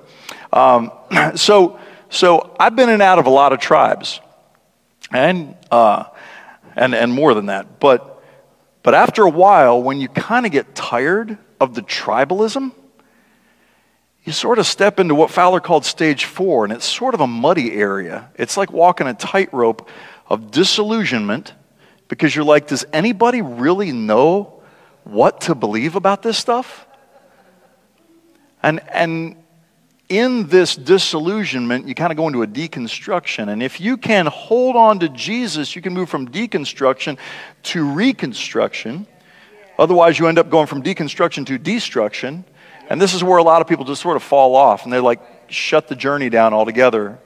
Um, 0.53 0.91
so, 1.35 1.79
so 2.09 2.55
I've 2.59 2.75
been 2.75 2.89
in 2.89 2.95
and 2.95 3.01
out 3.01 3.19
of 3.19 3.25
a 3.25 3.31
lot 3.31 3.53
of 3.53 3.59
tribes, 3.59 4.21
and 5.11 5.55
uh, 5.71 6.05
and 6.75 6.93
and 6.93 7.11
more 7.11 7.33
than 7.33 7.47
that. 7.47 7.79
But 7.79 8.23
but 8.83 8.93
after 8.93 9.23
a 9.23 9.29
while, 9.29 9.81
when 9.81 9.99
you 9.99 10.07
kind 10.07 10.45
of 10.45 10.51
get 10.51 10.75
tired 10.75 11.37
of 11.59 11.73
the 11.73 11.81
tribalism, 11.81 12.71
you 14.23 14.31
sort 14.31 14.59
of 14.59 14.65
step 14.67 14.99
into 14.99 15.15
what 15.15 15.31
Fowler 15.31 15.59
called 15.59 15.85
stage 15.85 16.25
four, 16.25 16.63
and 16.63 16.71
it's 16.71 16.85
sort 16.85 17.13
of 17.13 17.19
a 17.19 17.27
muddy 17.27 17.73
area. 17.73 18.29
It's 18.35 18.55
like 18.55 18.71
walking 18.71 19.07
a 19.07 19.13
tightrope 19.13 19.89
of 20.29 20.51
disillusionment 20.51 21.53
because 22.07 22.35
you're 22.35 22.45
like, 22.45 22.67
does 22.67 22.85
anybody 22.93 23.41
really 23.41 23.91
know 23.91 24.61
what 25.03 25.41
to 25.41 25.55
believe 25.55 25.95
about 25.95 26.21
this 26.21 26.37
stuff? 26.37 26.85
And, 28.61 28.79
and 28.89 29.42
in 30.13 30.47
this 30.47 30.75
disillusionment, 30.75 31.87
you 31.87 31.95
kind 31.95 32.11
of 32.11 32.17
go 32.17 32.27
into 32.27 32.43
a 32.43 32.47
deconstruction. 32.47 33.49
And 33.49 33.63
if 33.63 33.81
you 33.81 33.97
can 33.97 34.27
hold 34.27 34.75
on 34.75 34.99
to 34.99 35.09
Jesus, 35.09 35.75
you 35.75 35.81
can 35.81 35.91
move 35.91 36.07
from 36.07 36.29
deconstruction 36.29 37.17
to 37.63 37.91
reconstruction. 37.91 39.07
Otherwise, 39.79 40.19
you 40.19 40.27
end 40.27 40.37
up 40.37 40.51
going 40.51 40.67
from 40.67 40.83
deconstruction 40.83 41.47
to 41.47 41.57
destruction. 41.57 42.45
And 42.89 43.01
this 43.01 43.15
is 43.15 43.23
where 43.23 43.39
a 43.39 43.43
lot 43.43 43.61
of 43.61 43.67
people 43.67 43.85
just 43.85 44.03
sort 44.03 44.15
of 44.15 44.21
fall 44.21 44.55
off 44.55 44.83
and 44.83 44.93
they 44.93 44.99
like 44.99 45.19
shut 45.49 45.87
the 45.87 45.95
journey 45.95 46.29
down 46.29 46.53
altogether 46.53 47.17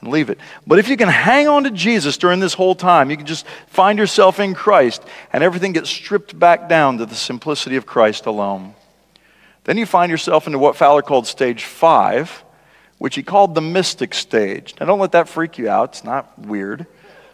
and 0.00 0.10
leave 0.10 0.28
it. 0.28 0.38
But 0.66 0.80
if 0.80 0.88
you 0.88 0.96
can 0.96 1.08
hang 1.08 1.46
on 1.46 1.62
to 1.64 1.70
Jesus 1.70 2.16
during 2.16 2.40
this 2.40 2.54
whole 2.54 2.74
time, 2.74 3.10
you 3.10 3.16
can 3.16 3.26
just 3.26 3.46
find 3.68 3.96
yourself 3.96 4.40
in 4.40 4.54
Christ 4.54 5.04
and 5.32 5.44
everything 5.44 5.72
gets 5.72 5.88
stripped 5.88 6.36
back 6.36 6.68
down 6.68 6.98
to 6.98 7.06
the 7.06 7.14
simplicity 7.14 7.76
of 7.76 7.86
Christ 7.86 8.26
alone. 8.26 8.74
Then 9.64 9.78
you 9.78 9.86
find 9.86 10.10
yourself 10.10 10.46
into 10.46 10.58
what 10.58 10.76
Fowler 10.76 11.02
called 11.02 11.26
stage 11.26 11.64
five, 11.64 12.44
which 12.98 13.14
he 13.14 13.22
called 13.22 13.54
the 13.54 13.60
mystic 13.60 14.14
stage. 14.14 14.74
Now, 14.78 14.86
don't 14.86 14.98
let 14.98 15.12
that 15.12 15.28
freak 15.28 15.58
you 15.58 15.68
out. 15.68 15.90
It's 15.90 16.04
not 16.04 16.38
weird, 16.38 16.86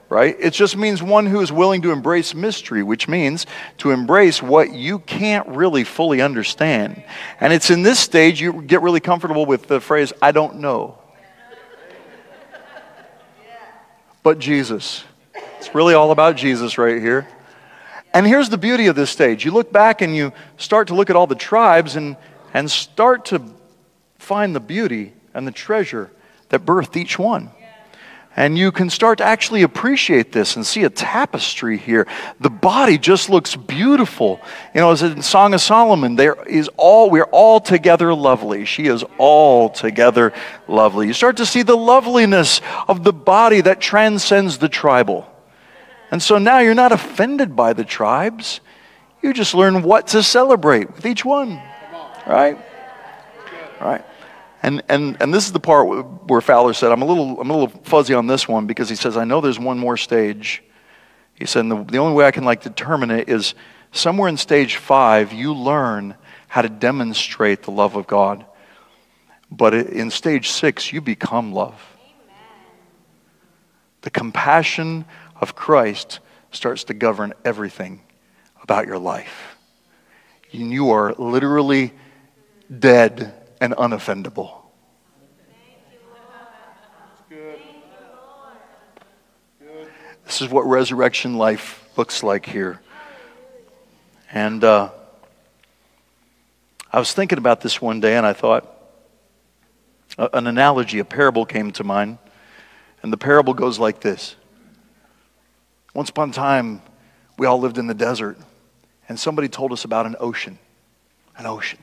right? 0.09 0.37
It 0.39 0.53
just 0.53 0.77
means 0.77 1.03
one 1.03 1.27
who 1.27 1.41
is 1.41 1.53
willing 1.53 1.83
to 1.83 1.91
embrace 1.91 2.35
mystery, 2.35 2.83
which 2.83 3.09
means 3.09 3.47
to 3.79 3.91
embrace 3.91 4.43
what 4.43 4.73
you 4.73 5.01
can't 5.01 5.49
really 5.49 5.85
fully 5.85 6.21
understand. 6.21 7.03
And 7.41 7.53
it's 7.53 7.71
in 7.71 7.83
this 7.83 7.99
stage 7.99 8.41
you 8.41 8.63
get 8.63 8.81
really 8.81 9.01
comfortable 9.01 9.45
with 9.45 9.67
the 9.67 9.81
phrase, 9.81 10.13
I 10.23 10.33
don't 10.33 10.61
know. 10.61 10.99
But 14.23 14.39
Jesus. 14.39 15.05
It's 15.59 15.75
really 15.75 15.95
all 15.95 16.11
about 16.11 16.37
Jesus 16.37 16.79
right 16.79 17.01
here. 17.01 17.29
And 18.13 18.27
here's 18.27 18.49
the 18.49 18.59
beauty 18.59 18.87
of 18.87 18.97
this 18.97 19.11
stage. 19.11 19.45
You 19.45 19.53
look 19.53 19.73
back 19.73 20.03
and 20.03 20.15
you 20.15 20.33
start 20.57 20.89
to 20.89 20.95
look 20.95 21.11
at 21.11 21.17
all 21.17 21.27
the 21.27 21.35
tribes 21.35 21.97
and, 21.97 22.17
and 22.53 22.71
start 22.71 23.27
to 23.27 23.43
find 24.19 24.55
the 24.55 24.61
beauty 24.61 25.13
and 25.33 25.47
the 25.47 25.53
treasure 25.53 26.11
that 26.49 26.65
birthed 26.65 26.97
each 26.97 27.19
one. 27.19 27.51
And 28.37 28.57
you 28.57 28.71
can 28.71 28.91
start 28.91 29.19
to 29.19 29.25
actually 29.25 29.63
appreciate 29.63 30.31
this 30.31 30.55
and 30.55 30.65
see 30.65 30.85
a 30.85 30.91
tapestry 30.91 31.77
here. 31.77 32.07
The 32.39 32.51
body 32.51 32.97
just 32.97 33.29
looks 33.29 33.57
beautiful. 33.57 34.41
You 34.73 34.81
know, 34.81 34.93
as 34.93 35.03
in 35.03 35.21
Song 35.21 35.53
of 35.53 35.61
Solomon, 35.61 36.15
there 36.15 36.41
is 36.45 36.71
all, 36.77 37.11
we're 37.11 37.25
all 37.25 37.61
together 37.61 38.15
lovely. 38.15 38.65
She 38.65 38.87
is 38.87 39.05
all 39.19 39.69
together 39.69 40.33
lovely. 40.69 41.09
You 41.09 41.13
start 41.13 41.39
to 41.39 41.47
see 41.47 41.63
the 41.63 41.77
loveliness 41.77 42.61
of 42.87 43.03
the 43.03 43.13
body 43.13 43.63
that 43.63 43.81
transcends 43.81 44.59
the 44.59 44.69
tribal. 44.69 45.30
And 46.11 46.23
so 46.23 46.39
now 46.39 46.59
you're 46.59 46.75
not 46.75 46.93
offended 46.93 47.55
by 47.55 47.73
the 47.73 47.85
tribes. 47.85 48.61
You 49.23 49.33
just 49.33 49.55
learn 49.55 49.83
what 49.83 50.09
to 50.09 50.23
celebrate 50.23 50.95
with 50.95 51.07
each 51.07 51.25
one. 51.25 51.61
Right? 52.27 52.59
Right? 53.81 54.05
And, 54.63 54.83
and, 54.89 55.17
and 55.21 55.33
this 55.33 55.47
is 55.47 55.53
the 55.53 55.61
part 55.61 55.87
where 56.27 56.41
Fowler 56.41 56.75
said, 56.75 56.93
I'm 56.93 57.03
a, 57.03 57.07
little, 57.07 57.41
I'm 57.41 57.49
a 57.49 57.57
little 57.57 57.81
fuzzy 57.85 58.15
on 58.15 58.27
this 58.27 58.47
one 58.47 58.67
because 58.67 58.89
he 58.89 58.97
says, 58.97 59.17
I 59.17 59.25
know 59.25 59.41
there's 59.41 59.59
one 59.59 59.79
more 59.79 59.97
stage. 59.97 60.63
He 61.35 61.47
said, 61.47 61.69
the, 61.69 61.83
the 61.85 61.99
only 61.99 62.15
way 62.15 62.27
I 62.27 62.31
can 62.31 62.45
like 62.45 62.63
determine 62.63 63.11
it 63.11 63.29
is 63.29 63.55
somewhere 63.93 64.29
in 64.29 64.37
stage 64.37 64.77
five, 64.77 65.33
you 65.33 65.55
learn 65.55 66.15
how 66.49 66.63
to 66.63 66.69
demonstrate 66.69 67.63
the 67.63 67.71
love 67.71 67.97
of 67.97 68.07
God. 68.07 68.45
But 69.51 69.75
in 69.75 70.11
stage 70.11 70.51
six, 70.51 70.93
you 70.93 71.01
become 71.01 71.53
love. 71.53 71.81
The 74.03 74.11
compassion 74.11 75.05
of 75.41 75.55
Christ 75.55 76.21
starts 76.53 76.85
to 76.85 76.95
govern 76.95 77.33
everything 77.45 78.03
about 78.63 78.87
your 78.87 78.99
life. 78.99 79.57
And 80.53 80.71
you 80.71 80.91
are 80.91 81.15
literally 81.15 81.93
dead 82.79 83.35
and 83.61 83.75
unoffendable. 83.75 84.57
This 90.27 90.43
is 90.43 90.49
what 90.49 90.63
resurrection 90.63 91.39
life 91.39 91.89
looks 91.97 92.23
like 92.23 92.47
here. 92.47 92.81
And 94.33 94.63
uh, 94.63 94.91
I 96.93 97.01
was 97.01 97.13
thinking 97.13 97.39
about 97.39 97.63
this 97.63 97.83
one 97.83 97.99
day 97.99 98.17
and 98.17 98.25
I 98.25 98.33
thought, 98.33 98.77
uh, 100.17 100.29
an 100.33 100.47
analogy, 100.47 101.01
a 101.01 101.05
parable 101.05 101.47
came 101.47 101.73
to 101.73 101.85
mind. 101.85 102.19
And 103.03 103.13
the 103.13 103.17
parable 103.17 103.55
goes 103.55 103.81
like 103.81 104.01
this 104.01 104.37
Once 105.95 106.11
upon 106.11 106.31
a 106.31 106.33
time, 106.33 106.83
we 107.37 107.47
all 107.47 107.61
lived 107.61 107.79
in 107.79 107.87
the 107.87 107.95
desert, 107.95 108.39
and 109.09 109.19
somebody 109.19 109.49
told 109.49 109.73
us 109.73 109.85
about 109.85 110.07
an 110.07 110.17
ocean. 110.21 110.59
An 111.37 111.47
ocean. 111.47 111.79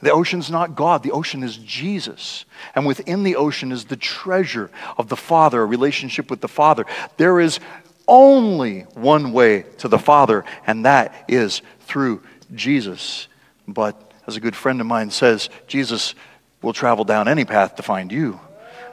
The 0.00 0.10
ocean's 0.10 0.50
not 0.50 0.74
God, 0.74 1.04
the 1.04 1.12
ocean 1.12 1.44
is 1.44 1.56
Jesus. 1.56 2.44
And 2.74 2.84
within 2.84 3.22
the 3.22 3.36
ocean 3.36 3.70
is 3.70 3.84
the 3.84 3.96
treasure 3.96 4.70
of 4.98 5.08
the 5.08 5.16
Father, 5.16 5.62
a 5.62 5.66
relationship 5.66 6.28
with 6.28 6.40
the 6.40 6.48
Father. 6.48 6.84
There 7.16 7.38
is 7.38 7.60
only 8.08 8.80
one 8.94 9.32
way 9.32 9.64
to 9.78 9.86
the 9.86 9.98
Father, 9.98 10.44
and 10.66 10.84
that 10.84 11.24
is 11.28 11.62
through 11.80 12.22
Jesus. 12.52 13.28
But 13.68 14.12
as 14.26 14.36
a 14.36 14.40
good 14.40 14.56
friend 14.56 14.80
of 14.80 14.88
mine 14.88 15.10
says, 15.10 15.48
Jesus 15.68 16.16
will 16.60 16.72
travel 16.72 17.04
down 17.04 17.28
any 17.28 17.44
path 17.44 17.76
to 17.76 17.82
find 17.82 18.10
you. 18.10 18.40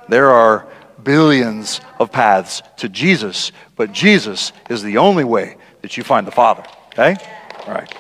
There 0.08 0.30
are 0.30 0.68
billions 1.04 1.82
of 2.00 2.12
paths 2.12 2.62
to 2.78 2.90
Jesus, 2.90 3.52
but 3.76 3.92
Jesus 3.92 4.52
is 4.70 4.84
the 4.84 4.98
only 4.98 5.24
way 5.24 5.58
that 5.82 5.98
you 5.98 6.04
find 6.04 6.28
the 6.28 6.32
Father. 6.32 6.64
Okay? 6.94 7.16
All 7.66 7.74
right. 7.74 7.94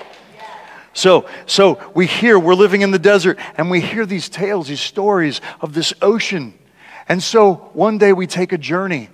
So, 0.94 1.28
so 1.46 1.80
we 1.94 2.08
hear, 2.08 2.38
we're 2.38 2.56
living 2.56 2.82
in 2.82 2.92
the 2.92 3.00
desert, 3.00 3.40
and 3.58 3.70
we 3.70 3.80
hear 3.80 4.06
these 4.06 4.28
tales, 4.28 4.68
these 4.68 4.82
stories 4.82 5.40
of 5.62 5.74
this 5.74 5.94
ocean. 6.02 6.54
And 7.08 7.24
so 7.24 7.54
one 7.74 7.98
day 7.98 8.14
we 8.14 8.28
take 8.28 8.52
a 8.52 8.58
journey. 8.58 9.10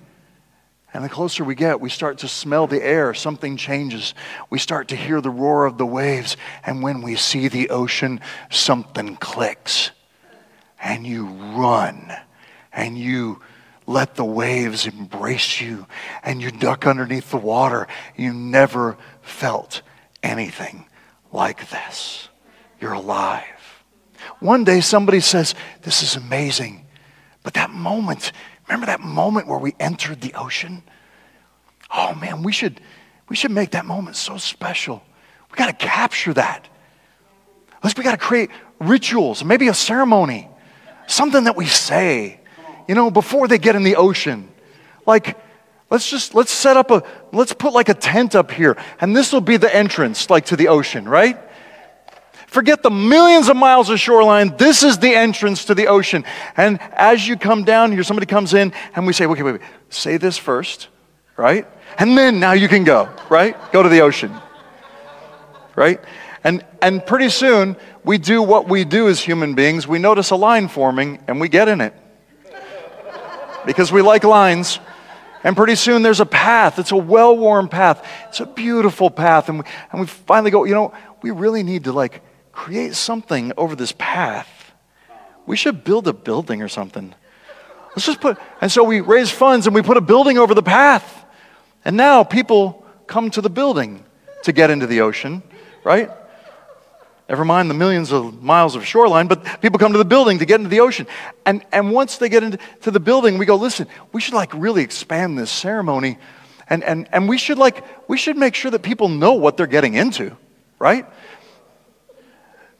And 0.92 1.04
the 1.04 1.08
closer 1.08 1.44
we 1.44 1.54
get, 1.54 1.80
we 1.80 1.90
start 1.90 2.18
to 2.18 2.28
smell 2.28 2.66
the 2.66 2.82
air. 2.82 3.12
Something 3.12 3.56
changes. 3.56 4.14
We 4.48 4.58
start 4.58 4.88
to 4.88 4.96
hear 4.96 5.20
the 5.20 5.30
roar 5.30 5.66
of 5.66 5.76
the 5.76 5.86
waves. 5.86 6.36
And 6.64 6.82
when 6.82 7.02
we 7.02 7.16
see 7.16 7.48
the 7.48 7.68
ocean, 7.68 8.20
something 8.50 9.16
clicks. 9.16 9.90
And 10.82 11.06
you 11.06 11.26
run 11.26 12.12
and 12.72 12.96
you 12.96 13.40
let 13.86 14.16
the 14.16 14.24
waves 14.24 14.86
embrace 14.86 15.60
you 15.60 15.86
and 16.22 16.42
you 16.42 16.50
duck 16.50 16.86
underneath 16.86 17.30
the 17.30 17.36
water. 17.36 17.86
You 18.16 18.32
never 18.32 18.96
felt 19.22 19.82
anything 20.22 20.86
like 21.32 21.70
this. 21.70 22.28
You're 22.80 22.94
alive. 22.94 23.44
One 24.40 24.64
day 24.64 24.80
somebody 24.80 25.20
says, 25.20 25.54
This 25.82 26.02
is 26.02 26.16
amazing. 26.16 26.84
But 27.42 27.54
that 27.54 27.70
moment, 27.70 28.32
remember 28.66 28.86
that 28.86 29.00
moment 29.00 29.46
where 29.46 29.58
we 29.58 29.74
entered 29.78 30.20
the 30.20 30.34
ocean? 30.34 30.82
Oh 31.94 32.14
man, 32.14 32.42
we 32.42 32.50
should, 32.50 32.80
we 33.28 33.36
should 33.36 33.52
make 33.52 33.70
that 33.70 33.86
moment 33.86 34.16
so 34.16 34.36
special. 34.36 35.02
We 35.50 35.56
got 35.56 35.66
to 35.66 35.86
capture 35.86 36.34
that. 36.34 36.68
Let's, 37.84 37.96
we 37.96 38.02
got 38.02 38.12
to 38.12 38.16
create 38.16 38.50
rituals, 38.80 39.44
maybe 39.44 39.68
a 39.68 39.74
ceremony, 39.74 40.48
something 41.06 41.44
that 41.44 41.56
we 41.56 41.66
say 41.66 42.40
you 42.88 42.94
know, 42.94 43.10
before 43.10 43.48
they 43.48 43.58
get 43.58 43.76
in 43.76 43.82
the 43.82 43.96
ocean. 43.96 44.48
Like, 45.06 45.38
let's 45.90 46.10
just, 46.10 46.34
let's 46.34 46.50
set 46.50 46.76
up 46.76 46.90
a, 46.90 47.02
let's 47.32 47.52
put 47.52 47.72
like 47.72 47.88
a 47.88 47.94
tent 47.94 48.34
up 48.34 48.50
here, 48.50 48.76
and 49.00 49.16
this 49.16 49.32
will 49.32 49.40
be 49.40 49.56
the 49.56 49.74
entrance, 49.74 50.30
like 50.30 50.46
to 50.46 50.56
the 50.56 50.68
ocean, 50.68 51.08
right? 51.08 51.38
Forget 52.46 52.82
the 52.82 52.90
millions 52.90 53.48
of 53.48 53.56
miles 53.56 53.90
of 53.90 53.98
shoreline. 54.00 54.56
This 54.56 54.82
is 54.82 54.98
the 54.98 55.14
entrance 55.14 55.66
to 55.66 55.74
the 55.74 55.88
ocean. 55.88 56.24
And 56.56 56.80
as 56.92 57.26
you 57.26 57.36
come 57.36 57.64
down 57.64 57.92
here, 57.92 58.02
somebody 58.02 58.26
comes 58.26 58.54
in, 58.54 58.72
and 58.94 59.06
we 59.06 59.12
say, 59.12 59.26
okay, 59.26 59.42
wait, 59.42 59.52
wait, 59.52 59.60
say 59.90 60.16
this 60.16 60.38
first, 60.38 60.88
right? 61.36 61.66
And 61.98 62.16
then 62.16 62.40
now 62.40 62.52
you 62.52 62.68
can 62.68 62.84
go, 62.84 63.08
right? 63.28 63.56
Go 63.72 63.82
to 63.82 63.88
the 63.88 64.00
ocean, 64.00 64.32
right? 65.74 66.00
And, 66.44 66.64
and 66.80 67.04
pretty 67.04 67.28
soon, 67.28 67.76
we 68.04 68.18
do 68.18 68.40
what 68.40 68.68
we 68.68 68.84
do 68.84 69.08
as 69.08 69.20
human 69.20 69.54
beings. 69.54 69.88
We 69.88 69.98
notice 69.98 70.30
a 70.30 70.36
line 70.36 70.68
forming, 70.68 71.18
and 71.26 71.40
we 71.40 71.48
get 71.48 71.66
in 71.68 71.80
it 71.80 71.94
because 73.66 73.92
we 73.92 74.00
like 74.00 74.24
lines. 74.24 74.78
And 75.44 75.56
pretty 75.56 75.74
soon 75.74 76.02
there's 76.02 76.20
a 76.20 76.26
path. 76.26 76.78
It's 76.78 76.92
a 76.92 76.96
well 76.96 77.36
worn 77.36 77.68
path. 77.68 78.06
It's 78.28 78.40
a 78.40 78.46
beautiful 78.46 79.10
path. 79.10 79.48
And 79.48 79.58
we, 79.58 79.64
and 79.92 80.00
we 80.00 80.06
finally 80.06 80.50
go, 80.50 80.64
you 80.64 80.74
know, 80.74 80.94
we 81.22 81.30
really 81.30 81.62
need 81.62 81.84
to 81.84 81.92
like 81.92 82.22
create 82.52 82.94
something 82.94 83.52
over 83.56 83.76
this 83.76 83.92
path. 83.92 84.48
We 85.44 85.56
should 85.56 85.84
build 85.84 86.08
a 86.08 86.12
building 86.12 86.62
or 86.62 86.68
something. 86.68 87.14
Let's 87.90 88.06
just 88.06 88.20
put, 88.20 88.38
and 88.60 88.70
so 88.70 88.84
we 88.84 89.00
raise 89.00 89.30
funds 89.30 89.66
and 89.66 89.74
we 89.74 89.82
put 89.82 89.96
a 89.96 90.00
building 90.00 90.38
over 90.38 90.54
the 90.54 90.62
path. 90.62 91.24
And 91.84 91.96
now 91.96 92.24
people 92.24 92.84
come 93.06 93.30
to 93.30 93.40
the 93.40 93.50
building 93.50 94.04
to 94.42 94.52
get 94.52 94.70
into 94.70 94.86
the 94.86 95.02
ocean, 95.02 95.42
right? 95.84 96.10
Never 97.28 97.44
mind 97.44 97.68
the 97.68 97.74
millions 97.74 98.12
of 98.12 98.40
miles 98.40 98.76
of 98.76 98.86
shoreline, 98.86 99.26
but 99.26 99.60
people 99.60 99.80
come 99.80 99.92
to 99.92 99.98
the 99.98 100.04
building 100.04 100.38
to 100.38 100.46
get 100.46 100.60
into 100.60 100.70
the 100.70 100.80
ocean. 100.80 101.08
And, 101.44 101.64
and 101.72 101.90
once 101.90 102.18
they 102.18 102.28
get 102.28 102.44
into 102.44 102.90
the 102.90 103.00
building, 103.00 103.36
we 103.36 103.46
go, 103.46 103.56
listen, 103.56 103.88
we 104.12 104.20
should 104.20 104.34
like 104.34 104.52
really 104.54 104.82
expand 104.82 105.36
this 105.36 105.50
ceremony. 105.50 106.18
And, 106.68 106.84
and, 106.84 107.08
and 107.12 107.28
we 107.28 107.36
should 107.36 107.58
like, 107.58 107.84
we 108.08 108.16
should 108.16 108.36
make 108.36 108.54
sure 108.54 108.70
that 108.70 108.82
people 108.82 109.08
know 109.08 109.32
what 109.32 109.56
they're 109.56 109.66
getting 109.66 109.94
into, 109.94 110.36
right? 110.78 111.04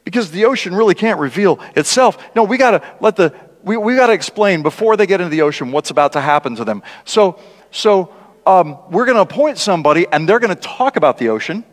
Because 0.05 0.31
the 0.31 0.45
ocean 0.45 0.73
really 0.73 0.95
can't 0.95 1.19
reveal 1.19 1.59
itself. 1.75 2.17
No, 2.33 2.43
we 2.43 2.57
gotta 2.57 2.81
let 3.01 3.17
the, 3.17 3.33
we, 3.63 3.75
we 3.75 3.97
gotta 3.97 4.13
explain 4.13 4.63
before 4.63 4.95
they 4.95 5.07
get 5.07 5.19
into 5.19 5.29
the 5.29 5.41
ocean 5.41 5.73
what's 5.73 5.89
about 5.89 6.13
to 6.13 6.21
happen 6.21 6.55
to 6.55 6.63
them. 6.63 6.83
So, 7.03 7.37
so 7.71 8.13
um, 8.45 8.77
we're 8.91 9.05
gonna 9.05 9.21
appoint 9.21 9.57
somebody 9.57 10.07
and 10.09 10.27
they're 10.27 10.39
gonna 10.39 10.55
talk 10.55 10.95
about 10.95 11.17
the 11.17 11.29
ocean 11.29 11.65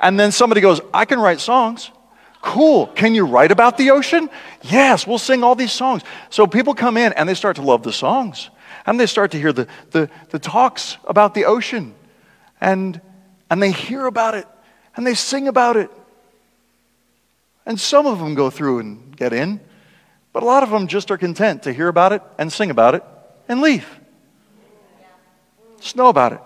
and 0.00 0.18
then 0.18 0.32
somebody 0.32 0.60
goes, 0.60 0.80
I 0.92 1.04
can 1.04 1.18
write 1.18 1.40
songs. 1.40 1.90
Cool. 2.42 2.86
Can 2.88 3.14
you 3.14 3.26
write 3.26 3.50
about 3.50 3.76
the 3.76 3.90
ocean? 3.90 4.30
Yes, 4.62 5.06
we'll 5.06 5.18
sing 5.18 5.42
all 5.42 5.54
these 5.54 5.72
songs. 5.72 6.02
So 6.30 6.46
people 6.46 6.74
come 6.74 6.96
in 6.96 7.12
and 7.14 7.28
they 7.28 7.34
start 7.34 7.56
to 7.56 7.62
love 7.62 7.82
the 7.82 7.92
songs. 7.92 8.50
And 8.84 9.00
they 9.00 9.06
start 9.06 9.32
to 9.32 9.38
hear 9.38 9.52
the, 9.52 9.66
the, 9.90 10.08
the 10.30 10.38
talks 10.38 10.96
about 11.06 11.34
the 11.34 11.46
ocean. 11.46 11.94
And, 12.60 13.00
and 13.50 13.60
they 13.60 13.72
hear 13.72 14.06
about 14.06 14.34
it 14.34 14.46
and 14.96 15.06
they 15.06 15.14
sing 15.14 15.48
about 15.48 15.76
it. 15.76 15.90
And 17.64 17.78
some 17.80 18.06
of 18.06 18.18
them 18.18 18.34
go 18.34 18.48
through 18.48 18.78
and 18.78 19.16
get 19.16 19.32
in, 19.32 19.60
but 20.32 20.42
a 20.42 20.46
lot 20.46 20.62
of 20.62 20.70
them 20.70 20.86
just 20.86 21.10
are 21.10 21.18
content 21.18 21.64
to 21.64 21.72
hear 21.72 21.88
about 21.88 22.12
it 22.12 22.22
and 22.38 22.52
sing 22.52 22.70
about 22.70 22.94
it 22.94 23.02
and 23.48 23.60
leave. 23.60 23.88
Just 25.80 25.96
know 25.96 26.08
about 26.08 26.32
it. 26.32 26.40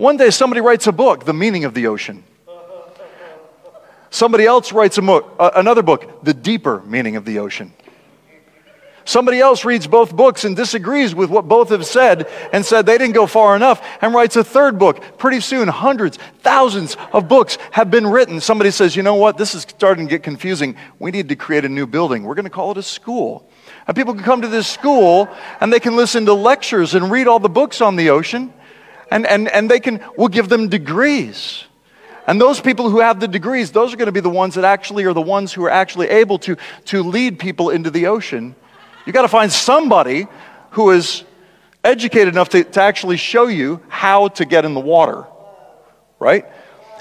One 0.00 0.16
day 0.16 0.30
somebody 0.30 0.62
writes 0.62 0.86
a 0.86 0.92
book, 0.92 1.26
The 1.26 1.34
Meaning 1.34 1.66
of 1.66 1.74
the 1.74 1.86
Ocean. 1.88 2.24
Somebody 4.08 4.46
else 4.46 4.72
writes 4.72 4.96
a 4.96 5.02
mo- 5.02 5.30
uh, 5.38 5.50
another 5.56 5.82
book, 5.82 6.24
The 6.24 6.32
Deeper 6.32 6.80
Meaning 6.86 7.16
of 7.16 7.26
the 7.26 7.38
Ocean. 7.38 7.74
Somebody 9.04 9.40
else 9.40 9.66
reads 9.66 9.86
both 9.86 10.16
books 10.16 10.46
and 10.46 10.56
disagrees 10.56 11.14
with 11.14 11.28
what 11.28 11.48
both 11.48 11.68
have 11.68 11.84
said 11.84 12.30
and 12.50 12.64
said 12.64 12.86
they 12.86 12.96
didn't 12.96 13.12
go 13.12 13.26
far 13.26 13.54
enough 13.54 13.86
and 14.00 14.14
writes 14.14 14.36
a 14.36 14.44
third 14.44 14.78
book. 14.78 15.18
Pretty 15.18 15.40
soon, 15.40 15.68
hundreds, 15.68 16.16
thousands 16.38 16.96
of 17.12 17.28
books 17.28 17.58
have 17.70 17.90
been 17.90 18.06
written. 18.06 18.40
Somebody 18.40 18.70
says, 18.70 18.96
you 18.96 19.02
know 19.02 19.16
what, 19.16 19.36
this 19.36 19.54
is 19.54 19.62
starting 19.64 20.06
to 20.06 20.10
get 20.10 20.22
confusing. 20.22 20.76
We 20.98 21.10
need 21.10 21.28
to 21.28 21.36
create 21.36 21.66
a 21.66 21.68
new 21.68 21.86
building. 21.86 22.24
We're 22.24 22.36
going 22.36 22.44
to 22.44 22.50
call 22.50 22.70
it 22.70 22.78
a 22.78 22.82
school. 22.82 23.50
And 23.86 23.94
people 23.94 24.14
can 24.14 24.22
come 24.22 24.40
to 24.40 24.48
this 24.48 24.66
school 24.66 25.28
and 25.60 25.70
they 25.70 25.80
can 25.80 25.94
listen 25.94 26.24
to 26.24 26.32
lectures 26.32 26.94
and 26.94 27.10
read 27.10 27.28
all 27.28 27.38
the 27.38 27.50
books 27.50 27.82
on 27.82 27.96
the 27.96 28.08
ocean 28.08 28.54
and, 29.10 29.26
and, 29.26 29.48
and 29.48 29.70
they 29.70 29.80
can, 29.80 30.02
we'll 30.16 30.28
give 30.28 30.48
them 30.48 30.68
degrees. 30.68 31.64
And 32.26 32.40
those 32.40 32.60
people 32.60 32.90
who 32.90 33.00
have 33.00 33.18
the 33.18 33.28
degrees, 33.28 33.72
those 33.72 33.92
are 33.92 33.96
going 33.96 34.06
to 34.06 34.12
be 34.12 34.20
the 34.20 34.30
ones 34.30 34.54
that 34.54 34.64
actually 34.64 35.04
are 35.04 35.12
the 35.12 35.20
ones 35.20 35.52
who 35.52 35.64
are 35.64 35.70
actually 35.70 36.08
able 36.08 36.38
to, 36.40 36.56
to 36.86 37.02
lead 37.02 37.38
people 37.38 37.70
into 37.70 37.90
the 37.90 38.06
ocean. 38.06 38.54
You've 39.04 39.14
got 39.14 39.22
to 39.22 39.28
find 39.28 39.50
somebody 39.50 40.28
who 40.70 40.90
is 40.90 41.24
educated 41.82 42.34
enough 42.34 42.50
to, 42.50 42.62
to 42.62 42.82
actually 42.82 43.16
show 43.16 43.46
you 43.46 43.82
how 43.88 44.28
to 44.28 44.44
get 44.44 44.64
in 44.64 44.74
the 44.74 44.80
water, 44.80 45.26
right? 46.18 46.46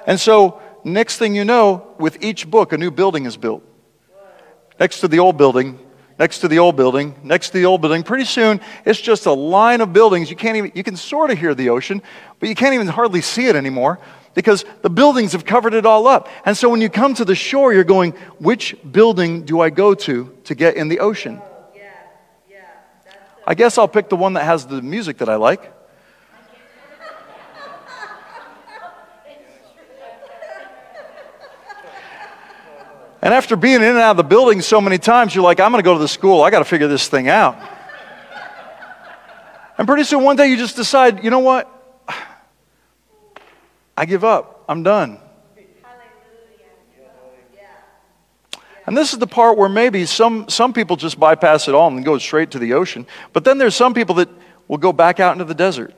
And 0.07 0.19
so, 0.19 0.61
next 0.83 1.17
thing 1.17 1.35
you 1.35 1.45
know, 1.45 1.93
with 1.99 2.23
each 2.23 2.49
book, 2.49 2.73
a 2.73 2.77
new 2.77 2.89
building 2.89 3.25
is 3.25 3.37
built. 3.37 3.63
next 4.79 5.01
to 5.01 5.07
the 5.07 5.19
old 5.19 5.37
building, 5.37 5.77
next 6.19 6.39
to 6.39 6.47
the 6.49 6.59
old 6.59 6.75
building, 6.75 7.15
next 7.23 7.47
to 7.47 7.53
the 7.57 7.65
old 7.65 7.81
building. 7.81 8.03
Pretty 8.03 8.25
soon, 8.25 8.59
it's 8.85 8.99
just 8.99 9.25
a 9.25 9.31
line 9.31 9.81
of 9.81 9.93
buildings. 9.93 10.29
You 10.29 10.35
can't 10.35 10.57
even, 10.57 10.71
you 10.75 10.83
can 10.83 10.97
sort 10.97 11.31
of 11.31 11.39
hear 11.39 11.55
the 11.55 11.69
ocean, 11.69 12.03
but 12.39 12.49
you 12.49 12.55
can't 12.55 12.75
even 12.75 12.87
hardly 12.87 13.21
see 13.21 13.47
it 13.47 13.55
anymore 13.55 13.99
because 14.35 14.65
the 14.81 14.89
buildings 14.89 15.31
have 15.31 15.45
covered 15.45 15.73
it 15.73 15.85
all 15.85 16.05
up. 16.05 16.27
And 16.45 16.55
so 16.55 16.69
when 16.69 16.81
you 16.81 16.89
come 16.89 17.13
to 17.15 17.25
the 17.25 17.35
shore, 17.35 17.73
you're 17.73 17.83
going, 17.83 18.11
which 18.37 18.75
building 18.91 19.43
do 19.45 19.61
I 19.61 19.69
go 19.69 19.95
to 19.95 20.35
to 20.43 20.55
get 20.55 20.75
in 20.75 20.89
the 20.89 20.99
ocean? 20.99 21.41
Oh, 21.41 21.45
I 23.47 23.55
guess 23.55 23.79
I'll 23.79 23.87
pick 23.87 24.09
the 24.09 24.15
one 24.15 24.33
that 24.33 24.43
has 24.43 24.67
the 24.67 24.81
music 24.81 25.17
that 25.19 25.29
I 25.29 25.35
like. 25.35 25.73
And 33.21 33.33
after 33.33 33.55
being 33.55 33.75
in 33.75 33.83
and 33.83 33.97
out 33.97 34.11
of 34.11 34.17
the 34.17 34.23
building 34.23 34.61
so 34.61 34.79
many 34.79 34.97
times, 34.97 35.35
you're 35.35 35.43
like, 35.43 35.59
I'm 35.59 35.71
going 35.71 35.83
to 35.83 35.85
go 35.85 35.93
to 35.93 35.99
the 35.99 36.07
school. 36.07 36.41
I 36.41 36.49
got 36.49 36.59
to 36.59 36.65
figure 36.65 36.87
this 36.87 37.07
thing 37.07 37.27
out. 37.27 37.57
and 39.77 39.87
pretty 39.87 40.03
soon, 40.03 40.23
one 40.23 40.35
day, 40.35 40.47
you 40.47 40.57
just 40.57 40.75
decide, 40.75 41.23
you 41.23 41.29
know 41.29 41.39
what? 41.39 41.69
I 43.97 44.05
give 44.05 44.23
up. 44.23 44.63
I'm 44.69 44.83
done. 44.83 45.19
And 48.89 48.97
this 48.97 49.13
is 49.13 49.19
the 49.19 49.27
part 49.27 49.55
where 49.55 49.69
maybe 49.69 50.07
some, 50.07 50.49
some 50.49 50.73
people 50.73 50.95
just 50.95 51.19
bypass 51.19 51.67
it 51.67 51.75
all 51.75 51.89
and 51.89 52.03
go 52.03 52.17
straight 52.17 52.49
to 52.51 52.59
the 52.59 52.73
ocean. 52.73 53.05
But 53.33 53.43
then 53.43 53.59
there's 53.59 53.75
some 53.75 53.93
people 53.93 54.15
that 54.15 54.29
will 54.67 54.79
go 54.79 54.91
back 54.91 55.19
out 55.19 55.33
into 55.33 55.45
the 55.45 55.53
desert 55.53 55.93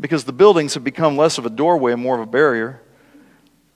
because 0.00 0.24
the 0.24 0.32
buildings 0.32 0.72
have 0.72 0.84
become 0.84 1.18
less 1.18 1.36
of 1.36 1.44
a 1.44 1.50
doorway 1.50 1.92
and 1.92 2.00
more 2.00 2.14
of 2.14 2.22
a 2.22 2.30
barrier. 2.30 2.80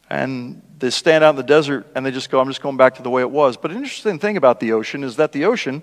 And 0.08 0.62
they 0.82 0.90
stand 0.90 1.22
out 1.22 1.30
in 1.30 1.36
the 1.36 1.44
desert 1.44 1.86
and 1.94 2.04
they 2.04 2.10
just 2.10 2.28
go, 2.28 2.40
I'm 2.40 2.48
just 2.48 2.60
going 2.60 2.76
back 2.76 2.96
to 2.96 3.02
the 3.02 3.08
way 3.08 3.22
it 3.22 3.30
was. 3.30 3.56
But 3.56 3.70
an 3.70 3.76
interesting 3.76 4.18
thing 4.18 4.36
about 4.36 4.58
the 4.58 4.72
ocean 4.72 5.04
is 5.04 5.14
that 5.14 5.30
the 5.30 5.44
ocean 5.44 5.80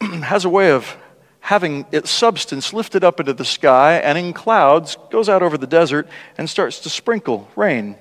has 0.00 0.44
a 0.44 0.48
way 0.48 0.70
of 0.70 0.96
having 1.40 1.84
its 1.90 2.08
substance 2.08 2.72
lifted 2.72 3.02
up 3.02 3.18
into 3.18 3.32
the 3.32 3.44
sky 3.44 3.94
and 3.94 4.16
in 4.16 4.32
clouds 4.32 4.96
goes 5.10 5.28
out 5.28 5.42
over 5.42 5.58
the 5.58 5.66
desert 5.66 6.06
and 6.38 6.48
starts 6.48 6.78
to 6.80 6.88
sprinkle 6.88 7.48
rain. 7.56 7.96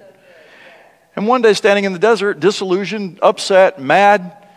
And 1.15 1.27
one 1.27 1.41
day, 1.41 1.53
standing 1.53 1.85
in 1.85 1.93
the 1.93 1.99
desert, 1.99 2.39
disillusioned, 2.39 3.17
upset, 3.23 3.81
mad, 3.81 4.47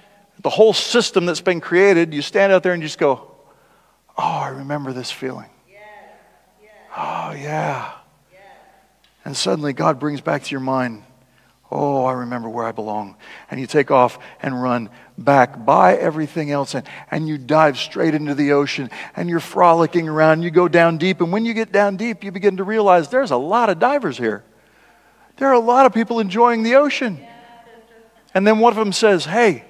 the 0.42 0.50
whole 0.50 0.74
system 0.74 1.24
that's 1.24 1.40
been 1.40 1.62
created, 1.62 2.12
you 2.12 2.20
stand 2.20 2.52
out 2.52 2.62
there 2.62 2.74
and 2.74 2.82
you 2.82 2.88
just 2.88 2.98
go, 2.98 3.26
Oh, 4.18 4.22
I 4.22 4.48
remember 4.48 4.92
this 4.92 5.10
feeling. 5.10 5.48
Oh, 6.94 7.32
yeah. 7.32 7.92
And 9.24 9.36
suddenly 9.36 9.72
God 9.72 9.98
brings 9.98 10.20
back 10.20 10.44
to 10.44 10.50
your 10.50 10.60
mind, 10.60 11.04
oh, 11.70 12.04
I 12.04 12.12
remember 12.12 12.48
where 12.48 12.64
I 12.64 12.72
belong. 12.72 13.16
And 13.50 13.60
you 13.60 13.66
take 13.66 13.90
off 13.90 14.18
and 14.42 14.60
run 14.60 14.90
back 15.16 15.64
by 15.64 15.96
everything 15.96 16.50
else 16.50 16.74
and, 16.74 16.86
and 17.10 17.28
you 17.28 17.38
dive 17.38 17.78
straight 17.78 18.14
into 18.14 18.34
the 18.34 18.52
ocean 18.52 18.90
and 19.14 19.28
you're 19.28 19.40
frolicking 19.40 20.08
around. 20.08 20.42
You 20.42 20.50
go 20.50 20.68
down 20.68 20.98
deep. 20.98 21.20
And 21.20 21.32
when 21.32 21.44
you 21.44 21.54
get 21.54 21.70
down 21.70 21.96
deep, 21.96 22.24
you 22.24 22.32
begin 22.32 22.56
to 22.56 22.64
realize 22.64 23.08
there's 23.08 23.30
a 23.30 23.36
lot 23.36 23.70
of 23.70 23.78
divers 23.78 24.18
here. 24.18 24.42
There 25.36 25.48
are 25.48 25.54
a 25.54 25.60
lot 25.60 25.86
of 25.86 25.94
people 25.94 26.20
enjoying 26.20 26.62
the 26.62 26.74
ocean. 26.74 27.20
And 28.34 28.46
then 28.46 28.58
one 28.58 28.72
of 28.72 28.78
them 28.78 28.92
says, 28.92 29.24
hey, 29.24 29.64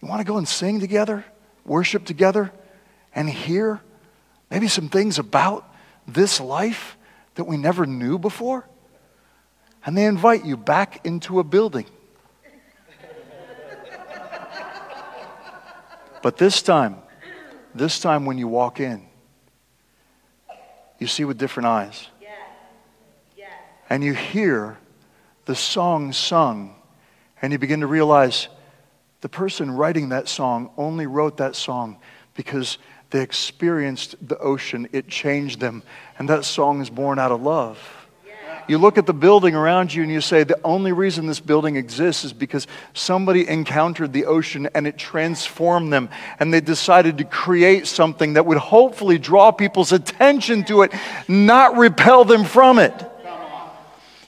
you 0.00 0.08
want 0.08 0.20
to 0.20 0.24
go 0.24 0.38
and 0.38 0.46
sing 0.46 0.80
together, 0.80 1.24
worship 1.64 2.04
together, 2.04 2.52
and 3.14 3.28
hear 3.28 3.80
maybe 4.50 4.68
some 4.68 4.88
things 4.88 5.18
about 5.18 5.68
this 6.06 6.40
life? 6.40 6.95
That 7.36 7.44
we 7.44 7.56
never 7.56 7.86
knew 7.86 8.18
before? 8.18 8.68
And 9.84 9.96
they 9.96 10.04
invite 10.04 10.44
you 10.44 10.56
back 10.56 11.06
into 11.06 11.38
a 11.38 11.44
building. 11.44 11.86
but 16.22 16.36
this 16.36 16.60
time, 16.60 16.96
this 17.74 18.00
time 18.00 18.26
when 18.26 18.36
you 18.36 18.48
walk 18.48 18.80
in, 18.80 19.06
you 20.98 21.06
see 21.06 21.24
with 21.24 21.38
different 21.38 21.68
eyes. 21.68 22.08
And 23.88 24.02
you 24.02 24.14
hear 24.14 24.78
the 25.44 25.54
song 25.54 26.12
sung, 26.12 26.74
and 27.40 27.52
you 27.52 27.58
begin 27.58 27.80
to 27.80 27.86
realize 27.86 28.48
the 29.20 29.28
person 29.28 29.70
writing 29.70 30.08
that 30.10 30.28
song 30.28 30.70
only 30.76 31.06
wrote 31.06 31.36
that 31.36 31.54
song 31.54 31.98
because 32.34 32.78
they 33.10 33.22
experienced 33.22 34.16
the 34.26 34.38
ocean, 34.38 34.88
it 34.92 35.08
changed 35.08 35.60
them. 35.60 35.82
And 36.18 36.28
that 36.28 36.44
song 36.44 36.80
is 36.80 36.90
born 36.90 37.18
out 37.18 37.32
of 37.32 37.42
love. 37.42 37.78
You 38.68 38.78
look 38.78 38.98
at 38.98 39.06
the 39.06 39.14
building 39.14 39.54
around 39.54 39.94
you 39.94 40.02
and 40.02 40.10
you 40.10 40.20
say, 40.20 40.42
the 40.42 40.58
only 40.64 40.92
reason 40.92 41.26
this 41.26 41.38
building 41.38 41.76
exists 41.76 42.24
is 42.24 42.32
because 42.32 42.66
somebody 42.94 43.48
encountered 43.48 44.12
the 44.12 44.24
ocean 44.26 44.68
and 44.74 44.88
it 44.88 44.98
transformed 44.98 45.92
them. 45.92 46.08
And 46.40 46.52
they 46.52 46.60
decided 46.60 47.18
to 47.18 47.24
create 47.24 47.86
something 47.86 48.32
that 48.32 48.44
would 48.44 48.58
hopefully 48.58 49.18
draw 49.18 49.52
people's 49.52 49.92
attention 49.92 50.64
to 50.64 50.82
it, 50.82 50.92
not 51.28 51.76
repel 51.76 52.24
them 52.24 52.44
from 52.44 52.80
it. 52.80 52.92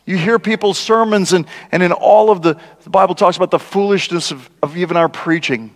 You 0.06 0.16
hear 0.16 0.38
people's 0.38 0.78
sermons, 0.78 1.34
and, 1.34 1.44
and 1.70 1.82
in 1.82 1.92
all 1.92 2.30
of 2.30 2.40
the, 2.40 2.58
the 2.82 2.88
Bible 2.88 3.14
talks 3.14 3.36
about 3.36 3.50
the 3.50 3.58
foolishness 3.58 4.30
of, 4.30 4.48
of 4.62 4.74
even 4.74 4.96
our 4.96 5.08
preaching. 5.10 5.74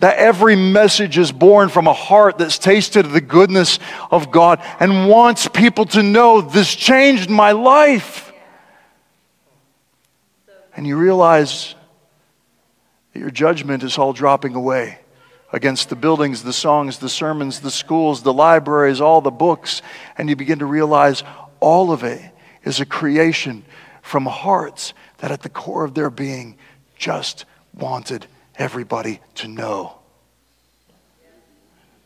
That 0.00 0.18
every 0.18 0.56
message 0.56 1.18
is 1.18 1.32
born 1.32 1.68
from 1.68 1.86
a 1.86 1.92
heart 1.92 2.38
that's 2.38 2.58
tasted 2.58 3.06
the 3.06 3.20
goodness 3.20 3.78
of 4.10 4.30
God 4.30 4.60
and 4.80 5.08
wants 5.08 5.48
people 5.48 5.86
to 5.86 6.02
know 6.02 6.40
this 6.40 6.74
changed 6.74 7.30
my 7.30 7.52
life. 7.52 8.32
And 10.76 10.86
you 10.86 10.96
realize 10.96 11.74
that 13.12 13.20
your 13.20 13.30
judgment 13.30 13.82
is 13.82 13.96
all 13.96 14.12
dropping 14.12 14.54
away 14.54 14.98
against 15.52 15.88
the 15.88 15.96
buildings, 15.96 16.42
the 16.42 16.52
songs, 16.52 16.98
the 16.98 17.08
sermons, 17.08 17.60
the 17.60 17.70
schools, 17.70 18.22
the 18.22 18.32
libraries, 18.32 19.00
all 19.00 19.20
the 19.20 19.30
books. 19.30 19.82
And 20.18 20.28
you 20.28 20.34
begin 20.34 20.58
to 20.58 20.66
realize 20.66 21.22
all 21.60 21.92
of 21.92 22.02
it 22.02 22.20
is 22.64 22.80
a 22.80 22.86
creation 22.86 23.64
from 24.02 24.26
hearts 24.26 24.92
that 25.18 25.30
at 25.30 25.42
the 25.42 25.48
core 25.48 25.84
of 25.84 25.94
their 25.94 26.10
being 26.10 26.56
just 26.98 27.44
wanted 27.72 28.26
everybody 28.56 29.20
to 29.36 29.48
know 29.48 29.98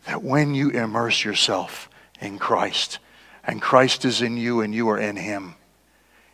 that 0.07 0.23
when 0.23 0.55
you 0.55 0.71
immerse 0.71 1.25
yourself 1.25 1.91
in 2.21 2.39
Christ 2.39 2.99
and 3.45 3.61
Christ 3.61 4.05
is 4.05 4.23
in 4.23 4.37
you 4.37 4.61
and 4.61 4.75
you 4.75 4.89
are 4.89 4.99
in 4.99 5.17
Him, 5.17 5.55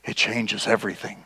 it 0.05 0.17
changes 0.17 0.67
everything. 0.67 1.25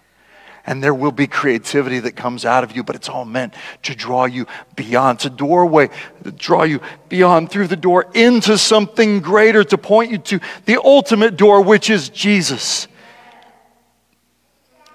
And 0.64 0.82
there 0.82 0.94
will 0.94 1.12
be 1.12 1.26
creativity 1.26 1.98
that 2.00 2.12
comes 2.12 2.44
out 2.44 2.62
of 2.62 2.76
you, 2.76 2.82
but 2.82 2.94
it's 2.94 3.08
all 3.08 3.24
meant 3.24 3.54
to 3.84 3.94
draw 3.94 4.26
you 4.26 4.46
beyond. 4.76 5.24
A 5.24 5.30
doorway 5.30 5.88
to 6.24 6.30
draw 6.30 6.64
you 6.64 6.80
beyond 7.08 7.50
through 7.50 7.68
the 7.68 7.76
door 7.76 8.06
into 8.12 8.58
something 8.58 9.20
greater, 9.20 9.64
to 9.64 9.78
point 9.78 10.10
you 10.10 10.18
to 10.18 10.40
the 10.66 10.82
ultimate 10.82 11.36
door, 11.36 11.62
which 11.62 11.88
is 11.88 12.10
Jesus. 12.10 12.86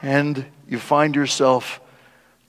And 0.03 0.45
you 0.67 0.77
find 0.77 1.15
yourself 1.15 1.81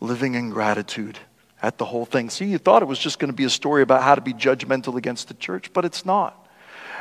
living 0.00 0.34
in 0.34 0.50
gratitude 0.50 1.18
at 1.64 1.78
the 1.78 1.84
whole 1.86 2.04
thing. 2.04 2.28
See, 2.28 2.44
you 2.44 2.58
thought 2.58 2.82
it 2.82 2.88
was 2.88 2.98
just 2.98 3.18
going 3.18 3.30
to 3.30 3.36
be 3.36 3.44
a 3.44 3.50
story 3.50 3.82
about 3.82 4.02
how 4.02 4.14
to 4.14 4.20
be 4.20 4.34
judgmental 4.34 4.96
against 4.96 5.28
the 5.28 5.34
church, 5.34 5.72
but 5.72 5.86
it's 5.86 6.04
not. 6.04 6.46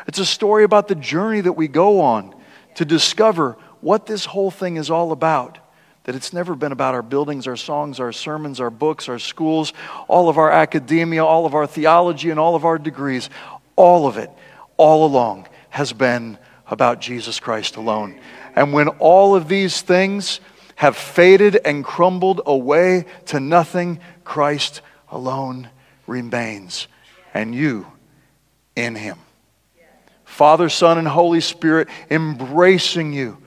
It's 0.07 0.19
a 0.19 0.25
story 0.25 0.63
about 0.63 0.87
the 0.87 0.95
journey 0.95 1.41
that 1.41 1.53
we 1.53 1.67
go 1.67 1.99
on 1.99 2.33
to 2.75 2.85
discover 2.85 3.57
what 3.81 4.05
this 4.05 4.23
whole 4.23 4.51
thing 4.51 4.77
is 4.77 4.89
all 4.89 5.11
about. 5.11 5.59
That 6.05 6.15
it's 6.15 6.31
never 6.31 6.55
been 6.55 6.71
about 6.71 6.95
our 6.95 7.01
buildings, 7.01 7.45
our 7.45 7.57
songs, 7.57 7.99
our 7.99 8.13
sermons, 8.13 8.61
our 8.61 8.69
books, 8.69 9.09
our 9.09 9.19
schools, 9.19 9.73
all 10.07 10.29
of 10.29 10.37
our 10.37 10.51
academia, 10.51 11.23
all 11.23 11.45
of 11.45 11.53
our 11.53 11.67
theology, 11.67 12.29
and 12.29 12.39
all 12.39 12.55
of 12.55 12.63
our 12.63 12.77
degrees. 12.77 13.29
All 13.75 14.07
of 14.07 14.17
it, 14.17 14.29
all 14.77 15.05
along, 15.05 15.47
has 15.69 15.91
been 15.91 16.37
about 16.67 17.01
Jesus 17.01 17.39
Christ 17.39 17.75
alone. 17.75 18.19
And 18.55 18.71
when 18.71 18.87
all 18.87 19.35
of 19.35 19.47
these 19.47 19.81
things 19.81 20.39
have 20.83 20.97
faded 20.97 21.57
and 21.63 21.81
crumbled 21.81 22.41
away 22.45 23.05
to 23.25 23.39
nothing, 23.39 24.01
Christ 24.25 24.81
alone 25.09 25.69
remains, 26.07 26.89
and 27.33 27.55
you 27.55 27.87
in 28.75 28.93
him. 28.93 29.17
Father, 30.25 30.67
Son, 30.67 30.97
and 30.97 31.07
Holy 31.07 31.39
Spirit 31.39 31.87
embracing 32.09 33.13
you 33.13 33.37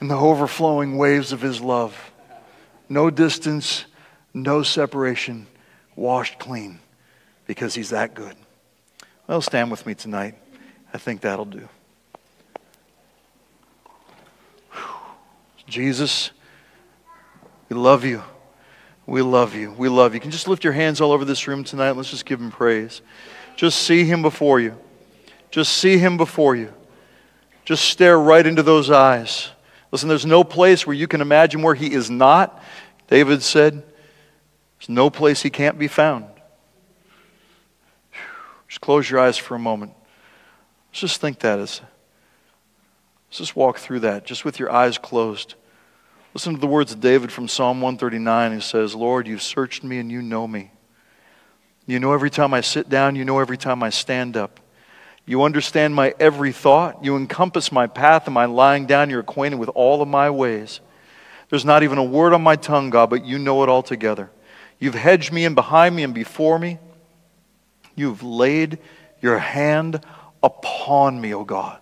in 0.00 0.06
the 0.06 0.14
overflowing 0.14 0.96
waves 0.96 1.32
of 1.32 1.40
his 1.40 1.60
love. 1.60 2.12
No 2.88 3.10
distance, 3.10 3.84
no 4.32 4.62
separation, 4.62 5.48
washed 5.96 6.38
clean 6.38 6.78
because 7.44 7.74
he's 7.74 7.90
that 7.90 8.14
good. 8.14 8.36
Well, 9.26 9.42
stand 9.42 9.72
with 9.72 9.84
me 9.84 9.96
tonight. 9.96 10.36
I 10.94 10.98
think 10.98 11.22
that'll 11.22 11.44
do. 11.44 11.68
Jesus, 15.66 16.30
we 17.72 17.78
love 17.78 18.04
you. 18.04 18.22
We 19.06 19.22
love 19.22 19.54
you. 19.54 19.72
We 19.72 19.88
love 19.88 20.12
you. 20.12 20.16
you 20.16 20.20
can 20.20 20.30
just 20.30 20.46
lift 20.46 20.62
your 20.62 20.74
hands 20.74 21.00
all 21.00 21.10
over 21.10 21.24
this 21.24 21.48
room 21.48 21.64
tonight. 21.64 21.92
Let's 21.92 22.10
just 22.10 22.26
give 22.26 22.38
him 22.38 22.50
praise. 22.50 23.00
Just 23.56 23.84
see 23.84 24.04
him 24.04 24.20
before 24.20 24.60
you. 24.60 24.76
Just 25.50 25.72
see 25.72 25.96
him 25.96 26.18
before 26.18 26.54
you. 26.54 26.70
Just 27.64 27.86
stare 27.86 28.20
right 28.20 28.46
into 28.46 28.62
those 28.62 28.90
eyes. 28.90 29.48
Listen, 29.90 30.10
there's 30.10 30.26
no 30.26 30.44
place 30.44 30.86
where 30.86 30.92
you 30.94 31.08
can 31.08 31.22
imagine 31.22 31.62
where 31.62 31.74
he 31.74 31.90
is 31.94 32.10
not. 32.10 32.62
David 33.08 33.42
said, 33.42 33.82
There's 34.78 34.90
no 34.90 35.08
place 35.08 35.40
he 35.40 35.48
can't 35.48 35.78
be 35.78 35.88
found. 35.88 36.26
Just 38.68 38.82
close 38.82 39.08
your 39.08 39.18
eyes 39.18 39.38
for 39.38 39.54
a 39.54 39.58
moment. 39.58 39.94
Let's 40.90 41.00
just 41.00 41.22
think 41.22 41.38
that 41.38 41.58
as. 41.58 41.80
Let's 43.30 43.38
just 43.38 43.56
walk 43.56 43.78
through 43.78 44.00
that, 44.00 44.26
just 44.26 44.44
with 44.44 44.58
your 44.58 44.70
eyes 44.70 44.98
closed. 44.98 45.54
Listen 46.34 46.54
to 46.54 46.60
the 46.60 46.66
words 46.66 46.92
of 46.92 47.00
David 47.00 47.30
from 47.30 47.46
Psalm 47.46 47.82
139. 47.82 48.54
He 48.54 48.60
says, 48.60 48.94
Lord, 48.94 49.26
you've 49.26 49.42
searched 49.42 49.84
me 49.84 49.98
and 49.98 50.10
you 50.10 50.22
know 50.22 50.48
me. 50.48 50.70
You 51.86 52.00
know 52.00 52.14
every 52.14 52.30
time 52.30 52.54
I 52.54 52.62
sit 52.62 52.88
down, 52.88 53.16
you 53.16 53.24
know 53.24 53.38
every 53.38 53.58
time 53.58 53.82
I 53.82 53.90
stand 53.90 54.36
up. 54.36 54.58
You 55.26 55.42
understand 55.42 55.94
my 55.94 56.14
every 56.18 56.52
thought. 56.52 57.04
You 57.04 57.16
encompass 57.16 57.70
my 57.70 57.86
path 57.86 58.26
and 58.26 58.34
my 58.34 58.46
lying 58.46 58.86
down. 58.86 59.10
You're 59.10 59.20
acquainted 59.20 59.58
with 59.58 59.68
all 59.70 60.00
of 60.00 60.08
my 60.08 60.30
ways. 60.30 60.80
There's 61.50 61.66
not 61.66 61.82
even 61.82 61.98
a 61.98 62.04
word 62.04 62.32
on 62.32 62.42
my 62.42 62.56
tongue, 62.56 62.88
God, 62.88 63.10
but 63.10 63.26
you 63.26 63.38
know 63.38 63.62
it 63.62 63.68
all 63.68 63.82
together. 63.82 64.30
You've 64.78 64.94
hedged 64.94 65.32
me 65.32 65.44
in 65.44 65.54
behind 65.54 65.94
me 65.94 66.02
and 66.02 66.14
before 66.14 66.58
me. 66.58 66.78
You've 67.94 68.22
laid 68.22 68.78
your 69.20 69.38
hand 69.38 70.00
upon 70.42 71.20
me, 71.20 71.34
O 71.34 71.44
God. 71.44 71.78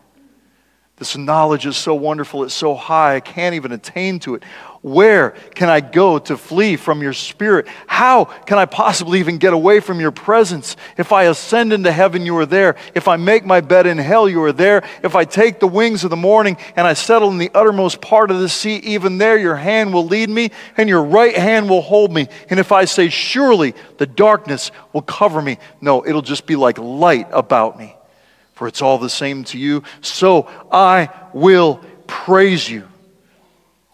This 1.01 1.17
knowledge 1.17 1.65
is 1.65 1.79
so 1.79 1.95
wonderful, 1.95 2.45
it's 2.45 2.53
so 2.53 2.75
high, 2.75 3.17
I 3.17 3.21
can't 3.21 3.55
even 3.55 3.73
attain 3.73 4.19
to 4.19 4.35
it. 4.35 4.45
Where 4.83 5.31
can 5.55 5.71
I 5.71 5.81
go 5.81 6.19
to 6.19 6.37
flee 6.37 6.77
from 6.77 7.01
your 7.01 7.15
spirit? 7.15 7.69
How 7.87 8.27
can 8.27 8.59
I 8.59 8.67
possibly 8.67 9.19
even 9.19 9.39
get 9.39 9.55
away 9.55 9.81
from 9.81 9.99
your 9.99 10.11
presence? 10.11 10.77
If 10.99 11.11
I 11.11 11.23
ascend 11.25 11.73
into 11.73 11.91
heaven, 11.91 12.27
you 12.27 12.37
are 12.37 12.45
there. 12.45 12.77
If 12.95 13.09
I 13.09 13.17
make 13.17 13.47
my 13.47 13.63
bed 13.63 13.87
in 13.87 13.97
hell, 13.97 14.29
you 14.29 14.43
are 14.43 14.53
there. 14.53 14.87
If 15.03 15.17
I 15.17 15.25
take 15.25 15.59
the 15.59 15.67
wings 15.67 16.05
of 16.05 16.11
the 16.11 16.17
morning 16.17 16.59
and 16.77 16.87
I 16.87 16.93
settle 16.93 17.31
in 17.31 17.39
the 17.39 17.51
uttermost 17.55 18.03
part 18.03 18.31
of 18.31 18.39
the 18.39 18.51
sea, 18.51 18.77
even 18.77 19.17
there 19.17 19.39
your 19.39 19.57
hand 19.57 19.95
will 19.95 20.05
lead 20.05 20.29
me 20.29 20.51
and 20.77 20.87
your 20.87 21.03
right 21.03 21.35
hand 21.35 21.71
will 21.71 21.81
hold 21.81 22.13
me. 22.13 22.29
And 22.51 22.61
if 22.61 22.73
I 22.73 22.85
say, 22.85 23.09
Surely 23.09 23.73
the 23.97 24.07
darkness 24.07 24.71
will 24.93 25.01
cover 25.01 25.41
me, 25.41 25.57
no, 25.81 26.07
it'll 26.07 26.21
just 26.21 26.45
be 26.45 26.57
like 26.57 26.77
light 26.77 27.27
about 27.33 27.79
me 27.79 27.97
for 28.61 28.69
it's 28.69 28.83
all 28.83 28.99
the 28.99 29.09
same 29.09 29.43
to 29.43 29.57
you. 29.57 29.83
So 30.03 30.47
I 30.71 31.09
will 31.33 31.81
praise 32.07 32.69
you, 32.69 32.87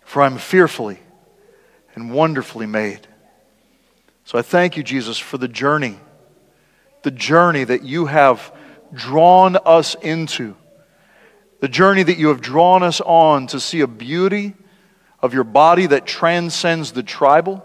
for 0.04 0.22
I'm 0.22 0.38
fearfully 0.38 0.98
and 1.94 2.12
wonderfully 2.12 2.66
made. 2.66 3.06
So 4.24 4.36
I 4.36 4.42
thank 4.42 4.76
you, 4.76 4.82
Jesus, 4.82 5.18
for 5.18 5.38
the 5.38 5.46
journey, 5.46 6.00
the 7.04 7.12
journey 7.12 7.62
that 7.62 7.84
you 7.84 8.06
have 8.06 8.52
drawn 8.92 9.56
us 9.64 9.94
into, 10.02 10.56
the 11.60 11.68
journey 11.68 12.02
that 12.02 12.18
you 12.18 12.26
have 12.26 12.40
drawn 12.40 12.82
us 12.82 13.00
on 13.00 13.46
to 13.46 13.60
see 13.60 13.82
a 13.82 13.86
beauty 13.86 14.54
of 15.22 15.32
your 15.32 15.44
body 15.44 15.86
that 15.86 16.06
transcends 16.06 16.90
the 16.90 17.04
tribal, 17.04 17.64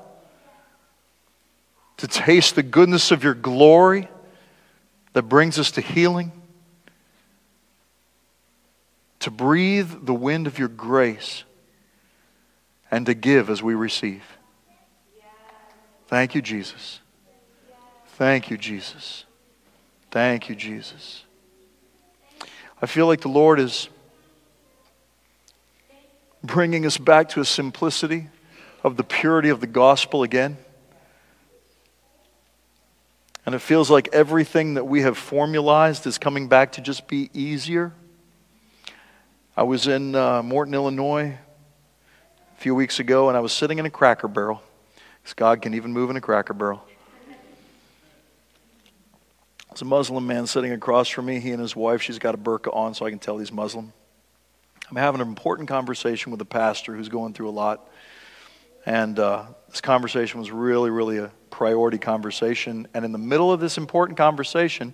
to 1.98 2.08
taste 2.08 2.54
the 2.54 2.62
goodness 2.62 3.10
of 3.10 3.24
your 3.24 3.34
glory 3.34 4.08
that 5.14 5.24
brings 5.24 5.58
us 5.58 5.72
to 5.72 5.82
healing 5.82 6.32
to 9.22 9.32
breathe 9.32 10.06
the 10.06 10.14
wind 10.14 10.48
of 10.48 10.60
your 10.60 10.68
grace 10.68 11.44
and 12.90 13.06
to 13.06 13.14
give 13.14 13.50
as 13.50 13.64
we 13.64 13.76
receive. 13.76 14.24
Thank 16.08 16.36
you, 16.36 16.42
Jesus. 16.42 17.00
Thank 18.18 18.50
you, 18.50 18.58
Jesus. 18.58 19.26
Thank 20.10 20.50
you, 20.50 20.56
Jesus. 20.56 21.24
I 22.82 22.88
feel 22.88 23.06
like 23.06 23.22
the 23.22 23.30
Lord 23.30 23.60
is 23.60 23.90
bringing 26.44 26.86
us 26.86 26.98
back 26.98 27.30
to 27.30 27.42
a 27.42 27.46
simplicity 27.46 28.28
of 28.84 28.98
the 28.98 29.04
purity 29.04 29.50
of 29.50 29.62
the 29.62 29.68
gospel 29.68 30.24
again. 30.24 30.58
And 33.46 33.54
it 33.54 33.60
feels 33.60 33.90
like 33.92 34.10
everything 34.12 34.74
that 34.74 34.86
we 34.86 35.04
have 35.04 35.18
formalized 35.18 36.08
is 36.08 36.18
coming 36.18 36.48
back 36.48 36.72
to 36.74 36.82
just 36.82 37.08
be 37.08 37.30
easier 37.34 37.94
I 39.56 39.64
was 39.64 39.86
in 39.86 40.16
uh, 40.16 40.42
Morton, 40.42 40.74
Illinois 40.74 41.38
a 42.56 42.62
few 42.62 42.74
weeks 42.74 43.02
ago, 43.02 43.28
and 43.28 43.36
I 43.36 43.42
was 43.42 43.52
sitting 43.52 43.80
in 43.80 43.86
a 43.86 43.90
cracker 43.90 44.30
barrel. 44.30 44.64
Because 45.22 45.34
God 45.34 45.62
can 45.62 45.74
even 45.74 45.92
move 45.92 46.10
in 46.10 46.16
a 46.16 46.22
cracker 46.22 46.54
barrel. 46.54 46.82
There's 49.68 49.82
a 49.82 49.86
Muslim 49.86 50.26
man 50.26 50.48
sitting 50.48 50.72
across 50.72 51.10
from 51.10 51.26
me. 51.26 51.42
He 51.42 51.52
and 51.52 51.62
his 51.62 51.76
wife, 51.76 52.02
she's 52.02 52.18
got 52.18 52.34
a 52.34 52.38
burqa 52.38 52.74
on, 52.74 52.94
so 52.94 53.06
I 53.06 53.10
can 53.10 53.20
tell 53.20 53.40
he's 53.40 53.52
Muslim. 53.52 53.92
I'm 54.90 54.96
having 54.96 55.20
an 55.20 55.28
important 55.28 55.68
conversation 55.68 56.32
with 56.32 56.40
a 56.40 56.46
pastor 56.46 56.96
who's 56.96 57.10
going 57.10 57.34
through 57.34 57.50
a 57.50 57.52
lot. 57.52 57.90
And 58.86 59.20
uh, 59.20 59.48
this 59.70 59.82
conversation 59.82 60.40
was 60.40 60.50
really, 60.50 60.90
really 60.90 61.18
a 61.18 61.30
priority 61.50 61.98
conversation. 61.98 62.88
And 62.94 63.04
in 63.04 63.12
the 63.12 63.18
middle 63.18 63.52
of 63.52 63.60
this 63.60 63.78
important 63.78 64.18
conversation, 64.18 64.94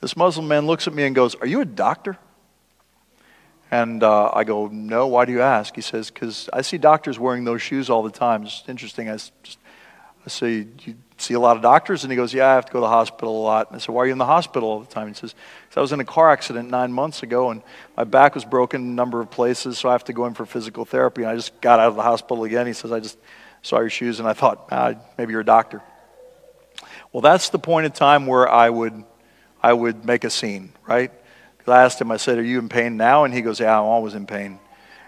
this 0.00 0.16
Muslim 0.16 0.48
man 0.48 0.66
looks 0.66 0.86
at 0.86 0.94
me 0.94 1.04
and 1.04 1.14
goes, 1.14 1.34
Are 1.34 1.46
you 1.46 1.60
a 1.60 1.66
doctor? 1.66 2.16
And 3.74 4.04
uh, 4.04 4.30
I 4.32 4.44
go, 4.44 4.68
No, 4.68 5.08
why 5.08 5.24
do 5.24 5.32
you 5.32 5.42
ask? 5.42 5.74
He 5.74 5.80
says, 5.80 6.08
Because 6.08 6.48
I 6.52 6.62
see 6.62 6.78
doctors 6.78 7.18
wearing 7.18 7.42
those 7.42 7.60
shoes 7.60 7.90
all 7.90 8.04
the 8.04 8.10
time. 8.10 8.44
It's 8.44 8.62
interesting. 8.68 9.10
I, 9.10 9.14
just, 9.14 9.58
I 10.24 10.28
say, 10.28 10.68
You 10.84 10.94
see 11.18 11.34
a 11.34 11.40
lot 11.40 11.56
of 11.56 11.62
doctors? 11.64 12.04
And 12.04 12.12
he 12.12 12.16
goes, 12.16 12.32
Yeah, 12.32 12.50
I 12.50 12.54
have 12.54 12.66
to 12.66 12.72
go 12.72 12.78
to 12.78 12.82
the 12.82 12.88
hospital 12.88 13.36
a 13.36 13.42
lot. 13.42 13.66
And 13.66 13.74
I 13.74 13.80
said, 13.80 13.92
Why 13.92 14.02
are 14.02 14.06
you 14.06 14.12
in 14.12 14.18
the 14.18 14.26
hospital 14.26 14.68
all 14.68 14.78
the 14.78 14.86
time? 14.86 15.08
He 15.08 15.14
says, 15.14 15.34
I 15.74 15.80
was 15.80 15.90
in 15.90 15.98
a 15.98 16.04
car 16.04 16.30
accident 16.30 16.70
nine 16.70 16.92
months 16.92 17.24
ago, 17.24 17.50
and 17.50 17.62
my 17.96 18.04
back 18.04 18.36
was 18.36 18.44
broken 18.44 18.80
a 18.80 18.84
number 18.84 19.20
of 19.20 19.28
places, 19.32 19.76
so 19.76 19.88
I 19.88 19.92
have 19.92 20.04
to 20.04 20.12
go 20.12 20.26
in 20.26 20.34
for 20.34 20.46
physical 20.46 20.84
therapy. 20.84 21.22
And 21.22 21.32
I 21.32 21.34
just 21.34 21.60
got 21.60 21.80
out 21.80 21.88
of 21.88 21.96
the 21.96 22.02
hospital 22.02 22.44
again. 22.44 22.68
He 22.68 22.74
says, 22.74 22.92
I 22.92 23.00
just 23.00 23.18
saw 23.62 23.80
your 23.80 23.90
shoes, 23.90 24.20
and 24.20 24.28
I 24.28 24.34
thought, 24.34 24.68
ah, 24.70 24.94
maybe 25.18 25.32
you're 25.32 25.40
a 25.40 25.44
doctor. 25.44 25.82
Well, 27.12 27.22
that's 27.22 27.48
the 27.48 27.58
point 27.58 27.86
in 27.86 27.92
time 27.92 28.28
where 28.28 28.48
I 28.48 28.70
would, 28.70 29.02
I 29.60 29.72
would 29.72 30.04
make 30.04 30.22
a 30.22 30.30
scene, 30.30 30.72
right? 30.86 31.10
I 31.72 31.82
asked 31.82 32.00
him, 32.00 32.10
I 32.10 32.16
said, 32.16 32.38
Are 32.38 32.44
you 32.44 32.58
in 32.58 32.68
pain 32.68 32.96
now? 32.96 33.24
And 33.24 33.32
he 33.32 33.40
goes, 33.40 33.60
Yeah, 33.60 33.78
I'm 33.78 33.86
always 33.86 34.14
in 34.14 34.26
pain. 34.26 34.58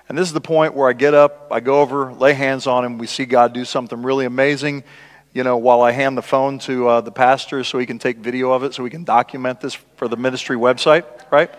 And 0.08 0.16
this 0.16 0.28
is 0.28 0.32
the 0.32 0.40
point 0.40 0.74
where 0.74 0.88
I 0.88 0.92
get 0.92 1.14
up, 1.14 1.48
I 1.50 1.60
go 1.60 1.80
over, 1.80 2.12
lay 2.12 2.32
hands 2.32 2.66
on 2.66 2.84
him. 2.84 2.98
We 2.98 3.06
see 3.06 3.24
God 3.24 3.52
do 3.52 3.64
something 3.64 4.02
really 4.02 4.24
amazing. 4.24 4.84
You 5.32 5.42
know, 5.42 5.56
while 5.58 5.82
I 5.82 5.90
hand 5.90 6.16
the 6.16 6.22
phone 6.22 6.58
to 6.60 6.88
uh, 6.88 7.00
the 7.02 7.10
pastor 7.10 7.62
so 7.64 7.78
he 7.78 7.86
can 7.86 7.98
take 7.98 8.18
video 8.18 8.52
of 8.52 8.62
it, 8.62 8.72
so 8.72 8.82
we 8.82 8.90
can 8.90 9.04
document 9.04 9.60
this 9.60 9.74
for 9.74 10.08
the 10.08 10.16
ministry 10.16 10.56
website, 10.56 11.04
right? 11.30 11.50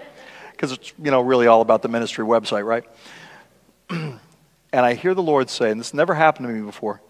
Because 0.51 0.71
it's, 0.71 0.93
you 0.97 1.11
know, 1.11 1.21
really 1.21 1.45
all 1.45 1.61
about 1.61 1.83
the 1.83 1.87
ministry 1.87 2.25
website, 2.25 2.65
right? 2.65 2.85
and 3.89 4.19
I 4.73 4.95
hear 4.95 5.13
the 5.13 5.21
Lord 5.21 5.49
say, 5.49 5.69
and 5.69 5.79
this 5.79 5.93
never 5.93 6.15
happened 6.15 6.47
to 6.47 6.53
me 6.53 6.65
before, 6.65 7.01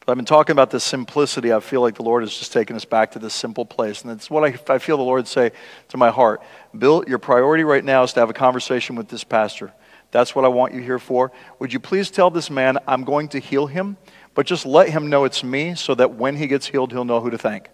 but 0.00 0.12
I've 0.12 0.16
been 0.16 0.24
talking 0.24 0.52
about 0.52 0.70
this 0.70 0.84
simplicity. 0.84 1.52
I 1.52 1.60
feel 1.60 1.80
like 1.80 1.96
the 1.96 2.02
Lord 2.02 2.22
has 2.22 2.36
just 2.36 2.52
taken 2.52 2.74
us 2.74 2.84
back 2.84 3.12
to 3.12 3.18
this 3.18 3.34
simple 3.34 3.64
place. 3.64 4.02
And 4.02 4.12
it's 4.12 4.30
what 4.30 4.44
I, 4.44 4.72
I 4.72 4.78
feel 4.78 4.96
the 4.96 5.02
Lord 5.02 5.26
say 5.28 5.50
to 5.88 5.96
my 5.96 6.10
heart. 6.10 6.42
Bill, 6.78 7.04
your 7.06 7.18
priority 7.18 7.64
right 7.64 7.84
now 7.84 8.02
is 8.02 8.12
to 8.14 8.20
have 8.20 8.30
a 8.30 8.34
conversation 8.34 8.96
with 8.96 9.08
this 9.08 9.24
pastor. 9.24 9.72
That's 10.10 10.34
what 10.34 10.44
I 10.44 10.48
want 10.48 10.74
you 10.74 10.80
here 10.80 10.98
for. 10.98 11.32
Would 11.58 11.72
you 11.72 11.80
please 11.80 12.10
tell 12.10 12.30
this 12.30 12.50
man 12.50 12.78
I'm 12.86 13.04
going 13.04 13.28
to 13.28 13.38
heal 13.38 13.66
him, 13.66 13.96
but 14.34 14.46
just 14.46 14.64
let 14.64 14.88
him 14.88 15.10
know 15.10 15.24
it's 15.24 15.42
me 15.42 15.74
so 15.74 15.94
that 15.94 16.14
when 16.14 16.36
he 16.36 16.46
gets 16.46 16.66
healed, 16.66 16.92
he'll 16.92 17.04
know 17.04 17.20
who 17.20 17.30
to 17.30 17.38
thank. 17.38 17.68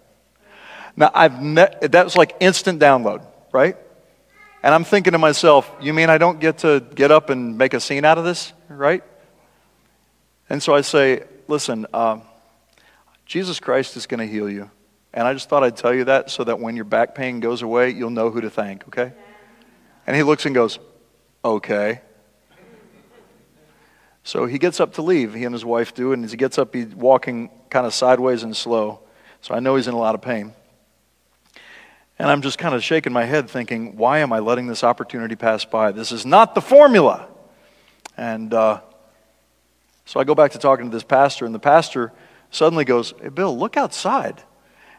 Now, 0.95 1.11
I've 1.13 1.41
met, 1.41 1.91
was 1.91 2.15
like 2.15 2.35
instant 2.39 2.79
download, 2.79 3.25
right? 3.51 3.77
And 4.61 4.73
I'm 4.73 4.83
thinking 4.83 5.11
to 5.13 5.17
myself, 5.17 5.69
you 5.81 5.93
mean 5.93 6.09
I 6.09 6.17
don't 6.17 6.39
get 6.39 6.59
to 6.59 6.79
get 6.79 7.11
up 7.11 7.29
and 7.29 7.57
make 7.57 7.73
a 7.73 7.79
scene 7.79 8.05
out 8.05 8.17
of 8.17 8.23
this, 8.23 8.53
right? 8.69 9.03
And 10.49 10.61
so 10.61 10.73
I 10.73 10.81
say, 10.81 11.23
listen, 11.47 11.85
uh, 11.93 12.19
Jesus 13.25 13.59
Christ 13.59 13.97
is 13.97 14.05
going 14.05 14.19
to 14.19 14.31
heal 14.31 14.49
you. 14.49 14.69
And 15.13 15.27
I 15.27 15.33
just 15.33 15.47
thought 15.47 15.63
I'd 15.63 15.77
tell 15.77 15.93
you 15.93 16.05
that 16.05 16.31
so 16.31 16.43
that 16.43 16.59
when 16.59 16.75
your 16.75 16.85
back 16.85 17.13
pain 17.13 17.39
goes 17.39 17.61
away, 17.61 17.91
you'll 17.91 18.09
know 18.09 18.31
who 18.31 18.41
to 18.41 18.49
thank, 18.49 18.87
okay? 18.87 19.13
And 20.07 20.15
he 20.15 20.23
looks 20.23 20.45
and 20.45 20.55
goes, 20.55 20.79
okay. 21.45 22.01
So 24.23 24.45
he 24.45 24.57
gets 24.57 24.79
up 24.79 24.93
to 24.93 25.01
leave, 25.01 25.33
he 25.33 25.43
and 25.43 25.53
his 25.53 25.65
wife 25.65 25.93
do, 25.93 26.13
and 26.13 26.23
as 26.23 26.31
he 26.31 26.37
gets 26.37 26.57
up, 26.57 26.73
he's 26.73 26.87
walking 26.87 27.51
kind 27.69 27.85
of 27.85 27.93
sideways 27.93 28.43
and 28.43 28.55
slow. 28.55 29.01
So 29.41 29.53
I 29.53 29.59
know 29.59 29.75
he's 29.75 29.87
in 29.87 29.93
a 29.93 29.99
lot 29.99 30.15
of 30.15 30.21
pain. 30.21 30.53
And 32.17 32.29
I'm 32.29 32.41
just 32.41 32.57
kind 32.57 32.73
of 32.73 32.83
shaking 32.83 33.11
my 33.11 33.25
head 33.25 33.49
thinking, 33.49 33.97
why 33.97 34.19
am 34.19 34.31
I 34.31 34.39
letting 34.39 34.67
this 34.67 34.83
opportunity 34.83 35.35
pass 35.35 35.65
by? 35.65 35.91
This 35.91 36.11
is 36.11 36.25
not 36.25 36.55
the 36.55 36.61
formula. 36.61 37.27
And 38.17 38.53
uh, 38.53 38.81
so 40.05 40.19
I 40.19 40.23
go 40.23 40.33
back 40.33 40.51
to 40.51 40.59
talking 40.59 40.89
to 40.89 40.95
this 40.95 41.03
pastor, 41.03 41.45
and 41.45 41.53
the 41.53 41.59
pastor 41.59 42.13
suddenly 42.49 42.85
goes, 42.85 43.13
Hey, 43.21 43.29
Bill, 43.29 43.57
look 43.57 43.77
outside. 43.77 44.41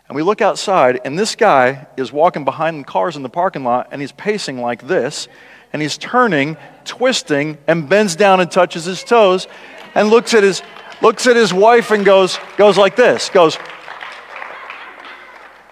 And 0.09 0.17
we 0.17 0.23
look 0.23 0.41
outside, 0.41 1.01
and 1.05 1.19
this 1.19 1.35
guy 1.35 1.87
is 1.97 2.13
walking 2.13 2.45
behind 2.45 2.81
the 2.81 2.85
cars 2.85 3.17
in 3.17 3.23
the 3.23 3.29
parking 3.29 3.65
lot, 3.65 3.89
and 3.91 4.01
he's 4.01 4.13
pacing 4.13 4.61
like 4.61 4.87
this, 4.87 5.29
and 5.73 5.81
he's 5.81 5.97
turning, 5.97 6.57
twisting, 6.85 7.59
and 7.67 7.89
bends 7.89 8.15
down 8.15 8.41
and 8.41 8.51
touches 8.51 8.85
his 8.85 9.03
toes, 9.03 9.47
and 9.95 10.09
looks 10.09 10.35
at 10.35 10.43
his 10.43 10.63
looks 11.03 11.27
at 11.27 11.37
his 11.37 11.53
wife 11.53 11.91
and 11.91 12.05
goes 12.05 12.39
goes 12.57 12.79
like 12.79 12.97
this, 12.97 13.29
goes. 13.31 13.59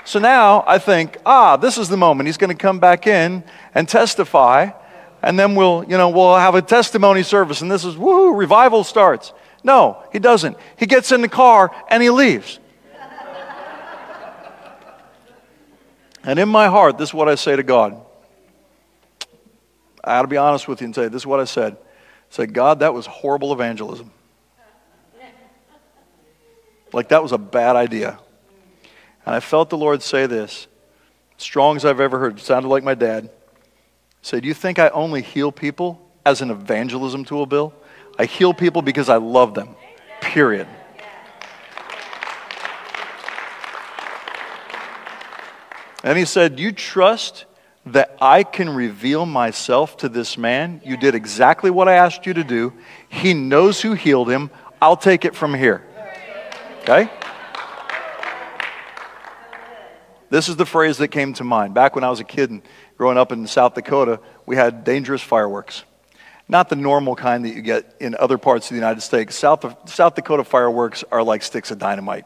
So 0.04 0.18
now 0.18 0.64
I 0.66 0.78
think, 0.78 1.18
ah, 1.24 1.56
this 1.56 1.78
is 1.78 1.88
the 1.88 1.96
moment. 1.96 2.26
He's 2.26 2.36
going 2.36 2.50
to 2.50 2.60
come 2.60 2.80
back 2.80 3.06
in 3.06 3.44
and 3.74 3.88
testify 3.88 4.70
and 5.22 5.38
then 5.38 5.54
we'll, 5.54 5.84
you 5.84 5.96
know, 5.96 6.08
we'll 6.08 6.36
have 6.36 6.54
a 6.54 6.62
testimony 6.62 7.22
service, 7.22 7.62
and 7.62 7.70
this 7.70 7.84
is 7.84 7.96
woo, 7.96 8.34
revival 8.34 8.82
starts. 8.82 9.32
No, 9.62 10.02
he 10.12 10.18
doesn't. 10.18 10.56
He 10.76 10.86
gets 10.86 11.12
in 11.12 11.20
the 11.20 11.28
car 11.28 11.72
and 11.88 12.02
he 12.02 12.10
leaves. 12.10 12.58
And 16.24 16.38
in 16.38 16.48
my 16.48 16.68
heart, 16.68 16.98
this 16.98 17.10
is 17.10 17.14
what 17.14 17.28
I 17.28 17.34
say 17.34 17.56
to 17.56 17.62
God. 17.62 18.00
I 20.04 20.16
ought 20.16 20.22
to 20.22 20.28
be 20.28 20.36
honest 20.36 20.66
with 20.68 20.80
you 20.80 20.86
and 20.86 20.94
say, 20.94 21.08
this 21.08 21.22
is 21.22 21.26
what 21.26 21.40
I 21.40 21.44
said. 21.44 21.74
I 21.74 21.76
said, 22.30 22.52
God, 22.54 22.80
that 22.80 22.92
was 22.92 23.06
horrible 23.06 23.52
evangelism. 23.52 24.10
Like 26.92 27.08
that 27.08 27.22
was 27.22 27.32
a 27.32 27.38
bad 27.38 27.76
idea. 27.76 28.18
And 29.24 29.34
I 29.34 29.40
felt 29.40 29.70
the 29.70 29.78
Lord 29.78 30.02
say 30.02 30.26
this, 30.26 30.66
strong 31.36 31.76
as 31.76 31.84
I've 31.84 32.00
ever 32.00 32.18
heard. 32.18 32.40
Sounded 32.40 32.68
like 32.68 32.84
my 32.84 32.94
dad. 32.94 33.30
Say, 34.20 34.40
do 34.40 34.48
you 34.48 34.54
think 34.54 34.78
I 34.78 34.88
only 34.90 35.22
heal 35.22 35.50
people 35.50 36.06
as 36.24 36.42
an 36.42 36.50
evangelism 36.50 37.24
tool, 37.24 37.46
Bill? 37.46 37.72
I 38.18 38.26
heal 38.26 38.52
people 38.52 38.82
because 38.82 39.08
I 39.08 39.16
love 39.16 39.54
them. 39.54 39.74
Period. 40.20 40.68
And 46.02 46.18
he 46.18 46.24
said, 46.24 46.58
You 46.58 46.72
trust 46.72 47.44
that 47.86 48.16
I 48.20 48.42
can 48.42 48.70
reveal 48.70 49.26
myself 49.26 49.96
to 49.98 50.08
this 50.08 50.38
man? 50.38 50.80
You 50.84 50.96
did 50.96 51.14
exactly 51.14 51.70
what 51.70 51.88
I 51.88 51.94
asked 51.94 52.26
you 52.26 52.34
to 52.34 52.44
do. 52.44 52.72
He 53.08 53.34
knows 53.34 53.80
who 53.80 53.94
healed 53.94 54.30
him. 54.30 54.50
I'll 54.80 54.96
take 54.96 55.24
it 55.24 55.34
from 55.34 55.54
here. 55.54 55.84
Okay? 56.82 57.08
This 60.30 60.48
is 60.48 60.56
the 60.56 60.66
phrase 60.66 60.96
that 60.98 61.08
came 61.08 61.34
to 61.34 61.44
mind. 61.44 61.74
Back 61.74 61.94
when 61.94 62.04
I 62.04 62.10
was 62.10 62.20
a 62.20 62.24
kid 62.24 62.50
and 62.50 62.62
growing 62.96 63.18
up 63.18 63.32
in 63.32 63.46
South 63.46 63.74
Dakota, 63.74 64.18
we 64.46 64.56
had 64.56 64.82
dangerous 64.82 65.20
fireworks. 65.20 65.84
Not 66.48 66.68
the 66.68 66.76
normal 66.76 67.14
kind 67.14 67.44
that 67.44 67.54
you 67.54 67.62
get 67.62 67.96
in 68.00 68.16
other 68.16 68.38
parts 68.38 68.66
of 68.66 68.70
the 68.70 68.76
United 68.76 69.02
States. 69.02 69.36
South, 69.36 69.88
South 69.88 70.14
Dakota 70.14 70.42
fireworks 70.42 71.04
are 71.12 71.22
like 71.22 71.42
sticks 71.42 71.70
of 71.70 71.78
dynamite. 71.78 72.24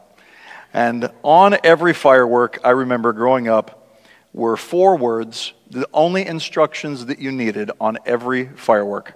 And 0.73 1.09
on 1.23 1.57
every 1.63 1.93
firework, 1.93 2.59
I 2.63 2.71
remember 2.71 3.13
growing 3.13 3.47
up, 3.47 3.99
were 4.33 4.57
four 4.57 4.97
words, 4.97 5.53
the 5.69 5.87
only 5.93 6.25
instructions 6.25 7.07
that 7.07 7.19
you 7.19 7.31
needed 7.31 7.71
on 7.79 7.97
every 8.05 8.49
firework 8.49 9.15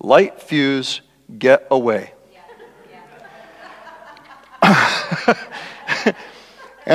light 0.00 0.40
fuse, 0.40 1.00
get 1.38 1.66
away. 1.70 2.12
and 4.62 5.34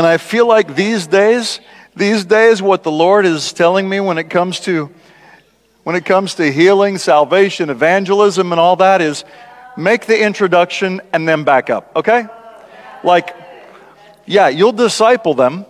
I 0.06 0.18
feel 0.18 0.48
like 0.48 0.76
these 0.76 1.08
days, 1.08 1.60
these 1.96 2.26
days, 2.26 2.62
what 2.62 2.84
the 2.84 2.92
Lord 2.92 3.26
is 3.26 3.54
telling 3.54 3.90
me 3.90 4.00
when 4.00 4.18
it 4.18 4.30
comes 4.30 4.60
to 4.62 4.92
when 5.84 5.98
it 5.98 6.06
comes 6.06 6.36
to 6.36 6.50
healing, 6.50 6.98
salvation, 6.98 7.70
evangelism, 7.70 8.54
and 8.54 8.60
all 8.60 8.78
that 8.78 9.02
is 9.02 9.26
make 9.76 10.06
the 10.06 10.24
introduction 10.24 11.02
and 11.12 11.28
then 11.28 11.44
back 11.44 11.70
up, 11.70 11.94
okay? 11.94 12.26
Like, 13.04 13.36
yeah, 14.26 14.48
you'll 14.48 14.72
disciple 14.72 15.34
them. 15.34 15.66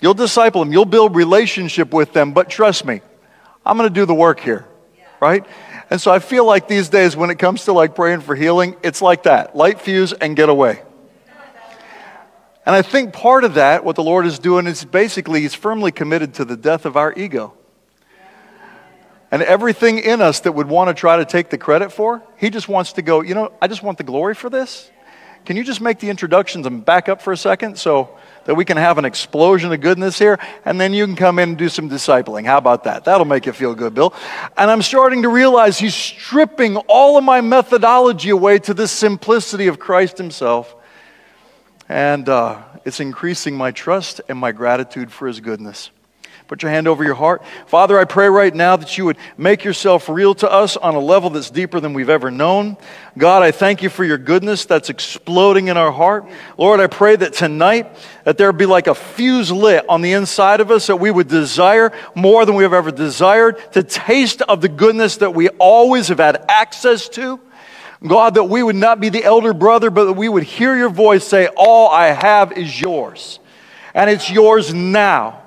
You'll 0.00 0.14
disciple 0.14 0.64
them. 0.64 0.72
You'll 0.72 0.84
build 0.84 1.14
relationship 1.14 1.92
with 1.92 2.12
them, 2.12 2.32
but 2.32 2.50
trust 2.50 2.84
me, 2.84 3.00
I'm 3.64 3.76
going 3.76 3.88
to 3.88 3.94
do 3.94 4.04
the 4.04 4.14
work 4.14 4.40
here, 4.40 4.66
right? 5.20 5.46
And 5.90 6.00
so 6.00 6.10
I 6.10 6.18
feel 6.18 6.44
like 6.44 6.68
these 6.68 6.88
days 6.88 7.16
when 7.16 7.30
it 7.30 7.38
comes 7.38 7.66
to 7.66 7.72
like 7.72 7.94
praying 7.94 8.22
for 8.22 8.34
healing, 8.34 8.76
it's 8.82 9.00
like 9.00 9.24
that 9.24 9.54
light 9.54 9.80
fuse 9.80 10.12
and 10.12 10.34
get 10.34 10.48
away. 10.48 10.82
And 12.64 12.74
I 12.74 12.82
think 12.82 13.12
part 13.12 13.44
of 13.44 13.54
that, 13.54 13.84
what 13.84 13.96
the 13.96 14.04
Lord 14.04 14.24
is 14.24 14.38
doing, 14.38 14.66
is 14.66 14.84
basically 14.84 15.40
He's 15.40 15.54
firmly 15.54 15.90
committed 15.92 16.34
to 16.34 16.44
the 16.44 16.56
death 16.56 16.86
of 16.86 16.96
our 16.96 17.12
ego. 17.12 17.54
And 19.30 19.42
everything 19.42 19.98
in 19.98 20.20
us 20.20 20.40
that 20.40 20.52
would 20.52 20.68
want 20.68 20.88
to 20.88 20.94
try 20.94 21.16
to 21.16 21.24
take 21.24 21.50
the 21.50 21.58
credit 21.58 21.90
for, 21.90 22.22
He 22.36 22.50
just 22.50 22.68
wants 22.68 22.94
to 22.94 23.02
go, 23.02 23.20
you 23.20 23.34
know, 23.34 23.52
I 23.60 23.66
just 23.66 23.82
want 23.82 23.98
the 23.98 24.04
glory 24.04 24.34
for 24.34 24.48
this. 24.48 24.90
Can 25.44 25.56
you 25.56 25.64
just 25.64 25.80
make 25.80 25.98
the 25.98 26.08
introductions 26.08 26.66
and 26.66 26.84
back 26.84 27.08
up 27.08 27.20
for 27.20 27.32
a 27.32 27.36
second 27.36 27.78
so 27.78 28.16
that 28.44 28.54
we 28.54 28.64
can 28.64 28.76
have 28.76 28.98
an 28.98 29.04
explosion 29.04 29.72
of 29.72 29.80
goodness 29.80 30.18
here? 30.18 30.38
And 30.64 30.80
then 30.80 30.92
you 30.92 31.04
can 31.06 31.16
come 31.16 31.38
in 31.38 31.50
and 31.50 31.58
do 31.58 31.68
some 31.68 31.90
discipling. 31.90 32.46
How 32.46 32.58
about 32.58 32.84
that? 32.84 33.04
That'll 33.04 33.26
make 33.26 33.46
you 33.46 33.52
feel 33.52 33.74
good, 33.74 33.94
Bill. 33.94 34.14
And 34.56 34.70
I'm 34.70 34.82
starting 34.82 35.22
to 35.22 35.28
realize 35.28 35.78
He's 35.78 35.94
stripping 35.94 36.76
all 36.76 37.18
of 37.18 37.24
my 37.24 37.40
methodology 37.40 38.30
away 38.30 38.58
to 38.60 38.74
the 38.74 38.86
simplicity 38.86 39.66
of 39.66 39.78
Christ 39.78 40.18
Himself 40.18 40.76
and 41.92 42.26
uh, 42.28 42.62
it's 42.86 43.00
increasing 43.00 43.54
my 43.54 43.70
trust 43.70 44.22
and 44.28 44.38
my 44.38 44.50
gratitude 44.50 45.12
for 45.12 45.26
His 45.28 45.40
goodness. 45.40 45.90
Put 46.52 46.62
your 46.62 46.70
hand 46.70 46.86
over 46.86 47.02
your 47.02 47.14
heart. 47.14 47.42
Father, 47.64 47.98
I 47.98 48.04
pray 48.04 48.28
right 48.28 48.54
now 48.54 48.76
that 48.76 48.98
you 48.98 49.06
would 49.06 49.16
make 49.38 49.64
yourself 49.64 50.06
real 50.06 50.34
to 50.34 50.52
us 50.52 50.76
on 50.76 50.94
a 50.94 50.98
level 50.98 51.30
that's 51.30 51.48
deeper 51.48 51.80
than 51.80 51.94
we've 51.94 52.10
ever 52.10 52.30
known. 52.30 52.76
God, 53.16 53.42
I 53.42 53.52
thank 53.52 53.82
you 53.82 53.88
for 53.88 54.04
your 54.04 54.18
goodness 54.18 54.66
that's 54.66 54.90
exploding 54.90 55.68
in 55.68 55.78
our 55.78 55.90
heart. 55.90 56.28
Lord, 56.58 56.78
I 56.78 56.88
pray 56.88 57.16
that 57.16 57.32
tonight 57.32 57.96
that 58.24 58.36
there 58.36 58.52
be 58.52 58.66
like 58.66 58.86
a 58.86 58.94
fuse 58.94 59.50
lit 59.50 59.88
on 59.88 60.02
the 60.02 60.12
inside 60.12 60.60
of 60.60 60.70
us 60.70 60.88
that 60.88 60.96
we 60.96 61.10
would 61.10 61.26
desire 61.26 61.90
more 62.14 62.44
than 62.44 62.54
we 62.54 62.64
have 62.64 62.74
ever 62.74 62.90
desired 62.90 63.56
to 63.72 63.82
taste 63.82 64.42
of 64.42 64.60
the 64.60 64.68
goodness 64.68 65.16
that 65.16 65.32
we 65.32 65.48
always 65.48 66.08
have 66.08 66.18
had 66.18 66.44
access 66.50 67.08
to. 67.08 67.40
God, 68.06 68.34
that 68.34 68.44
we 68.44 68.62
would 68.62 68.76
not 68.76 69.00
be 69.00 69.08
the 69.08 69.24
elder 69.24 69.54
brother, 69.54 69.88
but 69.88 70.04
that 70.04 70.12
we 70.12 70.28
would 70.28 70.42
hear 70.42 70.76
your 70.76 70.90
voice 70.90 71.26
say, 71.26 71.48
All 71.56 71.88
I 71.88 72.08
have 72.08 72.52
is 72.52 72.78
yours. 72.78 73.38
And 73.94 74.10
it's 74.10 74.30
yours 74.30 74.74
now. 74.74 75.41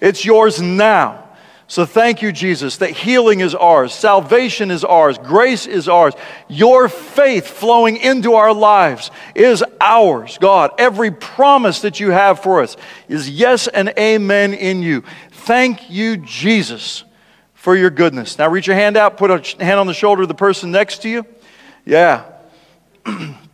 It's 0.00 0.24
yours 0.24 0.60
now. 0.60 1.30
So 1.70 1.86
thank 1.86 2.20
you, 2.20 2.32
Jesus, 2.32 2.78
that 2.78 2.90
healing 2.90 3.38
is 3.38 3.54
ours, 3.54 3.94
salvation 3.94 4.72
is 4.72 4.82
ours, 4.82 5.18
grace 5.18 5.68
is 5.68 5.88
ours. 5.88 6.14
Your 6.48 6.88
faith 6.88 7.46
flowing 7.46 7.96
into 7.96 8.34
our 8.34 8.52
lives 8.52 9.12
is 9.36 9.62
ours, 9.80 10.36
God. 10.38 10.72
Every 10.78 11.12
promise 11.12 11.82
that 11.82 12.00
you 12.00 12.10
have 12.10 12.42
for 12.42 12.60
us 12.60 12.76
is 13.06 13.30
yes 13.30 13.68
and 13.68 13.90
amen 13.96 14.54
in 14.54 14.82
you. 14.82 15.04
Thank 15.30 15.88
you, 15.88 16.16
Jesus, 16.16 17.04
for 17.54 17.76
your 17.76 17.90
goodness. 17.90 18.36
Now 18.36 18.48
reach 18.48 18.66
your 18.66 18.74
hand 18.74 18.96
out, 18.96 19.16
put 19.16 19.30
a 19.30 19.64
hand 19.64 19.78
on 19.78 19.86
the 19.86 19.94
shoulder 19.94 20.22
of 20.22 20.28
the 20.28 20.34
person 20.34 20.72
next 20.72 21.02
to 21.02 21.08
you. 21.08 21.24
Yeah. 21.86 22.24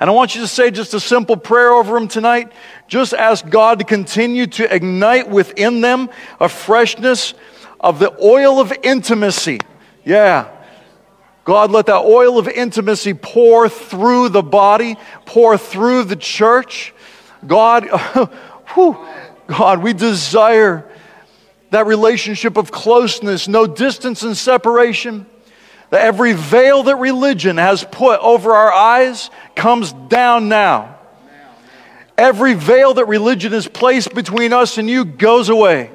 and 0.00 0.08
I 0.08 0.12
want 0.12 0.34
you 0.34 0.40
to 0.42 0.48
say 0.48 0.70
just 0.70 0.94
a 0.94 1.00
simple 1.00 1.36
prayer 1.36 1.72
over 1.72 1.94
them 1.94 2.06
tonight. 2.06 2.52
Just 2.86 3.12
ask 3.12 3.48
God 3.48 3.80
to 3.80 3.84
continue 3.84 4.46
to 4.46 4.72
ignite 4.72 5.28
within 5.28 5.80
them 5.80 6.08
a 6.38 6.48
freshness 6.48 7.34
of 7.80 7.98
the 7.98 8.16
oil 8.22 8.60
of 8.60 8.72
intimacy. 8.82 9.60
Yeah. 10.04 10.54
God, 11.44 11.72
let 11.72 11.86
that 11.86 12.04
oil 12.04 12.38
of 12.38 12.46
intimacy 12.46 13.14
pour 13.14 13.68
through 13.68 14.28
the 14.28 14.42
body, 14.42 14.96
pour 15.26 15.58
through 15.58 16.04
the 16.04 16.16
church. 16.16 16.94
God, 17.44 17.84
whew, 18.74 19.04
God, 19.48 19.82
we 19.82 19.94
desire 19.94 20.88
that 21.70 21.86
relationship 21.86 22.56
of 22.56 22.70
closeness, 22.70 23.48
no 23.48 23.66
distance 23.66 24.22
and 24.22 24.36
separation 24.36 25.26
that 25.90 26.02
every 26.02 26.34
veil 26.34 26.82
that 26.84 26.96
religion 26.96 27.56
has 27.56 27.84
put 27.84 28.20
over 28.20 28.54
our 28.54 28.72
eyes 28.72 29.30
comes 29.54 29.92
down 29.92 30.48
now. 30.48 30.96
Every 32.16 32.54
veil 32.54 32.94
that 32.94 33.06
religion 33.06 33.52
has 33.52 33.68
placed 33.68 34.14
between 34.14 34.52
us 34.52 34.76
and 34.76 34.90
you 34.90 35.04
goes 35.04 35.48
away. 35.48 35.90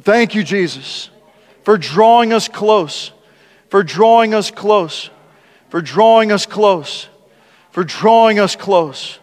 Thank 0.00 0.34
you, 0.34 0.44
Jesus, 0.44 1.10
for 1.64 1.78
drawing 1.78 2.32
us 2.32 2.48
close, 2.48 3.12
for 3.70 3.82
drawing 3.82 4.34
us 4.34 4.50
close, 4.50 5.10
for 5.70 5.80
drawing 5.80 6.32
us 6.32 6.46
close, 6.46 7.08
for 7.70 7.82
drawing 7.82 8.38
us 8.38 8.56
close. 8.56 9.18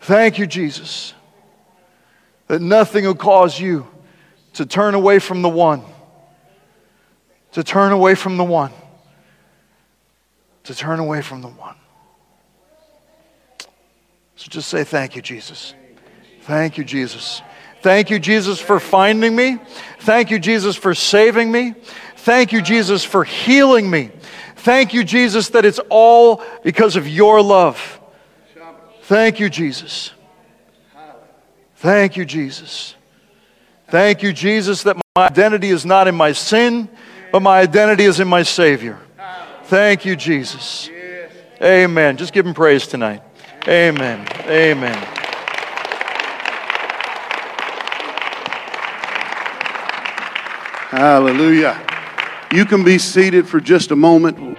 Thank 0.00 0.38
you, 0.38 0.46
Jesus, 0.46 1.14
that 2.46 2.62
nothing 2.62 3.04
will 3.04 3.14
cause 3.14 3.58
you 3.58 3.86
to 4.54 4.64
turn 4.64 4.94
away 4.94 5.18
from 5.18 5.42
the 5.42 5.48
one 5.48 5.82
to 7.52 7.64
turn 7.64 7.92
away 7.92 8.14
from 8.14 8.36
the 8.36 8.44
one. 8.44 8.72
To 10.64 10.74
turn 10.74 10.98
away 10.98 11.22
from 11.22 11.40
the 11.40 11.48
one. 11.48 11.76
So 14.36 14.48
just 14.48 14.68
say, 14.68 14.84
Thank 14.84 15.16
you, 15.16 15.22
Jesus. 15.22 15.74
Thank 16.42 16.78
you, 16.78 16.84
Jesus. 16.84 17.42
Thank 17.82 18.10
you, 18.10 18.18
Jesus, 18.18 18.60
for 18.60 18.80
finding 18.80 19.34
me. 19.34 19.58
Thank 20.00 20.30
you, 20.30 20.38
Jesus, 20.38 20.76
for 20.76 20.94
saving 20.94 21.50
me. 21.50 21.74
Thank 22.16 22.52
you, 22.52 22.60
Jesus, 22.60 23.04
for 23.04 23.24
healing 23.24 23.88
me. 23.88 24.10
Thank 24.56 24.92
you, 24.92 25.04
Jesus, 25.04 25.50
that 25.50 25.64
it's 25.64 25.78
all 25.88 26.42
because 26.64 26.96
of 26.96 27.06
your 27.06 27.40
love. 27.40 28.00
Thank 29.02 29.40
you, 29.40 29.48
Jesus. 29.48 30.10
Thank 31.76 32.16
you, 32.16 32.24
Jesus. 32.24 32.94
Thank 33.88 34.22
you, 34.22 34.32
Jesus, 34.32 34.82
that 34.82 34.96
my 35.16 35.26
identity 35.26 35.70
is 35.70 35.86
not 35.86 36.08
in 36.08 36.14
my 36.14 36.32
sin, 36.32 36.88
but 37.30 37.40
my 37.40 37.60
identity 37.60 38.04
is 38.04 38.20
in 38.20 38.28
my 38.28 38.42
Savior. 38.42 38.98
Thank 39.64 40.04
you, 40.04 40.16
Jesus. 40.16 40.90
Amen. 41.62 42.16
Just 42.16 42.32
give 42.32 42.46
him 42.46 42.54
praise 42.54 42.86
tonight. 42.86 43.22
Amen. 43.66 44.26
Amen. 44.46 44.96
Hallelujah. 50.90 51.84
You 52.50 52.64
can 52.64 52.82
be 52.82 52.96
seated 52.96 53.46
for 53.46 53.60
just 53.60 53.90
a 53.90 53.96
moment. 53.96 54.56